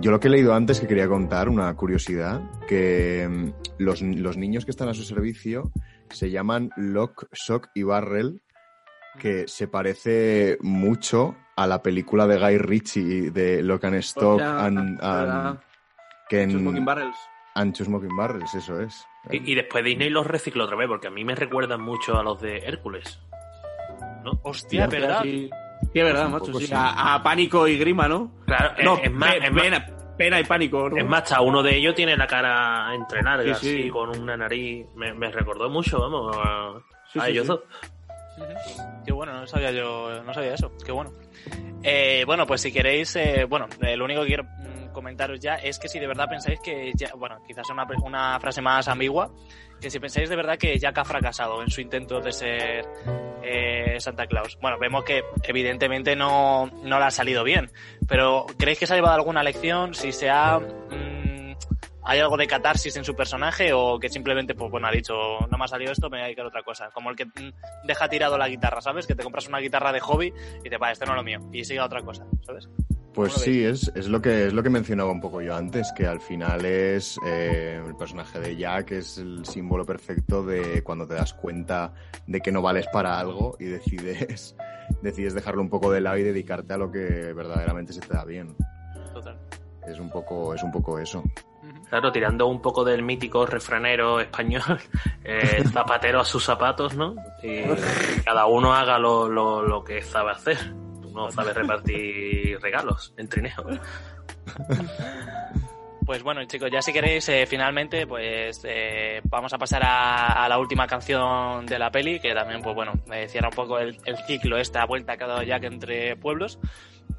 Yo 0.00 0.10
lo 0.10 0.18
que 0.18 0.26
he 0.28 0.30
leído 0.30 0.54
antes 0.54 0.80
que 0.80 0.88
quería 0.88 1.06
contar, 1.08 1.48
una 1.48 1.72
curiosidad, 1.76 2.40
que 2.66 3.28
mm, 3.30 3.52
los, 3.78 4.02
los 4.02 4.36
niños 4.36 4.64
que 4.64 4.70
están 4.72 4.88
a 4.88 4.94
su 4.94 5.02
servicio 5.04 5.70
se 6.10 6.30
llaman 6.30 6.70
Lock, 6.76 7.26
Shock 7.32 7.68
y 7.74 7.84
Barrel, 7.84 8.42
que 9.20 9.46
se 9.46 9.68
parece 9.68 10.58
mucho 10.62 11.36
a 11.54 11.66
la 11.66 11.82
película 11.82 12.26
de 12.26 12.38
Guy 12.38 12.58
Ritchie 12.58 13.30
de 13.30 13.62
Lock 13.62 13.84
and 13.84 13.96
Stock 13.96 14.40
and, 14.40 14.98
and-. 15.02 15.58
Que 16.32 16.42
en 16.44 16.50
Smoking 16.52 16.84
Barrels. 16.86 17.16
Ancho 17.54 17.84
Smoking 17.84 18.16
Barrels, 18.16 18.54
eso 18.54 18.80
es. 18.80 19.06
Y, 19.30 19.52
y 19.52 19.54
después 19.54 19.84
Disney 19.84 20.08
los 20.08 20.26
recicló 20.26 20.64
otra 20.64 20.76
vez, 20.76 20.88
porque 20.88 21.08
a 21.08 21.10
mí 21.10 21.24
me 21.26 21.34
recuerdan 21.34 21.82
mucho 21.82 22.18
a 22.18 22.22
los 22.22 22.40
de 22.40 22.56
Hércules. 22.56 23.20
¿No? 24.24 24.40
Hostia, 24.42 24.86
¿verdad? 24.86 25.20
Sí, 25.22 25.50
sí, 25.92 25.98
es 25.98 26.04
verdad, 26.04 26.28
macho. 26.30 26.54
Sí. 26.58 26.68
sí. 26.68 26.72
A, 26.74 27.14
a 27.16 27.22
Pánico 27.22 27.68
y 27.68 27.76
Grima, 27.76 28.08
¿no? 28.08 28.32
Claro, 28.46 28.74
no, 28.82 28.96
es, 28.96 29.04
es 29.04 29.12
más, 29.12 29.34
es 29.36 29.52
más- 29.52 29.62
pena, 29.62 29.86
pena 30.16 30.40
y 30.40 30.44
Pánico. 30.44 30.88
¿no? 30.88 30.96
es 30.96 31.04
más, 31.04 31.24
hasta 31.24 31.42
uno 31.42 31.62
de 31.62 31.76
ellos 31.76 31.94
tiene 31.94 32.16
la 32.16 32.26
cara 32.26 32.94
entre 32.94 33.22
larga, 33.22 33.54
Sí, 33.56 33.66
sí. 33.66 33.78
así, 33.80 33.90
con 33.90 34.18
una 34.18 34.34
nariz. 34.34 34.86
Me, 34.96 35.12
me 35.12 35.30
recordó 35.30 35.68
mucho, 35.68 36.00
vamos, 36.00 36.34
a, 36.34 36.80
Sí, 37.12 37.18
a 37.18 37.24
sí, 37.26 37.30
ellos 37.32 37.42
sí. 37.44 37.48
dos. 37.48 37.60
Qué 39.04 39.12
bueno, 39.12 39.34
no 39.34 39.46
sabía 39.46 39.70
yo, 39.72 40.22
no 40.24 40.32
sabía 40.32 40.54
eso. 40.54 40.72
Qué 40.84 40.92
bueno. 40.92 41.10
Eh, 41.82 42.22
bueno, 42.26 42.46
pues 42.46 42.62
si 42.62 42.72
queréis, 42.72 43.14
eh, 43.16 43.44
bueno, 43.44 43.66
eh, 43.82 43.96
lo 43.96 44.04
único 44.06 44.22
que 44.22 44.28
quiero 44.28 44.44
comentaros 44.92 45.40
ya 45.40 45.54
es 45.56 45.78
que 45.78 45.88
si 45.88 45.98
de 45.98 46.06
verdad 46.06 46.28
pensáis 46.28 46.60
que, 46.60 46.92
ya, 46.94 47.12
bueno, 47.16 47.42
quizás 47.46 47.68
una, 47.70 47.86
una 48.02 48.38
frase 48.40 48.60
más 48.62 48.88
ambigua, 48.88 49.30
que 49.80 49.90
si 49.90 49.98
pensáis 49.98 50.28
de 50.28 50.36
verdad 50.36 50.56
que 50.56 50.78
Jack 50.78 50.98
ha 50.98 51.04
fracasado 51.04 51.60
en 51.62 51.68
su 51.68 51.80
intento 51.80 52.20
de 52.20 52.32
ser 52.32 52.84
eh, 53.42 53.96
Santa 53.98 54.26
Claus. 54.26 54.56
Bueno, 54.60 54.78
vemos 54.78 55.04
que 55.04 55.24
evidentemente 55.42 56.14
no, 56.14 56.66
no 56.66 56.98
le 56.98 57.04
ha 57.04 57.10
salido 57.10 57.42
bien, 57.44 57.70
pero 58.08 58.46
¿creéis 58.58 58.78
que 58.78 58.86
se 58.86 58.94
ha 58.94 58.96
llevado 58.96 59.16
alguna 59.16 59.42
lección? 59.42 59.94
Si 59.94 60.12
se 60.12 60.30
ha... 60.30 60.58
mm, 60.58 61.32
¿Hay 62.04 62.18
algo 62.18 62.36
de 62.36 62.48
catarsis 62.48 62.96
en 62.96 63.04
su 63.04 63.14
personaje 63.14 63.72
o 63.72 63.96
que 63.98 64.08
simplemente, 64.08 64.56
pues 64.56 64.68
bueno, 64.72 64.88
ha 64.88 64.90
dicho, 64.90 65.14
no 65.48 65.56
me 65.56 65.64
ha 65.64 65.68
salido 65.68 65.92
esto, 65.92 66.10
me 66.10 66.16
voy 66.16 66.22
a 66.22 66.24
dedicar 66.24 66.44
a 66.44 66.48
otra 66.48 66.62
cosa? 66.64 66.90
Como 66.90 67.10
el 67.10 67.16
que 67.16 67.26
mm, 67.26 67.86
deja 67.86 68.08
tirado 68.08 68.36
la 68.36 68.48
guitarra, 68.48 68.80
¿sabes? 68.80 69.06
Que 69.06 69.14
te 69.14 69.22
compras 69.22 69.46
una 69.46 69.58
guitarra 69.58 69.92
de 69.92 70.00
hobby 70.00 70.32
y 70.64 70.68
te 70.68 70.78
va, 70.78 70.90
esto 70.90 71.06
no 71.06 71.12
es 71.12 71.16
lo 71.16 71.22
mío, 71.22 71.38
y 71.52 71.64
sigue 71.64 71.78
a 71.78 71.84
otra 71.84 72.02
cosa, 72.02 72.24
¿sabes? 72.42 72.68
Pues 73.14 73.34
¿Cómo 73.34 73.44
lo 73.44 73.52
sí, 73.52 73.64
es, 73.64 73.92
es 73.94 74.08
lo 74.08 74.22
que 74.22 74.46
es 74.46 74.52
lo 74.54 74.62
que 74.62 74.70
mencionaba 74.70 75.10
un 75.10 75.20
poco 75.20 75.42
yo 75.42 75.54
antes, 75.54 75.92
que 75.94 76.06
al 76.06 76.20
final 76.20 76.64
es 76.64 77.18
eh, 77.26 77.82
el 77.86 77.94
personaje 77.94 78.40
de 78.40 78.56
Jack 78.56 78.92
es 78.92 79.18
el 79.18 79.44
símbolo 79.44 79.84
perfecto 79.84 80.42
de 80.42 80.82
cuando 80.82 81.06
te 81.06 81.14
das 81.14 81.34
cuenta 81.34 81.92
de 82.26 82.40
que 82.40 82.50
no 82.50 82.62
vales 82.62 82.86
para 82.90 83.18
algo 83.18 83.56
y 83.60 83.66
decides 83.66 84.56
decides 85.02 85.34
dejarlo 85.34 85.60
un 85.60 85.68
poco 85.68 85.92
de 85.92 86.00
lado 86.00 86.16
y 86.16 86.22
dedicarte 86.22 86.72
a 86.72 86.78
lo 86.78 86.90
que 86.90 87.32
verdaderamente 87.34 87.92
se 87.92 88.00
te 88.00 88.14
da 88.14 88.24
bien. 88.24 88.56
Total. 89.12 89.38
Es 89.86 89.98
un 89.98 90.10
poco 90.10 90.54
es 90.54 90.62
un 90.62 90.72
poco 90.72 90.98
eso. 90.98 91.22
Claro, 91.88 92.10
tirando 92.10 92.46
un 92.46 92.62
poco 92.62 92.84
del 92.84 93.02
mítico 93.02 93.44
refranero 93.44 94.20
español, 94.20 94.80
eh, 95.24 95.62
zapatero 95.72 96.20
a 96.20 96.24
sus 96.24 96.42
zapatos, 96.42 96.96
¿no? 96.96 97.14
Y 97.42 97.62
cada 98.24 98.46
uno 98.46 98.72
haga 98.72 98.98
lo, 98.98 99.28
lo, 99.28 99.62
lo 99.62 99.84
que 99.84 100.00
sabe 100.00 100.30
hacer. 100.30 100.56
No 101.12 101.30
sabes 101.30 101.54
repartir 101.54 102.58
regalos 102.60 103.12
en 103.16 103.28
trineo. 103.28 103.64
Pues 106.04 106.22
bueno, 106.24 106.44
chicos, 106.46 106.68
ya 106.70 106.82
si 106.82 106.92
queréis, 106.92 107.28
eh, 107.28 107.46
finalmente, 107.46 108.08
pues 108.08 108.60
eh, 108.64 109.20
vamos 109.24 109.52
a 109.52 109.58
pasar 109.58 109.84
a, 109.84 110.44
a 110.44 110.48
la 110.48 110.58
última 110.58 110.86
canción 110.88 111.64
de 111.64 111.78
la 111.78 111.92
peli, 111.92 112.18
que 112.18 112.34
también, 112.34 112.60
pues 112.60 112.74
bueno, 112.74 112.92
eh, 113.12 113.28
cierra 113.28 113.48
un 113.48 113.54
poco 113.54 113.78
el, 113.78 113.96
el 114.04 114.16
ciclo, 114.26 114.58
esta 114.58 114.84
vuelta 114.84 115.16
que 115.16 115.24
ha 115.24 115.28
dado 115.28 115.42
Jack 115.44 115.62
entre 115.62 116.16
pueblos. 116.16 116.58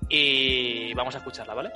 Y 0.09 0.93
vamos 0.95 1.15
a 1.15 1.19
escucharla, 1.19 1.53
¿vale? 1.53 1.71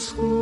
school. 0.00 0.37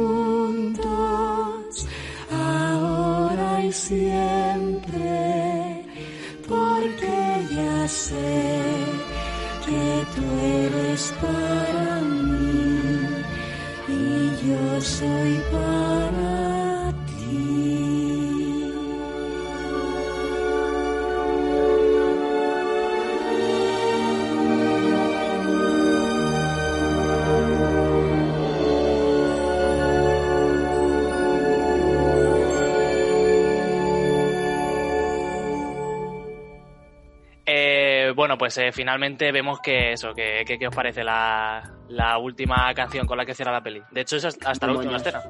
Bueno, 38.27 38.39
pues 38.39 38.59
eh, 38.59 38.73
finalmente 38.73 39.31
vemos 39.31 39.61
que 39.61 39.93
eso, 39.93 40.13
que, 40.13 40.43
que- 40.45 40.59
¿qué 40.59 40.67
os 40.67 40.75
parece 40.75 41.05
la, 41.05 41.63
la 41.91 42.19
última 42.19 42.75
canción 42.75 43.07
con 43.07 43.17
la 43.17 43.25
que 43.25 43.35
cierra 43.35 43.53
la 43.53 43.61
peli? 43.63 43.81
De 43.93 44.01
hecho, 44.01 44.17
es 44.17 44.25
hasta 44.25 44.51
hasta 44.51 44.67
la 44.67 44.73
última 44.73 44.97
escena. 44.97 45.23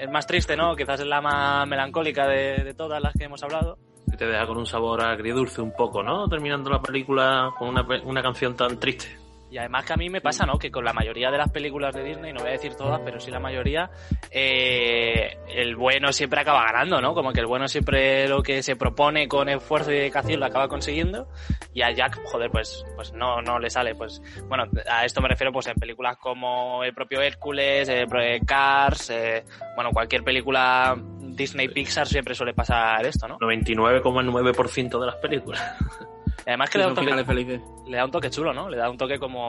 Es 0.00 0.10
más 0.10 0.26
triste, 0.26 0.56
¿no? 0.56 0.74
Quizás 0.74 0.98
es 1.00 1.06
la 1.06 1.20
más 1.20 1.66
melancólica 1.68 2.26
de, 2.26 2.64
de 2.64 2.74
todas 2.74 3.00
las 3.00 3.12
que 3.14 3.24
hemos 3.24 3.42
hablado. 3.44 3.78
Que 4.10 4.16
te 4.16 4.26
deja 4.26 4.44
con 4.46 4.58
un 4.58 4.66
sabor 4.66 5.00
agridulce 5.02 5.60
un 5.62 5.72
poco, 5.72 6.02
¿no? 6.02 6.28
Terminando 6.28 6.68
la 6.68 6.82
película 6.82 7.52
con 7.56 7.68
una, 7.68 7.86
pe- 7.86 8.00
una 8.04 8.22
canción 8.22 8.56
tan 8.56 8.78
triste. 8.80 9.16
Y 9.50 9.58
además 9.58 9.84
que 9.84 9.92
a 9.92 9.96
mí 9.96 10.10
me 10.10 10.20
pasa, 10.20 10.44
¿no? 10.44 10.58
Que 10.58 10.70
con 10.70 10.84
la 10.84 10.92
mayoría 10.92 11.30
de 11.30 11.38
las 11.38 11.50
películas 11.52 11.94
de 11.94 12.02
Disney, 12.02 12.32
no 12.32 12.40
voy 12.40 12.48
a 12.48 12.52
decir 12.52 12.74
todas, 12.74 13.00
pero 13.04 13.20
sí 13.20 13.30
la 13.30 13.38
mayoría, 13.38 13.90
eh, 14.32 15.38
el 15.48 15.76
bueno 15.76 16.12
siempre 16.12 16.40
acaba 16.40 16.64
ganando, 16.64 17.00
¿no? 17.00 17.14
Como 17.14 17.32
que 17.32 17.40
el 17.40 17.46
bueno 17.46 17.68
siempre 17.68 18.28
lo 18.28 18.42
que 18.42 18.62
se 18.62 18.76
propone 18.76 19.28
con 19.28 19.48
esfuerzo 19.48 19.92
y 19.92 19.96
dedicación 19.96 20.40
lo 20.40 20.46
acaba 20.46 20.68
consiguiendo. 20.68 21.28
Y 21.72 21.82
a 21.82 21.90
Jack, 21.92 22.18
joder, 22.24 22.50
pues, 22.50 22.84
pues 22.96 23.12
no, 23.12 23.40
no 23.40 23.58
le 23.58 23.70
sale. 23.70 23.94
Pues, 23.94 24.20
bueno, 24.48 24.64
a 24.90 25.04
esto 25.04 25.20
me 25.20 25.28
refiero 25.28 25.52
pues 25.52 25.66
en 25.68 25.74
películas 25.76 26.16
como 26.18 26.82
el 26.84 26.92
propio 26.92 27.20
Hércules, 27.22 27.88
pro- 28.08 28.20
eh, 28.22 28.40
Cars, 28.46 29.10
eh, 29.10 29.44
bueno, 29.74 29.90
cualquier 29.92 30.22
película 30.24 30.96
Disney 31.20 31.68
Pixar 31.68 32.06
siempre 32.06 32.34
suele 32.34 32.52
pasar 32.54 33.04
esto, 33.06 33.28
¿no? 33.28 33.38
99,9% 33.38 34.98
de 35.00 35.06
las 35.06 35.16
películas. 35.16 35.76
Además 36.46 36.70
que 36.70 36.78
le 36.78 36.84
da, 36.84 36.90
un 36.90 36.94
toque, 36.94 37.24
felices. 37.24 37.60
le 37.88 37.96
da 37.96 38.04
un 38.04 38.10
toque 38.10 38.30
chulo, 38.30 38.52
¿no? 38.54 38.68
Le 38.70 38.76
da 38.76 38.88
un 38.88 38.96
toque 38.96 39.18
como, 39.18 39.48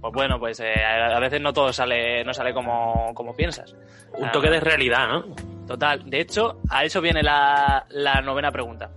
pues 0.00 0.12
bueno, 0.12 0.38
pues 0.38 0.60
eh, 0.60 0.72
a 0.84 1.18
veces 1.18 1.40
no 1.40 1.52
todo 1.52 1.72
sale, 1.72 2.24
no 2.24 2.32
sale 2.32 2.54
como, 2.54 3.12
como 3.14 3.34
piensas. 3.34 3.74
Un 4.14 4.26
Ah, 4.28 4.32
toque 4.32 4.48
de 4.48 4.60
realidad, 4.60 5.08
¿no? 5.08 5.34
Total. 5.66 6.08
De 6.08 6.20
hecho, 6.20 6.60
a 6.70 6.84
eso 6.84 7.00
viene 7.00 7.22
la, 7.22 7.84
la 7.90 8.20
novena 8.20 8.52
pregunta. 8.52 8.90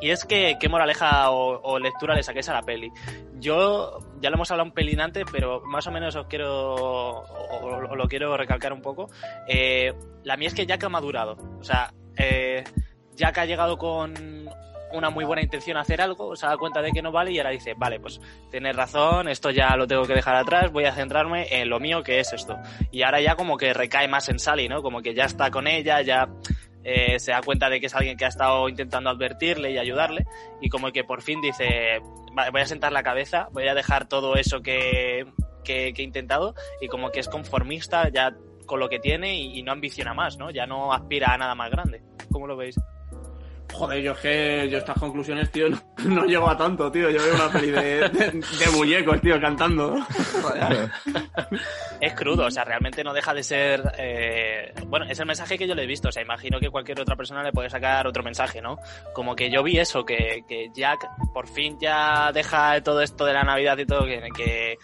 Y 0.00 0.10
es 0.10 0.24
que, 0.24 0.56
¿qué 0.60 0.68
moraleja 0.68 1.30
o, 1.30 1.60
o 1.62 1.78
lectura 1.78 2.14
le 2.14 2.22
saquéis 2.22 2.48
a 2.50 2.54
la 2.54 2.62
peli? 2.62 2.90
Yo, 3.36 3.98
ya 4.20 4.28
lo 4.30 4.36
hemos 4.36 4.50
hablado 4.50 4.68
un 4.68 4.74
pelín 4.74 5.00
antes, 5.00 5.24
pero 5.32 5.60
más 5.62 5.86
o 5.86 5.90
menos 5.90 6.14
os 6.14 6.26
quiero, 6.26 6.74
o, 6.74 7.24
o- 7.24 7.88
o 7.90 7.96
lo 7.96 8.06
quiero 8.06 8.36
recalcar 8.36 8.72
un 8.72 8.82
poco. 8.82 9.08
Eh, 9.48 9.92
la 10.24 10.36
mía 10.36 10.48
es 10.48 10.54
que 10.54 10.66
Jack 10.66 10.84
ha 10.84 10.88
madurado. 10.88 11.36
O 11.58 11.64
sea, 11.64 11.92
eh, 12.16 12.62
Jack 13.14 13.38
ha 13.38 13.44
llegado 13.46 13.78
con 13.78 14.12
una 14.94 15.10
muy 15.10 15.24
buena 15.24 15.42
intención 15.42 15.76
hacer 15.76 16.00
algo, 16.00 16.36
se 16.36 16.46
dado 16.46 16.58
cuenta 16.58 16.80
de 16.82 16.92
que 16.92 17.02
no 17.02 17.12
vale 17.12 17.32
y 17.32 17.38
ahora 17.38 17.50
dice, 17.50 17.74
vale, 17.76 18.00
pues 18.00 18.20
tienes 18.50 18.74
razón, 18.74 19.28
esto 19.28 19.50
ya 19.50 19.76
lo 19.76 19.86
tengo 19.86 20.04
que 20.04 20.14
dejar 20.14 20.36
atrás, 20.36 20.72
voy 20.72 20.84
a 20.84 20.92
centrarme 20.92 21.46
en 21.50 21.68
lo 21.68 21.80
mío 21.80 22.02
que 22.02 22.20
es 22.20 22.32
esto. 22.32 22.56
Y 22.90 23.02
ahora 23.02 23.20
ya 23.20 23.36
como 23.36 23.56
que 23.56 23.74
recae 23.74 24.08
más 24.08 24.28
en 24.28 24.38
Sally, 24.38 24.68
¿no? 24.68 24.82
Como 24.82 25.02
que 25.02 25.14
ya 25.14 25.24
está 25.24 25.50
con 25.50 25.66
ella, 25.66 26.00
ya 26.02 26.28
eh, 26.82 27.18
se 27.18 27.32
da 27.32 27.40
cuenta 27.42 27.68
de 27.68 27.80
que 27.80 27.86
es 27.86 27.94
alguien 27.94 28.16
que 28.16 28.24
ha 28.24 28.28
estado 28.28 28.68
intentando 28.68 29.10
advertirle 29.10 29.72
y 29.72 29.78
ayudarle 29.78 30.26
y 30.60 30.68
como 30.68 30.92
que 30.92 31.02
por 31.02 31.22
fin 31.22 31.40
dice, 31.40 32.00
"Vale, 32.32 32.50
voy 32.50 32.60
a 32.60 32.66
sentar 32.66 32.92
la 32.92 33.02
cabeza, 33.02 33.48
voy 33.52 33.66
a 33.68 33.74
dejar 33.74 34.06
todo 34.06 34.36
eso 34.36 34.60
que, 34.60 35.26
que, 35.64 35.88
he 35.88 36.02
intentado 36.02 36.54
y 36.80 36.88
como 36.88 37.10
que 37.10 37.20
es 37.20 37.28
conformista 37.28 38.10
ya 38.10 38.36
con 38.66 38.80
lo 38.80 38.88
que 38.88 38.98
tiene 38.98 39.34
y 39.36 39.62
no 39.62 39.72
ambiciona 39.72 40.14
más, 40.14 40.38
¿no? 40.38 40.50
Ya 40.50 40.66
no 40.66 40.92
aspira 40.92 41.34
a 41.34 41.38
nada 41.38 41.54
más 41.54 41.70
grande. 41.70 42.02
¿Cómo 42.30 42.46
lo 42.46 42.56
veis? 42.56 42.76
Joder, 43.74 44.02
yo 44.02 44.12
es 44.12 44.18
que 44.18 44.68
yo 44.70 44.78
estas 44.78 44.96
conclusiones, 44.96 45.50
tío, 45.50 45.66
no, 46.04 46.24
llego 46.24 46.48
a 46.48 46.56
tanto, 46.56 46.92
tío. 46.92 47.10
Yo 47.10 47.20
veo 47.20 47.34
una 47.34 47.50
peli 47.50 47.70
de, 47.72 48.08
de, 48.08 48.70
muñecos, 48.72 49.20
tío, 49.20 49.40
cantando. 49.40 49.96
Es 52.00 52.14
crudo, 52.14 52.46
o 52.46 52.50
sea, 52.50 52.64
realmente 52.64 53.02
no 53.02 53.12
deja 53.12 53.34
de 53.34 53.42
ser. 53.42 53.82
eh, 53.98 54.72
bueno, 54.86 55.06
es 55.06 55.18
el 55.18 55.26
mensaje 55.26 55.58
que 55.58 55.66
yo 55.66 55.74
le 55.74 55.82
he 55.82 55.86
visto. 55.86 56.08
O 56.08 56.12
sea, 56.12 56.22
imagino 56.22 56.60
que 56.60 56.70
cualquier 56.70 57.00
otra 57.00 57.16
persona 57.16 57.42
le 57.42 57.50
puede 57.52 57.68
sacar 57.68 58.06
otro 58.06 58.22
mensaje, 58.22 58.62
¿no? 58.62 58.78
Como 59.12 59.34
que 59.34 59.50
yo 59.50 59.64
vi 59.64 59.78
eso, 59.78 60.04
que, 60.04 60.44
que 60.48 60.70
Jack 60.72 61.08
por 61.32 61.48
fin 61.48 61.76
ya 61.80 62.30
deja 62.32 62.80
todo 62.82 63.00
esto 63.00 63.24
de 63.24 63.32
la 63.32 63.42
Navidad 63.42 63.76
y 63.78 63.86
todo, 63.86 64.04
que, 64.04 64.78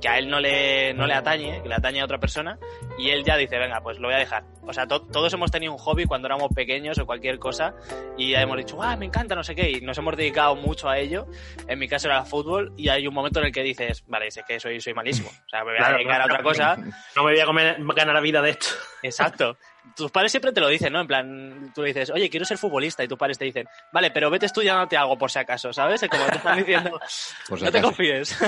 que 0.00 0.08
a 0.08 0.18
él 0.18 0.28
no 0.28 0.40
le, 0.40 0.94
no 0.94 1.06
le 1.06 1.14
atañe, 1.14 1.62
que 1.62 1.68
le 1.68 1.74
atañe 1.74 2.00
a 2.00 2.04
otra 2.04 2.18
persona, 2.18 2.58
y 2.98 3.10
él 3.10 3.22
ya 3.24 3.36
dice, 3.36 3.58
venga, 3.58 3.80
pues 3.82 3.98
lo 3.98 4.08
voy 4.08 4.14
a 4.14 4.18
dejar. 4.18 4.44
O 4.62 4.72
sea, 4.72 4.86
to- 4.86 5.02
todos 5.06 5.32
hemos 5.34 5.50
tenido 5.50 5.72
un 5.72 5.78
hobby 5.78 6.04
cuando 6.06 6.26
éramos 6.26 6.48
pequeños 6.54 6.98
o 6.98 7.06
cualquier 7.06 7.38
cosa, 7.38 7.74
y 8.16 8.30
ya 8.30 8.40
hemos 8.40 8.56
dicho, 8.56 8.82
ah, 8.82 8.96
me 8.96 9.06
encanta, 9.06 9.34
no 9.34 9.44
sé 9.44 9.54
qué, 9.54 9.70
y 9.70 9.80
nos 9.82 9.98
hemos 9.98 10.16
dedicado 10.16 10.56
mucho 10.56 10.88
a 10.88 10.98
ello. 10.98 11.26
En 11.68 11.78
mi 11.78 11.86
caso 11.88 12.08
era 12.08 12.20
el 12.20 12.24
fútbol, 12.26 12.72
y 12.76 12.88
hay 12.88 13.06
un 13.06 13.12
momento 13.14 13.40
en 13.40 13.46
el 13.46 13.52
que 13.52 13.62
dices, 13.62 14.02
vale, 14.06 14.28
es 14.28 14.40
que 14.46 14.58
soy, 14.58 14.80
soy 14.80 14.94
malísimo. 14.94 15.28
O 15.28 15.48
sea, 15.48 15.60
me 15.60 15.72
voy 15.72 15.74
a 15.74 15.78
Claro, 15.78 15.94
dedicar 15.96 16.20
a 16.20 16.24
otra 16.24 16.42
cosa. 16.42 16.76
No 17.14 17.24
me 17.24 17.32
voy 17.32 17.40
a 17.40 17.44
comer, 17.44 17.76
ganar 17.94 18.14
la 18.14 18.20
vida 18.20 18.40
de 18.40 18.50
esto. 18.50 18.68
Exacto. 19.02 19.56
Tus 19.96 20.10
padres 20.10 20.30
siempre 20.30 20.52
te 20.52 20.60
lo 20.60 20.68
dicen, 20.68 20.92
¿no? 20.92 21.00
En 21.00 21.06
plan, 21.06 21.72
tú 21.74 21.82
le 21.82 21.88
dices, 21.88 22.10
oye, 22.10 22.28
quiero 22.30 22.44
ser 22.46 22.58
futbolista, 22.58 23.02
y 23.02 23.08
tus 23.08 23.18
padres 23.18 23.38
te 23.38 23.44
dicen, 23.46 23.66
vale, 23.92 24.10
pero 24.10 24.30
vete 24.30 24.46
estudiándote 24.46 24.96
algo 24.96 25.16
por 25.18 25.30
si 25.30 25.38
acaso, 25.38 25.72
¿sabes? 25.72 26.02
Es 26.02 26.08
como 26.08 26.24
te 26.26 26.36
están 26.36 26.58
diciendo, 26.58 27.00
Por 27.48 27.58
si 27.58 27.64
no 27.64 27.72
te 27.72 27.80
confíes. 27.82 28.38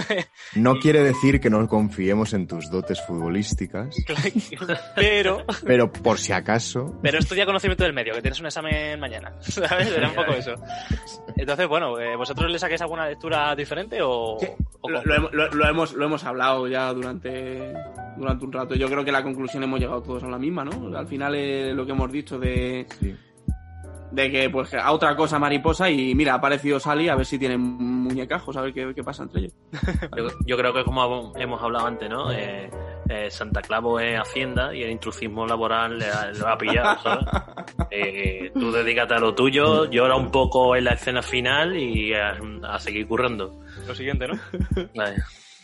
No 0.54 0.74
quiere 0.80 1.00
decir 1.02 1.40
que 1.40 1.50
no 1.50 1.66
confiemos 1.68 2.32
en 2.34 2.46
tus 2.46 2.70
dotes 2.70 3.00
futbolísticas, 3.06 3.94
pero, 4.94 5.44
pero 5.64 5.92
por 5.92 6.18
si 6.18 6.32
acaso. 6.32 6.98
pero 7.02 7.18
estudia 7.18 7.46
conocimiento 7.46 7.84
del 7.84 7.92
medio, 7.92 8.14
que 8.14 8.22
tienes 8.22 8.40
un 8.40 8.46
examen 8.46 8.98
mañana, 9.00 9.32
¿sabes? 9.40 9.88
Era 9.92 10.08
un 10.08 10.14
poco 10.14 10.32
eso. 10.32 10.54
Entonces, 11.36 11.66
bueno, 11.68 11.98
eh, 11.98 12.16
¿vosotros 12.16 12.50
le 12.50 12.58
saquéis 12.58 12.80
alguna 12.82 13.06
lectura 13.08 13.54
diferente 13.56 14.00
o...? 14.02 14.36
o 14.80 14.88
Lo, 14.90 15.02
lo 15.04 15.14
hemos- 15.14 15.32
lo- 15.32 15.48
lo 15.50 15.68
hemos, 15.68 15.92
lo 15.94 16.04
hemos 16.06 16.24
hablado 16.24 16.66
ya 16.68 16.92
durante, 16.92 17.72
durante 18.16 18.44
un 18.44 18.52
rato. 18.52 18.74
Yo 18.74 18.88
creo 18.88 19.04
que 19.04 19.12
la 19.12 19.22
conclusión 19.22 19.62
hemos 19.62 19.78
llegado 19.80 20.02
todos 20.02 20.22
a 20.24 20.28
la 20.28 20.38
misma, 20.38 20.64
¿no? 20.64 20.96
Al 20.96 21.06
final 21.06 21.21
es 21.30 21.74
lo 21.74 21.84
que 21.86 21.92
hemos 21.92 22.10
dicho 22.10 22.38
de, 22.38 22.86
Sí. 23.00 23.14
de 24.10 24.30
que 24.30 24.50
pues 24.50 24.74
a 24.74 24.92
otra 24.92 25.14
cosa 25.16 25.38
mariposa 25.38 25.88
y 25.90 26.14
mira, 26.14 26.32
ha 26.32 26.36
aparecido 26.36 26.78
Sally 26.80 27.08
a 27.08 27.14
ver 27.16 27.26
si 27.26 27.38
tienen 27.38 27.60
muñecajos, 27.60 28.56
a 28.56 28.62
ver 28.62 28.72
qué, 28.74 28.92
qué 28.94 29.02
pasa 29.02 29.22
entre 29.22 29.40
ellos. 29.42 29.54
Yo, 30.16 30.26
yo 30.46 30.56
creo 30.56 30.72
que 30.74 30.84
como 30.84 31.32
hemos 31.36 31.62
hablado 31.62 31.86
antes, 31.86 32.10
¿no? 32.10 32.30
Eh, 32.30 32.68
eh, 33.08 33.30
Santa 33.30 33.62
Clavo 33.62 33.98
es 34.00 34.18
Hacienda 34.20 34.74
y 34.74 34.82
el 34.82 34.90
intrusismo 34.90 35.46
laboral 35.46 35.98
le 35.98 36.06
ha, 36.06 36.30
lo 36.32 36.48
ha 36.48 36.58
pillado, 36.58 36.98
¿sabes? 37.02 37.26
Eh, 37.90 38.50
tú 38.54 38.70
dedícate 38.70 39.14
a 39.14 39.18
lo 39.18 39.34
tuyo, 39.34 39.90
llora 39.90 40.14
un 40.16 40.30
poco 40.30 40.76
en 40.76 40.84
la 40.84 40.92
escena 40.92 41.22
final 41.22 41.76
y 41.76 42.12
a, 42.14 42.38
a 42.68 42.78
seguir 42.78 43.06
currando. 43.08 43.60
Lo 43.86 43.94
siguiente, 43.94 44.28
¿no? 44.28 44.34
Vale. 44.94 45.16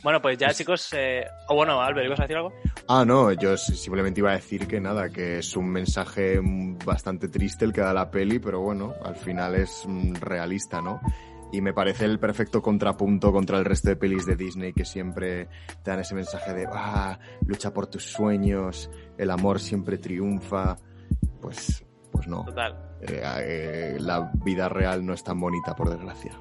Bueno, 0.03 0.23
pues 0.23 0.39
ya, 0.39 0.53
chicos... 0.53 0.93
Eh... 0.93 1.25
O 1.49 1.55
bueno, 1.55 1.81
Albert, 1.81 2.07
¿ibas 2.07 2.21
a 2.21 2.23
decir 2.23 2.37
algo? 2.37 2.53
Ah, 2.87 3.05
no, 3.05 3.33
yo 3.33 3.57
simplemente 3.57 4.21
iba 4.21 4.31
a 4.31 4.37
decir 4.37 4.67
que 4.67 4.81
nada, 4.81 5.11
que 5.11 5.39
es 5.39 5.57
un 5.57 5.69
mensaje 5.69 6.41
bastante 6.85 7.29
triste 7.29 7.65
el 7.65 7.73
que 7.73 7.81
da 7.81 7.93
la 7.93 8.11
peli, 8.11 8.39
pero 8.39 8.61
bueno, 8.61 8.95
al 9.05 9.17
final 9.17 9.57
es 9.57 9.85
mm, 9.87 10.15
realista, 10.15 10.81
¿no? 10.81 11.01
Y 11.51 11.61
me 11.61 11.73
parece 11.73 12.05
el 12.05 12.19
perfecto 12.19 12.61
contrapunto 12.61 13.33
contra 13.33 13.59
el 13.59 13.65
resto 13.65 13.89
de 13.89 13.97
pelis 13.97 14.27
de 14.27 14.37
Disney 14.37 14.73
que 14.73 14.85
siempre 14.85 15.49
te 15.83 15.91
dan 15.91 16.01
ese 16.01 16.15
mensaje 16.15 16.53
de, 16.53 16.67
ah, 16.71 17.19
lucha 17.47 17.73
por 17.73 17.87
tus 17.87 18.05
sueños, 18.05 18.91
el 19.17 19.31
amor 19.31 19.59
siempre 19.59 19.99
triunfa. 19.99 20.77
Pues, 21.41 21.85
pues 22.13 22.29
no. 22.29 22.45
Total. 22.45 22.77
Eh, 23.01 23.23
eh, 23.23 23.97
la 23.99 24.31
vida 24.45 24.69
real 24.69 25.05
no 25.07 25.15
es 25.15 25.25
tan 25.25 25.41
bonita, 25.41 25.75
por 25.75 25.89
desgracia. 25.89 26.33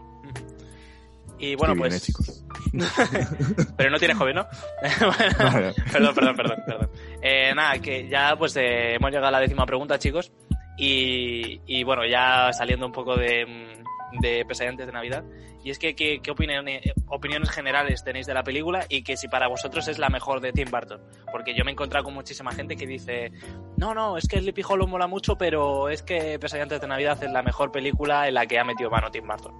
Y 1.39 1.55
bueno, 1.55 1.85
Estoy 1.85 2.13
bien, 2.17 2.25
pues... 2.25 2.39
¿eh? 2.39 3.67
Pero 3.77 3.89
no 3.89 3.99
tienes 3.99 4.17
hobby, 4.17 4.33
¿no? 4.33 4.47
Bueno, 4.99 5.73
perdón, 5.91 6.15
perdón, 6.15 6.35
perdón, 6.35 6.63
perdón. 6.65 6.89
Eh, 7.21 7.53
nada, 7.55 7.79
que 7.79 8.07
ya 8.07 8.35
pues 8.37 8.55
eh, 8.57 8.95
hemos 8.95 9.11
llegado 9.11 9.27
a 9.27 9.31
la 9.31 9.39
décima 9.39 9.65
pregunta, 9.65 9.99
chicos. 9.99 10.31
Y, 10.77 11.61
y 11.65 11.83
bueno, 11.83 12.05
ya 12.05 12.51
saliendo 12.53 12.85
un 12.85 12.91
poco 12.91 13.15
de, 13.15 13.45
mm, 13.45 14.19
de 14.21 14.45
pesadillas 14.45 14.85
de 14.87 14.91
Navidad. 14.91 15.23
Y 15.63 15.71
es 15.71 15.79
que, 15.79 15.95
¿qué, 15.95 16.21
qué 16.21 16.31
opiniones, 16.31 16.81
opiniones 17.07 17.49
generales 17.49 18.03
tenéis 18.03 18.25
de 18.25 18.33
la 18.33 18.43
película? 18.43 18.85
Y 18.87 19.03
que 19.03 19.17
si 19.17 19.27
para 19.27 19.47
vosotros 19.47 19.87
es 19.87 19.99
la 19.99 20.09
mejor 20.09 20.39
de 20.39 20.53
Tim 20.53 20.69
Burton. 20.71 21.01
Porque 21.31 21.53
yo 21.55 21.65
me 21.65 21.71
he 21.71 21.73
encontrado 21.73 22.05
con 22.05 22.13
muchísima 22.13 22.51
gente 22.51 22.75
que 22.77 22.87
dice, 22.87 23.31
no, 23.75 23.93
no, 23.93 24.17
es 24.17 24.27
que 24.27 24.39
Sleepy 24.39 24.61
Hollow 24.67 24.87
mola 24.87 25.07
mucho, 25.07 25.37
pero 25.37 25.89
es 25.89 26.03
que 26.03 26.39
Pesadillas 26.39 26.79
de 26.79 26.87
Navidad 26.87 27.21
es 27.21 27.31
la 27.31 27.43
mejor 27.43 27.71
película 27.71 28.27
en 28.27 28.35
la 28.35 28.45
que 28.45 28.59
ha 28.59 28.63
metido 28.63 28.89
mano 28.89 29.11
Tim 29.11 29.27
Burton. 29.27 29.53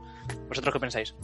¿Vosotros 0.47 0.73
qué 0.73 0.79
pensáis? 0.79 1.15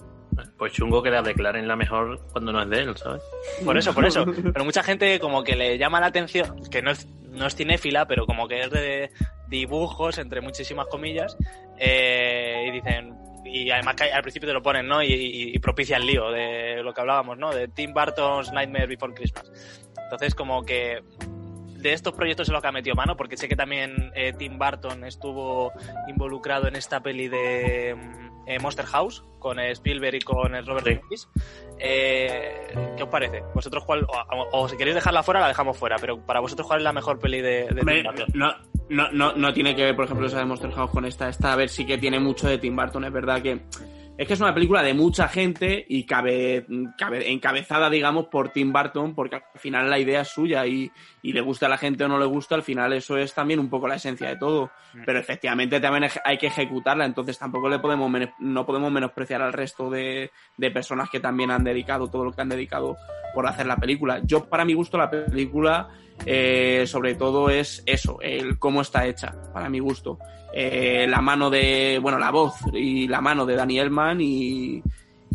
Pues 0.57 0.73
chungo 0.73 1.01
que 1.03 1.09
la 1.09 1.21
declaren 1.21 1.67
la 1.67 1.75
mejor 1.75 2.19
cuando 2.31 2.51
no 2.51 2.61
es 2.63 2.69
de 2.69 2.77
él, 2.79 2.97
¿sabes? 2.97 3.21
Por 3.63 3.77
eso, 3.77 3.93
por 3.93 4.05
eso. 4.05 4.25
Pero 4.53 4.65
mucha 4.65 4.83
gente 4.83 5.19
como 5.19 5.43
que 5.43 5.55
le 5.55 5.77
llama 5.77 5.99
la 5.99 6.07
atención, 6.07 6.61
que 6.69 6.81
no 6.81 6.91
es, 6.91 7.07
no 7.29 7.45
es 7.47 7.55
cinéfila, 7.55 8.05
pero 8.07 8.25
como 8.25 8.47
que 8.47 8.61
es 8.61 8.69
de 8.71 9.09
dibujos, 9.47 10.17
entre 10.17 10.41
muchísimas 10.41 10.87
comillas, 10.87 11.35
eh, 11.77 12.65
y 12.67 12.71
dicen, 12.71 13.15
y 13.45 13.69
además 13.71 13.95
que 13.95 14.11
al 14.11 14.21
principio 14.21 14.47
te 14.47 14.53
lo 14.53 14.61
ponen, 14.61 14.87
¿no? 14.87 15.01
Y, 15.03 15.07
y- 15.13 15.55
y 15.55 15.59
propicia 15.59 15.97
el 15.97 16.05
lío 16.05 16.31
de 16.31 16.81
lo 16.83 16.93
que 16.93 17.01
hablábamos, 17.01 17.37
¿no? 17.37 17.51
De 17.53 17.67
Tim 17.67 17.93
Burton's 17.93 18.51
Nightmare 18.53 18.87
Before 18.87 19.13
Christmas. 19.13 19.51
Entonces 20.03 20.33
como 20.35 20.63
que 20.63 21.01
de 21.77 21.91
estos 21.93 22.13
proyectos 22.13 22.47
es 22.47 22.53
lo 22.53 22.61
que 22.61 22.67
ha 22.67 22.71
metido 22.71 22.95
mano, 22.95 23.17
porque 23.17 23.35
sé 23.35 23.47
que 23.49 23.55
también 23.55 24.11
eh, 24.15 24.31
Tim 24.37 24.57
Burton 24.57 25.03
estuvo 25.03 25.71
involucrado 26.07 26.67
en 26.67 26.75
esta 26.77 27.01
peli 27.01 27.27
de 27.27 27.95
mm, 27.95 28.32
eh, 28.45 28.59
Monster 28.59 28.85
House, 28.85 29.23
con 29.39 29.59
eh, 29.59 29.71
Spielberg 29.71 30.15
y 30.15 30.19
con 30.21 30.55
el 30.55 30.65
Robert 30.65 30.85
Sí. 30.87 30.93
Zemeckis. 30.95 31.29
Eh, 31.79 32.93
¿Qué 32.97 33.03
os 33.03 33.09
parece? 33.09 33.43
¿Vosotros 33.53 33.83
cuál, 33.85 34.05
o, 34.05 34.47
o 34.51 34.69
si 34.69 34.77
queréis 34.77 34.95
dejarla 34.95 35.23
fuera, 35.23 35.39
la 35.41 35.47
dejamos 35.47 35.77
fuera, 35.77 35.97
pero 35.99 36.19
para 36.25 36.39
vosotros 36.39 36.67
cuál 36.67 36.79
es 36.79 36.83
la 36.83 36.93
mejor 36.93 37.19
peli 37.19 37.41
de, 37.41 37.67
Tim 37.67 38.03
Burton? 38.03 38.27
no, 38.33 38.53
no, 38.89 39.11
no, 39.11 39.33
no 39.33 39.53
tiene 39.53 39.75
que 39.75 39.83
ver, 39.83 39.95
por 39.95 40.05
ejemplo, 40.05 40.27
esa 40.27 40.39
de 40.39 40.45
Monster 40.45 40.71
House 40.71 40.91
con 40.91 41.05
esta. 41.05 41.29
Esta, 41.29 41.53
a 41.53 41.55
ver, 41.55 41.69
sí 41.69 41.85
que 41.85 41.97
tiene 41.97 42.19
mucho 42.19 42.47
de 42.47 42.57
Tim 42.57 42.75
Burton. 42.75 43.05
Es 43.05 43.13
verdad 43.13 43.41
que 43.41 43.61
es 44.17 44.27
que 44.27 44.33
es 44.33 44.39
una 44.39 44.53
película 44.53 44.83
de 44.83 44.93
mucha 44.93 45.27
gente 45.27 45.85
y 45.87 46.05
cabe, 46.05 46.65
cabe 46.97 47.31
encabezada, 47.31 47.89
digamos, 47.89 48.27
por 48.27 48.49
Tim 48.49 48.71
Burton, 48.71 49.15
porque 49.15 49.37
al 49.37 49.59
final 49.59 49.89
la 49.89 49.97
idea 49.97 50.21
es 50.21 50.27
suya 50.27 50.67
y, 50.67 50.91
y 51.23 51.33
le 51.33 51.41
gusta 51.41 51.65
a 51.65 51.69
la 51.69 51.77
gente 51.77 52.03
o 52.03 52.07
no 52.07 52.19
le 52.19 52.25
gusta, 52.25 52.53
al 52.55 52.63
final 52.63 52.93
eso 52.93 53.17
es 53.17 53.33
también 53.33 53.59
un 53.59 53.69
poco 53.69 53.87
la 53.87 53.95
esencia 53.95 54.29
de 54.29 54.35
todo. 54.35 54.71
Pero 55.05 55.17
efectivamente 55.17 55.79
también 55.79 56.11
hay 56.23 56.37
que 56.37 56.47
ejecutarla, 56.47 57.05
entonces 57.05 57.39
tampoco 57.39 57.67
le 57.67 57.79
podemos 57.79 58.11
no 58.39 58.65
podemos 58.65 58.91
menospreciar 58.91 59.41
al 59.41 59.53
resto 59.53 59.89
de, 59.89 60.29
de 60.57 60.71
personas 60.71 61.09
que 61.09 61.19
también 61.19 61.49
han 61.49 61.63
dedicado 61.63 62.07
todo 62.07 62.25
lo 62.25 62.31
que 62.31 62.41
han 62.41 62.49
dedicado 62.49 62.95
por 63.33 63.47
hacer 63.47 63.65
la 63.65 63.77
película. 63.77 64.21
Yo, 64.23 64.45
para 64.45 64.63
mi 64.63 64.75
gusto, 64.75 64.97
la 64.99 65.09
película 65.09 65.89
eh, 66.25 66.85
sobre 66.87 67.15
todo 67.15 67.49
es 67.49 67.83
eso, 67.85 68.17
el 68.21 68.57
cómo 68.59 68.81
está 68.81 69.05
hecha, 69.05 69.33
para 69.51 69.69
mi 69.69 69.79
gusto. 69.79 70.17
Eh, 70.55 71.07
la 71.09 71.19
mano 71.19 71.49
de, 71.49 71.99
bueno, 71.99 72.19
la 72.19 72.29
voz 72.29 72.55
y 72.73 73.07
la 73.07 73.21
mano 73.21 73.43
de 73.43 73.55
Danny 73.55 73.79
Elman 73.79 74.21
y, 74.21 74.83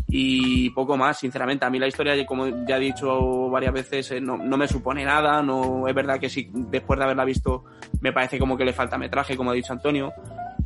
y 0.07 0.69
poco 0.69 0.95
más, 0.95 1.19
sinceramente. 1.19 1.65
A 1.65 1.69
mí 1.69 1.77
la 1.77 1.87
historia, 1.87 2.25
como 2.25 2.47
ya 2.65 2.77
he 2.77 2.79
dicho 2.79 3.49
varias 3.49 3.73
veces, 3.73 4.11
eh, 4.11 4.21
no, 4.21 4.37
no 4.37 4.57
me 4.57 4.67
supone 4.67 5.03
nada, 5.03 5.43
no 5.43 5.87
es 5.89 5.93
verdad 5.93 6.19
que 6.19 6.29
sí, 6.29 6.49
después 6.53 6.97
de 6.97 7.03
haberla 7.03 7.25
visto, 7.25 7.65
me 7.99 8.13
parece 8.13 8.39
como 8.39 8.55
que 8.55 8.63
le 8.63 8.71
falta 8.71 8.97
metraje, 8.97 9.35
como 9.35 9.51
ha 9.51 9.55
dicho 9.55 9.73
Antonio. 9.73 10.13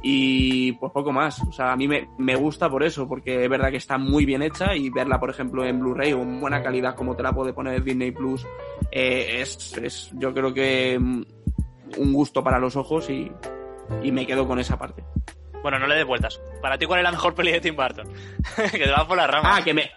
Y 0.06 0.74
pues 0.74 0.92
poco 0.92 1.12
más. 1.12 1.42
O 1.42 1.52
sea, 1.52 1.72
a 1.72 1.78
mí 1.78 1.88
me, 1.88 2.10
me 2.20 2.36
gusta 2.36 2.70
por 2.70 2.84
eso, 2.84 3.08
porque 3.08 3.46
es 3.46 3.50
verdad 3.50 3.72
que 3.72 3.78
está 3.78 3.98
muy 3.98 4.26
bien 4.26 4.44
hecha 4.44 4.76
y 4.76 4.90
verla, 4.90 5.20
por 5.20 5.30
ejemplo, 5.30 5.66
en 5.66 5.80
Blu-ray 5.80 6.14
o 6.14 6.22
en 6.22 6.40
buena 6.40 6.62
calidad 6.62 6.94
como 6.94 7.16
te 7.16 7.24
la 7.24 7.34
puede 7.34 7.54
poner 7.54 7.84
Disney 7.84 8.12
Plus, 8.12 8.46
eh, 8.92 9.42
es, 9.42 9.76
es, 9.78 10.12
yo 10.14 10.34
creo 10.34 10.54
que 10.54 11.00
mm, 11.00 11.24
un 11.98 12.14
gusto 12.14 12.44
para 12.44 12.60
los 12.60 12.76
ojos 12.76 13.10
y, 13.10 13.32
y 14.02 14.12
me 14.12 14.26
quedo 14.26 14.48
con 14.48 14.60
esa 14.60 14.78
parte. 14.78 15.04
Bueno, 15.62 15.80
no 15.80 15.88
le 15.88 15.96
des 15.96 16.06
vueltas. 16.06 16.42
Para 16.62 16.78
ti, 16.78 16.86
¿cuál 16.86 17.00
es 17.00 17.04
la 17.06 17.12
mejor 17.12 17.34
peli 17.36 17.52
de 17.54 17.62
Tim 17.62 17.76
Burton? 17.76 18.06
que 18.72 18.80
te 18.80 18.92
vas 18.92 19.06
por 19.06 19.16
las 19.16 19.30
ramas. 19.30 19.60
Ah, 19.60 19.64
que 19.64 19.74
me. 19.74 19.90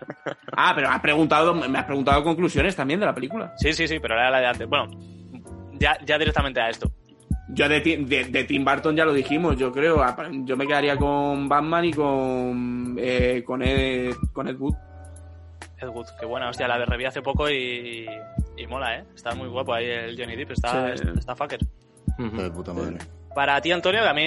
Ah, 0.57 0.73
pero 0.77 0.89
has 0.89 1.01
preguntado, 1.01 1.55
me 1.55 1.77
has 1.79 1.85
preguntado 1.85 2.23
conclusiones 2.23 2.77
también 2.77 3.01
de 3.01 3.07
la 3.07 3.15
película. 3.15 3.53
Sí, 3.57 3.73
sí, 3.73 3.89
sí, 3.89 3.99
pero 3.99 4.15
era 4.15 4.31
la 4.31 4.39
de 4.39 4.47
antes. 4.47 4.69
Bueno, 4.69 4.89
ya, 5.73 5.99
ya 6.05 6.19
directamente 6.19 6.61
a 6.61 6.69
esto. 6.69 6.89
Yo 7.49 7.69
de, 7.69 7.81
de, 7.81 8.25
de 8.25 8.45
Tim 8.45 8.65
Burton 8.65 8.95
ya 8.97 9.05
lo 9.05 9.13
dijimos, 9.13 9.57
yo 9.57 9.73
creo. 9.73 10.05
Yo 10.45 10.57
me 10.57 10.67
quedaría 10.67 10.97
con 10.97 11.49
Batman 11.49 11.85
y 11.85 11.93
con 11.93 12.97
eh, 12.99 13.43
con 13.45 13.63
Ed, 13.63 14.15
con 14.33 14.47
Ed 14.49 14.57
Wood. 14.57 14.75
Ed 15.79 15.89
Wood, 15.89 16.07
qué 16.19 16.27
buena, 16.27 16.49
hostia, 16.49 16.67
la 16.69 16.85
reví 16.85 17.05
hace 17.05 17.23
poco 17.23 17.51
y, 17.51 18.07
y 18.57 18.67
mola, 18.69 18.99
¿eh? 18.99 19.05
Está 19.15 19.35
muy 19.35 19.49
guapo 19.49 19.75
ahí 19.75 19.87
el 19.87 20.17
Johnny 20.19 20.35
Depp, 20.37 20.53
está, 20.53 20.97
Sí. 20.97 21.05
está 21.19 21.35
fucker. 21.37 21.61
De 22.19 22.51
puta 22.51 22.73
madre. 22.73 22.99
Para 23.37 23.61
ti, 23.61 23.71
Antonio, 23.71 24.01
que 24.01 24.09
a 24.09 24.15
mí, 24.15 24.25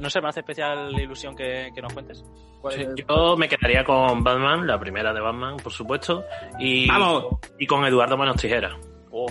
no 0.00 0.08
sé, 0.08 0.22
me 0.22 0.28
hace 0.30 0.40
especial 0.40 0.90
ilusión 0.98 1.36
que, 1.36 1.68
que 1.74 1.82
nos 1.82 1.92
cuentes. 1.92 2.24
¿Cuál 2.62 2.72
Sí, 2.74 2.80
es- 2.80 3.04
yo 3.06 3.36
me 3.36 3.50
quedaría 3.50 3.84
con 3.84 4.24
Batman, 4.24 4.66
la 4.66 4.80
primera 4.80 5.12
de 5.12 5.20
Batman, 5.20 5.58
por 5.58 5.70
supuesto, 5.72 6.24
y, 6.58 6.88
¡Vamos! 6.88 7.36
y 7.58 7.66
con 7.66 7.84
Eduardo 7.84 8.16
Manos 8.16 8.36
Tijera. 8.40 8.74
Oh, 9.10 9.26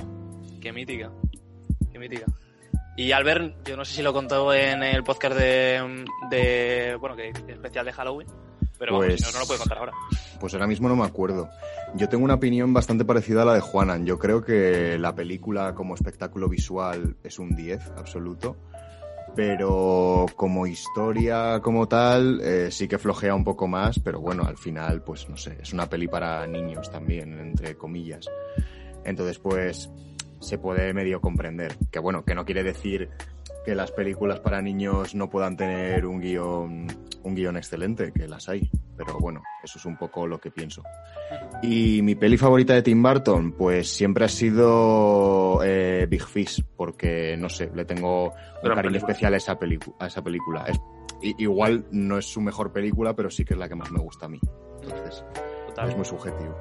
qué 0.62 0.72
mítica. 0.72 1.10
Qué 1.92 1.98
mítica. 1.98 2.26
Y 2.98 3.12
Albert, 3.14 3.68
yo 3.68 3.76
no 3.76 3.84
sé 3.84 3.96
si 3.96 4.04
lo 4.04 4.14
contó 4.14 4.54
en 4.54 4.84
el 4.84 5.04
podcast 5.04 5.36
de, 5.36 6.06
de 6.30 6.96
bueno, 7.00 7.16
que 7.16 7.30
especial 7.30 7.84
de 7.84 7.94
Halloween, 7.94 8.28
pero 8.78 8.94
vamos, 8.94 9.08
Pues- 9.08 9.22
si 9.22 9.26
no, 9.26 9.32
no 9.34 9.40
lo 9.40 9.48
puede 9.48 9.60
contar 9.60 9.78
ahora. 9.80 9.92
Pues 10.40 10.54
ahora 10.54 10.68
mismo 10.68 10.88
no 10.88 10.96
me 10.96 11.04
acuerdo. 11.06 11.50
Yo 11.96 12.08
tengo 12.10 12.24
una 12.26 12.36
opinión 12.36 12.74
bastante 12.74 13.06
parecida 13.06 13.42
a 13.42 13.46
la 13.46 13.54
de 13.56 13.62
Juanan. 13.62 14.06
Yo 14.06 14.20
creo 14.20 14.44
que 14.44 14.98
la 15.00 15.16
película 15.16 15.74
como 15.74 15.96
espectáculo 15.96 16.48
visual 16.48 17.16
es 17.24 17.40
un 17.40 17.56
10 17.56 17.82
absoluto. 17.98 18.56
Pero 19.36 20.26
como 20.36 20.66
historia 20.66 21.60
como 21.62 21.88
tal, 21.88 22.40
eh, 22.42 22.72
sí 22.72 22.88
que 22.88 22.98
flojea 22.98 23.36
un 23.36 23.44
poco 23.44 23.68
más, 23.68 24.00
pero 24.00 24.22
bueno, 24.22 24.44
al 24.44 24.58
final, 24.58 25.04
pues 25.04 25.28
no 25.28 25.36
sé, 25.36 25.58
es 25.62 25.74
una 25.74 25.90
peli 25.90 26.08
para 26.08 26.48
niños 26.48 26.90
también, 26.90 27.38
entre 27.40 27.76
comillas. 27.76 28.28
Entonces, 29.04 29.38
pues, 29.40 29.90
se 30.40 30.58
puede 30.58 30.94
medio 30.94 31.20
comprender. 31.22 31.76
Que 31.92 32.00
bueno, 32.00 32.24
que 32.24 32.36
no 32.36 32.46
quiere 32.46 32.64
decir 32.64 33.10
que 33.66 33.76
las 33.76 33.92
películas 33.92 34.40
para 34.40 34.62
niños 34.62 35.16
no 35.16 35.30
puedan 35.30 35.58
tener 35.58 36.06
un 36.06 36.22
guion, 36.22 36.88
un 37.24 37.36
guion 37.36 37.58
excelente, 37.58 38.12
que 38.14 38.28
las 38.28 38.48
hay. 38.48 38.70
Pero 38.96 39.18
bueno, 39.20 39.42
eso 39.64 39.78
es 39.80 39.86
un 39.86 39.98
poco 39.98 40.26
lo 40.28 40.40
que 40.40 40.52
pienso. 40.52 40.84
Y 41.62 42.02
mi 42.02 42.16
peli 42.16 42.38
favorita 42.38 42.74
de 42.74 42.82
Tim 42.84 43.02
Burton, 43.04 43.52
pues 43.54 43.90
siempre 43.92 44.26
ha 44.26 44.30
sido 44.30 45.60
eh, 45.64 46.06
Big 46.10 46.24
Fish, 46.24 46.64
porque 46.78 47.36
no 47.38 47.50
sé, 47.50 47.72
le 47.74 47.84
tengo 47.86 48.26
un 48.28 48.32
Gran 48.64 48.76
cariño 48.76 48.92
película. 48.94 49.12
especial 49.12 49.34
a 49.34 49.38
esa, 49.38 49.58
a 50.00 50.08
esa 50.08 50.24
película. 50.24 50.66
Es- 50.68 50.80
igual 51.40 51.86
no 51.92 52.18
es 52.18 52.26
su 52.26 52.40
mejor 52.42 52.72
película, 52.72 53.16
pero 53.16 53.30
sí 53.30 53.44
que 53.44 53.54
es 53.56 53.60
la 53.60 53.68
que 53.68 53.76
más 53.76 53.92
me 53.92 54.00
gusta 54.00 54.28
a 54.28 54.30
mí. 54.30 54.40
Entonces, 54.84 55.24
Total. 55.76 55.90
es 55.90 55.96
muy 55.98 56.06
subjetivo. 56.06 56.58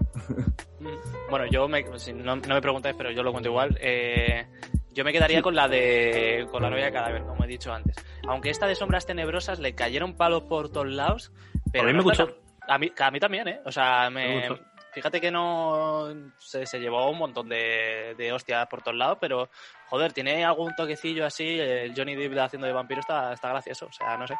Mm. 0.81 1.31
Bueno, 1.31 1.47
yo 1.47 1.69
me, 1.69 1.85
si 1.99 2.12
no, 2.12 2.36
no 2.36 2.55
me 2.55 2.61
preguntáis, 2.61 2.95
pero 2.97 3.11
yo 3.11 3.23
lo 3.23 3.31
cuento 3.32 3.49
igual. 3.49 3.77
Eh, 3.81 4.47
yo 4.93 5.05
me 5.05 5.12
quedaría 5.12 5.41
con 5.43 5.55
la 5.55 5.69
de 5.69 6.47
con 6.51 6.62
la 6.62 6.70
novia 6.70 6.86
de 6.86 6.93
cadáver, 6.93 7.23
como 7.24 7.45
he 7.45 7.47
dicho 7.49 7.73
antes. 7.73 7.97
Aunque 8.28 8.51
esta 8.51 8.66
de 8.66 8.74
sombras 8.74 9.07
tenebrosas 9.07 9.59
le 9.61 9.74
cayeron 9.74 10.15
palos 10.16 10.43
por 10.45 10.70
todos 10.70 10.89
lados, 10.89 11.32
pero 11.73 11.85
A 11.85 11.86
mí 11.89 11.93
me 11.95 12.03
gustó. 12.03 12.28
A 12.69 12.78
mí, 12.78 12.93
a 12.99 13.11
mí 13.11 13.20
también, 13.20 13.49
¿eh? 13.49 13.61
O 13.65 13.73
sea, 13.73 14.09
Me 14.11 14.49
me, 14.49 14.61
fíjate 14.93 15.20
que 15.20 15.31
no 15.31 16.09
se, 16.39 16.65
se 16.66 16.78
llevó 16.81 17.11
un 17.11 17.19
montón 17.19 17.49
de, 17.49 18.15
de 18.16 18.32
hostias 18.32 18.66
por 18.69 18.82
todos 18.82 18.97
lados, 18.97 19.19
pero 19.20 19.49
joder, 19.89 20.12
tiene 20.12 20.45
algún 20.45 20.74
toquecillo 20.74 21.27
así. 21.27 21.59
El 21.61 21.95
Johnny 21.97 22.15
Depp 22.15 22.39
haciendo 22.39 22.66
de 22.66 22.73
vampiro 22.73 23.01
está, 23.01 23.32
está 23.32 23.49
gracioso. 23.51 23.86
O 23.86 23.93
sea, 23.93 24.16
no 24.16 24.27
sé. 24.27 24.35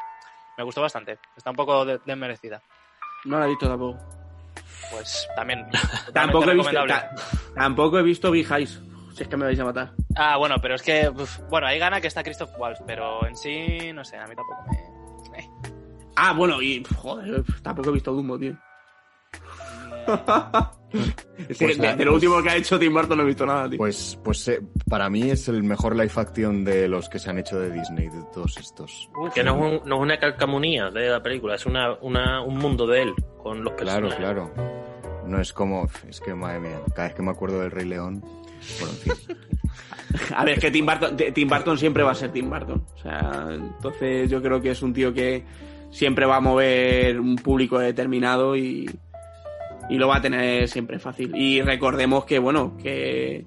Me 0.57 0.65
gustó 0.65 0.81
bastante. 0.83 1.19
Está 1.37 1.51
un 1.51 1.57
poco 1.57 1.85
de- 1.85 2.01
desmerecida. 2.05 2.63
No 3.25 3.39
la 3.39 3.47
he 3.47 3.49
visto 3.49 3.69
tampoco. 3.69 3.99
Pues 4.91 5.29
también. 5.37 5.67
Tampoco 6.13 6.51
he 6.51 6.55
visto, 6.55 6.81
tampoco 7.55 7.99
he 7.99 8.03
visto 8.03 8.31
Big 8.31 8.51
Eyes. 8.51 8.81
Si 9.15 9.23
es 9.23 9.29
que 9.29 9.37
me 9.37 9.45
vais 9.45 9.59
a 9.61 9.65
matar. 9.65 9.93
Ah, 10.17 10.37
bueno, 10.37 10.57
pero 10.61 10.75
es 10.75 10.83
que, 10.83 11.09
uf, 11.09 11.39
bueno, 11.49 11.67
ahí 11.69 11.79
gana 11.79 12.01
que 12.01 12.09
está 12.09 12.25
Christoph 12.25 12.51
Waltz, 12.59 12.81
pero 12.87 13.25
en 13.27 13.37
sí, 13.37 13.93
no 13.93 14.05
sé, 14.05 14.17
a 14.17 14.27
mí 14.27 14.35
tampoco 14.35 14.65
me... 14.69 15.39
eh. 15.39 15.49
Ah, 16.17 16.33
bueno, 16.33 16.61
y 16.61 16.85
joder, 16.97 17.45
tampoco 17.63 17.91
he 17.91 17.93
visto 17.93 18.13
Dumbo, 18.13 18.39
tío. 18.39 18.57
Es 21.49 21.59
que 21.59 21.65
Pues 21.67 21.79
de, 21.79 21.89
lo 21.91 21.97
pues- 21.97 22.09
último 22.09 22.43
que 22.43 22.51
ha 22.51 22.57
hecho 22.57 22.79
Tim 22.79 22.93
Burton 22.95 23.19
no 23.19 23.25
he 23.25 23.27
visto 23.27 23.45
nada, 23.47 23.69
tío. 23.69 23.79
Pues, 23.79 24.19
pues 24.23 24.49
eh, 24.49 24.61
para 24.89 25.11
mí 25.11 25.31
es 25.31 25.49
el 25.49 25.63
mejor 25.63 25.95
live 25.97 26.13
action 26.17 26.65
de 26.65 26.89
los 26.89 27.09
que 27.09 27.19
se 27.19 27.31
han 27.31 27.39
hecho 27.39 27.59
de 27.59 27.71
Disney, 27.71 28.09
de 28.09 28.23
todos 28.33 28.57
estos. 28.57 29.09
Que 29.35 29.43
no 29.43 29.55
es, 29.57 29.81
un- 29.83 29.89
no 29.89 29.97
es 29.97 30.03
una 30.03 30.19
calcamonía 30.19 30.91
de 30.91 31.09
la 31.09 31.23
película, 31.23 31.55
es 31.57 31.67
una, 31.67 31.95
una- 32.01 32.41
un 32.43 32.59
mundo 32.59 32.87
de 32.87 33.03
él, 33.03 33.15
con 33.43 33.63
los 33.65 33.75
Claro, 33.75 34.09
personajes. 34.09 34.19
claro. 34.19 34.85
No 35.27 35.41
es 35.41 35.53
como, 35.53 35.89
es 36.09 36.21
que 36.21 36.35
madre 36.35 36.61
mía, 36.61 36.81
cada 36.95 37.09
vez 37.09 37.17
que 37.17 37.23
me 37.23 37.31
acuerdo 37.31 37.61
del 37.61 37.71
Rey 37.71 37.87
León, 37.87 38.21
bueno, 38.81 38.95
en 39.07 39.17
fin. 39.17 39.37
A 40.37 40.45
ver, 40.45 40.55
es 40.55 40.61
que 40.61 40.71
Tim 40.71 40.87
Burton, 40.87 41.17
Tim 41.17 41.49
Burton 41.49 41.77
siempre 41.77 42.03
va 42.05 42.13
a 42.13 42.15
ser 42.15 42.31
Tim 42.31 42.49
Burton. 42.49 42.85
O 42.95 42.99
sea, 42.99 43.49
entonces 43.51 44.31
yo 44.31 44.41
creo 44.41 44.61
que 44.61 44.71
es 44.71 44.81
un 44.83 44.93
tío 44.93 45.13
que 45.13 45.45
siempre 45.91 46.25
va 46.25 46.37
a 46.37 46.41
mover 46.41 47.19
un 47.19 47.35
público 47.37 47.79
determinado 47.81 48.55
y, 48.57 48.89
y 49.89 49.97
lo 49.99 50.09
va 50.09 50.17
a 50.17 50.21
tener 50.23 50.69
siempre 50.69 50.99
fácil. 50.99 51.35
Y 51.37 51.61
recordemos 51.63 52.25
que, 52.25 52.39
bueno, 52.39 52.77
que, 52.83 53.45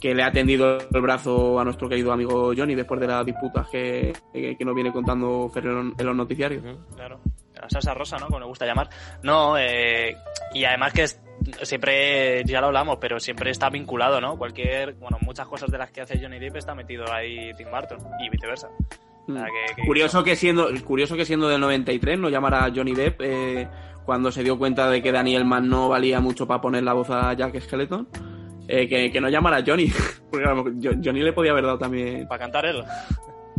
que 0.00 0.14
le 0.14 0.22
ha 0.22 0.30
tendido 0.30 0.78
el 0.78 1.00
brazo 1.00 1.58
a 1.58 1.64
nuestro 1.64 1.88
querido 1.88 2.12
amigo 2.12 2.52
Johnny 2.56 2.74
después 2.74 3.00
de 3.00 3.06
las 3.08 3.24
disputas 3.26 3.68
que, 3.68 4.12
que, 4.32 4.56
que 4.56 4.64
nos 4.64 4.74
viene 4.74 4.92
contando 4.92 5.48
Fer 5.52 5.66
en 5.66 5.94
los 5.98 6.16
noticiarios. 6.16 6.62
Claro, 6.94 7.20
la 7.60 7.68
salsa 7.68 7.94
rosa, 7.94 8.16
¿no? 8.18 8.26
Como 8.26 8.40
le 8.40 8.46
gusta 8.46 8.66
llamar. 8.66 8.88
No, 9.22 9.56
eh, 9.58 10.14
y 10.54 10.64
además 10.64 10.92
que 10.92 11.02
es- 11.04 11.20
siempre, 11.62 12.44
ya 12.44 12.60
lo 12.60 12.66
hablamos, 12.68 12.98
pero 13.00 13.18
siempre 13.20 13.50
está 13.50 13.70
vinculado, 13.70 14.20
¿no? 14.20 14.36
Cualquier, 14.36 14.94
bueno, 14.94 15.18
muchas 15.22 15.46
cosas 15.46 15.70
de 15.70 15.78
las 15.78 15.90
que 15.90 16.00
hace 16.02 16.18
Johnny 16.20 16.38
Depp 16.38 16.56
está 16.56 16.74
metido 16.74 17.10
ahí 17.12 17.52
Tim 17.56 17.68
Burton 17.70 17.98
y 18.20 18.28
viceversa. 18.28 18.68
O 19.28 19.32
sea, 19.32 19.44
que- 19.44 19.74
que- 19.76 19.86
Curioso 19.86 20.24
que 20.24 20.36
siendo 20.36 20.68
curioso 20.84 21.14
que 21.16 21.24
siendo 21.24 21.48
del 21.48 21.60
93 21.60 22.18
no 22.18 22.28
llamara 22.30 22.64
a 22.64 22.70
Johnny 22.74 22.94
Depp 22.94 23.20
eh, 23.22 23.68
cuando 24.08 24.32
se 24.32 24.42
dio 24.42 24.56
cuenta 24.56 24.88
de 24.88 25.02
que 25.02 25.12
Daniel 25.12 25.44
Mann 25.44 25.68
no 25.68 25.90
valía 25.90 26.18
mucho 26.18 26.46
para 26.46 26.62
poner 26.62 26.82
la 26.82 26.94
voz 26.94 27.10
a 27.10 27.30
Jack 27.34 27.60
Skeleton. 27.60 28.08
eh, 28.66 28.88
que, 28.88 29.12
que 29.12 29.20
no 29.20 29.28
llamara 29.28 29.58
a 29.58 29.62
Johnny. 29.66 29.92
Porque 30.30 30.46
a 30.46 30.54
lo 30.54 30.64
mejor 30.64 30.72
Jo- 30.82 30.98
Johnny 31.04 31.20
le 31.20 31.34
podía 31.34 31.50
haber 31.52 31.64
dado 31.66 31.78
también. 31.78 32.26
Para 32.26 32.38
cantar 32.38 32.64
él. 32.64 32.82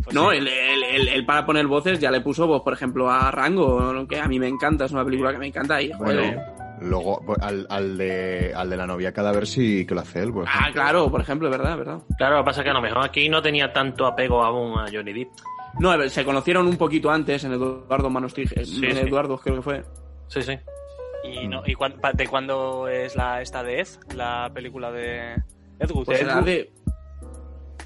Pues 0.02 0.12
no, 0.12 0.30
sí. 0.32 0.38
él, 0.38 0.48
él- 0.48 0.82
él- 0.92 1.08
él 1.08 1.24
para 1.24 1.46
poner 1.46 1.68
voces 1.68 2.00
ya 2.00 2.10
le 2.10 2.20
puso 2.20 2.48
voz, 2.48 2.62
por 2.62 2.72
ejemplo, 2.72 3.08
a 3.08 3.30
Rango, 3.30 4.08
que 4.08 4.18
a 4.18 4.26
mí 4.26 4.40
me 4.40 4.48
encanta, 4.48 4.86
es 4.86 4.90
una 4.92 5.04
película 5.04 5.30
que 5.30 5.38
me 5.38 5.46
encanta. 5.46 5.80
Y, 5.80 5.92
joder, 5.92 6.16
Bueno, 6.16 6.42
luego 6.80 7.22
pues, 7.24 7.38
al, 7.42 7.64
al 7.70 7.96
de, 7.96 8.52
al 8.52 8.70
de 8.70 8.76
la 8.76 8.86
novia 8.88 9.12
cadáver 9.12 9.46
sí 9.46 9.86
que 9.86 9.94
lo 9.94 10.00
hace 10.00 10.22
él. 10.24 10.32
por 10.32 10.46
ah, 10.48 10.70
claro, 10.72 11.08
por 11.10 11.20
ejemplo, 11.20 11.46
es 11.48 11.56
verdad, 11.56 11.76
verdad. 11.78 11.98
Claro, 12.18 12.38
lo 12.38 12.42
que 12.42 12.46
pasa 12.46 12.60
es 12.62 12.64
que 12.64 12.70
a 12.70 12.74
lo 12.74 12.80
mejor 12.82 13.04
aquí 13.04 13.28
no 13.28 13.40
tenía 13.40 13.72
tanto 13.72 14.04
apego 14.04 14.42
aún 14.42 14.76
a 14.80 14.86
Johnny 14.92 15.12
Depp. 15.12 15.28
No, 15.78 16.08
se 16.08 16.24
conocieron 16.24 16.66
un 16.66 16.76
poquito 16.76 17.10
antes 17.12 17.44
en 17.44 17.52
Eduardo 17.52 18.10
Manostig, 18.10 18.50
en 18.58 18.66
Sí, 18.66 18.80
sí. 18.80 18.86
Eduardo 18.98 19.38
creo 19.38 19.54
que 19.56 19.62
fue. 19.62 19.82
Sí, 20.30 20.42
sí. 20.42 20.58
¿Y, 21.24 21.46
no, 21.48 21.62
y 21.66 21.74
de 22.14 22.26
cuándo 22.26 22.88
es 22.88 23.14
la 23.14 23.42
esta 23.42 23.62
de 23.62 23.80
Ed? 23.80 23.88
La 24.14 24.50
película 24.54 24.90
de 24.90 25.34
Ed 25.78 25.90
Wood. 25.92 26.06
Pues 26.06 26.22
Ed 26.22 26.28
Wood. 26.34 26.44
de... 26.44 26.72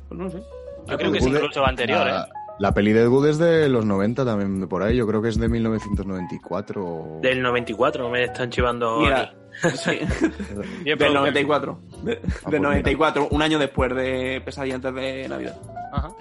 Pues 0.09 0.21
no 0.21 0.31
sé. 0.31 0.43
Yo 0.87 0.97
creo 0.99 1.11
que 1.13 1.19
es 1.19 1.27
incluso 1.27 1.65
anterior, 1.67 2.07
la, 2.07 2.21
¿eh? 2.23 2.27
La 2.61 2.73
peli 2.73 2.93
de 2.93 3.03
Ed 3.03 3.09
Wood 3.09 3.27
es 3.29 3.39
de 3.39 3.69
los 3.69 3.85
90 3.85 4.25
también, 4.25 4.61
de 4.61 4.67
por 4.69 4.83
ahí. 4.83 4.95
Yo 4.97 5.07
creo 5.07 5.21
que 5.23 5.31
es 5.31 5.39
de 5.41 5.49
1994. 5.49 6.85
o- 6.85 7.21
Del 7.21 7.43
94 7.43 8.09
me 8.11 8.25
están 8.25 8.51
chivando 8.51 9.01
Mira, 9.01 9.35
sí. 9.75 9.99
Del 10.85 10.97
producido. 10.99 11.15
94. 11.15 11.79
De- 12.05 12.17
pues 12.17 12.43
del 12.45 12.61
mira. 12.61 12.69
94, 12.71 13.29
un 13.31 13.43
año 13.43 13.59
después 13.59 13.93
de 13.95 14.41
Pesadilla 14.45 14.77
antes 14.77 14.95
de 14.95 15.29
Navidad. 15.29 15.57
Ajá. 15.93 16.15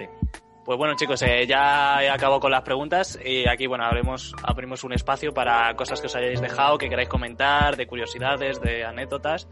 Pues 0.65 0.77
bueno, 0.77 0.95
chicos, 0.95 1.22
eh, 1.23 1.45
ya 1.45 2.02
he 2.02 2.10
acabado 2.10 2.40
con 2.40 2.49
las 2.52 2.61
preguntas 2.61 3.19
y 3.23 3.48
aquí, 3.49 3.68
bueno, 3.68 3.84
abrimos, 3.84 4.34
abrimos 4.44 4.84
un 4.85 4.94
espacio 4.94 5.34
para 5.34 5.76
cosas 5.76 5.99
que 5.99 6.07
os 6.07 6.15
hayáis 6.15 6.40
dejado, 6.40 6.77
que 6.77 6.88
queráis 6.88 7.10
comentar, 7.10 7.76
de 7.76 7.85
curiosidades, 7.85 8.61
de 8.61 8.85
anécdotas 8.85 9.49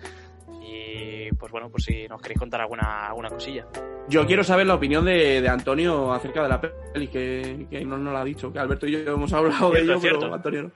y, 0.61 1.29
pues 1.33 1.51
bueno, 1.51 1.69
pues 1.69 1.83
si 1.83 2.07
nos 2.07 2.21
queréis 2.21 2.39
contar 2.39 2.61
alguna, 2.61 3.07
alguna 3.07 3.29
cosilla. 3.29 3.67
Yo 4.07 4.25
quiero 4.25 4.43
saber 4.43 4.65
la 4.67 4.75
opinión 4.75 5.03
de, 5.03 5.41
de 5.41 5.49
Antonio 5.49 6.13
acerca 6.13 6.43
de 6.43 6.49
la 6.49 6.61
peli, 6.61 7.07
que, 7.09 7.67
que 7.69 7.83
no 7.83 7.97
nos 7.97 8.13
la 8.13 8.21
ha 8.21 8.25
dicho, 8.25 8.51
que 8.53 8.59
Alberto 8.59 8.87
y 8.87 9.03
yo 9.03 9.13
hemos 9.13 9.33
hablado 9.33 9.69
de 9.69 9.81
ello, 9.81 9.99
cierto. 9.99 10.21
pero 10.21 10.35
Antonio 10.35 10.63
no. 10.63 10.71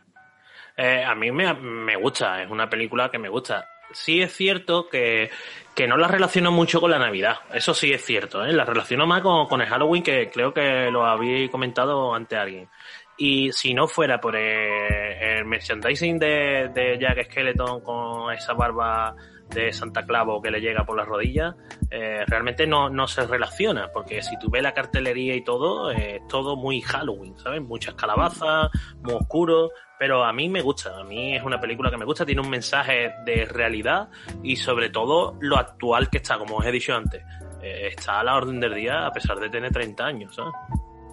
Eh, 0.77 1.05
a 1.05 1.15
mí 1.15 1.31
me, 1.31 1.53
me 1.53 1.95
gusta, 1.95 2.43
es 2.43 2.51
una 2.51 2.69
película 2.69 3.09
que 3.09 3.17
me 3.17 3.29
gusta. 3.29 3.65
Sí 3.95 4.21
es 4.21 4.33
cierto 4.33 4.89
que, 4.89 5.29
que 5.73 5.87
no 5.87 5.95
la 5.95 6.09
relaciono 6.09 6.51
mucho 6.51 6.81
con 6.81 6.91
la 6.91 6.99
Navidad, 6.99 7.37
eso 7.53 7.73
sí 7.73 7.93
es 7.93 8.03
cierto, 8.03 8.43
¿eh? 8.43 8.51
la 8.51 8.65
relaciono 8.65 9.07
más 9.07 9.21
con, 9.21 9.47
con 9.47 9.61
el 9.61 9.67
Halloween, 9.67 10.03
que 10.03 10.29
creo 10.29 10.53
que 10.53 10.91
lo 10.91 11.05
habéis 11.05 11.49
comentado 11.49 12.13
ante 12.13 12.35
alguien. 12.35 12.69
Y 13.17 13.53
si 13.53 13.73
no 13.73 13.87
fuera 13.87 14.19
por 14.19 14.35
el 14.35 15.45
merchandising 15.45 16.19
de, 16.19 16.69
de 16.73 16.97
Jack 16.99 17.31
Skeleton 17.31 17.79
con 17.79 18.33
esa 18.33 18.53
barba 18.53 19.15
de 19.49 19.71
Santa 19.71 20.05
Clavo 20.05 20.41
que 20.41 20.51
le 20.51 20.59
llega 20.59 20.85
por 20.85 20.97
las 20.97 21.07
rodillas, 21.07 21.55
eh, 21.89 22.25
realmente 22.27 22.67
no, 22.67 22.89
no 22.89 23.07
se 23.07 23.25
relaciona, 23.25 23.89
porque 23.93 24.21
si 24.21 24.37
tú 24.39 24.49
ves 24.49 24.63
la 24.63 24.73
cartelería 24.73 25.35
y 25.35 25.43
todo, 25.43 25.91
eh, 25.91 26.17
es 26.17 26.27
todo 26.27 26.57
muy 26.57 26.81
Halloween, 26.81 27.37
¿sabes? 27.39 27.61
Muchas 27.61 27.95
calabazas, 27.95 28.69
muy 29.01 29.13
oscuro, 29.13 29.71
pero 29.99 30.23
a 30.23 30.33
mí 30.33 30.49
me 30.49 30.61
gusta, 30.61 30.99
a 30.99 31.03
mí 31.03 31.35
es 31.35 31.43
una 31.43 31.59
película 31.59 31.89
que 31.89 31.97
me 31.97 32.05
gusta, 32.05 32.25
tiene 32.25 32.41
un 32.41 32.49
mensaje 32.49 33.13
de 33.25 33.45
realidad 33.45 34.09
y 34.43 34.55
sobre 34.55 34.89
todo 34.89 35.37
lo 35.39 35.57
actual 35.57 36.09
que 36.09 36.17
está, 36.17 36.37
como 36.37 36.57
os 36.57 36.65
he 36.65 36.71
dicho 36.71 36.93
antes, 36.95 37.23
eh, 37.61 37.87
está 37.95 38.19
a 38.19 38.23
la 38.23 38.35
orden 38.35 38.59
del 38.59 38.75
día 38.75 39.05
a 39.05 39.11
pesar 39.11 39.39
de 39.39 39.49
tener 39.49 39.71
30 39.71 40.05
años, 40.05 40.35
¿sabes? 40.35 40.53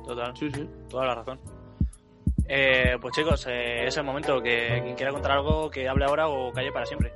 Total, 0.07 0.37
Sí, 0.37 0.51
sí. 0.51 0.69
toda 0.89 1.07
la 1.07 1.15
razón. 1.17 1.41
Eh, 2.49 2.97
pues 3.01 3.15
chicos, 3.15 3.47
eh, 3.49 3.87
es 3.87 3.97
el 3.97 4.05
momento 4.05 4.43
que 4.43 4.81
quien 4.83 4.97
quiera 4.97 5.13
contar 5.13 5.33
algo 5.33 5.71
que 5.71 5.89
hable 5.89 6.05
ahora 6.05 6.29
o 6.29 6.53
calle 6.53 6.73
para 6.73 6.85
siempre. 6.85 7.13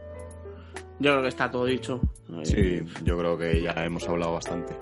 Yo 0.99 1.11
creo 1.11 1.23
que 1.23 1.29
está 1.29 1.51
todo 1.51 1.67
dicho. 1.67 2.01
Sí, 2.43 2.83
yo 3.05 3.19
creo 3.19 3.37
que 3.37 3.61
ya 3.61 3.73
hemos 3.85 4.09
hablado 4.09 4.33
bastante. 4.35 4.75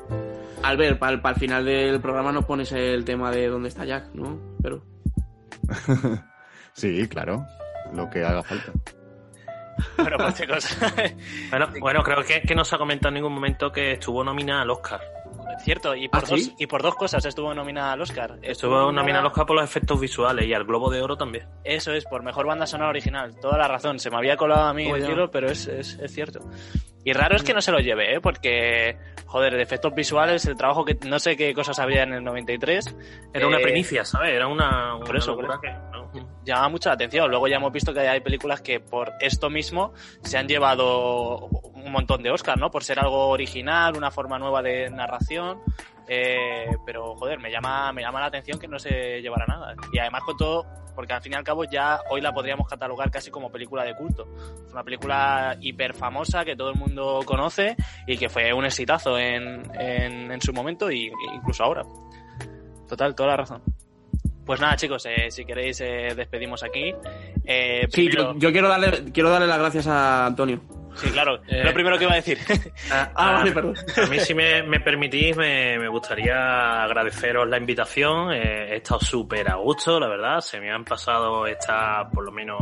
Albert, 0.62 0.98
para 0.98 1.30
el 1.30 1.36
final 1.36 1.64
del 1.64 2.00
programa 2.00 2.30
nos 2.30 2.44
pones 2.44 2.70
el 2.72 3.04
tema 3.04 3.30
de 3.32 3.48
dónde 3.48 3.68
está 3.68 3.84
Jack, 3.84 4.14
¿no? 4.14 4.38
Pero 4.62 4.82
Sí, 6.74 7.08
claro. 7.08 7.46
Lo 7.92 8.10
que 8.10 8.24
haga 8.24 8.42
falta. 8.42 8.72
Bueno, 9.96 10.16
pues 10.18 10.34
chicos, 10.34 10.78
Bueno, 11.50 11.68
bueno 11.80 12.02
creo 12.04 12.22
que, 12.22 12.42
que 12.42 12.54
no 12.54 12.64
se 12.64 12.76
ha 12.76 12.78
comentado 12.78 13.08
en 13.08 13.14
ningún 13.14 13.32
momento 13.32 13.72
que 13.72 13.92
estuvo 13.92 14.22
nominada 14.22 14.62
al 14.62 14.70
Oscar 14.70 15.00
Cierto, 15.58 15.94
y 15.94 16.08
por, 16.08 16.24
¿Ah, 16.24 16.26
dos, 16.28 16.40
sí? 16.42 16.54
y 16.58 16.66
por 16.66 16.82
dos 16.82 16.94
cosas 16.94 17.24
estuvo 17.24 17.54
nominada 17.54 17.92
al 17.92 18.00
Oscar. 18.00 18.38
Estuvo 18.42 18.90
nominado 18.90 19.20
al 19.20 19.26
Oscar 19.26 19.46
por 19.46 19.56
los 19.56 19.64
efectos 19.64 20.00
visuales 20.00 20.46
y 20.46 20.54
al 20.54 20.64
Globo 20.64 20.90
de 20.90 21.00
Oro 21.00 21.16
también. 21.16 21.46
Eso 21.62 21.92
es, 21.92 22.04
por 22.04 22.22
mejor 22.22 22.46
banda 22.46 22.66
sonora 22.66 22.90
original. 22.90 23.38
Toda 23.40 23.58
la 23.58 23.68
razón. 23.68 23.98
Se 23.98 24.10
me 24.10 24.16
había 24.16 24.36
colado 24.36 24.64
a 24.64 24.74
mí 24.74 24.90
decirlo, 24.90 25.30
pero 25.30 25.48
es, 25.48 25.66
es, 25.66 25.98
es 25.98 26.12
cierto. 26.12 26.40
Y 27.04 27.12
raro 27.12 27.36
es 27.36 27.42
que 27.42 27.52
no 27.54 27.60
se 27.60 27.70
lo 27.70 27.78
lleve, 27.78 28.14
¿eh? 28.14 28.20
Porque, 28.20 28.96
joder, 29.26 29.54
de 29.54 29.62
efectos 29.62 29.94
visuales, 29.94 30.44
el 30.46 30.56
trabajo 30.56 30.84
que 30.84 30.96
no 31.06 31.18
sé 31.18 31.36
qué 31.36 31.52
cosas 31.52 31.78
había 31.78 32.02
en 32.02 32.14
el 32.14 32.24
93. 32.24 32.96
Era 33.32 33.46
una 33.46 33.58
eh, 33.58 33.62
primicia, 33.62 34.04
¿sabes? 34.04 34.32
Era 34.32 34.46
una, 34.46 34.96
una 34.96 35.04
por 35.04 35.16
eso, 35.16 35.32
locura 35.32 35.58
por 35.58 35.60
que... 35.60 35.70
¿no? 35.70 36.33
Llama 36.44 36.68
mucho 36.68 36.88
la 36.88 36.94
atención. 36.94 37.30
Luego 37.30 37.48
ya 37.48 37.56
hemos 37.56 37.72
visto 37.72 37.92
que 37.92 38.00
hay 38.00 38.20
películas 38.20 38.60
que 38.60 38.80
por 38.80 39.12
esto 39.20 39.50
mismo 39.50 39.92
se 40.22 40.38
han 40.38 40.48
llevado 40.48 41.46
un 41.46 41.92
montón 41.92 42.22
de 42.22 42.30
Oscar, 42.30 42.58
¿no? 42.58 42.70
Por 42.70 42.84
ser 42.84 42.98
algo 42.98 43.28
original, 43.28 43.96
una 43.96 44.10
forma 44.10 44.38
nueva 44.38 44.62
de 44.62 44.90
narración. 44.90 45.60
Eh, 46.06 46.66
pero 46.84 47.14
joder, 47.16 47.38
me 47.38 47.50
llama, 47.50 47.92
me 47.92 48.02
llama 48.02 48.20
la 48.20 48.26
atención 48.26 48.58
que 48.58 48.68
no 48.68 48.78
se 48.78 49.20
llevara 49.22 49.46
nada. 49.46 49.74
Y 49.92 49.98
además 49.98 50.22
con 50.24 50.36
todo, 50.36 50.66
porque 50.94 51.12
al 51.12 51.22
fin 51.22 51.32
y 51.32 51.36
al 51.36 51.44
cabo 51.44 51.64
ya 51.64 52.00
hoy 52.10 52.20
la 52.20 52.32
podríamos 52.32 52.68
catalogar 52.68 53.10
casi 53.10 53.30
como 53.30 53.50
película 53.50 53.84
de 53.84 53.94
culto. 53.94 54.26
Es 54.66 54.72
una 54.72 54.84
película 54.84 55.56
hiper 55.60 55.94
famosa 55.94 56.44
que 56.44 56.56
todo 56.56 56.70
el 56.70 56.76
mundo 56.76 57.20
conoce 57.24 57.76
y 58.06 58.18
que 58.18 58.28
fue 58.28 58.52
un 58.52 58.64
exitazo 58.64 59.18
en, 59.18 59.62
en, 59.80 60.30
en 60.30 60.40
su 60.40 60.52
momento 60.52 60.90
y 60.90 61.10
incluso 61.34 61.64
ahora. 61.64 61.82
Total, 62.88 63.14
toda 63.14 63.30
la 63.30 63.36
razón. 63.36 63.62
Pues 64.44 64.60
nada, 64.60 64.76
chicos, 64.76 65.06
eh, 65.06 65.30
si 65.30 65.44
queréis 65.44 65.80
eh, 65.80 66.12
despedimos 66.16 66.62
aquí. 66.62 66.94
Eh, 67.44 67.86
Sí, 67.90 68.08
primero- 68.08 68.32
yo, 68.34 68.38
yo 68.40 68.52
quiero 68.52 68.68
darle 68.68 69.10
quiero 69.12 69.30
darle 69.30 69.46
las 69.46 69.58
gracias 69.58 69.86
a 69.86 70.26
Antonio. 70.26 70.60
sí, 70.96 71.08
claro, 71.10 71.40
Eh, 71.48 71.64
lo 71.64 71.72
primero 71.72 71.96
que 71.98 72.04
iba 72.04 72.12
a 72.12 72.16
decir. 72.16 72.38
Ah, 72.92 73.10
Ah, 73.10 73.12
ah, 73.14 73.32
vale, 73.38 73.52
perdón. 73.52 73.74
A 73.96 74.06
mí, 74.08 74.20
si 74.20 74.34
me, 74.34 74.62
me 74.62 74.80
permitís, 74.80 75.36
me, 75.36 75.78
me 75.78 75.88
gustaría 75.88 76.82
agradeceros 76.84 77.48
la 77.48 77.56
invitación. 77.58 78.32
Eh, 78.32 78.74
he 78.74 78.76
estado 78.76 79.00
súper 79.00 79.50
a 79.50 79.54
gusto, 79.56 79.98
la 79.98 80.08
verdad. 80.08 80.40
Se 80.40 80.60
me 80.60 80.70
han 80.70 80.84
pasado 80.84 81.46
estas 81.46 82.06
por 82.12 82.24
lo 82.24 82.30
menos 82.32 82.58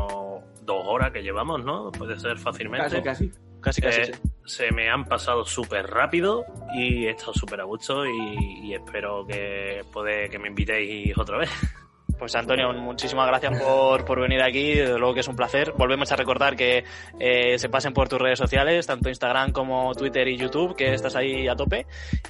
dos 0.62 0.82
horas 0.86 1.10
que 1.10 1.22
llevamos, 1.22 1.64
¿no? 1.64 1.90
Puede 1.90 2.16
ser 2.18 2.38
fácilmente. 2.38 3.02
Casi, 3.02 3.02
casi. 3.02 3.51
Casi, 3.62 3.80
casi. 3.80 4.00
Eh, 4.02 4.12
sí. 4.14 4.30
se 4.44 4.72
me 4.72 4.90
han 4.90 5.04
pasado 5.06 5.44
súper 5.44 5.86
rápido 5.86 6.44
y 6.74 7.06
he 7.06 7.10
estado 7.10 7.32
súper 7.32 7.60
a 7.60 7.64
gusto 7.64 8.04
y, 8.06 8.66
y 8.66 8.74
espero 8.74 9.26
que, 9.26 9.84
poder, 9.92 10.28
que 10.28 10.38
me 10.38 10.48
invitéis 10.48 11.16
otra 11.16 11.38
vez. 11.38 11.50
Pues 12.22 12.36
Antonio, 12.36 12.72
muchísimas 12.72 13.26
gracias 13.26 13.60
por, 13.60 14.04
por 14.04 14.20
venir 14.20 14.40
aquí, 14.42 14.74
desde 14.74 14.96
luego 14.96 15.12
que 15.12 15.20
es 15.22 15.26
un 15.26 15.34
placer. 15.34 15.72
Volvemos 15.76 16.12
a 16.12 16.14
recordar 16.14 16.54
que 16.54 16.84
eh, 17.18 17.58
se 17.58 17.68
pasen 17.68 17.92
por 17.92 18.08
tus 18.08 18.20
redes 18.20 18.38
sociales, 18.38 18.86
tanto 18.86 19.08
Instagram 19.08 19.50
como 19.50 19.92
Twitter 19.92 20.28
y 20.28 20.36
YouTube, 20.36 20.76
que 20.76 20.94
estás 20.94 21.16
ahí 21.16 21.48
a 21.48 21.56
tope. 21.56 21.84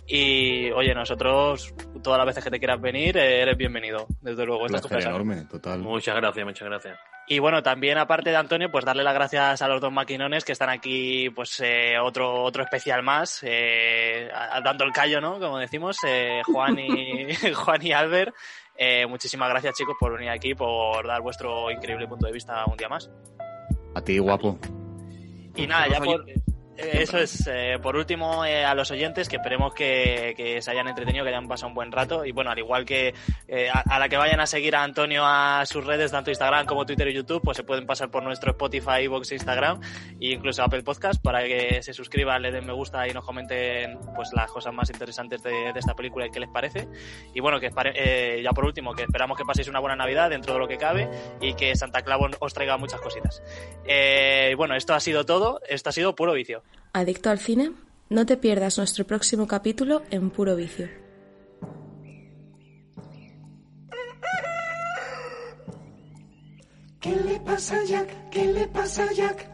Y 0.06 0.70
oye, 0.70 0.94
nosotros, 0.94 1.74
todas 2.02 2.16
las 2.16 2.26
veces 2.26 2.42
que 2.42 2.50
te 2.50 2.58
quieras 2.58 2.80
venir, 2.80 3.18
eh, 3.18 3.42
eres 3.42 3.58
bienvenido, 3.58 4.06
desde 4.22 4.46
luego. 4.46 4.64
Esta 4.64 4.78
es 4.78 4.82
tu 4.82 4.88
casa. 4.88 5.10
enorme, 5.10 5.44
total. 5.44 5.80
Muchas 5.80 6.16
gracias, 6.16 6.46
muchas 6.46 6.68
gracias. 6.70 6.98
Y 7.28 7.38
bueno, 7.38 7.62
también 7.62 7.98
aparte 7.98 8.30
de 8.30 8.36
Antonio, 8.36 8.70
pues 8.70 8.84
darle 8.84 9.04
las 9.04 9.14
gracias 9.14 9.62
a 9.62 9.68
los 9.68 9.80
dos 9.80 9.92
maquinones 9.92 10.44
que 10.44 10.52
están 10.52 10.70
aquí, 10.70 11.30
pues 11.30 11.60
eh, 11.60 11.98
otro 11.98 12.42
otro 12.42 12.64
especial 12.64 13.02
más, 13.02 13.40
eh, 13.42 14.28
dando 14.64 14.84
el 14.84 14.92
callo, 14.92 15.20
¿no? 15.20 15.38
Como 15.38 15.58
decimos, 15.58 15.98
eh, 16.04 16.42
Juan 16.44 16.78
y 16.78 17.32
Juan 17.54 17.86
y 17.86 17.92
Albert. 17.92 18.34
Eh, 18.84 19.06
muchísimas 19.06 19.48
gracias 19.48 19.76
chicos 19.76 19.94
por 19.96 20.12
venir 20.14 20.30
aquí, 20.30 20.56
por 20.56 21.06
dar 21.06 21.22
vuestro 21.22 21.70
increíble 21.70 22.08
punto 22.08 22.26
de 22.26 22.32
vista 22.32 22.64
un 22.66 22.76
día 22.76 22.88
más. 22.88 23.08
A 23.94 24.02
ti, 24.02 24.18
guapo. 24.18 24.58
Y 25.54 25.68
nada, 25.68 25.86
ya 25.86 26.00
por, 26.00 26.24
eso 26.82 27.18
es, 27.18 27.46
eh, 27.46 27.78
por 27.82 27.96
último, 27.96 28.44
eh, 28.44 28.64
a 28.64 28.74
los 28.74 28.90
oyentes 28.90 29.28
que 29.28 29.36
esperemos 29.36 29.74
que, 29.74 30.34
que 30.36 30.60
se 30.62 30.70
hayan 30.70 30.88
entretenido, 30.88 31.24
que 31.24 31.30
hayan 31.30 31.48
pasado 31.48 31.68
un 31.68 31.74
buen 31.74 31.92
rato. 31.92 32.24
Y 32.24 32.32
bueno, 32.32 32.50
al 32.50 32.58
igual 32.58 32.84
que 32.84 33.14
eh, 33.48 33.68
a, 33.72 33.98
la 33.98 34.08
que 34.08 34.16
vayan 34.16 34.40
a 34.40 34.46
seguir 34.46 34.76
a 34.76 34.82
Antonio 34.82 35.24
a 35.24 35.64
sus 35.66 35.84
redes, 35.84 36.10
tanto 36.10 36.30
Instagram 36.30 36.66
como 36.66 36.86
Twitter 36.86 37.08
y 37.08 37.14
YouTube, 37.14 37.42
pues 37.42 37.56
se 37.56 37.64
pueden 37.64 37.86
pasar 37.86 38.10
por 38.10 38.22
nuestro 38.22 38.52
Spotify, 38.52 39.06
Vox, 39.06 39.32
Instagram 39.32 39.80
e 40.20 40.32
incluso 40.32 40.62
Apple 40.62 40.82
Podcast 40.82 41.22
para 41.22 41.42
que 41.44 41.82
se 41.82 41.92
suscriban, 41.92 42.42
le 42.42 42.50
den 42.50 42.66
me 42.66 42.72
gusta 42.72 43.06
y 43.08 43.12
nos 43.12 43.24
comenten 43.24 43.98
pues 44.14 44.30
las 44.32 44.50
cosas 44.50 44.72
más 44.72 44.90
interesantes 44.90 45.42
de, 45.42 45.72
de 45.72 45.78
esta 45.78 45.94
película 45.94 46.26
y 46.26 46.30
qué 46.30 46.40
les 46.40 46.48
parece. 46.48 46.88
Y 47.34 47.40
bueno, 47.40 47.60
que 47.60 47.70
eh, 47.94 48.40
ya 48.42 48.50
por 48.52 48.64
último, 48.64 48.94
que 48.94 49.02
esperamos 49.02 49.36
que 49.36 49.44
paséis 49.44 49.68
una 49.68 49.80
buena 49.80 49.96
Navidad 49.96 50.30
dentro 50.30 50.54
de 50.54 50.60
lo 50.60 50.68
que 50.68 50.78
cabe 50.78 51.08
y 51.40 51.54
que 51.54 51.74
Santa 51.76 52.02
Claus 52.02 52.36
os 52.40 52.54
traiga 52.54 52.76
muchas 52.76 53.00
cositas. 53.00 53.42
Eh, 53.84 54.54
bueno, 54.56 54.74
esto 54.74 54.94
ha 54.94 55.00
sido 55.00 55.24
todo. 55.24 55.60
Esto 55.68 55.90
ha 55.90 55.92
sido 55.92 56.14
puro 56.14 56.32
vicio. 56.32 56.62
¿Adicto 56.92 57.30
al 57.30 57.38
cine? 57.38 57.72
No 58.10 58.26
te 58.26 58.36
pierdas 58.36 58.76
nuestro 58.78 59.06
próximo 59.06 59.46
capítulo 59.46 60.02
en 60.10 60.30
Puro 60.30 60.54
Vicio. 60.56 60.88
¿Qué 67.00 67.16
le 67.16 67.40
pasa 67.40 67.76
a 67.76 67.84
Jack? 67.84 68.30
¿Qué 68.30 68.52
le 68.52 68.68
pasa 68.68 69.04
a 69.04 69.12
Jack? 69.12 69.48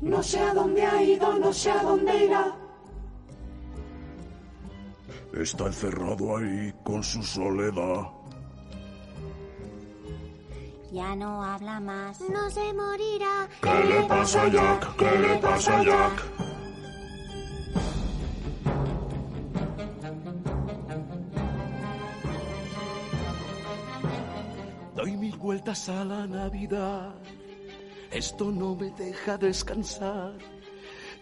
No 0.00 0.22
sé 0.22 0.38
a 0.40 0.52
dónde 0.52 0.82
ha 0.82 1.02
ido, 1.02 1.38
no 1.38 1.52
sé 1.52 1.70
a 1.70 1.82
dónde 1.82 2.24
irá. 2.24 2.56
Está 5.32 5.66
encerrado 5.66 6.36
ahí 6.36 6.74
con 6.84 7.02
su 7.02 7.22
soledad. 7.22 8.17
Ya 10.90 11.14
no 11.14 11.42
habla 11.44 11.80
más. 11.80 12.20
No 12.20 12.48
se 12.50 12.72
morirá. 12.72 13.46
¿Qué 13.60 13.84
le 13.88 14.02
pasa 14.04 14.42
a 14.42 14.48
Jack? 14.48 14.96
¿Qué 14.96 15.18
le 15.18 15.36
pasa 15.36 15.78
a 15.80 15.84
Jack? 15.84 16.22
Doy 24.96 25.16
mil 25.16 25.36
vueltas 25.36 25.88
a 25.90 26.04
la 26.04 26.26
Navidad. 26.26 27.14
Esto 28.10 28.50
no 28.50 28.74
me 28.74 28.90
deja 28.92 29.36
descansar. 29.36 30.38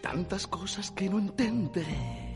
Tantas 0.01 0.47
cosas 0.47 0.91
que 0.91 1.09
no 1.09 1.19
entenderé. 1.19 2.35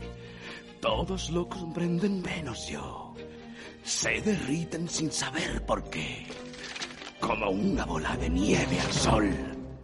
Todos 0.80 1.30
lo 1.30 1.48
comprenden 1.48 2.20
menos 2.20 2.68
yo. 2.68 3.14
Se 3.82 4.20
derriten 4.20 4.86
sin 4.86 5.10
saber 5.10 5.64
por 5.64 5.88
qué. 5.88 6.26
Como 7.22 7.50
una 7.50 7.84
bola 7.84 8.16
de 8.16 8.28
nieve 8.28 8.80
al 8.80 8.92
sol. 8.92 9.30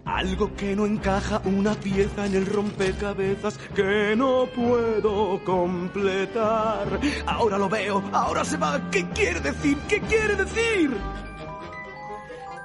Algo 0.05 0.57
que 0.57 0.75
no 0.75 0.87
encaja, 0.87 1.41
una 1.45 1.73
pieza 1.75 2.27
en 2.27 2.35
el 2.35 2.47
rompecabezas 2.47 3.57
que 3.77 4.17
no 4.17 4.47
puedo 4.55 5.43
completar. 5.45 6.99
Ahora 7.27 7.57
lo 7.57 7.69
veo, 7.69 8.03
ahora 8.13 8.45
se 8.45 8.57
va. 8.57 8.91
¿Qué 8.91 9.09
quiere 9.11 9.41
decir? 9.41 9.79
¿Qué 9.89 10.01
quiere 10.01 10.35
decir? 10.35 10.97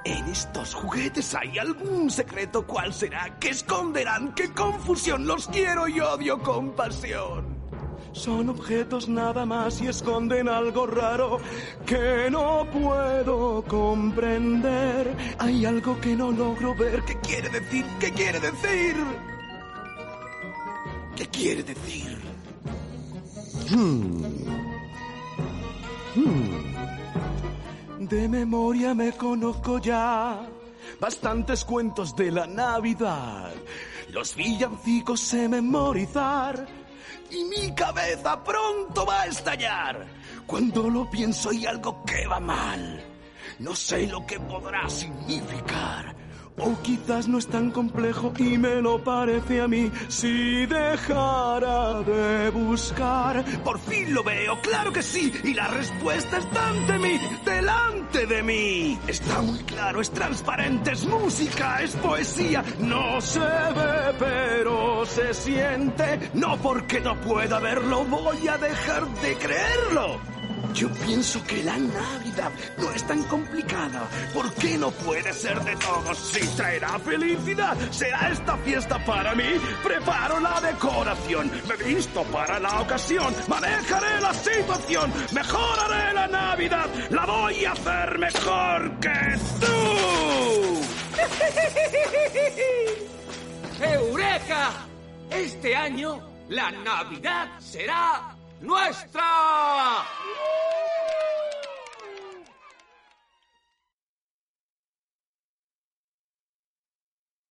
En 0.04 0.24
estos 0.26 0.74
juguetes 0.74 1.34
hay 1.36 1.56
algún 1.56 2.10
secreto. 2.10 2.66
¿Cuál 2.66 2.92
será? 2.92 3.38
¿Qué 3.38 3.50
esconderán? 3.50 4.34
¿Qué 4.34 4.52
confusión? 4.52 5.24
Los 5.24 5.46
quiero 5.46 5.86
y 5.86 6.00
odio 6.00 6.40
con 6.40 6.72
pasión. 6.72 7.53
Son 8.14 8.48
objetos 8.48 9.08
nada 9.08 9.44
más 9.44 9.80
y 9.82 9.88
esconden 9.88 10.48
algo 10.48 10.86
raro 10.86 11.40
que 11.84 12.28
no 12.30 12.64
puedo 12.72 13.64
comprender. 13.64 15.16
Hay 15.38 15.66
algo 15.66 16.00
que 16.00 16.14
no 16.14 16.30
logro 16.30 16.76
ver. 16.76 17.02
¿Qué 17.02 17.18
quiere 17.18 17.48
decir? 17.48 17.84
¿Qué 17.98 18.12
quiere 18.12 18.38
decir? 18.38 18.94
¿Qué 21.16 21.26
quiere 21.26 21.62
decir? 21.64 22.18
Hmm. 23.70 24.22
Hmm. 26.14 28.06
De 28.06 28.28
memoria 28.28 28.94
me 28.94 29.10
conozco 29.12 29.80
ya 29.80 30.48
bastantes 31.00 31.64
cuentos 31.64 32.14
de 32.14 32.30
la 32.30 32.46
Navidad. 32.46 33.52
Los 34.12 34.36
villancicos 34.36 35.20
sé 35.20 35.48
memorizar 35.48 36.83
y 37.34 37.44
mi 37.44 37.74
cabeza 37.74 38.42
pronto 38.42 39.04
va 39.04 39.22
a 39.22 39.26
estallar. 39.26 40.06
Cuando 40.46 40.88
lo 40.88 41.10
pienso 41.10 41.50
hay 41.50 41.66
algo 41.66 42.04
que 42.04 42.26
va 42.26 42.40
mal. 42.40 43.02
No 43.58 43.74
sé 43.74 44.06
lo 44.06 44.24
que 44.26 44.38
podrá 44.40 44.88
significar. 44.88 46.14
O 46.56 46.80
quizás 46.82 47.26
no 47.26 47.38
es 47.38 47.48
tan 47.48 47.72
complejo 47.72 48.32
y 48.38 48.56
me 48.58 48.80
lo 48.80 49.02
parece 49.02 49.60
a 49.60 49.66
mí 49.66 49.90
si 50.08 50.66
dejara 50.66 52.00
de 52.02 52.50
buscar. 52.50 53.44
Por 53.64 53.80
fin 53.80 54.14
lo 54.14 54.22
veo, 54.22 54.60
claro 54.60 54.92
que 54.92 55.02
sí, 55.02 55.32
y 55.42 55.54
la 55.54 55.66
respuesta 55.66 56.38
está 56.38 56.68
ante 56.68 56.98
mí, 56.98 57.18
delante 57.44 58.26
de 58.26 58.42
mí. 58.44 58.98
Está 59.08 59.42
muy 59.42 59.58
claro, 59.60 60.00
es 60.00 60.10
transparente, 60.10 60.92
es 60.92 61.04
música, 61.06 61.82
es 61.82 61.96
poesía. 61.96 62.64
No 62.78 63.20
se 63.20 63.40
ve, 63.40 64.14
pero 64.20 65.04
se 65.06 65.34
siente. 65.34 66.30
No 66.34 66.56
porque 66.58 67.00
no 67.00 67.20
pueda 67.20 67.58
verlo, 67.58 68.04
voy 68.04 68.46
a 68.46 68.56
dejar 68.58 69.08
de 69.22 69.34
creerlo. 69.34 70.33
Yo 70.74 70.90
pienso 71.06 71.40
que 71.44 71.62
la 71.62 71.78
Navidad 71.78 72.50
no 72.78 72.90
es 72.90 73.06
tan 73.06 73.22
complicada. 73.24 74.08
¿Por 74.34 74.52
qué 74.54 74.76
no 74.76 74.90
puede 74.90 75.32
ser 75.32 75.62
de 75.62 75.76
todos? 75.76 76.18
Si 76.18 76.44
traerá 76.56 76.98
felicidad, 76.98 77.76
será 77.92 78.30
esta 78.32 78.56
fiesta 78.58 78.98
para 79.04 79.36
mí. 79.36 79.44
Preparo 79.84 80.40
la 80.40 80.60
decoración, 80.60 81.48
me 81.68 81.76
visto 81.76 82.24
para 82.24 82.58
la 82.58 82.80
ocasión, 82.80 83.32
manejaré 83.46 84.20
la 84.20 84.34
situación, 84.34 85.12
mejoraré 85.32 86.12
la 86.12 86.26
Navidad, 86.26 86.86
la 87.10 87.24
voy 87.24 87.64
a 87.64 87.72
hacer 87.72 88.18
mejor 88.18 88.98
que 88.98 89.38
tú. 89.60 90.80
¡Eureka! 93.84 94.70
Este 95.30 95.76
año 95.76 96.20
la 96.48 96.72
Navidad 96.72 97.60
será 97.60 98.33
nuestra. 98.64 99.22